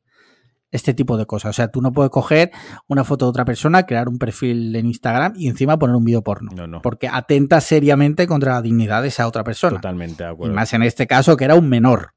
este 0.72 0.94
tipo 0.94 1.16
de 1.16 1.26
cosas. 1.26 1.50
O 1.50 1.52
sea, 1.52 1.68
tú 1.70 1.80
no 1.80 1.92
puedes 1.92 2.10
coger 2.10 2.50
una 2.88 3.04
foto 3.04 3.24
de 3.26 3.30
otra 3.30 3.44
persona, 3.44 3.86
crear 3.86 4.08
un 4.08 4.18
perfil 4.18 4.74
en 4.74 4.86
Instagram 4.86 5.34
y 5.36 5.48
encima 5.48 5.78
poner 5.78 5.94
un 5.96 6.04
vídeo 6.04 6.22
porno. 6.22 6.50
No, 6.54 6.66
no. 6.66 6.82
Porque 6.82 7.08
atenta 7.08 7.60
seriamente 7.60 8.26
contra 8.26 8.54
la 8.54 8.62
dignidad 8.62 9.02
de 9.02 9.08
esa 9.08 9.28
otra 9.28 9.44
persona. 9.44 9.76
Totalmente 9.76 10.24
de 10.24 10.30
Y 10.30 10.32
acuerdo. 10.32 10.54
más 10.54 10.72
en 10.74 10.82
este 10.82 11.06
caso, 11.06 11.36
que 11.36 11.44
era 11.44 11.54
un 11.54 11.68
menor. 11.68 12.14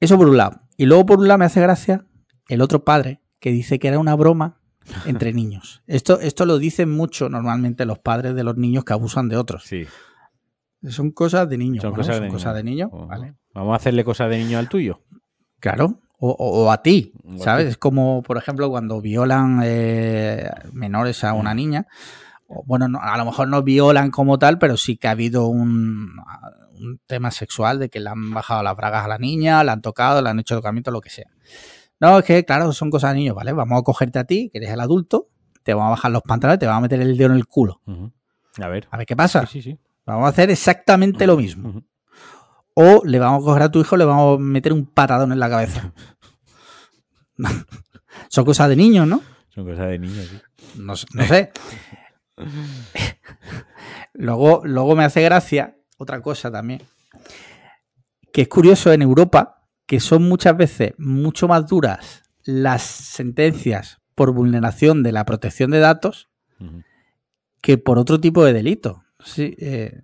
Eso 0.00 0.16
por 0.16 0.28
un 0.28 0.36
lado. 0.36 0.60
Y 0.76 0.86
luego, 0.86 1.06
por 1.06 1.18
un 1.18 1.28
lado, 1.28 1.38
me 1.38 1.44
hace 1.46 1.60
gracia 1.60 2.04
el 2.48 2.60
otro 2.60 2.84
padre 2.84 3.20
que 3.40 3.50
dice 3.50 3.78
que 3.78 3.88
era 3.88 3.98
una 3.98 4.14
broma 4.14 4.60
entre 5.06 5.32
niños. 5.32 5.82
Esto, 5.86 6.20
esto 6.20 6.46
lo 6.46 6.58
dicen 6.58 6.90
mucho 6.90 7.28
normalmente 7.28 7.84
los 7.84 7.98
padres 7.98 8.34
de 8.34 8.44
los 8.44 8.56
niños 8.56 8.84
que 8.84 8.92
abusan 8.92 9.28
de 9.28 9.36
otros. 9.36 9.64
Sí. 9.64 9.86
Son 10.88 11.10
cosas 11.10 11.48
de 11.48 11.58
niños. 11.58 11.82
Son 11.82 11.90
Bueno, 11.90 12.02
cosas 12.02 12.16
son 12.16 12.24
de 12.26 12.30
cosas 12.30 12.54
de 12.54 12.62
niños. 12.64 12.90
¿vale? 12.92 13.34
Vamos 13.54 13.72
a 13.72 13.76
hacerle 13.76 14.04
cosas 14.04 14.30
de 14.30 14.38
niño 14.38 14.58
al 14.58 14.68
tuyo. 14.68 15.02
Claro. 15.60 16.00
O, 16.20 16.30
o- 16.30 16.64
o 16.64 16.70
a 16.72 16.82
ti, 16.82 17.12
O 17.24 17.34
a 17.34 17.44
¿sabes? 17.44 17.66
ti. 17.66 17.70
Es 17.72 17.78
como, 17.78 18.22
por 18.22 18.36
ejemplo, 18.38 18.68
cuando 18.70 19.00
violan 19.00 19.60
eh, 19.64 20.48
menores 20.72 21.22
a 21.24 21.32
una 21.32 21.54
niña. 21.54 21.86
O, 22.46 22.62
bueno, 22.64 22.88
no- 22.88 23.00
a 23.00 23.16
lo 23.18 23.24
mejor 23.24 23.48
no 23.48 23.62
violan 23.62 24.10
como 24.10 24.38
tal, 24.38 24.58
pero 24.58 24.76
sí 24.76 24.96
que 24.96 25.06
ha 25.08 25.12
habido 25.12 25.46
un, 25.48 26.16
un 26.80 27.00
tema 27.06 27.30
sexual 27.30 27.78
de 27.78 27.88
que 27.88 28.00
le 28.00 28.08
han 28.10 28.32
bajado 28.32 28.62
las 28.62 28.76
bragas 28.76 29.04
a 29.04 29.08
la 29.08 29.18
niña, 29.18 29.62
la 29.64 29.72
han 29.72 29.82
tocado, 29.82 30.22
le 30.22 30.30
han 30.30 30.38
hecho 30.40 30.56
tocamiento, 30.56 30.90
lo 30.90 31.00
que 31.00 31.10
sea. 31.10 31.26
No, 32.00 32.18
es 32.18 32.24
que, 32.24 32.44
claro, 32.44 32.72
son 32.72 32.90
cosas 32.90 33.12
de 33.12 33.18
niños, 33.18 33.34
¿vale? 33.34 33.52
Vamos 33.52 33.80
a 33.80 33.82
cogerte 33.82 34.18
a 34.18 34.24
ti, 34.24 34.50
que 34.50 34.58
eres 34.58 34.70
el 34.70 34.80
adulto, 34.80 35.28
te 35.62 35.74
vamos 35.74 35.88
a 35.88 35.90
bajar 35.90 36.10
los 36.12 36.22
pantalones, 36.22 36.60
te 36.60 36.66
vamos 36.66 36.78
a 36.78 36.82
meter 36.82 37.00
el 37.00 37.16
dedo 37.16 37.32
en 37.32 37.36
el 37.36 37.46
culo. 37.46 37.80
A 38.60 38.68
ver. 38.68 38.88
A 38.90 38.96
ver 38.96 39.06
qué 39.06 39.16
pasa. 39.16 39.46
Sí, 39.46 39.62
sí, 39.62 39.72
sí. 39.72 39.78
Vamos 40.06 40.26
a 40.26 40.28
hacer 40.28 40.50
exactamente 40.50 41.26
lo 41.26 41.36
mismo. 41.36 41.82
O 42.74 43.02
le 43.04 43.18
vamos 43.18 43.42
a 43.42 43.44
coger 43.44 43.62
a 43.62 43.70
tu 43.70 43.80
hijo, 43.80 43.96
le 43.96 44.04
vamos 44.04 44.38
a 44.38 44.40
meter 44.40 44.72
un 44.72 44.86
patadón 44.86 45.32
en 45.32 45.40
la 45.40 45.50
cabeza. 45.50 45.92
Son 48.28 48.44
cosas 48.44 48.68
de 48.68 48.76
niños, 48.76 49.06
¿no? 49.06 49.20
Son 49.50 49.66
cosas 49.66 49.88
de 49.88 49.98
niños, 49.98 50.28
sí. 50.28 50.40
No, 50.76 50.94
no 51.14 51.26
sé. 51.26 51.52
luego, 54.14 54.62
luego 54.64 54.94
me 54.94 55.04
hace 55.04 55.22
gracia 55.22 55.76
otra 55.98 56.22
cosa 56.22 56.50
también. 56.50 56.82
Que 58.32 58.42
es 58.42 58.48
curioso 58.48 58.92
en 58.92 59.02
Europa 59.02 59.57
que 59.88 59.98
son 60.00 60.28
muchas 60.28 60.56
veces 60.56 60.92
mucho 60.98 61.48
más 61.48 61.66
duras 61.66 62.22
las 62.44 62.82
sentencias 62.82 63.98
por 64.14 64.32
vulneración 64.32 65.02
de 65.02 65.10
la 65.12 65.24
protección 65.24 65.70
de 65.72 65.80
datos 65.80 66.28
que 67.60 67.78
por 67.78 67.98
otro 67.98 68.20
tipo 68.20 68.44
de 68.44 68.52
delito. 68.52 69.02
Sí, 69.24 69.56
eh, 69.58 70.02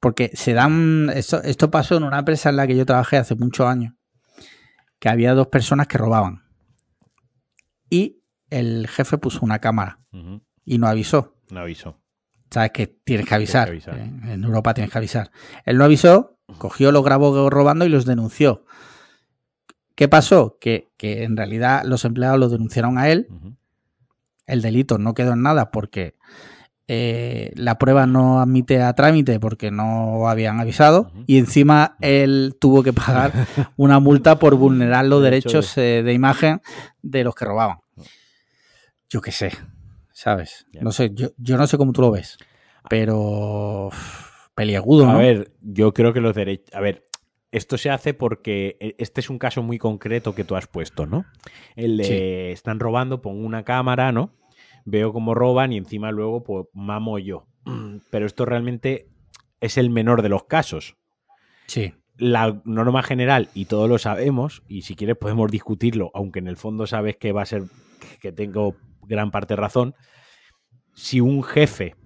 porque 0.00 0.30
se 0.34 0.52
dan. 0.52 1.10
Esto, 1.14 1.42
esto 1.42 1.70
pasó 1.70 1.96
en 1.96 2.02
una 2.04 2.18
empresa 2.20 2.50
en 2.50 2.56
la 2.56 2.66
que 2.66 2.76
yo 2.76 2.84
trabajé 2.86 3.16
hace 3.16 3.34
muchos 3.34 3.66
años. 3.66 3.94
Que 4.98 5.08
había 5.08 5.34
dos 5.34 5.48
personas 5.48 5.86
que 5.88 5.98
robaban. 5.98 6.42
Y 7.90 8.22
el 8.50 8.86
jefe 8.88 9.18
puso 9.18 9.40
una 9.42 9.58
cámara 9.58 9.98
y 10.64 10.78
no 10.78 10.86
avisó. 10.86 11.36
Un 11.50 11.58
aviso. 11.58 12.00
Sabes 12.50 12.70
que 12.72 12.86
tienes 12.86 13.26
que 13.26 13.34
avisar. 13.34 13.68
Tienes 13.68 13.84
que 13.84 13.90
avisar. 13.90 14.28
eh, 14.28 14.32
En 14.34 14.44
Europa 14.44 14.74
tienes 14.74 14.90
que 14.92 14.98
avisar. 14.98 15.30
Él 15.64 15.78
no 15.78 15.84
avisó, 15.84 16.31
cogió, 16.58 16.92
los 16.92 17.04
grabó 17.04 17.50
robando 17.50 17.84
y 17.84 17.88
los 17.88 18.04
denunció. 18.04 18.64
¿Qué 19.94 20.08
pasó? 20.08 20.58
Que, 20.60 20.90
que 20.96 21.24
en 21.24 21.36
realidad 21.36 21.82
los 21.84 22.04
empleados 22.04 22.38
lo 22.38 22.48
denunciaron 22.48 22.98
a 22.98 23.08
él 23.08 23.28
el 24.46 24.62
delito 24.62 24.98
no 24.98 25.14
quedó 25.14 25.32
en 25.32 25.42
nada 25.42 25.70
porque 25.70 26.14
eh, 26.88 27.52
la 27.54 27.78
prueba 27.78 28.06
no 28.06 28.40
admite 28.40 28.82
a 28.82 28.92
trámite 28.92 29.40
porque 29.40 29.70
no 29.70 30.28
habían 30.28 30.60
avisado 30.60 31.10
y 31.26 31.38
encima 31.38 31.96
él 32.00 32.56
tuvo 32.60 32.82
que 32.82 32.92
pagar 32.92 33.32
una 33.76 34.00
multa 34.00 34.38
por 34.38 34.56
vulnerar 34.56 35.06
los 35.06 35.22
Derecho 35.22 35.48
derechos 35.48 35.78
eh, 35.78 36.02
de 36.02 36.12
imagen 36.12 36.60
de 37.02 37.24
los 37.24 37.34
que 37.34 37.44
robaban. 37.44 37.78
Yo 39.08 39.20
qué 39.20 39.32
sé, 39.32 39.52
¿sabes? 40.12 40.66
No 40.80 40.90
sé, 40.90 41.12
yo, 41.14 41.30
yo 41.36 41.56
no 41.56 41.66
sé 41.66 41.78
cómo 41.78 41.92
tú 41.92 42.00
lo 42.02 42.10
ves, 42.10 42.38
pero 42.88 43.90
peliagudo, 44.54 45.08
A 45.08 45.16
ver, 45.16 45.52
yo 45.60 45.92
creo 45.94 46.12
que 46.12 46.20
los 46.20 46.34
derechos. 46.34 46.74
A 46.74 46.80
ver, 46.80 47.06
esto 47.50 47.76
se 47.78 47.90
hace 47.90 48.14
porque 48.14 48.76
e- 48.80 48.94
este 48.98 49.20
es 49.20 49.30
un 49.30 49.38
caso 49.38 49.62
muy 49.62 49.78
concreto 49.78 50.34
que 50.34 50.44
tú 50.44 50.56
has 50.56 50.66
puesto, 50.66 51.06
¿no? 51.06 51.24
El 51.76 51.96
de 51.98 52.04
Sí. 52.04 52.14
están 52.52 52.80
robando, 52.80 53.20
pongo 53.22 53.44
una 53.44 53.64
cámara, 53.64 54.12
¿no? 54.12 54.30
Veo 54.84 55.12
cómo 55.12 55.34
roban 55.34 55.72
y 55.72 55.76
encima 55.76 56.10
luego, 56.10 56.42
pues, 56.42 56.66
mamo 56.72 57.18
yo. 57.18 57.46
Pero 58.10 58.26
esto 58.26 58.44
realmente 58.44 59.08
es 59.60 59.78
el 59.78 59.90
menor 59.90 60.22
de 60.22 60.28
los 60.28 60.44
casos. 60.44 60.96
Sí, 61.66 61.94
La 62.18 62.60
norma 62.64 63.02
general, 63.02 63.48
y 63.54 63.64
todos 63.64 63.88
lo 63.88 63.96
sabemos, 63.98 64.62
y 64.68 64.82
si 64.82 64.94
quieres 64.96 65.16
podemos 65.16 65.50
discutirlo, 65.50 66.10
aunque 66.14 66.40
en 66.40 66.46
el 66.48 66.56
fondo 66.56 66.86
sabes 66.86 67.16
que 67.16 67.32
va 67.32 67.42
a 67.42 67.46
ser 67.46 67.64
que 68.20 68.32
tengo 68.32 68.76
gran 69.02 69.30
parte 69.30 69.56
razón. 69.56 69.94
Si 70.94 71.20
un 71.20 71.42
jefe 71.42 71.96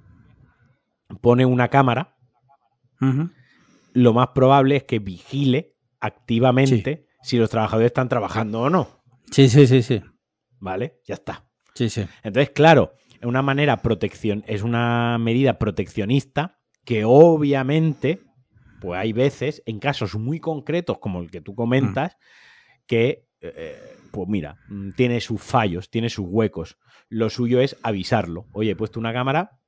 pone 1.20 1.44
una 1.47 1.68
cámara, 1.68 2.15
Lo 3.92 4.12
más 4.12 4.28
probable 4.28 4.76
es 4.76 4.84
que 4.84 4.99
vigile 4.99 5.74
activamente 6.01 7.07
si 7.22 7.38
los 7.38 7.51
trabajadores 7.51 7.86
están 7.86 8.09
trabajando 8.09 8.61
o 8.62 8.70
no. 8.70 8.88
sí, 9.30 9.49
sí, 9.49 9.66
sí, 9.66 9.82
sí, 9.82 10.03
¿Vale? 10.59 11.01
Ya 11.07 11.14
está. 11.14 11.47
sí, 11.74 11.88
sí. 11.90 12.07
Entonces, 12.22 12.51
claro, 12.51 12.94
es 13.20 13.26
una 13.26 13.42
manera 13.42 13.78
protección, 13.82 14.44
es 14.47 14.62
una 14.62 15.18
medida 15.18 15.59
proteccionista 15.59 16.61
que 16.84 17.05
obviamente, 17.05 18.20
pues 18.80 18.99
hay 18.99 19.12
veces, 19.12 19.62
en 19.66 19.80
casos 19.80 20.14
muy 20.14 20.38
concretos 20.38 20.99
como 20.99 21.20
el 21.20 21.30
que 21.30 21.40
tú 21.40 21.55
comentas, 21.55 22.16
que, 22.86 23.26
eh, 23.40 23.97
pues 24.12 24.28
mira, 24.28 24.59
mm, 24.68 24.90
tiene 24.90 25.20
sus 25.20 25.42
fallos, 25.42 25.90
tiene 25.90 26.09
sus 26.11 26.26
huecos. 26.28 26.78
Lo 27.09 27.28
suyo 27.28 27.61
es 27.61 27.76
avisarlo. 27.82 28.47
Oye, 28.53 28.70
he 28.70 28.76
puesto 28.76 29.01
una 29.01 29.12
cámara 29.12 29.59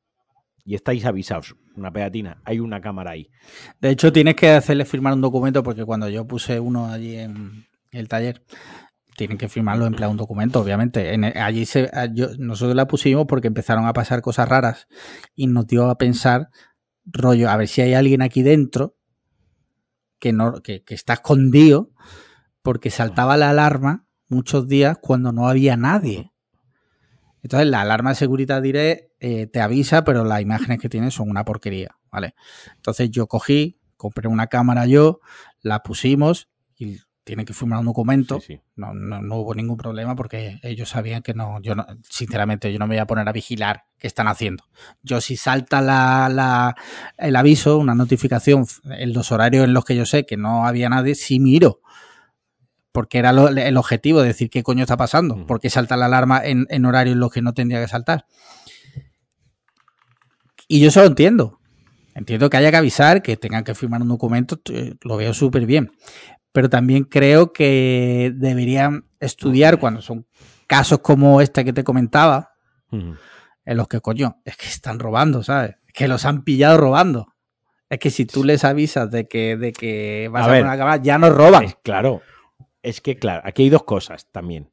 y 0.69 0.75
estáis 0.75 1.07
avisados. 1.07 1.57
Una 1.77 1.91
pegatina, 1.91 2.43
hay 2.45 2.61
una 2.61 2.83
cámara 2.83 3.12
ahí. 3.12 3.31
De 3.81 3.89
hecho, 3.89 4.12
tienes 4.12 4.35
que 4.35 4.51
hacerle 4.51 4.85
firmar 4.85 5.14
un 5.14 5.23
documento 5.23 5.62
porque 5.62 5.87
cuando 5.87 6.11
yo 6.11 6.27
puse 6.27 6.61
uno 6.61 6.89
allí 6.89 7.16
en 7.16 7.64
el 7.91 8.07
taller, 8.07 8.45
tienen 9.16 9.39
que 9.39 9.49
firmarlo 9.49 9.87
emplear 9.87 10.11
un 10.11 10.19
documento, 10.19 10.61
obviamente. 10.61 11.14
En- 11.14 11.25
allí 11.25 11.64
se, 11.64 11.91
yo- 12.12 12.29
nosotros 12.39 12.77
la 12.77 12.87
pusimos 12.87 13.25
porque 13.27 13.47
empezaron 13.49 13.87
a 13.87 13.95
pasar 13.95 14.21
cosas 14.21 14.47
raras 14.47 14.89
y 15.35 15.47
nos 15.47 15.66
dio 15.66 15.89
a 15.89 15.97
pensar, 15.97 16.51
rollo, 17.07 17.49
a 17.49 17.57
ver 17.57 17.66
si 17.69 17.81
hay 17.81 17.95
alguien 17.95 18.21
aquí 18.21 18.43
dentro 18.43 18.95
que, 20.19 20.35
no, 20.35 20.61
que, 20.61 20.83
que 20.85 20.95
está 20.95 21.14
escondido 21.14 21.93
porque 22.61 22.91
saltaba 22.91 23.39
la 23.39 23.49
alarma 23.49 24.07
muchos 24.29 24.69
días 24.69 24.99
cuando 25.01 25.33
no 25.33 25.49
había 25.49 25.79
nadie. 25.79 26.33
Entonces, 27.49 27.66
la 27.70 27.80
alarma 27.80 28.11
de 28.11 28.16
seguridad 28.16 28.61
diré 28.61 29.11
eh, 29.20 29.46
te 29.46 29.62
avisa, 29.62 30.05
pero 30.05 30.22
las 30.22 30.42
imágenes 30.42 30.78
que 30.80 30.90
tiene 30.90 31.11
son 31.11 31.30
una 31.30 31.46
porquería, 31.46 31.96
¿vale? 32.12 32.34
Entonces 32.76 33.11
yo 33.11 33.26
cogí, 33.26 33.78
compré 33.96 34.28
una 34.28 34.49
cámara 34.49 34.84
yo, 34.84 35.20
la 35.62 35.82
pusimos 35.82 36.51
y 36.76 36.99
tiene 37.24 37.46
que 37.46 37.55
firmar 37.55 37.78
un 37.78 37.86
documento. 37.86 38.38
Sí, 38.40 38.57
sí. 38.57 38.61
No, 38.76 38.92
no, 38.92 39.22
no 39.22 39.36
hubo 39.36 39.55
ningún 39.55 39.78
problema 39.78 40.14
porque 40.14 40.59
ellos 40.62 40.90
sabían 40.90 41.22
que 41.22 41.32
no, 41.32 41.59
yo 41.62 41.74
no, 41.74 41.86
sinceramente, 42.03 42.70
yo 42.70 42.78
no 42.78 42.86
me 42.86 42.96
voy 42.96 43.01
a 43.01 43.07
poner 43.07 43.26
a 43.26 43.32
vigilar 43.32 43.84
qué 43.99 44.07
están 44.09 44.28
haciendo. 44.28 44.64
Yo 45.03 45.22
si 45.22 45.36
salta 45.38 45.80
la, 45.80 46.28
la- 46.28 46.76
el 47.16 47.34
aviso, 47.34 47.78
una 47.78 47.94
notificación 47.94 48.66
en 48.84 49.14
los 49.14 49.32
horarios 49.32 49.64
en 49.64 49.72
los 49.72 49.86
que 49.86 49.96
yo 49.96 50.05
sé 50.05 50.26
que 50.26 50.36
no 50.36 50.66
había 50.66 50.90
nadie, 50.90 51.14
sí 51.14 51.40
miro. 51.40 51.80
Porque 52.99 53.18
era 53.18 53.32
lo- 53.32 53.46
el 53.46 53.76
objetivo 53.76 54.20
de 54.22 54.26
decir 54.26 54.51
qué 54.51 54.64
coño 54.64 54.82
está 54.82 54.96
pasando. 54.96 55.46
¿Por 55.46 55.61
qué 55.61 55.70
salta 55.70 55.96
la 55.96 56.07
alarma 56.07 56.44
en, 56.44 56.66
en 56.68 56.84
horarios 56.84 57.12
en 57.14 57.20
los 57.20 57.30
que 57.30 57.42
no 57.42 57.55
tendría 57.55 57.80
que 57.80 57.86
saltar? 57.86 58.26
Y 60.66 60.80
yo 60.80 60.88
eso 60.88 60.99
lo 61.03 61.07
entiendo. 61.07 61.61
Entiendo 62.16 62.51
que 62.51 62.57
haya 62.57 62.72
que 62.72 62.76
avisar, 62.76 63.22
que 63.22 63.36
tengan 63.36 63.62
que 63.62 63.76
firmar 63.76 64.03
un 64.03 64.09
documento, 64.09 64.61
eh, 64.72 64.94
lo 65.03 65.16
veo 65.16 65.32
súper 65.32 65.64
bien. 65.64 65.92
Pero 66.51 66.68
también 66.68 67.05
creo 67.05 67.53
que 67.53 68.32
deberían 68.34 69.05
estudiar 69.20 69.78
cuando 69.78 70.03
son 70.03 70.26
casos 70.66 70.99
como 70.99 71.40
este 71.40 71.64
que 71.64 71.72
te 71.72 71.84
comentaba, 71.84 72.51
en 72.90 73.76
los 73.76 73.86
que, 73.86 74.01
coño, 74.01 74.40
es 74.44 74.57
que 74.57 74.66
están 74.66 74.99
robando, 74.99 75.44
¿sabes? 75.44 75.76
Es 75.86 75.92
que 75.92 76.09
los 76.09 76.24
han 76.24 76.42
pillado 76.42 76.78
robando. 76.78 77.28
Es 77.88 78.01
que 78.01 78.11
si 78.11 78.26
tú 78.26 78.42
les 78.42 78.64
avisas 78.64 79.09
de 79.12 79.28
que, 79.28 79.57
de 79.57 79.72
que 79.72 80.28
vas 80.32 80.42
A 80.42 80.46
a, 80.46 80.49
ver. 80.51 80.62
poner 80.62 80.72
una 80.74 80.78
cámara, 80.78 81.01
ya 81.01 81.16
nos 81.18 81.32
roban. 81.32 81.62
Es, 81.62 81.76
claro, 81.84 82.22
es 82.83 83.01
que 83.01 83.16
claro, 83.16 83.43
aquí 83.45 83.64
hay 83.64 83.70
dos 83.70 83.85
cosas 83.85 84.31
también. 84.33 84.72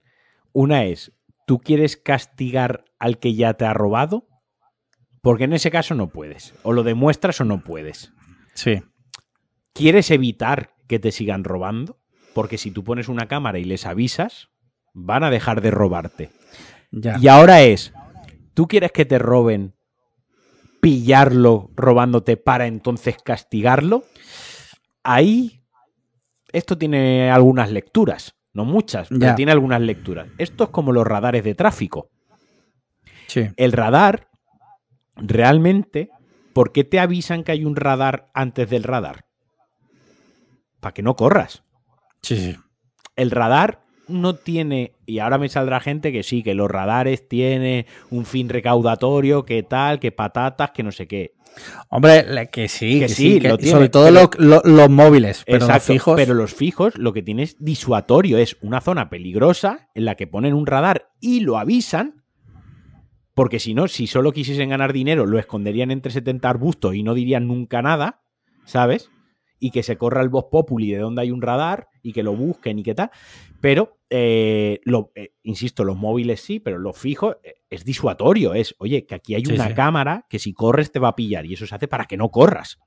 Una 0.53 0.86
es, 0.86 1.12
¿tú 1.45 1.60
quieres 1.60 1.97
castigar 1.97 2.86
al 2.99 3.20
que 3.20 3.36
ya 3.36 3.53
te 3.56 3.66
ha 3.66 3.74
robado? 3.74 4.28
Porque 5.22 5.45
en 5.45 5.53
ese 5.53 5.72
caso 5.72 5.95
no 5.95 6.08
puedes. 6.08 6.53
O 6.64 6.72
lo 6.72 6.84
demuestras 6.84 7.41
o 7.41 7.45
no 7.45 7.64
puedes. 7.64 8.14
Sí. 8.53 8.84
¿Quieres 9.74 10.12
evitar 10.12 10.76
que 10.88 10.99
te 10.99 11.12
sigan 11.12 11.43
robando? 11.43 11.99
Porque 12.34 12.58
si 12.58 12.72
tú 12.72 12.84
pones 12.84 13.08
una 13.10 13.28
cámara 13.28 13.60
y 13.60 13.64
les 13.64 13.86
avisas, 13.86 14.49
van 14.93 15.24
a 15.24 15.30
dejar 15.30 15.62
de 15.62 15.72
robarte. 15.72 16.32
Ya. 16.91 17.18
Y 17.20 17.28
ahora 17.28 17.62
es, 17.64 17.91
¿tú 18.53 18.68
quieres 18.68 18.91
que 18.91 19.06
te 19.06 19.20
roben, 19.20 19.76
pillarlo 20.80 21.72
robándote 21.76 22.38
para 22.38 22.68
entonces 22.68 23.18
castigarlo? 23.24 24.03
Ahí, 25.03 25.64
esto 26.58 26.78
tiene 26.78 27.30
algunas 27.32 27.72
lecturas. 27.72 28.36
No 28.53 28.64
muchas, 28.66 29.10
pero 29.10 29.20
Ya. 29.22 29.36
tiene 29.36 29.51
algunas 29.51 29.82
lecturas. 29.82 30.28
Esto 30.38 30.64
es 30.66 30.70
como 30.70 30.91
los 30.93 31.06
radares 31.06 31.43
de 31.43 31.56
tráfico. 31.56 32.10
Sí. 33.28 33.47
El 33.58 33.72
radar, 33.74 34.30
realmente, 35.16 36.10
¿por 36.53 36.72
qué 36.72 36.84
te 36.84 36.99
avisan 36.99 37.43
que 37.43 37.51
hay 37.51 37.66
un 37.66 37.76
radar 37.76 38.28
antes 38.34 38.70
del 38.70 38.84
radar? 38.84 39.26
Para 40.80 40.93
que 40.93 41.03
no 41.03 41.16
corras. 41.16 41.64
Sí, 42.22 42.38
sí. 42.38 42.56
El 43.16 43.32
radar 43.32 43.82
no 44.08 44.36
tiene, 44.36 44.93
y 45.06 45.20
ahora 45.20 45.38
me 45.38 45.49
saldrá 45.49 45.80
gente 45.80 46.12
que 46.12 46.24
sí, 46.24 46.43
que 46.43 46.53
los 46.53 46.70
radares 46.70 47.28
tienen 47.28 47.86
un 48.10 48.26
fin 48.26 48.49
recaudatorio, 48.49 49.45
que 49.45 49.64
tal, 49.64 49.99
que 49.99 50.12
patatas, 50.12 50.72
que 50.72 50.84
no 50.84 50.91
sé 50.91 51.08
qué. 51.08 51.34
Hombre, 51.89 52.49
que 52.51 52.68
sí, 52.68 52.99
Que 52.99 53.08
que, 53.08 53.10
sí, 53.10 53.39
que- 53.39 53.49
lo 53.49 53.58
tiene, 53.58 53.72
sobre 53.72 53.89
todo 53.89 54.06
pero- 54.06 54.30
lo- 54.38 54.62
lo- 54.64 54.78
los 54.78 54.89
móviles, 54.89 55.43
pero 55.45 55.68
los 55.68 55.84
fijos. 55.84 56.16
Pero 56.16 56.34
los 56.34 56.53
fijos 56.53 56.97
lo 56.97 57.14
que 57.14 57.22
tiene 57.22 57.43
es 57.43 57.56
disuatorio, 57.60 58.38
es 58.38 58.58
una 58.62 58.82
zona 58.82 59.10
peligrosa 59.10 59.89
en 59.95 60.06
la 60.06 60.16
que 60.16 60.28
ponen 60.28 60.53
un 60.53 60.66
radar 60.66 61.10
y 61.22 61.41
lo 61.41 61.58
avisan. 61.58 62.24
Porque 63.34 63.60
si 63.60 63.74
no, 63.74 63.88
si 63.89 64.08
solo 64.08 64.32
quisiesen 64.32 64.70
ganar 64.70 64.93
dinero, 64.93 65.26
lo 65.26 65.38
esconderían 65.39 65.91
entre 65.91 66.12
70 66.12 66.49
arbustos 66.49 66.95
y 66.95 67.03
no 67.03 67.14
dirían 67.14 67.47
nunca 67.47 67.82
nada, 67.82 68.22
¿sabes? 68.64 69.10
Y 69.60 69.72
que 69.72 69.84
se 69.84 69.97
corra 69.97 70.22
el 70.22 70.30
voz 70.30 70.45
populi 70.51 70.91
de 70.91 70.99
donde 70.99 71.22
hay 71.22 71.32
un 71.32 71.41
radar 71.41 71.88
y 72.01 72.14
que 72.14 72.24
lo 72.24 72.34
busquen 72.36 72.80
y 72.80 72.84
qué 72.84 72.95
tal. 72.95 73.12
Pero, 73.66 73.97
eh, 74.11 74.80
lo, 74.84 75.11
eh, 75.16 75.34
insisto, 75.41 75.84
los 75.84 75.97
móviles 75.97 76.39
sí, 76.39 76.59
pero 76.59 76.78
los 76.78 76.95
fijos 76.95 77.38
eh, 77.43 77.55
es 77.68 77.84
disuatorio. 77.84 78.53
Es, 78.53 78.76
oye, 78.78 79.07
que 79.07 79.16
aquí 79.16 79.34
hay 79.34 79.43
Sí, 79.43 79.53
una 79.55 79.70
sí. 79.70 79.74
cámara 79.74 80.28
que 80.30 80.38
si 80.38 80.53
corres 80.53 80.91
te 80.91 80.99
va 80.99 81.07
a 81.07 81.16
pillar 81.16 81.47
y 81.47 81.55
eso 81.55 81.66
se 81.66 81.74
hace 81.74 81.88
para 81.88 82.05
que 82.05 82.16
no 82.16 82.30
corras. 82.30 82.78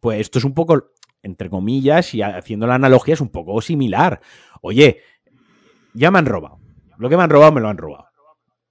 Pues 0.00 0.18
esto 0.20 0.38
es 0.38 0.46
un 0.46 0.54
poco, 0.54 0.92
entre 1.22 1.50
comillas, 1.50 2.14
y 2.14 2.22
haciendo 2.22 2.66
la 2.66 2.76
analogía, 2.76 3.12
es 3.12 3.20
un 3.20 3.28
poco 3.28 3.60
similar. 3.60 4.22
Oye, 4.62 5.02
ya 5.92 6.10
me 6.10 6.18
han 6.18 6.24
robado. 6.24 6.60
Lo 6.96 7.10
que 7.10 7.18
me 7.18 7.22
han 7.22 7.28
robado, 7.30 7.52
me 7.52 7.60
lo 7.60 7.68
han 7.68 7.76
robado. 7.76 8.06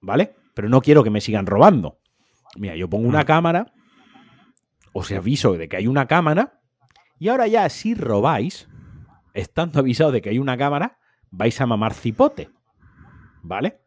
¿Vale? 0.00 0.34
Pero 0.54 0.68
no 0.68 0.80
quiero 0.80 1.04
que 1.04 1.10
me 1.10 1.20
sigan 1.20 1.46
robando. 1.46 2.00
Mira, 2.56 2.74
yo 2.74 2.90
pongo 2.90 3.06
una 3.08 3.22
Mm. 3.22 3.26
cámara, 3.26 3.72
os 4.92 5.12
aviso 5.12 5.52
de 5.56 5.68
que 5.68 5.76
hay 5.76 5.86
una 5.86 6.06
cámara, 6.08 6.60
y 7.20 7.28
ahora 7.28 7.46
ya, 7.46 7.68
si 7.68 7.94
robáis, 7.94 8.68
estando 9.32 9.78
avisado 9.78 10.10
de 10.10 10.20
que 10.22 10.30
hay 10.30 10.40
una 10.40 10.56
cámara, 10.56 10.96
vais 11.30 11.60
a 11.60 11.66
mamar 11.66 11.94
cipote. 11.94 12.50
¿Vale? 13.42 13.80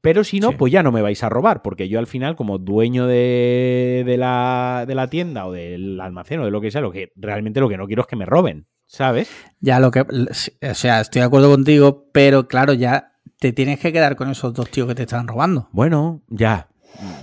Pero 0.00 0.22
si 0.22 0.38
no, 0.38 0.50
Sí. 0.50 0.56
pues 0.58 0.72
ya 0.72 0.82
no 0.82 0.92
me 0.92 1.00
vais 1.02 1.22
a 1.24 1.28
robar, 1.30 1.62
porque 1.62 1.88
yo 1.88 1.98
al 1.98 2.06
final, 2.06 2.36
como 2.36 2.58
dueño 2.58 3.06
de, 3.06 4.02
de 4.04 4.16
la, 4.18 4.84
de 4.86 4.94
la 4.94 5.08
tienda 5.08 5.46
o 5.46 5.52
del 5.52 5.98
almacén 6.00 6.40
o 6.40 6.44
de 6.44 6.50
lo 6.50 6.60
que 6.60 6.70
sea, 6.70 6.82
lo 6.82 6.92
que 6.92 7.10
realmente 7.16 7.60
lo 7.60 7.68
que 7.70 7.78
no 7.78 7.86
quiero 7.86 8.02
es 8.02 8.06
que 8.08 8.16
me 8.16 8.26
roben, 8.26 8.66
¿sabes? 8.86 9.30
Ya 9.60 9.80
lo 9.80 9.90
que. 9.90 10.00
O 10.02 10.74
sea, 10.74 11.00
estoy 11.00 11.20
de 11.20 11.26
acuerdo 11.26 11.50
contigo, 11.50 12.10
pero 12.12 12.48
claro, 12.48 12.74
ya 12.74 13.12
te 13.40 13.52
tienes 13.54 13.80
que 13.80 13.92
quedar 13.94 14.14
con 14.14 14.28
esos 14.30 14.52
dos 14.52 14.70
tíos 14.70 14.86
que 14.88 14.94
te 14.94 15.04
están 15.04 15.26
robando. 15.26 15.70
Bueno, 15.72 16.22
ya, 16.28 16.68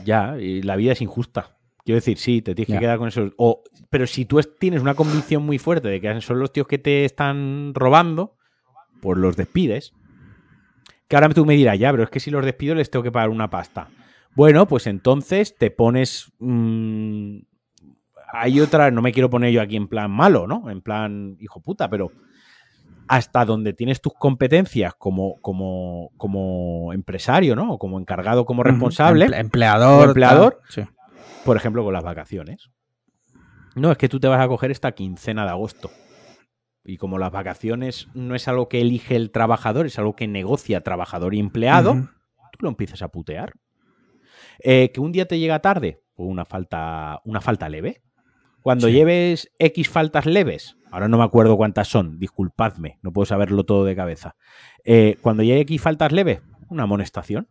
ya, 0.03 0.36
y 0.39 0.64
la 0.64 0.76
vida 0.76 0.93
es 0.93 1.01
injusta. 1.03 1.57
Quiero 1.86 1.97
decir, 1.97 2.18
sí, 2.18 2.41
te 2.41 2.55
tienes 2.55 2.74
que 2.76 2.80
quedar 2.80 2.97
con 2.97 3.07
eso. 3.09 3.30
O, 3.38 3.64
pero 3.91 4.07
si 4.07 4.26
tú 4.26 4.39
es- 4.39 4.55
tienes 4.57 4.82
una 4.82 4.95
convicción 4.95 5.43
muy 5.43 5.59
fuerte 5.59 5.88
de 5.88 6.01
que 6.01 6.20
son 6.22 6.39
los 6.39 6.51
tíos 6.51 6.66
que 6.68 6.80
te 6.80 7.05
están 7.05 7.74
robando, 7.76 8.38
pues 9.02 9.18
los 9.18 9.36
despides. 9.36 9.93
Que 11.08 11.16
ahora 11.18 11.30
tú 11.30 11.45
me 11.45 11.56
dirás, 11.56 11.78
ya, 11.78 11.91
pero 11.91 12.04
es 12.04 12.10
que 12.10 12.20
si 12.22 12.32
los 12.32 12.45
despido 12.45 12.76
les 12.76 12.89
tengo 12.89 13.04
que 13.04 13.12
pagar 13.12 13.30
una 13.30 13.49
pasta. 13.49 13.89
Bueno, 14.34 14.66
pues 14.68 14.88
entonces 14.88 15.56
te 15.58 15.72
pones. 15.72 16.32
mm, 16.39 17.38
hay 18.34 18.62
otra, 18.62 18.91
no 18.91 19.02
me 19.02 19.12
quiero 19.12 19.30
poner 19.30 19.52
yo 19.52 19.62
aquí 19.62 19.76
en 19.76 19.89
plan 19.89 20.10
malo, 20.10 20.47
¿no? 20.47 20.70
En 20.70 20.82
plan 20.82 21.36
hijo 21.41 21.60
puta, 21.62 21.89
pero 21.89 22.12
hasta 23.10 23.43
donde 23.43 23.74
tienes 23.74 23.99
tus 23.99 24.14
competencias 24.14 24.93
como, 24.97 25.36
como, 25.41 26.12
como 26.16 26.93
empresario, 26.93 27.58
¿no? 27.58 27.74
O 27.74 27.78
como 27.78 27.99
encargado, 27.99 28.45
como 28.45 28.64
responsable, 28.64 29.28
Emple- 29.28 29.39
empleador. 29.41 30.06
¿O 30.06 30.10
empleador? 30.12 30.60
tal. 30.74 30.86
Sí. 30.86 30.91
por 31.43 31.58
ejemplo, 31.58 31.84
con 31.84 31.91
las 31.91 32.04
vacaciones. 32.06 32.70
No, 33.76 33.91
es 33.91 33.97
que 33.97 34.08
tú 34.08 34.20
te 34.22 34.30
vas 34.30 34.39
a 34.39 34.47
coger 34.47 34.72
esta 34.72 34.93
quincena 34.93 35.43
de 35.43 35.49
agosto. 35.49 35.89
Y 36.84 36.98
como 36.98 37.18
las 37.20 37.32
vacaciones 37.32 38.08
no 38.14 38.34
es 38.36 38.48
algo 38.48 38.68
que 38.68 38.82
elige 38.82 39.16
el 39.16 39.32
trabajador, 39.32 39.86
es 39.86 40.00
algo 40.00 40.16
que 40.16 40.28
negocia 40.28 40.82
trabajador 40.82 41.34
y 41.36 41.40
empleado, 41.40 41.94
tú 42.52 42.60
lo 42.62 42.70
empiezas 42.70 43.02
a 43.02 43.10
putear. 43.10 43.54
Eh, 44.64 44.92
que 44.94 45.00
un 45.00 45.12
día 45.12 45.26
te 45.28 45.40
llega 45.40 45.60
tarde, 45.60 46.02
pues 46.16 46.28
una 46.30 46.46
falta, 46.46 47.22
una 47.26 47.42
falta 47.42 47.70
leve. 47.70 48.02
Cuando 48.64 48.88
Sí. 48.88 48.94
lleves 48.94 49.52
X 49.60 49.90
faltas 49.90 50.26
leves, 50.26 50.78
ahora 50.92 51.08
no 51.08 51.18
me 51.18 51.24
acuerdo 51.24 51.58
cuántas 51.58 51.88
son, 51.88 52.20
disculpadme, 52.20 53.00
no 53.02 53.12
puedo 53.12 53.26
saberlo 53.26 53.64
todo 53.64 53.86
de 53.86 53.96
cabeza. 53.96 54.36
Eh, 54.84 55.18
cuando 55.22 55.42
llegue 55.44 55.62
X 55.62 55.82
faltas 55.82 56.12
leves, 56.12 56.42
una 56.70 56.84
amonestación. 56.84 57.48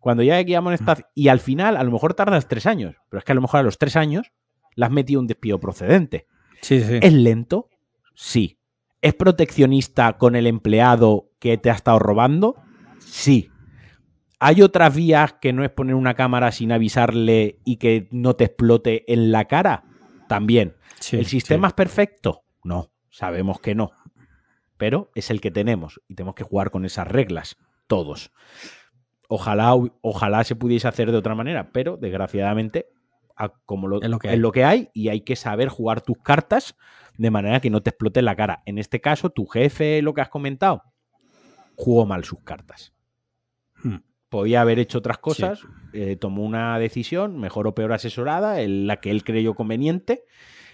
Cuando 0.00 0.22
llegue 0.22 0.38
X 0.40 0.56
amonestación, 0.56 1.06
y 1.14 1.28
al 1.28 1.40
final 1.40 1.76
a 1.76 1.82
lo 1.82 1.90
mejor 1.90 2.14
tardas 2.14 2.48
tres 2.48 2.66
años, 2.66 2.96
pero 3.10 3.18
es 3.18 3.24
que 3.24 3.32
a 3.32 3.34
lo 3.34 3.40
mejor 3.42 3.60
a 3.60 3.62
los 3.62 3.78
tres 3.78 3.96
años 3.96 4.30
le 4.74 4.84
has 4.86 4.90
metido 4.92 5.20
un 5.20 5.26
despido 5.26 5.58
procedente. 5.58 6.26
Sí, 6.62 6.80
sí. 6.80 6.98
¿Es 7.02 7.12
lento? 7.12 7.68
Sí. 8.14 8.57
¿Es 9.00 9.14
proteccionista 9.14 10.18
con 10.18 10.34
el 10.36 10.46
empleado 10.46 11.30
que 11.38 11.56
te 11.58 11.70
ha 11.70 11.74
estado 11.74 11.98
robando? 11.98 12.56
Sí. 12.98 13.50
¿Hay 14.40 14.62
otras 14.62 14.94
vías 14.94 15.34
que 15.34 15.52
no 15.52 15.64
es 15.64 15.70
poner 15.70 15.94
una 15.94 16.14
cámara 16.14 16.52
sin 16.52 16.72
avisarle 16.72 17.58
y 17.64 17.76
que 17.76 18.08
no 18.10 18.34
te 18.34 18.44
explote 18.44 19.12
en 19.12 19.32
la 19.32 19.46
cara? 19.46 19.84
También. 20.28 20.76
Sí, 21.00 21.16
¿El 21.16 21.26
sistema 21.26 21.68
sí. 21.68 21.70
es 21.70 21.74
perfecto? 21.74 22.42
No, 22.64 22.90
sabemos 23.10 23.60
que 23.60 23.74
no. 23.74 23.90
Pero 24.76 25.10
es 25.14 25.30
el 25.30 25.40
que 25.40 25.50
tenemos 25.50 26.00
y 26.08 26.14
tenemos 26.14 26.34
que 26.36 26.44
jugar 26.44 26.70
con 26.70 26.84
esas 26.84 27.06
reglas, 27.08 27.56
todos. 27.88 28.32
Ojalá, 29.28 29.74
ojalá 30.00 30.44
se 30.44 30.56
pudiese 30.56 30.88
hacer 30.88 31.10
de 31.10 31.18
otra 31.18 31.34
manera, 31.34 31.70
pero 31.72 31.96
desgraciadamente 31.96 32.86
a- 33.36 33.50
como 33.66 33.86
lo, 33.88 34.00
Es 34.00 34.08
lo 34.08 34.18
que 34.18 34.28
es 34.28 34.32
hay. 34.34 34.38
lo 34.38 34.52
que 34.52 34.64
hay 34.64 34.88
y 34.94 35.08
hay 35.08 35.20
que 35.20 35.36
saber 35.36 35.68
jugar 35.68 36.00
tus 36.00 36.18
cartas 36.18 36.76
de 37.18 37.30
manera 37.30 37.60
que 37.60 37.68
no 37.68 37.82
te 37.82 37.90
explote 37.90 38.22
la 38.22 38.36
cara. 38.36 38.62
En 38.64 38.78
este 38.78 39.00
caso, 39.00 39.30
tu 39.30 39.44
jefe, 39.44 40.00
lo 40.00 40.14
que 40.14 40.22
has 40.22 40.28
comentado, 40.30 40.84
jugó 41.74 42.06
mal 42.06 42.24
sus 42.24 42.40
cartas. 42.42 42.94
Hmm. 43.82 43.96
Podía 44.28 44.60
haber 44.60 44.78
hecho 44.78 44.98
otras 44.98 45.18
cosas, 45.18 45.60
eh, 45.92 46.16
tomó 46.16 46.44
una 46.44 46.78
decisión, 46.78 47.38
mejor 47.38 47.66
o 47.66 47.74
peor 47.74 47.92
asesorada, 47.92 48.60
en 48.60 48.86
la 48.86 48.98
que 48.98 49.10
él 49.10 49.24
creyó 49.24 49.54
conveniente. 49.54 50.24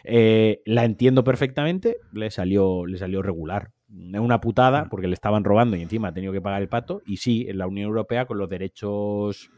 Eh, 0.05 0.61
la 0.67 0.85
entiendo 0.85 1.25
perfectamente, 1.25 1.97
le 2.13 2.31
salió, 2.31 2.85
le 2.85 2.99
salió 2.99 3.23
regular. 3.23 3.73
Es 3.89 4.21
una 4.21 4.41
putada 4.41 4.89
porque 4.91 5.07
le 5.07 5.15
estaban 5.15 5.45
robando 5.45 5.77
y 5.77 5.83
encima 5.83 6.09
ha 6.09 6.13
tenido 6.13 6.33
que 6.33 6.43
pagar 6.43 6.61
el 6.61 6.69
pato. 6.69 7.01
Y 7.07 7.19
sí, 7.19 7.47
en 7.49 7.59
la 7.59 7.67
Unión 7.67 7.87
Europea 7.87 8.27
con 8.27 8.39
los 8.39 8.51
derechos. 8.51 9.51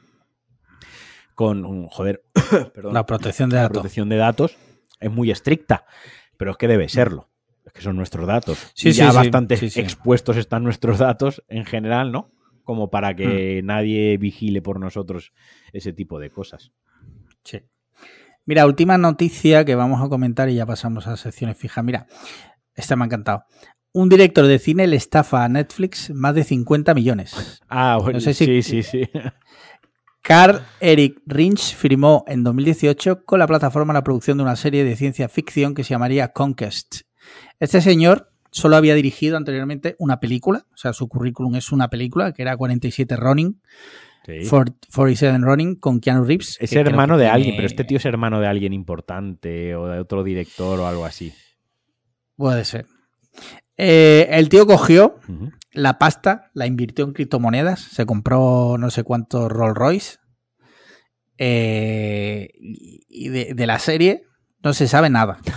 Con. 1.34 1.88
Joder, 1.88 2.22
perdón. 2.74 2.94
La 2.94 3.06
protección 3.06 3.48
de 3.48 3.56
la 3.56 3.62
datos. 3.62 3.78
protección 3.78 4.08
de 4.08 4.16
datos 4.16 4.56
es 5.00 5.10
muy 5.10 5.30
estricta, 5.30 5.86
pero 6.36 6.50
es 6.52 6.56
que 6.56 6.68
debe 6.68 6.88
serlo. 6.88 7.28
Es 7.64 7.72
que 7.72 7.82
son 7.82 7.96
nuestros 7.96 8.26
datos. 8.26 8.58
Sí, 8.74 8.88
y 8.90 8.92
sí, 8.92 8.98
ya 8.98 9.10
sí, 9.10 9.16
bastante 9.16 9.56
sí, 9.56 9.80
expuestos 9.80 10.36
están 10.36 10.62
nuestros 10.64 10.98
datos 10.98 11.42
en 11.48 11.64
general, 11.64 12.12
¿no? 12.12 12.30
Como 12.62 12.90
para 12.90 13.14
que 13.16 13.60
Hmm. 13.62 13.66
nadie 13.66 14.16
vigile 14.18 14.62
por 14.62 14.78
nosotros 14.80 15.32
ese 15.72 15.92
tipo 15.92 16.18
de 16.18 16.30
cosas. 16.30 16.72
Sí. 17.44 17.62
Mira, 18.44 18.66
última 18.66 18.96
noticia 18.98 19.64
que 19.64 19.74
vamos 19.74 20.00
a 20.00 20.08
comentar 20.08 20.48
y 20.48 20.54
ya 20.54 20.66
pasamos 20.66 21.06
a 21.08 21.16
secciones 21.16 21.56
fijas. 21.56 21.84
Mira, 21.84 22.06
esta 22.74 22.94
me 22.96 23.02
ha 23.04 23.06
encantado. 23.06 23.44
Un 23.92 24.08
director 24.08 24.46
de 24.46 24.58
cine 24.58 24.86
le 24.86 24.96
estafa 24.96 25.42
a 25.44 25.48
Netflix 25.48 26.10
más 26.10 26.34
de 26.34 26.44
50 26.44 26.92
millones. 26.94 27.62
Ah, 27.68 27.98
bueno, 28.00 28.18
No 28.18 28.20
sé 28.20 28.34
si- 28.34 28.44
sí, 28.44 28.62
sí, 28.62 28.82
sí. 28.82 29.08
Carl 30.26 30.60
Eric 30.80 31.20
Rinch 31.26 31.74
firmó 31.74 32.24
en 32.26 32.42
2018 32.42 33.24
con 33.24 33.38
la 33.38 33.46
plataforma 33.46 33.92
la 33.92 34.02
producción 34.02 34.38
de 34.38 34.42
una 34.42 34.56
serie 34.56 34.84
de 34.84 34.96
ciencia 34.96 35.28
ficción 35.28 35.74
que 35.74 35.84
se 35.84 35.90
llamaría 35.90 36.32
Conquest. 36.32 37.02
Este 37.60 37.80
señor 37.80 38.32
solo 38.50 38.76
había 38.76 38.94
dirigido 38.94 39.36
anteriormente 39.36 39.94
una 39.98 40.18
película, 40.18 40.66
o 40.72 40.76
sea, 40.76 40.92
su 40.92 41.08
currículum 41.08 41.54
es 41.56 41.70
una 41.70 41.88
película 41.88 42.32
que 42.32 42.42
era 42.42 42.56
47 42.56 43.16
Running, 43.16 43.60
Sí. 44.26 44.48
47 44.48 45.38
Running 45.38 45.76
con 45.76 46.00
Keanu 46.00 46.24
Reeves. 46.24 46.56
Es 46.60 46.72
hermano 46.72 47.16
de 47.16 47.24
tiene- 47.26 47.32
alguien, 47.34 47.54
pero 47.56 47.66
este 47.68 47.84
tío 47.84 47.98
es 47.98 48.04
hermano 48.04 48.40
de 48.40 48.48
alguien 48.48 48.72
importante 48.72 49.76
o 49.76 49.86
de 49.86 50.00
otro 50.00 50.24
director 50.24 50.80
o 50.80 50.86
algo 50.88 51.04
así. 51.04 51.32
Puede 52.34 52.64
ser. 52.64 52.86
Eh, 53.76 54.26
el 54.32 54.48
tío 54.48 54.66
cogió. 54.66 55.20
La 55.76 55.98
pasta, 55.98 56.50
la 56.54 56.66
invirtió 56.66 57.04
en 57.04 57.12
criptomonedas, 57.12 57.80
se 57.80 58.04
compró 58.06 58.76
no 58.78 58.90
sé 58.90 59.04
cuántos 59.04 59.50
Rolls 59.52 59.76
Royce. 59.76 60.16
eh, 61.38 62.48
y 63.08 63.28
de, 63.28 63.52
de 63.54 63.66
la 63.66 63.78
serie 63.78 64.24
no 64.62 64.72
se 64.72 64.88
sabe 64.88 65.10
nada. 65.10 65.38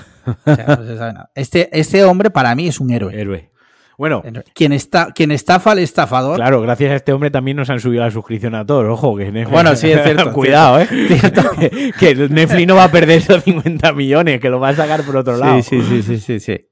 O 0.46 0.56
sea, 0.56 0.66
no 0.68 0.86
se 0.86 0.96
sabe 0.96 1.14
nada. 1.14 1.32
Este, 1.34 1.70
este 1.80 2.04
hombre 2.04 2.30
para 2.30 2.54
mí 2.54 2.68
es 2.68 2.80
un 2.80 2.92
héroe. 2.92 3.20
Héroe. 3.20 3.50
Bueno, 3.98 4.22
Quien, 4.54 4.74
está, 4.74 5.12
quien 5.12 5.32
estafa 5.32 5.72
al 5.72 5.80
estafador. 5.80 6.36
claro, 6.36 6.62
gracias 6.62 6.92
a 6.92 6.96
este 6.96 7.12
hombre 7.14 7.32
también 7.32 7.58
nos 7.58 7.70
han 7.72 7.80
subido 7.80 8.04
la 8.04 8.12
suscripción 8.12 8.54
a 8.54 8.64
todos. 8.66 8.86
Ojo, 8.88 9.18
que 9.18 9.32
Netflix- 9.32 9.50
Bueno, 9.52 9.76
sí, 9.76 9.90
es 9.92 10.04
cierto, 10.04 10.32
Cuidado, 10.32 10.80
¿eh? 10.82 10.88
que, 11.60 11.92
que 12.00 12.16
Netflix 12.30 12.68
no 12.68 12.76
va 12.76 12.84
a 12.84 12.92
perder 12.92 13.18
esos 13.18 13.44
50 13.44 13.92
millones, 13.94 14.40
que 14.40 14.50
lo 14.52 14.60
va 14.60 14.70
a 14.70 14.76
sacar 14.76 15.02
por 15.04 15.18
otro 15.18 15.36
lado. 15.38 15.64
Sí, 15.64 15.82
sí, 15.82 16.04
sí, 16.04 16.04
sí, 16.04 16.20
sí, 16.20 16.40
sí. 16.40 16.68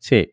Sí. 0.00 0.32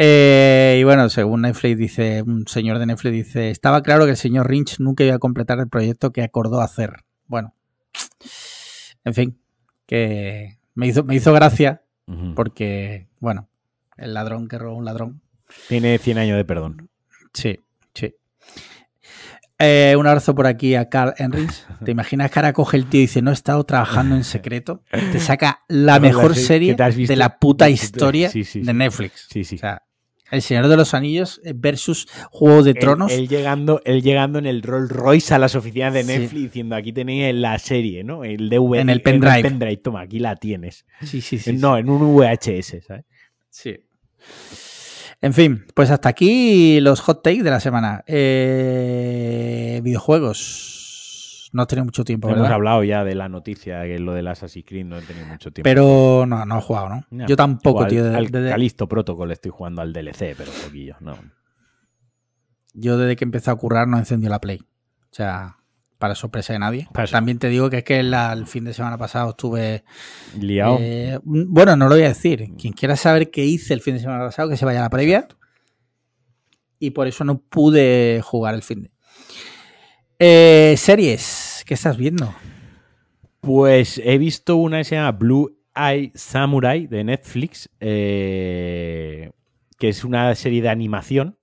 Eh, 0.00 0.78
y 0.80 0.84
bueno, 0.84 1.08
según 1.08 1.42
Netflix 1.42 1.76
dice, 1.76 2.22
un 2.22 2.46
señor 2.46 2.78
de 2.78 2.86
Netflix 2.86 3.12
dice, 3.12 3.50
estaba 3.50 3.82
claro 3.82 4.04
que 4.04 4.12
el 4.12 4.16
señor 4.16 4.48
Lynch 4.48 4.78
nunca 4.78 5.02
iba 5.02 5.16
a 5.16 5.18
completar 5.18 5.58
el 5.58 5.68
proyecto 5.68 6.12
que 6.12 6.22
acordó 6.22 6.60
hacer. 6.60 7.04
Bueno, 7.26 7.54
en 9.04 9.14
fin, 9.14 9.38
que 9.86 10.58
me 10.74 10.86
hizo, 10.86 11.02
me 11.02 11.16
hizo 11.16 11.32
gracia 11.32 11.82
porque, 12.34 13.08
bueno, 13.18 13.48
el 13.96 14.14
ladrón 14.14 14.48
que 14.48 14.56
robó 14.58 14.76
un 14.76 14.84
ladrón. 14.84 15.20
Tiene 15.68 15.98
100 15.98 16.18
años 16.18 16.36
de 16.36 16.44
perdón. 16.44 16.88
Sí, 17.34 17.58
sí. 17.92 18.14
Eh, 19.58 19.96
un 19.98 20.06
abrazo 20.06 20.34
por 20.34 20.46
aquí 20.46 20.76
a 20.76 20.88
Carl 20.88 21.14
Henrys. 21.18 21.66
¿Te 21.84 21.90
imaginas 21.90 22.30
que 22.30 22.38
ahora 22.38 22.52
coge 22.52 22.76
el 22.76 22.86
tío 22.86 23.00
y 23.00 23.02
dice, 23.02 23.20
no 23.20 23.30
he 23.30 23.34
estado 23.34 23.64
trabajando 23.64 24.14
en 24.14 24.24
secreto? 24.24 24.82
Te 25.12 25.18
saca 25.18 25.64
la 25.68 25.96
No, 25.96 26.02
mejor 26.02 26.30
la 26.30 26.36
serie 26.36 26.76
de 26.76 27.16
la 27.16 27.38
puta 27.38 27.68
historia 27.68 28.30
sí, 28.30 28.44
sí, 28.44 28.60
de. 28.60 28.72
Netflix. 28.72 29.26
Sí, 29.30 29.44
sí. 29.44 29.56
O 29.56 29.58
sea, 29.58 29.82
El 30.30 30.42
Señor 30.42 30.68
de 30.68 30.76
los 30.76 30.92
Anillos 30.94 31.40
versus 31.54 32.06
Juego 32.30 32.62
de 32.62 32.74
Tronos. 32.74 33.10
Él, 33.12 33.28
llegando, 33.28 33.80
él 33.84 34.02
llegando 34.02 34.38
en 34.38 34.46
el 34.46 34.62
Rolls 34.62 34.90
Royce 34.90 35.34
a 35.34 35.38
las 35.38 35.54
oficinas 35.54 35.94
de 35.94 36.02
Sí. 36.02 36.08
Netflix 36.08 36.42
diciendo 36.42 36.76
aquí 36.76 36.92
tenéis 36.92 37.34
la 37.34 37.58
serie, 37.58 38.04
¿no? 38.04 38.24
El 38.24 38.50
DVD. 38.50 38.80
En 38.80 38.90
el 38.90 39.00
pendrive. 39.02 39.76
Toma, 39.78 40.02
aquí 40.02 40.18
la 40.18 40.36
tienes. 40.36 40.84
Sí, 41.02 41.20
sí, 41.20 41.38
sí. 41.38 41.52
no, 41.54 41.78
en 41.78 41.88
un 41.88 42.14
VHS, 42.14 42.84
¿sabes? 42.86 43.04
Sí. 43.48 43.76
En 45.20 45.34
fin, 45.34 45.64
pues 45.74 45.90
hasta 45.90 46.08
aquí 46.08 46.78
los 46.80 47.00
hot 47.00 47.22
takes 47.22 47.42
de 47.42 47.50
la 47.50 47.60
semana. 47.60 48.04
Eh, 48.06 49.80
videojuegos. 49.82 50.77
No 51.52 51.62
he 51.62 51.66
tenido 51.66 51.84
mucho 51.86 52.04
tiempo, 52.04 52.28
Hemos 52.28 52.48
hablado 52.48 52.84
ya 52.84 53.04
de 53.04 53.14
la 53.14 53.28
noticia, 53.28 53.82
que 53.84 53.94
es 53.94 54.00
lo 54.00 54.12
del 54.12 54.28
Assassin's 54.28 54.66
Creed, 54.66 54.84
no 54.84 54.98
he 54.98 55.02
tenido 55.02 55.26
mucho 55.26 55.50
tiempo. 55.50 55.64
Pero 55.64 56.26
no, 56.26 56.44
no 56.44 56.58
he 56.58 56.60
jugado, 56.62 56.88
¿no? 56.90 57.04
No. 57.10 57.26
Yo 57.26 57.36
tampoco, 57.36 57.82
al- 57.84 57.88
tío. 57.88 58.04
de- 58.04 58.14
al 58.16 58.30
Calisto 58.30 58.86
Protocol 58.86 59.32
estoy 59.32 59.50
jugando 59.50 59.80
al 59.80 59.92
DLC, 59.92 60.34
pero 60.36 60.50
poquillo, 60.64 60.96
no. 61.00 61.16
yo 62.74 62.98
desde 62.98 63.16
que 63.16 63.24
empecé 63.24 63.50
a 63.50 63.54
currar 63.56 63.88
no 63.88 63.98
encendió 63.98 64.28
la 64.30 64.40
Play. 64.40 64.58
O 64.60 65.14
sea, 65.14 65.56
para 65.98 66.14
sorpresa 66.14 66.52
de 66.52 66.58
nadie. 66.60 66.88
También 67.10 67.38
te 67.38 67.48
digo 67.48 67.70
que 67.70 67.78
es 67.78 67.84
que 67.84 68.02
la- 68.02 68.32
el 68.32 68.46
fin 68.46 68.64
de 68.64 68.72
semana 68.74 68.98
pasado 68.98 69.30
estuve... 69.30 69.84
Liado. 70.38 70.76
eh, 70.80 71.18
bueno, 71.24 71.76
no 71.76 71.88
lo 71.88 71.94
voy 71.94 72.04
a 72.04 72.08
decir. 72.08 72.52
Quien 72.60 72.72
quiera 72.74 72.94
saber 72.94 73.30
qué 73.30 73.44
hice 73.44 73.72
el 73.74 73.80
fin 73.80 73.94
de 73.94 74.00
semana 74.00 74.24
pasado, 74.26 74.48
que 74.50 74.56
se 74.56 74.64
vaya 74.64 74.80
a 74.80 74.82
la 74.82 74.90
previa. 74.90 75.26
Y 76.78 76.90
por 76.90 77.08
eso 77.08 77.24
no 77.24 77.38
pude 77.38 78.20
jugar 78.22 78.54
el 78.54 78.62
fin 78.62 78.82
de... 78.84 78.90
Eh, 80.18 80.74
series, 80.76 81.62
¿qué 81.66 81.74
estás 81.74 81.96
viendo? 81.96 82.34
Pues 83.40 84.00
he 84.04 84.18
visto 84.18 84.56
una 84.56 84.78
que 84.78 84.84
se 84.84 84.96
llama 84.96 85.12
Blue 85.12 85.56
Eye 85.76 86.10
Samurai 86.14 86.86
de 86.86 87.04
Netflix, 87.04 87.68
eh, 87.80 89.30
que 89.78 89.88
es 89.88 90.04
una 90.04 90.34
serie 90.34 90.60
de 90.60 90.68
animación. 90.68 91.38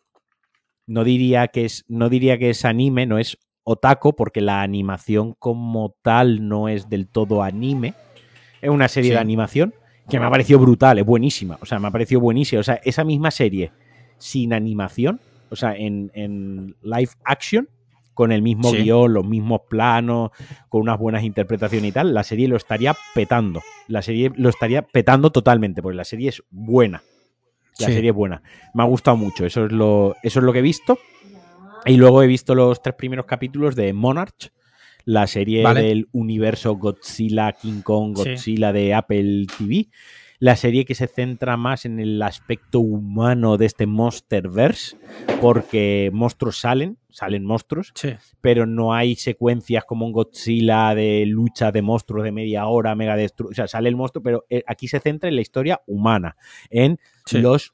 No 0.88 1.04
diría 1.04 1.48
que 1.48 1.66
es, 1.66 1.86
no 1.88 2.10
diría 2.10 2.38
que 2.38 2.50
es 2.50 2.66
anime, 2.66 3.06
no 3.06 3.18
es 3.18 3.38
otaco, 3.64 4.14
porque 4.16 4.42
la 4.42 4.62
animación 4.62 5.34
como 5.40 5.96
tal 6.02 6.48
no 6.48 6.68
es 6.68 6.90
del 6.90 7.08
todo 7.08 7.42
anime. 7.44 7.94
Es 8.62 8.70
una 8.70 8.88
serie 8.88 9.12
Sí. 9.12 9.14
de 9.16 9.20
animación 9.22 9.74
que 10.10 10.20
me 10.20 10.26
ha 10.26 10.30
parecido 10.30 10.60
brutal, 10.60 11.00
es 11.00 11.06
buenísima. 11.06 11.58
O 11.62 11.66
sea, 11.66 11.80
me 11.80 11.88
ha 11.88 11.92
parecido 11.92 12.20
buenísima. 12.22 12.60
O 12.60 12.64
sea, 12.64 12.76
esa 12.84 13.04
misma 13.04 13.32
serie 13.32 13.72
sin 14.18 14.54
animación, 14.54 15.20
o 15.50 15.56
sea, 15.56 15.76
en, 15.76 16.12
en 16.14 16.76
live 16.84 17.10
action, 17.24 17.68
con 18.16 18.32
el 18.32 18.42
mismo 18.42 18.72
Sí. 18.72 18.78
guion, 18.78 19.14
los 19.14 19.26
mismos 19.28 19.62
planos, 19.70 20.32
con 20.70 20.82
unas 20.82 20.98
buenas 20.98 21.24
interpretaciones 21.24 21.90
y 21.90 21.92
tal, 21.92 22.14
la 22.16 22.24
serie 22.24 22.48
lo 22.48 22.56
estaría 22.56 22.96
petando. 23.14 23.62
La 23.88 24.02
serie 24.02 24.32
lo 24.36 24.50
estaría 24.50 24.82
petando 24.82 25.32
totalmente, 25.32 25.84
porque 25.84 25.98
la 25.98 26.06
serie 26.06 26.30
es 26.30 26.42
buena. 26.50 27.04
La 27.78 27.88
Sí. 27.88 27.94
serie 27.94 28.10
es 28.10 28.16
buena. 28.16 28.42
Me 28.74 28.82
ha 28.82 28.86
gustado 28.88 29.18
mucho, 29.18 29.46
eso 29.46 29.66
es 29.66 29.72
lo, 29.72 30.16
eso 30.24 30.40
es 30.40 30.44
lo 30.46 30.52
que 30.54 30.60
he 30.60 30.64
visto. 30.64 30.98
Y 31.86 31.98
luego 31.98 32.24
he 32.24 32.28
visto 32.28 32.56
los 32.56 32.82
tres 32.82 32.96
primeros 32.96 33.26
capítulos 33.28 33.76
de 33.76 33.94
Monarch, 33.94 34.52
la 35.04 35.28
serie 35.28 35.62
Vale. 35.62 35.84
del 35.84 36.08
universo 36.14 36.76
Godzilla, 36.78 37.52
King 37.52 37.82
Kong, 37.84 38.18
Sí. 38.18 38.30
Godzilla 38.32 38.74
de 38.74 38.94
Apple 38.96 39.46
TV. 39.56 39.90
La 40.40 40.56
serie 40.56 40.84
que 40.86 40.96
se 40.96 41.08
centra 41.08 41.56
más 41.58 41.86
en 41.86 42.00
el 42.00 42.22
aspecto 42.22 42.80
humano 42.80 43.58
de 43.58 43.66
este 43.66 43.86
Monsterverse, 43.86 44.98
porque 45.42 46.10
monstruos 46.14 46.60
salen, 46.60 46.98
salen 47.10 47.46
monstruos, 47.46 47.92
Sí. 47.96 48.10
pero 48.42 48.66
no 48.66 48.94
hay 48.94 49.16
secuencias 49.16 49.86
como 49.86 50.06
en 50.06 50.12
Godzilla 50.12 50.94
de 50.94 51.26
lucha 51.26 51.72
de 51.72 51.82
monstruos 51.82 52.24
de 52.24 52.32
media 52.34 52.68
hora, 52.68 52.96
mega 52.96 53.16
destru 53.16 53.50
O 53.50 53.54
sea, 53.54 53.68
sale 53.68 53.88
el 53.90 53.96
monstruo, 53.96 54.22
pero 54.24 54.46
eh, 54.50 54.64
aquí 54.68 54.88
se 54.88 55.00
centra 55.00 55.30
en 55.30 55.36
la 55.36 55.42
historia 55.42 55.82
humana, 55.88 56.36
en 56.70 57.00
Sí. 57.26 57.40
los 57.40 57.74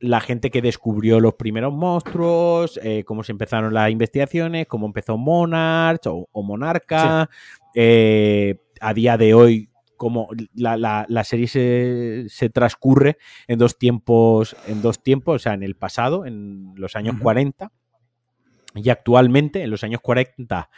la 0.00 0.20
gente 0.20 0.50
que 0.50 0.60
descubrió 0.62 1.20
los 1.20 1.34
primeros 1.34 1.72
monstruos, 1.72 2.80
eh, 2.82 3.04
cómo 3.04 3.22
se 3.22 3.30
empezaron 3.30 3.72
las 3.72 3.88
investigaciones, 3.88 4.66
cómo 4.66 4.86
empezó 4.86 5.16
Monarch 5.16 6.08
o, 6.08 6.28
o 6.32 6.42
Monarca, 6.42 7.30
eh, 7.72 8.56
a 8.80 8.94
día 8.94 9.16
de 9.16 9.32
hoy 9.34 9.68
como 10.02 10.28
la, 10.52 10.76
la- 10.76 11.06
la 11.08 11.22
serie 11.22 11.46
se, 11.46 12.24
se 12.28 12.50
transcurre 12.50 13.18
en 13.46 13.56
dos 13.60 13.78
tiempos, 13.78 14.56
en 14.66 14.82
dos 14.82 15.00
tiempos, 15.00 15.36
o 15.36 15.38
sea, 15.38 15.54
en 15.54 15.62
el 15.62 15.76
pasado, 15.76 16.26
en 16.26 16.72
los 16.74 16.96
años 16.96 17.14
Ujú. 17.14 17.22
40, 17.22 17.70
y 18.74 18.90
actualmente, 18.90 19.62
en 19.62 19.70
los 19.70 19.84
años 19.84 20.00
40, 20.00 20.70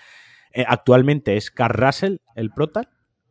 eh, 0.53 0.65
actualmente 0.69 1.39
es 1.39 1.51
Carl 1.51 1.73
Russell, 1.75 2.17
el 2.35 2.51
prota, 2.51 2.83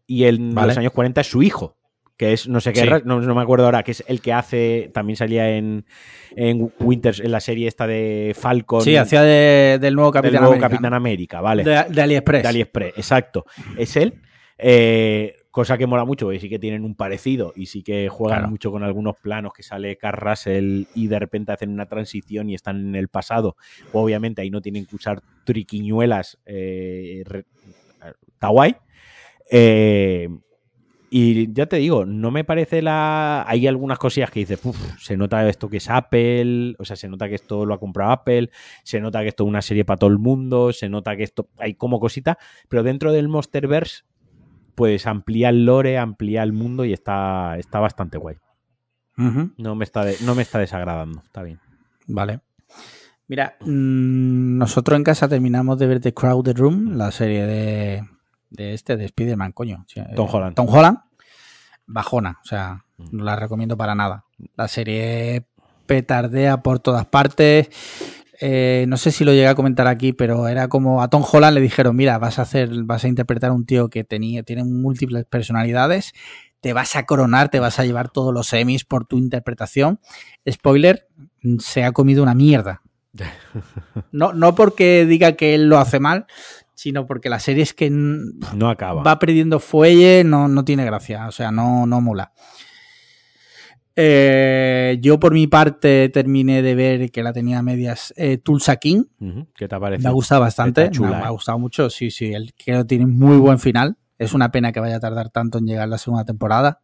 y 0.07 0.23
en 0.23 0.55
Vale. 0.55 0.69
los 0.69 0.77
años 0.79 0.93
40 0.93 1.21
es 1.21 1.27
su 1.27 1.43
hijo, 1.43 1.77
que 2.17 2.33
es, 2.33 2.47
no 2.47 2.59
sé 2.59 2.73
qué, 2.73 2.81
Sí. 2.81 2.89
no, 3.05 3.21
no 3.21 3.35
me 3.35 3.41
acuerdo 3.43 3.65
ahora, 3.65 3.83
que 3.83 3.91
es 3.91 4.03
el 4.07 4.19
que 4.19 4.33
hace, 4.33 4.89
también 4.95 5.15
salía 5.17 5.47
en, 5.55 5.85
en 6.35 6.73
Winters, 6.79 7.19
en 7.19 7.31
la 7.31 7.39
serie 7.39 7.67
esta 7.67 7.85
de 7.85 8.35
Falcon, 8.35 8.81
Sí, 8.81 8.95
hacía 8.97 9.21
de- 9.21 9.77
del 9.79 9.93
nuevo 9.93 10.09
del 10.11 10.21
Capitán 10.23 10.41
nuevo 10.41 10.53
América, 10.53 10.69
Capitán. 10.69 10.93
América, 10.95 11.39
¿vale? 11.41 11.63
De, 11.63 11.85
de 11.89 12.01
AliExpress. 12.01 12.41
de 12.41 12.49
AliExpress, 12.49 12.93
exacto. 12.97 13.45
Es 13.77 13.95
él. 13.95 14.15
eh, 14.57 15.35
cosa 15.53 15.77
que 15.77 15.85
mola 15.85 16.03
mucho, 16.03 16.25
porque 16.25 16.39
sí 16.39 16.49
que 16.49 16.57
tienen 16.57 16.83
un 16.83 16.95
parecido 16.95 17.53
y 17.55 17.67
sí 17.67 17.83
que 17.83 18.09
juegan 18.09 18.39
Claro. 18.39 18.49
mucho 18.49 18.71
con 18.71 18.81
algunos 18.83 19.15
planos 19.21 19.53
que 19.53 19.61
sale 19.61 19.97
Carl 19.97 20.17
Russell 20.19 20.85
y 20.95 21.05
de 21.07 21.19
repente 21.19 21.51
hacen 21.51 21.69
una 21.69 21.85
transición 21.85 22.49
y 22.49 22.55
están 22.55 22.79
en 22.87 22.95
el 22.95 23.07
pasado. 23.07 23.55
Obviamente 23.91 24.41
ahí 24.41 24.49
no 24.49 24.61
tienen 24.63 24.87
que 24.87 24.95
usar 24.95 25.21
triquiñuelas. 25.45 26.39
Eh, 26.47 27.23
está 28.33 28.47
guay. 28.47 28.75
Eh, 29.51 30.27
y 31.11 31.53
ya 31.53 31.67
te 31.67 31.75
digo, 31.75 32.03
no 32.03 32.31
me 32.31 32.43
parece 32.43 32.81
la. 32.81 33.45
Hay 33.47 33.67
algunas 33.67 33.99
cosillas 33.99 34.31
que 34.31 34.39
dices, 34.39 34.59
"Uf, 34.65 34.75
se 34.99 35.15
nota 35.15 35.47
esto 35.47 35.69
que 35.69 35.77
es 35.77 35.87
Apple, 35.87 36.73
o 36.79 36.85
sea, 36.85 36.95
se 36.95 37.07
nota 37.07 37.29
que 37.29 37.35
esto 37.35 37.63
lo 37.67 37.75
ha 37.75 37.79
comprado 37.79 38.09
Apple, 38.11 38.49
se 38.83 38.99
nota 38.99 39.21
que 39.21 39.27
esto 39.27 39.43
es 39.43 39.47
una 39.49 39.61
serie 39.61 39.85
para 39.85 39.97
todo 39.97 40.09
el 40.09 40.17
mundo, 40.17 40.73
se 40.73 40.89
nota 40.89 41.15
que 41.15 41.21
esto. 41.21 41.49
Hay 41.59 41.75
como 41.75 41.99
cosita, 41.99 42.39
pero 42.67 42.81
dentro 42.81 43.11
del 43.11 43.27
Monsterverse, 43.27 44.05
pues 44.75 45.05
amplía 45.07 45.49
el 45.49 45.65
lore, 45.65 45.97
amplía 45.97 46.43
el 46.43 46.53
mundo 46.53 46.85
y 46.85 46.93
está, 46.93 47.57
está 47.57 47.79
bastante 47.79 48.17
guay. 48.17 48.37
No 49.15 49.75
me, 49.75 49.83
está 49.83 50.03
de- 50.03 50.17
no 50.25 50.33
me 50.35 50.41
está 50.41 50.57
desagradando, 50.59 51.21
está 51.23 51.43
bien. 51.43 51.59
Vale. 52.07 52.39
Mira, 53.27 53.55
mm, 53.61 54.57
nosotros 54.57 54.97
en 54.97 55.03
casa 55.03 55.27
terminamos 55.27 55.77
de 55.77 55.87
ver 55.87 55.99
The 56.01 56.13
Crowded 56.13 56.57
Room, 56.57 56.97
la 56.97 57.11
serie 57.11 57.45
de, 57.45 58.03
de 58.49 58.73
este, 58.73 58.97
de 58.97 59.05
Spider-Man, 59.05 59.51
coño. 59.51 59.85
Eh, 59.95 60.05
Tom 60.15 60.27
Holland. 60.31 60.55
Tom 60.55 60.67
Holland. 60.69 60.97
Bajona, 61.85 62.39
o 62.43 62.45
sea, 62.45 62.83
Mm. 62.97 63.17
no 63.17 63.23
la 63.23 63.35
recomiendo 63.35 63.75
para 63.77 63.95
nada. 63.95 64.25
La 64.55 64.67
serie 64.67 65.45
petardea 65.85 66.61
por 66.63 66.79
todas 66.79 67.05
partes. 67.05 67.69
Eh, 68.41 68.85
no 68.87 68.97
sé 68.97 69.11
si 69.11 69.23
lo 69.23 69.31
llegué 69.31 69.47
a 69.47 69.55
comentar 69.55 69.87
aquí, 69.87 70.11
pero 70.13 70.47
era 70.47 70.67
como 70.67 71.01
a 71.01 71.09
Tom 71.09 71.23
Holland 71.29 71.53
le 71.55 71.61
dijeron, 71.61 71.95
mira, 71.95 72.17
vas 72.17 72.39
a 72.39 72.43
hacer, 72.43 72.69
vas 72.83 73.03
a 73.03 73.07
interpretar 73.07 73.51
a 73.51 73.53
un 73.53 73.65
tío 73.65 73.89
que 73.89 74.03
tenía, 74.03 74.43
tiene 74.43 74.63
múltiples 74.63 75.25
personalidades, 75.25 76.13
te 76.59 76.73
vas 76.73 76.95
a 76.95 77.05
coronar, 77.05 77.49
te 77.49 77.59
vas 77.59 77.79
a 77.79 77.85
llevar 77.85 78.09
todos 78.09 78.33
los 78.33 78.47
semis 78.47 78.85
por 78.85 79.05
tu 79.05 79.17
interpretación. 79.17 79.99
Spoiler, 80.49 81.07
se 81.59 81.83
ha 81.83 81.91
comido 81.91 82.23
una 82.23 82.33
mierda. 82.35 82.81
No, 84.11 84.33
no 84.33 84.55
porque 84.55 85.05
diga 85.05 85.33
que 85.33 85.55
él 85.55 85.67
lo 85.69 85.77
hace 85.79 85.99
mal, 85.99 86.25
sino 86.75 87.05
porque 87.05 87.29
la 87.29 87.39
serie 87.39 87.63
es 87.63 87.73
que 87.73 87.89
No 87.89 88.69
acaba. 88.69 89.03
va 89.03 89.19
perdiendo 89.19 89.59
fuelle, 89.59 90.23
no, 90.23 90.47
no 90.47 90.63
tiene 90.65 90.85
gracia, 90.85 91.27
o 91.27 91.31
sea, 91.31 91.51
no, 91.51 91.85
no 91.85 92.01
mola. 92.01 92.31
Eh, 93.95 94.97
yo 95.01 95.19
por 95.19 95.33
mi 95.33 95.45
parte 95.47 96.09
terminé 96.09 96.61
de 96.61 96.73
ver 96.75 97.11
que 97.11 97.21
la 97.21 97.31
tenía 97.31 97.59
a 97.59 97.61
medias 97.61 98.13
eh, 98.17 98.37
Tulsa 98.37 98.77
King. 98.77 99.03
¿Qué 99.55 99.67
te 99.67 99.79
parece? 99.79 100.03
Me 100.03 100.09
ha 100.09 100.13
gustado 100.13 100.41
bastante, 100.41 100.89
chula, 100.89 101.09
me, 101.09 101.15
ha- 101.15 101.19
me 101.19 101.25
ha 101.25 101.29
¿eh? 101.29 101.31
gustado 101.31 101.59
mucho. 101.59 101.89
Sí, 101.89 102.09
sí, 102.11 102.33
el 102.33 102.53
que 102.53 102.83
tiene 102.85 103.05
muy 103.05 103.37
buen 103.37 103.59
final. 103.59 103.97
Es 104.17 104.33
una 104.33 104.51
pena 104.51 104.71
que 104.71 104.79
vaya 104.79 104.95
a 104.97 104.99
tardar 104.99 105.29
tanto 105.29 105.57
en 105.57 105.65
llegar 105.65 105.87
la 105.89 105.97
segunda 105.97 106.25
temporada. 106.25 106.79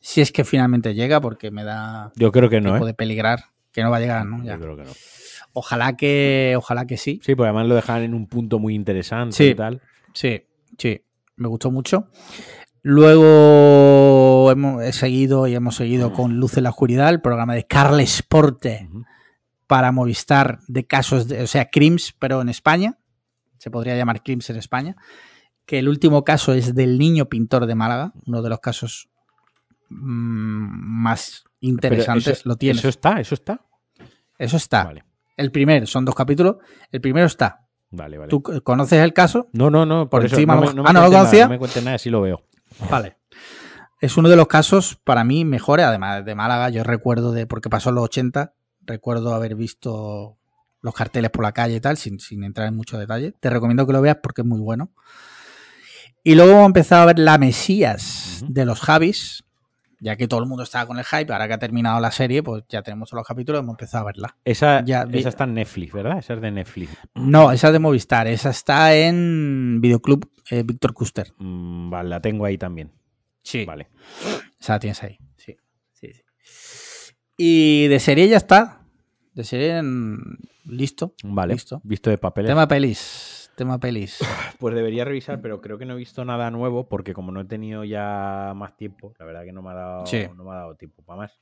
Si 0.00 0.20
es 0.20 0.30
que 0.30 0.44
finalmente 0.44 0.94
llega, 0.94 1.20
porque 1.20 1.50
me 1.50 1.64
da 1.64 2.12
Yo 2.14 2.30
creo 2.30 2.48
que 2.48 2.60
no, 2.60 2.70
tiempo 2.70 2.84
¿eh? 2.84 2.88
de 2.90 2.94
peligrar 2.94 3.40
que 3.72 3.82
no 3.82 3.90
va 3.90 3.96
a 3.96 4.00
llegar, 4.00 4.24
¿no? 4.24 4.44
Ya. 4.44 4.52
Yo 4.54 4.60
creo 4.60 4.76
que 4.76 4.84
no. 4.84 4.90
Ojalá 5.52 5.96
que, 5.96 6.54
ojalá 6.56 6.86
que 6.86 6.96
sí. 6.96 7.20
Sí, 7.24 7.34
porque 7.34 7.48
además 7.48 7.66
lo 7.66 7.74
dejan 7.74 8.02
en 8.02 8.14
un 8.14 8.26
punto 8.28 8.58
muy 8.60 8.74
interesante 8.74 9.34
Sí. 9.36 9.44
y 9.46 9.54
tal. 9.56 9.80
Sí, 10.12 10.42
sí, 10.78 11.02
me 11.36 11.48
gustó 11.48 11.70
mucho. 11.72 12.06
Luego 12.84 14.50
hemos, 14.52 14.82
he 14.82 14.92
seguido 14.92 15.46
y 15.46 15.54
hemos 15.54 15.76
seguido 15.76 16.12
con 16.12 16.36
Luz 16.38 16.58
en 16.58 16.64
la 16.64 16.70
Oscuridad, 16.70 17.08
el 17.08 17.20
programa 17.22 17.54
de 17.54 17.66
Carles 17.66 18.22
Porte 18.22 18.88
para 19.66 19.90
Movistar 19.90 20.60
de 20.68 20.86
casos, 20.86 21.26
de, 21.26 21.42
o 21.42 21.46
sea, 21.46 21.70
crims, 21.70 22.14
pero 22.18 22.42
en 22.42 22.50
España. 22.50 22.98
Se 23.58 23.70
podría 23.70 23.96
llamar 23.96 24.22
crims 24.22 24.50
en 24.50 24.56
España. 24.56 24.96
Que 25.64 25.78
el 25.78 25.88
último 25.88 26.24
caso 26.24 26.52
es 26.52 26.74
del 26.74 26.98
niño 26.98 27.24
pintor 27.30 27.64
de 27.64 27.74
Málaga, 27.74 28.12
uno 28.26 28.42
de 28.42 28.50
los 28.50 28.60
casos 28.60 29.08
mm, 29.88 31.00
más 31.02 31.44
interesantes. 31.60 32.40
eso, 32.40 32.48
Lo 32.50 32.56
tienes. 32.56 32.80
Eso 32.80 32.90
está, 32.90 33.18
eso 33.18 33.34
está. 33.34 33.60
Eso 34.38 34.56
está. 34.58 34.84
Vale, 34.84 35.04
El 35.38 35.50
primero, 35.50 35.86
son 35.86 36.04
dos 36.04 36.14
capítulos. 36.14 36.56
El 36.92 37.00
primero 37.00 37.26
está. 37.26 37.66
vale, 37.90 38.18
vale. 38.18 38.28
¿Tú 38.28 38.42
conoces 38.42 39.02
el 39.02 39.14
caso? 39.14 39.48
No, 39.54 39.70
no, 39.70 39.86
no. 39.86 40.10
Por, 40.10 40.22
encima 40.22 40.54
no 40.54 40.58
a 40.58 40.60
me, 40.60 40.66
lo 40.66 40.72
no 40.74 40.82
mejor- 40.82 40.84
me 40.84 40.90
Ah, 40.90 40.92
¿no 40.92 41.00
lo 41.06 41.10
nada, 41.10 41.18
conocía? 41.22 41.44
no 41.44 41.50
me 41.50 41.58
cuentes 41.58 41.82
nada, 41.84 41.96
sí 41.98 42.10
lo 42.10 42.20
veo. 42.20 42.42
Vale. 42.90 43.16
Es 44.00 44.16
uno 44.16 44.28
de 44.28 44.36
los 44.36 44.48
casos 44.48 44.96
para 45.02 45.24
mí 45.24 45.44
mejores, 45.44 45.86
además 45.86 46.24
de 46.24 46.34
Málaga. 46.34 46.68
Yo 46.68 46.84
recuerdo 46.84 47.32
de, 47.32 47.46
porque 47.46 47.70
pasó 47.70 47.88
en 47.88 47.94
los 47.96 48.04
80, 48.04 48.54
recuerdo 48.82 49.34
haber 49.34 49.54
visto 49.54 50.38
los 50.80 50.94
carteles 50.94 51.30
por 51.30 51.42
la 51.42 51.52
calle 51.52 51.76
y 51.76 51.80
tal, 51.80 51.96
sin, 51.96 52.20
sin 52.20 52.44
entrar 52.44 52.68
en 52.68 52.76
mucho 52.76 52.98
detalle. 52.98 53.32
Te 53.40 53.48
recomiendo 53.48 53.86
que 53.86 53.92
lo 53.94 54.02
veas 54.02 54.18
porque 54.22 54.42
es 54.42 54.46
muy 54.46 54.60
bueno. 54.60 54.92
Y 56.22 56.34
luego 56.34 56.52
hemos 56.52 56.66
empezado 56.66 57.02
a 57.02 57.06
ver 57.06 57.18
La 57.18 57.38
Mesías 57.38 58.44
de 58.48 58.64
los 58.64 58.80
Javis, 58.80 59.44
ya 60.00 60.16
que 60.16 60.28
todo 60.28 60.40
el 60.40 60.46
mundo 60.46 60.62
estaba 60.64 60.86
con 60.86 60.98
el 60.98 61.04
hype, 61.04 61.32
ahora 61.32 61.46
que 61.48 61.54
ha 61.54 61.58
terminado 61.58 62.00
la 62.00 62.10
serie, 62.10 62.42
pues 62.42 62.64
ya 62.68 62.82
tenemos 62.82 63.08
todos 63.10 63.20
los 63.20 63.26
capítulos, 63.26 63.60
hemos 63.60 63.74
empezado 63.74 64.02
a 64.02 64.06
verla. 64.06 64.36
Esa, 64.44 64.84
Ya 64.84 65.06
esa 65.12 65.28
está 65.28 65.44
en 65.44 65.54
Netflix, 65.54 65.92
¿verdad? 65.92 66.18
Esa 66.18 66.34
es 66.34 66.40
de 66.40 66.50
Netflix. 66.50 66.90
No, 67.14 67.52
esa 67.52 67.68
es 67.68 67.72
de 67.72 67.78
Movistar, 67.78 68.26
esa 68.26 68.50
está 68.50 68.94
en 68.94 69.78
Videoclub 69.80 70.30
eh, 70.50 70.62
Víctor 70.62 70.92
Custer. 70.92 71.32
Mm, 71.38 71.90
vale, 71.90 72.08
la 72.10 72.20
tengo 72.20 72.44
ahí 72.44 72.58
también. 72.58 72.92
Sí. 73.42 73.64
Vale. 73.64 73.88
Esa 74.60 74.74
la 74.74 74.78
tienes 74.80 75.02
ahí. 75.02 75.18
Sí, 75.36 75.56
sí, 75.92 76.12
sí. 76.12 77.12
Y 77.36 77.86
de 77.88 78.00
serie 78.00 78.28
ya 78.28 78.36
está. 78.36 78.80
De 79.34 79.42
serie 79.44 79.78
en- 79.78 80.20
listo. 80.64 81.14
Vale. 81.24 81.54
Listo. 81.54 81.80
Visto 81.84 82.10
de 82.10 82.18
papeles. 82.18 82.50
Tema 82.50 82.68
pelis. 82.68 83.43
Tema 83.56 83.78
pelis. 83.78 84.18
Pues 84.58 84.74
debería 84.74 85.04
revisar, 85.04 85.40
pero 85.42 85.60
creo 85.60 85.78
que 85.78 85.84
no 85.84 85.94
he 85.94 85.96
visto 85.98 86.24
nada 86.24 86.50
nuevo 86.50 86.88
porque 86.88 87.12
como 87.12 87.32
no 87.32 87.40
he 87.40 87.44
tenido 87.44 87.84
ya 87.84 88.52
más 88.56 88.76
tiempo, 88.76 89.12
la 89.18 89.26
verdad 89.26 89.44
que 89.44 89.52
no 89.52 89.62
me 89.62 89.70
ha 89.70 89.74
dado, 89.74 90.06
Sí. 90.06 90.22
no 90.36 90.44
me 90.44 90.50
ha 90.52 90.54
dado 90.54 90.74
tiempo 90.76 91.02
para 91.02 91.18
más. 91.22 91.40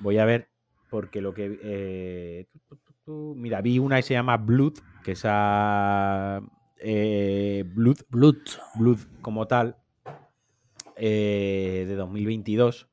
Voy 0.00 0.18
a 0.18 0.24
ver 0.24 0.48
porque 0.88 1.20
lo 1.20 1.34
que... 1.34 1.58
eh, 1.62 2.46
tu, 2.50 2.58
tu, 2.60 2.76
tu, 2.76 2.92
tu, 3.04 3.34
mira, 3.36 3.60
vi 3.60 3.78
una 3.78 3.96
que 3.96 4.02
se 4.02 4.14
llama 4.14 4.36
Blood, 4.38 4.74
que 5.04 5.12
es 5.12 5.22
a... 5.26 6.40
eh, 6.80 7.64
Blood, 7.66 7.98
Blood. 8.08 8.36
Blood 8.76 8.98
como 9.20 9.46
tal, 9.46 9.76
eh, 10.96 11.84
de 11.86 11.94
2022, 11.94 12.88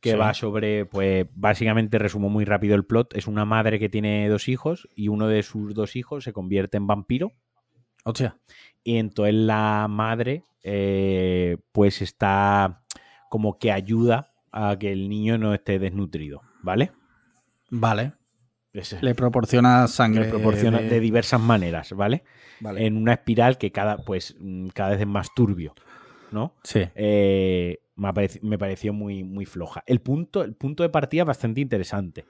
que 0.00 0.10
Sí. 0.12 0.16
va 0.16 0.34
sobre, 0.34 0.86
pues 0.86 1.26
básicamente 1.34 1.98
resumo 1.98 2.28
muy 2.28 2.44
rápido 2.44 2.74
el 2.74 2.84
plot, 2.84 3.16
es 3.16 3.26
una 3.26 3.44
madre 3.44 3.78
que 3.78 3.88
tiene 3.88 4.28
dos 4.28 4.48
hijos 4.48 4.88
y 4.94 5.08
uno 5.08 5.26
de 5.28 5.42
sus 5.42 5.74
dos 5.74 5.96
hijos 5.96 6.24
se 6.24 6.32
convierte 6.32 6.76
en 6.76 6.86
vampiro 6.86 7.32
Hostia. 8.04 8.36
y 8.82 8.96
entonces 8.98 9.34
la 9.34 9.86
madre 9.88 10.42
eh, 10.62 11.56
pues 11.72 12.02
está 12.02 12.82
como 13.30 13.58
que 13.58 13.72
ayuda 13.72 14.32
a 14.52 14.76
que 14.78 14.92
el 14.92 15.08
niño 15.08 15.38
no 15.38 15.52
esté 15.54 15.78
desnutrido, 15.78 16.42
¿vale? 16.62 16.92
Vale. 17.70 18.12
Ese- 18.72 19.00
Le 19.02 19.14
proporciona 19.14 19.86
sangre. 19.88 20.24
le 20.24 20.30
proporciona 20.30 20.80
de... 20.80 21.00
diversas 21.00 21.40
maneras, 21.40 21.92
¿vale? 21.92 22.24
Vale. 22.60 22.86
En 22.86 22.96
una 22.96 23.14
espiral 23.14 23.56
que 23.58 23.72
cada, 23.72 23.96
pues, 23.98 24.36
mm, 24.38 24.68
cada 24.68 24.90
vez 24.90 25.00
es 25.00 25.06
más 25.06 25.32
turbio, 25.34 25.74
¿no? 26.30 26.54
Sí. 26.62 26.82
Eh, 26.94 27.78
me 27.96 28.58
pareció 28.58 28.92
muy, 28.92 29.22
muy 29.24 29.46
floja. 29.46 29.82
El 29.86 30.00
punto, 30.00 30.42
el 30.42 30.54
punto 30.54 30.82
de 30.82 30.88
partida 30.88 31.22
es 31.22 31.26
bastante 31.28 31.60
interesante. 31.60 32.24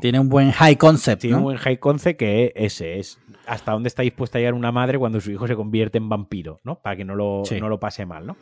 Tiene 0.00 0.20
un 0.20 0.28
buen 0.28 0.50
high 0.50 0.76
concept, 0.76 1.22
Tiene 1.22 1.32
¿no? 1.34 1.38
un 1.38 1.44
buen 1.44 1.56
high 1.58 1.78
concept 1.78 2.18
que 2.18 2.52
ese 2.54 2.98
es 2.98 3.18
hasta 3.46 3.72
dónde 3.72 3.88
está 3.88 4.02
dispuesta 4.02 4.38
a 4.38 4.40
llegar 4.40 4.54
una 4.54 4.72
madre 4.72 4.98
cuando 4.98 5.20
su 5.20 5.30
hijo 5.30 5.46
se 5.46 5.54
convierte 5.56 5.98
en 5.98 6.08
vampiro, 6.08 6.58
¿no? 6.64 6.80
Para 6.82 6.96
que 6.96 7.04
no 7.04 7.14
lo, 7.14 7.42
Sí. 7.44 7.60
no 7.60 7.68
lo 7.68 7.78
pase 7.80 8.04
mal, 8.04 8.26
¿no? 8.26 8.36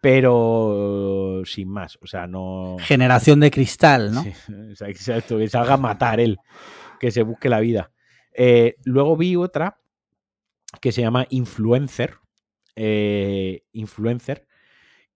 Pero 0.00 1.42
sin 1.44 1.68
más, 1.68 1.98
o 2.02 2.06
sea, 2.06 2.26
no... 2.26 2.76
Generación 2.80 3.38
de 3.40 3.50
cristal, 3.50 4.12
¿no? 4.12 4.22
Sí, 4.22 4.32
exacto, 4.86 5.38
que 5.38 5.48
salga 5.48 5.74
a 5.74 5.78
matar 5.78 6.18
él, 6.20 6.38
que 7.00 7.10
se 7.10 7.22
busque 7.22 7.48
la 7.48 7.60
vida. 7.60 7.90
Eh, 8.34 8.76
luego 8.84 9.16
vi 9.16 9.36
otra 9.36 9.78
que 10.80 10.90
se 10.92 11.02
llama 11.02 11.26
Influencer. 11.30 12.16
eh, 12.74 13.62
Influencer, 13.72 14.46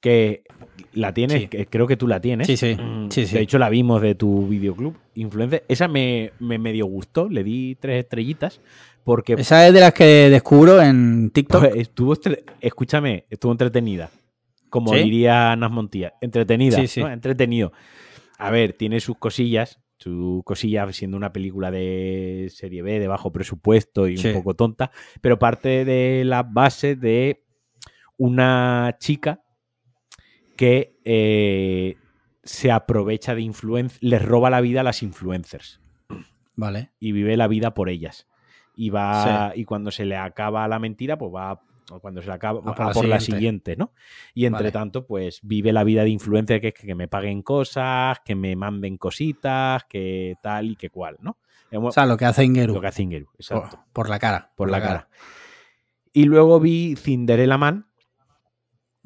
que 0.06 0.44
la 0.92 1.12
tienes, 1.12 1.42
Sí. 1.42 1.48
que 1.48 1.66
creo 1.66 1.86
que 1.88 1.96
tú 1.96 2.06
la 2.06 2.20
tienes. 2.20 2.46
Sí, 2.46 2.56
sí, 2.56 2.76
Mm, 2.76 3.10
sí, 3.10 3.26
sí. 3.26 3.34
De 3.34 3.40
hecho, 3.42 3.58
la 3.58 3.68
vimos 3.68 4.00
de 4.02 4.14
tu 4.14 4.46
videoclub. 4.46 4.96
Influencer. 5.16 5.64
Esa 5.68 5.88
me, 5.88 6.30
me 6.38 6.58
medio 6.58 6.86
gustó, 6.86 7.28
le 7.28 7.42
di 7.42 7.74
tres 7.80 8.04
estrellitas. 8.04 8.60
Porque 9.02 9.34
Esa 9.34 9.66
es 9.66 9.74
de 9.74 9.80
las 9.80 9.92
que 9.92 10.04
descubro 10.30 10.80
en 10.80 11.30
TikTok. 11.30 11.60
pues, 11.70 11.74
estuvo, 11.88 12.14
escúchame, 12.60 13.24
estuvo 13.30 13.50
entretenida. 13.52 14.10
Como 14.70 14.92
¿Sí? 14.92 14.98
diría 15.02 15.56
Nas 15.56 15.70
Montilla, 15.72 16.14
entretenida, 16.20 16.76
Sí, 16.76 16.86
sí. 16.86 17.00
¿no? 17.00 17.10
entretenido. 17.10 17.72
A 18.38 18.50
ver, 18.50 18.72
tiene 18.74 19.00
sus 19.00 19.16
cosillas, 19.18 19.80
sus 19.98 20.42
cosillas 20.44 20.94
siendo 20.94 21.16
una 21.16 21.32
película 21.32 21.70
de 21.72 22.46
serie 22.50 22.82
B, 22.82 22.98
de 23.00 23.08
bajo 23.08 23.32
presupuesto 23.32 24.06
y 24.08 24.16
Sí. 24.18 24.28
un 24.28 24.34
poco 24.34 24.54
tonta, 24.54 24.90
pero 25.20 25.38
parte 25.38 25.84
de 25.84 26.22
la 26.24 26.42
base 26.44 26.94
de 26.96 27.42
una 28.18 28.96
chica 28.98 29.40
que 30.56 30.98
eh, 31.04 31.96
se 32.42 32.70
aprovecha 32.70 33.34
de 33.34 33.42
influencers, 33.42 34.02
les 34.02 34.24
roba 34.24 34.50
la 34.50 34.60
vida 34.60 34.80
a 34.80 34.84
las 34.84 35.02
influencers 35.02 35.80
Vale. 36.54 36.92
y 36.98 37.12
vive 37.12 37.36
la 37.36 37.48
vida 37.48 37.74
por 37.74 37.88
ellas. 37.88 38.26
Y 38.74 38.90
va 38.90 39.52
y 39.54 39.64
cuando 39.64 39.90
se 39.90 40.04
le 40.04 40.16
acaba 40.16 40.66
la 40.68 40.78
mentira, 40.78 41.16
pues 41.16 41.34
va 41.34 41.60
o 41.90 42.00
cuando 42.00 42.20
se 42.20 42.26
le 42.28 42.34
acaba 42.34 42.60
A 42.64 42.72
a 42.72 42.74
por 42.74 42.92
por, 42.92 43.04
la 43.04 43.16
la 43.16 43.20
siguiente. 43.20 43.76
¿no? 43.76 43.92
Y 44.34 44.46
entre 44.46 44.64
Vale. 44.64 44.72
tanto, 44.72 45.06
pues 45.06 45.40
vive 45.42 45.72
la 45.72 45.84
vida 45.84 46.02
de 46.02 46.10
influencer 46.10 46.60
que 46.60 46.68
es 46.68 46.74
que 46.74 46.94
me 46.94 47.08
paguen 47.08 47.42
cosas, 47.42 48.18
que 48.24 48.34
me 48.34 48.56
manden 48.56 48.96
cositas, 48.96 49.84
que 49.84 50.34
tal 50.42 50.70
y 50.70 50.76
que 50.76 50.90
cual, 50.90 51.16
¿no? 51.20 51.38
O 51.72 51.92
sea, 51.92 52.06
lo 52.06 52.16
que 52.16 52.24
hace 52.24 52.44
Ingeru. 52.44 52.74
lo 52.74 52.80
que 52.80 52.86
hace 52.86 53.02
Ingeru, 53.02 53.28
exacto, 53.38 53.84
por 53.92 54.08
la 54.08 54.18
cara. 54.18 54.52
por, 54.54 54.70
la 54.70 54.80
cara. 54.80 55.08
Y 56.12 56.24
luego 56.24 56.60
vi 56.60 56.94
Cinderella 56.96 57.58
Man, 57.58 57.85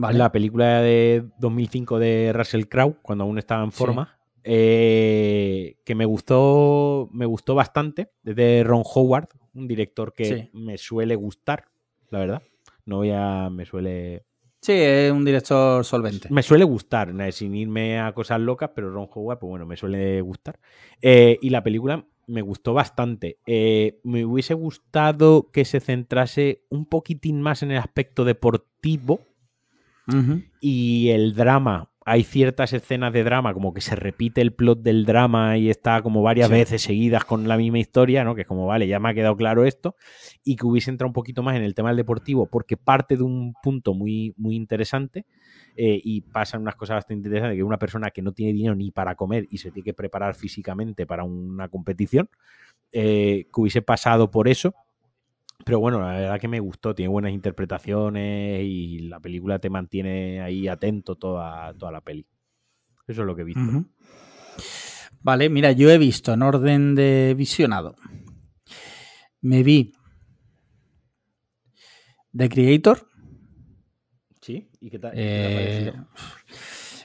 Vale. 0.01 0.19
la 0.19 0.33
película 0.33 0.81
de 0.81 1.25
2005 1.39 1.99
de 1.99 2.33
Russell 2.35 2.65
Crowe, 2.65 2.97
cuando 3.03 3.25
aún 3.25 3.39
estaba 3.39 3.63
en 3.65 3.71
Sí. 3.73 3.77
forma, 3.79 4.19
eh, 4.45 5.77
que 5.85 5.95
me 5.95 6.05
gustó, 6.07 7.09
me 7.13 7.27
gustó 7.27 7.55
bastante, 7.55 8.11
es 8.25 8.35
de 8.37 8.63
Ron 8.65 8.83
Howard, 8.95 9.29
un 9.55 9.69
director 9.69 10.15
que 10.15 10.25
Sí. 10.25 10.49
me 10.53 10.79
suele 10.79 11.15
gustar, 11.17 11.67
la 12.11 12.19
verdad. 12.21 12.43
No 12.87 12.97
voy 12.99 13.11
a, 13.13 13.51
me 13.51 13.65
suele, 13.67 14.25
Sí, 14.63 14.73
es 14.73 15.11
un 15.13 15.25
director 15.25 15.85
solvente. 15.85 16.29
me 16.31 16.43
suele 16.43 16.65
gustar, 16.65 17.13
sin 17.33 17.55
irme 17.55 17.99
a 18.01 18.13
cosas 18.13 18.41
locas, 18.41 18.71
pero 18.75 18.91
Ron 18.91 19.09
Howard, 19.15 19.39
pues 19.39 19.49
bueno, 19.51 19.67
me 19.67 19.77
suele 19.77 20.21
gustar. 20.23 20.59
Eh, 21.03 21.39
y 21.43 21.51
la 21.51 21.63
película 21.63 22.05
me 22.27 22.43
gustó 22.43 22.73
bastante. 22.75 23.39
Eh, 23.47 23.99
me 24.05 24.25
hubiese 24.25 24.55
gustado 24.55 25.51
que 25.53 25.65
se 25.65 25.81
centrase 25.81 26.63
un 26.71 26.87
poquitín 26.87 27.43
más 27.43 27.63
en 27.63 27.71
el 27.73 27.79
aspecto 27.79 28.25
deportivo, 28.25 29.21
Y 30.61 31.11
el 31.11 31.35
drama. 31.35 31.87
Hay 32.07 32.25
ciertas 32.25 32.73
escenas 32.73 33.13
de 33.13 33.23
drama, 33.23 33.53
como 33.55 33.73
que 33.75 33.81
se 33.83 33.95
repite 33.95 34.41
el 34.41 34.53
plot 34.53 34.81
del 34.83 35.05
drama 35.05 35.59
y 35.59 35.71
está 35.71 36.03
como 36.03 36.23
varias 36.23 36.49
Sí. 36.49 36.55
veces 36.55 36.83
seguidas 36.83 37.25
con 37.25 37.47
la 37.47 37.57
misma 37.57 37.79
historia, 37.79 38.25
¿no? 38.25 38.35
Que 38.35 38.41
es 38.43 38.47
como, 38.49 38.67
vale, 38.67 38.89
ya 38.89 38.99
me 38.99 39.11
ha 39.11 39.15
quedado 39.15 39.37
claro 39.37 39.65
esto. 39.65 39.95
Y 40.43 40.57
que 40.57 40.67
hubiese 40.67 40.91
entrado 40.91 41.09
un 41.09 41.13
poquito 41.13 41.43
más 41.43 41.57
en 41.57 41.63
el 41.63 41.75
tema 41.75 41.91
del 41.91 41.99
deportivo, 41.99 42.47
porque 42.47 42.77
parte 42.77 43.17
de 43.17 43.23
un 43.23 43.53
punto 43.63 43.95
muy, 43.95 44.35
muy 44.39 44.57
interesante 44.57 45.25
eh, 45.77 46.01
y 46.03 46.23
pasan 46.23 46.63
unas 46.63 46.75
cosas 46.75 46.97
bastante 46.97 47.29
interesantes, 47.29 47.57
que 47.59 47.63
una 47.63 47.79
persona 47.79 48.11
que 48.11 48.23
no 48.23 48.33
tiene 48.33 48.55
dinero 48.55 48.75
ni 48.75 48.91
para 48.91 49.15
comer 49.15 49.47
y 49.51 49.59
se 49.59 49.71
tiene 49.71 49.85
que 49.85 49.95
preparar 49.95 50.35
físicamente 50.35 51.07
para 51.07 51.23
una 51.23 51.69
competición, 51.69 52.29
eh, 52.93 53.47
que 53.55 53.61
hubiese 53.61 53.83
pasado 53.83 54.31
por 54.33 54.49
eso. 54.49 54.75
Pero 55.65 55.81
bueno, 55.81 56.01
la 56.01 56.13
verdad 56.13 56.41
que 56.41 56.49
me 56.49 56.61
gustó, 56.61 56.95
tiene 56.95 57.09
buenas 57.09 57.33
interpretaciones 57.33 58.63
y 58.65 59.01
la 59.01 59.21
película 59.21 59.59
te 59.59 59.71
mantiene 59.71 60.41
ahí 60.41 60.69
atento 60.69 61.17
toda, 61.17 61.75
toda 61.75 61.93
la 61.93 62.01
peli. 62.01 62.27
Eso 63.07 63.23
es 63.23 63.27
lo 63.27 63.35
que 63.35 63.43
he 63.43 63.45
visto. 63.45 63.61
Ujú. 63.61 63.87
Vale, 65.23 65.51
mira, 65.51 65.73
yo 65.73 65.91
he 65.91 65.99
visto 65.99 66.33
en 66.33 66.43
orden 66.43 66.95
de 66.95 67.35
visionado. 67.37 67.95
Me 69.43 69.63
vi 69.63 69.93
The 72.37 72.49
Creator. 72.49 73.07
¿Sí? 74.41 74.71
¿Y 74.81 74.91
qué 74.91 74.99
tal? 74.99 75.13
eh, 75.15 75.93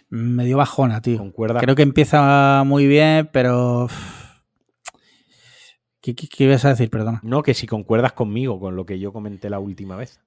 me 0.10 0.45
dio 0.45 0.57
bajona, 0.57 1.02
tío. 1.02 1.18
¿Concuerdas? 1.18 1.61
Creo 1.61 1.76
que 1.76 1.82
empieza 1.82 2.64
muy 2.65 2.88
bien, 2.88 3.30
pero. 3.34 3.88
¿Qué, 6.06 6.14
qué, 6.14 6.27
qué 6.27 6.44
ibas 6.44 6.64
a 6.65 6.69
decir? 6.69 6.91
Perdona. 6.91 7.19
No, 7.23 7.41
que 7.41 7.56
si 7.56 7.65
concuerdas 7.65 8.14
conmigo 8.14 8.60
con 8.60 8.76
lo 8.76 8.86
que 8.86 8.99
yo 8.99 9.11
comenté 9.11 9.49
la 9.49 9.57
última 9.57 9.95
vez. 9.95 10.19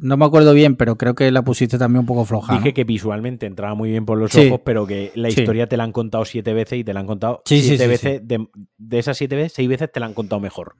No 0.00 0.16
me 0.16 0.24
acuerdo 0.24 0.54
bien, 0.54 0.76
pero 0.76 0.96
creo 0.96 1.16
que 1.16 1.32
la 1.32 1.42
pusiste 1.42 1.78
también 1.78 2.00
un 2.00 2.06
poco 2.06 2.24
floja. 2.24 2.52
Dije 2.52 2.68
¿no? 2.68 2.74
que 2.74 2.84
visualmente 2.84 3.46
entraba 3.46 3.74
muy 3.74 3.90
bien 3.90 4.06
por 4.06 4.18
los 4.18 4.30
Sí. 4.30 4.46
ojos, 4.46 4.60
pero 4.64 4.86
que 4.86 5.10
la 5.16 5.30
Sí. 5.32 5.40
historia 5.40 5.66
te 5.66 5.76
la 5.76 5.82
han 5.82 5.90
contado 5.90 6.24
siete 6.24 6.52
veces 6.52 6.78
y 6.78 6.84
te 6.84 6.94
la 6.94 7.00
han 7.00 7.08
contado 7.08 7.42
Sí, 7.44 7.60
sí, 7.60 7.68
siete 7.70 7.88
veces. 7.88 8.20
De, 8.28 8.46
de 8.76 8.98
esas 9.00 9.16
siete 9.16 9.34
veces, 9.34 9.52
seis 9.54 9.68
veces 9.68 9.90
te 9.90 9.98
la 9.98 10.06
han 10.06 10.14
contado 10.14 10.38
mejor. 10.38 10.76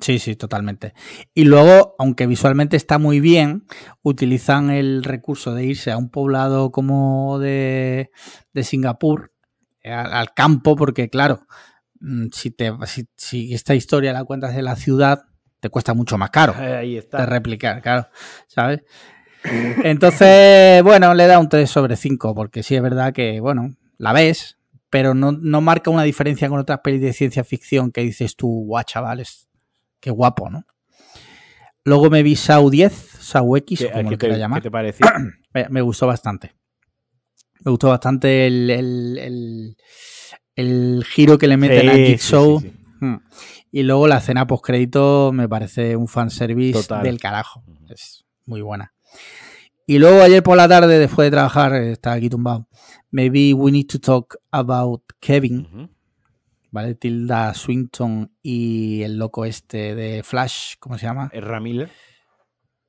Sí, 0.00 0.20
sí, 0.20 0.36
totalmente. 0.36 0.94
Y 1.34 1.42
luego, 1.44 1.96
aunque 1.98 2.28
visualmente 2.28 2.76
está 2.76 2.98
muy 2.98 3.18
bien, 3.18 3.64
utilizan 4.02 4.70
el 4.70 5.02
recurso 5.02 5.52
de 5.52 5.64
irse 5.66 5.90
a 5.90 5.96
un 5.98 6.10
poblado 6.10 6.70
como 6.70 7.40
de, 7.40 8.10
de 8.52 8.62
Singapur, 8.62 9.32
eh, 9.82 9.90
al, 9.92 10.12
al 10.12 10.32
campo, 10.34 10.76
porque 10.76 11.08
claro, 11.08 11.46
si, 12.32 12.50
te, 12.50 12.72
si, 12.86 13.06
si 13.16 13.54
esta 13.54 13.74
historia 13.74 14.12
la 14.12 14.24
cuentas 14.24 14.54
en 14.56 14.64
la 14.64 14.76
ciudad, 14.76 15.24
te 15.60 15.68
cuesta 15.70 15.94
mucho 15.94 16.18
más 16.18 16.30
caro 16.30 16.54
Ahí 16.56 16.96
de 16.96 17.26
replicar, 17.26 17.80
claro, 17.82 18.08
¿sabes? 18.48 18.80
Entonces, 19.84 20.82
bueno, 20.82 21.14
le 21.14 21.26
da 21.26 21.38
un 21.38 21.48
3 21.48 21.68
sobre 21.70 21.96
5, 21.96 22.34
porque 22.34 22.62
sí 22.62 22.74
es 22.76 22.82
verdad 22.82 23.12
que, 23.12 23.40
bueno, 23.40 23.74
la 23.98 24.12
ves, 24.12 24.58
pero 24.90 25.14
no, 25.14 25.32
no 25.32 25.60
marca 25.60 25.90
una 25.90 26.02
diferencia 26.02 26.48
con 26.48 26.58
otras 26.60 26.80
pelis 26.80 27.00
de 27.00 27.12
ciencia 27.12 27.44
ficción 27.44 27.90
que 27.92 28.02
dices 28.02 28.36
tú, 28.36 28.64
guau, 28.66 28.84
chavales, 28.84 29.48
qué 30.00 30.10
guapo, 30.10 30.50
¿no? 30.50 30.64
Luego 31.84 32.10
me 32.10 32.22
vi 32.22 32.36
Sau 32.36 32.70
10, 32.70 32.92
Sau 33.20 33.56
X, 33.56 33.80
¿Qué, 33.80 33.90
como 33.90 34.10
qué 34.10 34.28
lo 34.28 34.34
te, 34.34 34.38
llamar. 34.38 34.60
qué 34.60 34.62
te 34.62 34.70
pareció? 34.70 35.06
Me, 35.54 35.68
me 35.68 35.80
gustó 35.82 36.06
bastante. 36.06 36.54
Me 37.64 37.70
gustó 37.70 37.88
bastante 37.88 38.46
el, 38.46 38.70
el, 38.70 39.18
el- 39.18 39.76
el 40.56 41.04
giro 41.08 41.38
que 41.38 41.48
le 41.48 41.56
meten 41.56 41.88
a 41.88 41.94
Jigsaw. 41.94 42.60
sí, 42.60 42.68
sí. 42.68 42.76
Mm. 43.00 43.16
Y 43.72 43.82
luego 43.84 44.06
la 44.06 44.18
escena 44.18 44.46
crédito 44.46 45.32
me 45.32 45.48
parece 45.48 45.96
un 45.96 46.06
fanservice 46.06 46.82
Total. 46.82 47.02
del 47.02 47.18
carajo. 47.18 47.64
Es 47.88 48.24
muy 48.44 48.60
buena. 48.60 48.92
Y 49.86 49.98
luego 49.98 50.20
ayer 50.20 50.42
por 50.42 50.56
la 50.56 50.68
tarde, 50.68 50.98
después 50.98 51.26
de 51.26 51.30
trabajar, 51.32 51.74
estaba 51.74 52.16
aquí 52.16 52.28
tumbado, 52.28 52.68
vi 53.30 53.52
We 53.52 53.72
Need 53.72 53.86
to 53.86 53.98
Talk 53.98 54.36
About 54.50 55.02
Kevin. 55.20 55.90
¿vale? 56.72 56.94
Tilda 56.94 57.54
Swinton 57.54 58.32
y 58.42 59.02
el 59.02 59.18
loco 59.18 59.44
este 59.44 59.94
de 59.94 60.22
Flash, 60.24 60.74
¿cómo 60.80 60.98
se 60.98 61.06
llama? 61.06 61.30
Ezra 61.32 61.60
Miller. 61.60 61.90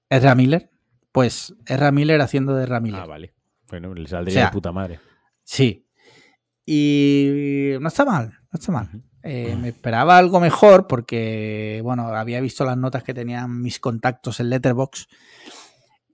Ezra 0.10 0.34
Miller. 0.34 0.72
Pues 1.12 1.54
Ezra 1.68 1.92
Miller 1.92 2.22
haciendo 2.22 2.56
de 2.56 2.64
Ezra 2.64 2.80
Miller. 2.80 3.02
Ah, 3.02 3.06
vale. 3.06 3.36
Bueno, 3.70 3.94
le 3.94 4.08
saldría 4.08 4.32
O 4.32 4.34
sea, 4.34 4.46
de 4.46 4.52
puta 4.52 4.72
madre. 4.72 5.00
Sí. 5.44 5.83
Y 6.66 7.74
no 7.80 7.88
está 7.88 8.06
mal, 8.06 8.40
no 8.52 8.58
está 8.58 8.72
mal. 8.72 8.90
Eh, 9.22 9.56
me 9.60 9.70
esperaba 9.70 10.18
algo 10.18 10.40
mejor 10.40 10.88
porque, 10.88 11.80
bueno, 11.84 12.08
había 12.08 12.42
visto 12.42 12.66
las 12.66 12.78
notas 12.78 13.04
que 13.04 13.14
tenían 13.14 13.62
mis 13.62 13.80
contactos 13.80 14.40
en 14.40 14.50
Letterbox. 14.50 15.08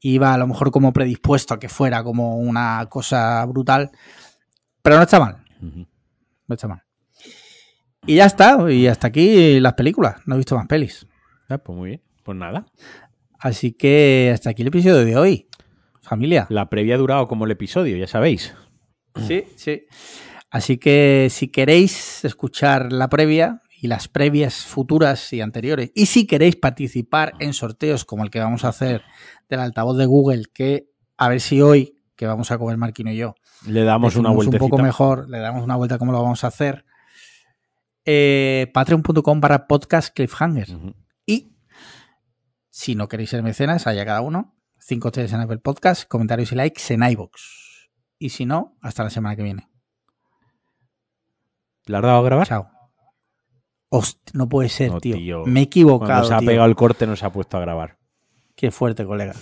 Iba 0.02 0.34
a 0.34 0.38
lo 0.38 0.48
mejor 0.48 0.72
como 0.72 0.94
predispuesto 0.94 1.54
a 1.54 1.60
que 1.60 1.70
fuera 1.70 2.04
como 2.04 2.38
una 2.38 2.86
cosa 2.90 3.46
brutal. 3.46 3.92
Pero 4.82 4.98
no 4.98 5.04
está 5.04 5.20
mal, 5.20 5.44
no 5.60 6.56
está 6.56 6.68
mal. 6.68 6.84
Y 8.06 8.16
ya 8.16 8.26
está, 8.26 8.72
y 8.72 8.88
hasta 8.88 9.08
aquí 9.08 9.60
las 9.60 9.74
películas. 9.74 10.22
No 10.26 10.36
he 10.36 10.38
visto 10.38 10.56
más 10.56 10.68
pelis. 10.68 11.06
Ah, 11.50 11.58
pues 11.58 11.78
muy 11.78 11.90
bien. 11.90 12.02
Pues 12.24 12.38
nada. 12.38 12.66
Así 13.40 13.74
que 13.74 14.32
hasta 14.34 14.52
aquí 14.52 14.62
el 14.62 14.70
episodio 14.70 15.04
de 15.04 15.18
hoy. 15.18 15.48
Familia. 16.02 16.48
La 16.50 16.70
previa 16.70 16.96
ha 16.96 16.98
durado 16.98 17.28
como 17.28 17.46
el 17.46 17.52
episodio, 17.52 17.98
ya 17.98 18.08
sabéis. 18.08 18.56
Sí, 19.28 19.44
sí. 19.56 19.84
Así 20.52 20.78
que 20.78 21.28
si 21.30 21.50
queréis 21.50 22.26
escuchar 22.26 22.92
la 22.92 23.08
previa 23.10 23.62
y 23.82 23.88
las 23.88 24.08
previas 24.08 24.66
futuras 24.66 25.32
y 25.32 25.42
anteriores, 25.42 25.92
y 25.94 26.08
si 26.08 26.26
queréis 26.26 26.56
participar 26.56 27.34
en 27.40 27.54
sorteos 27.54 28.04
como 28.04 28.24
el 28.24 28.32
que 28.32 28.40
vamos 28.40 28.66
a 28.66 28.70
hacer 28.70 29.04
del 29.48 29.60
altavoz 29.60 29.98
de 29.98 30.06
Google, 30.06 30.46
que 30.54 30.90
a 31.18 31.30
ver 31.30 31.40
si 31.40 31.62
hoy, 31.62 32.02
que 32.16 32.26
vamos 32.26 32.52
a 32.52 32.58
comer 32.58 32.78
Marquino 32.78 33.12
y 33.12 33.18
yo, 33.18 33.36
Le 33.68 33.84
damos 33.84 34.16
una 34.16 34.32
vueltecita. 34.32 34.64
un 34.64 34.70
poco 34.70 34.82
mejor, 34.82 35.30
le 35.30 35.40
damos 35.40 35.64
una 35.64 35.76
vuelta 35.76 35.98
cómo 35.98 36.12
lo 36.12 36.22
vamos 36.22 36.44
a 36.44 36.48
hacer. 36.48 36.86
Eh, 38.06 38.72
Patreon.com 38.74 39.40
barra 39.40 39.68
podcast 39.68 40.14
cliffhanger. 40.16 40.68
Y 41.26 41.56
si 42.70 42.96
no 42.96 43.08
queréis 43.08 43.30
ser 43.30 43.44
mecenas, 43.44 43.86
haya 43.86 44.06
cada 44.06 44.22
uno. 44.22 44.56
Cinco 44.80 45.10
estrellas 45.10 45.34
en 45.34 45.42
Apple 45.42 45.60
Podcast, 45.60 46.08
comentarios 46.08 46.52
y 46.52 46.56
likes 46.56 46.94
en 46.94 47.04
iBox. 47.04 47.90
Y 48.18 48.30
si 48.30 48.46
no, 48.46 48.78
hasta 48.82 49.04
la 49.04 49.10
semana 49.10 49.36
que 49.36 49.44
viene. 49.44 49.69
¿Le 51.90 51.98
has 51.98 52.04
dado 52.04 52.20
a 52.20 52.22
grabar? 52.22 52.48
Chao. 52.48 52.68
Host, 53.90 54.20
no 54.34 54.48
puede 54.48 54.70
ser, 54.70 54.92
No, 54.92 55.00
tío. 55.02 55.16
tío. 55.16 55.38
Me 55.40 55.42
he 55.42 55.44
Cuando 55.44 55.62
equivocado. 55.64 56.24
se 56.26 56.34
ha 56.36 56.38
tío. 56.38 56.48
pegado 56.50 56.68
el 56.70 56.76
corte 56.76 57.08
no 57.08 57.16
se 57.16 57.26
ha 57.26 57.32
puesto 57.32 57.58
a 57.58 57.62
grabar. 57.62 57.98
Qué 58.56 58.70
fuerte, 58.70 59.06
colega. 59.06 59.34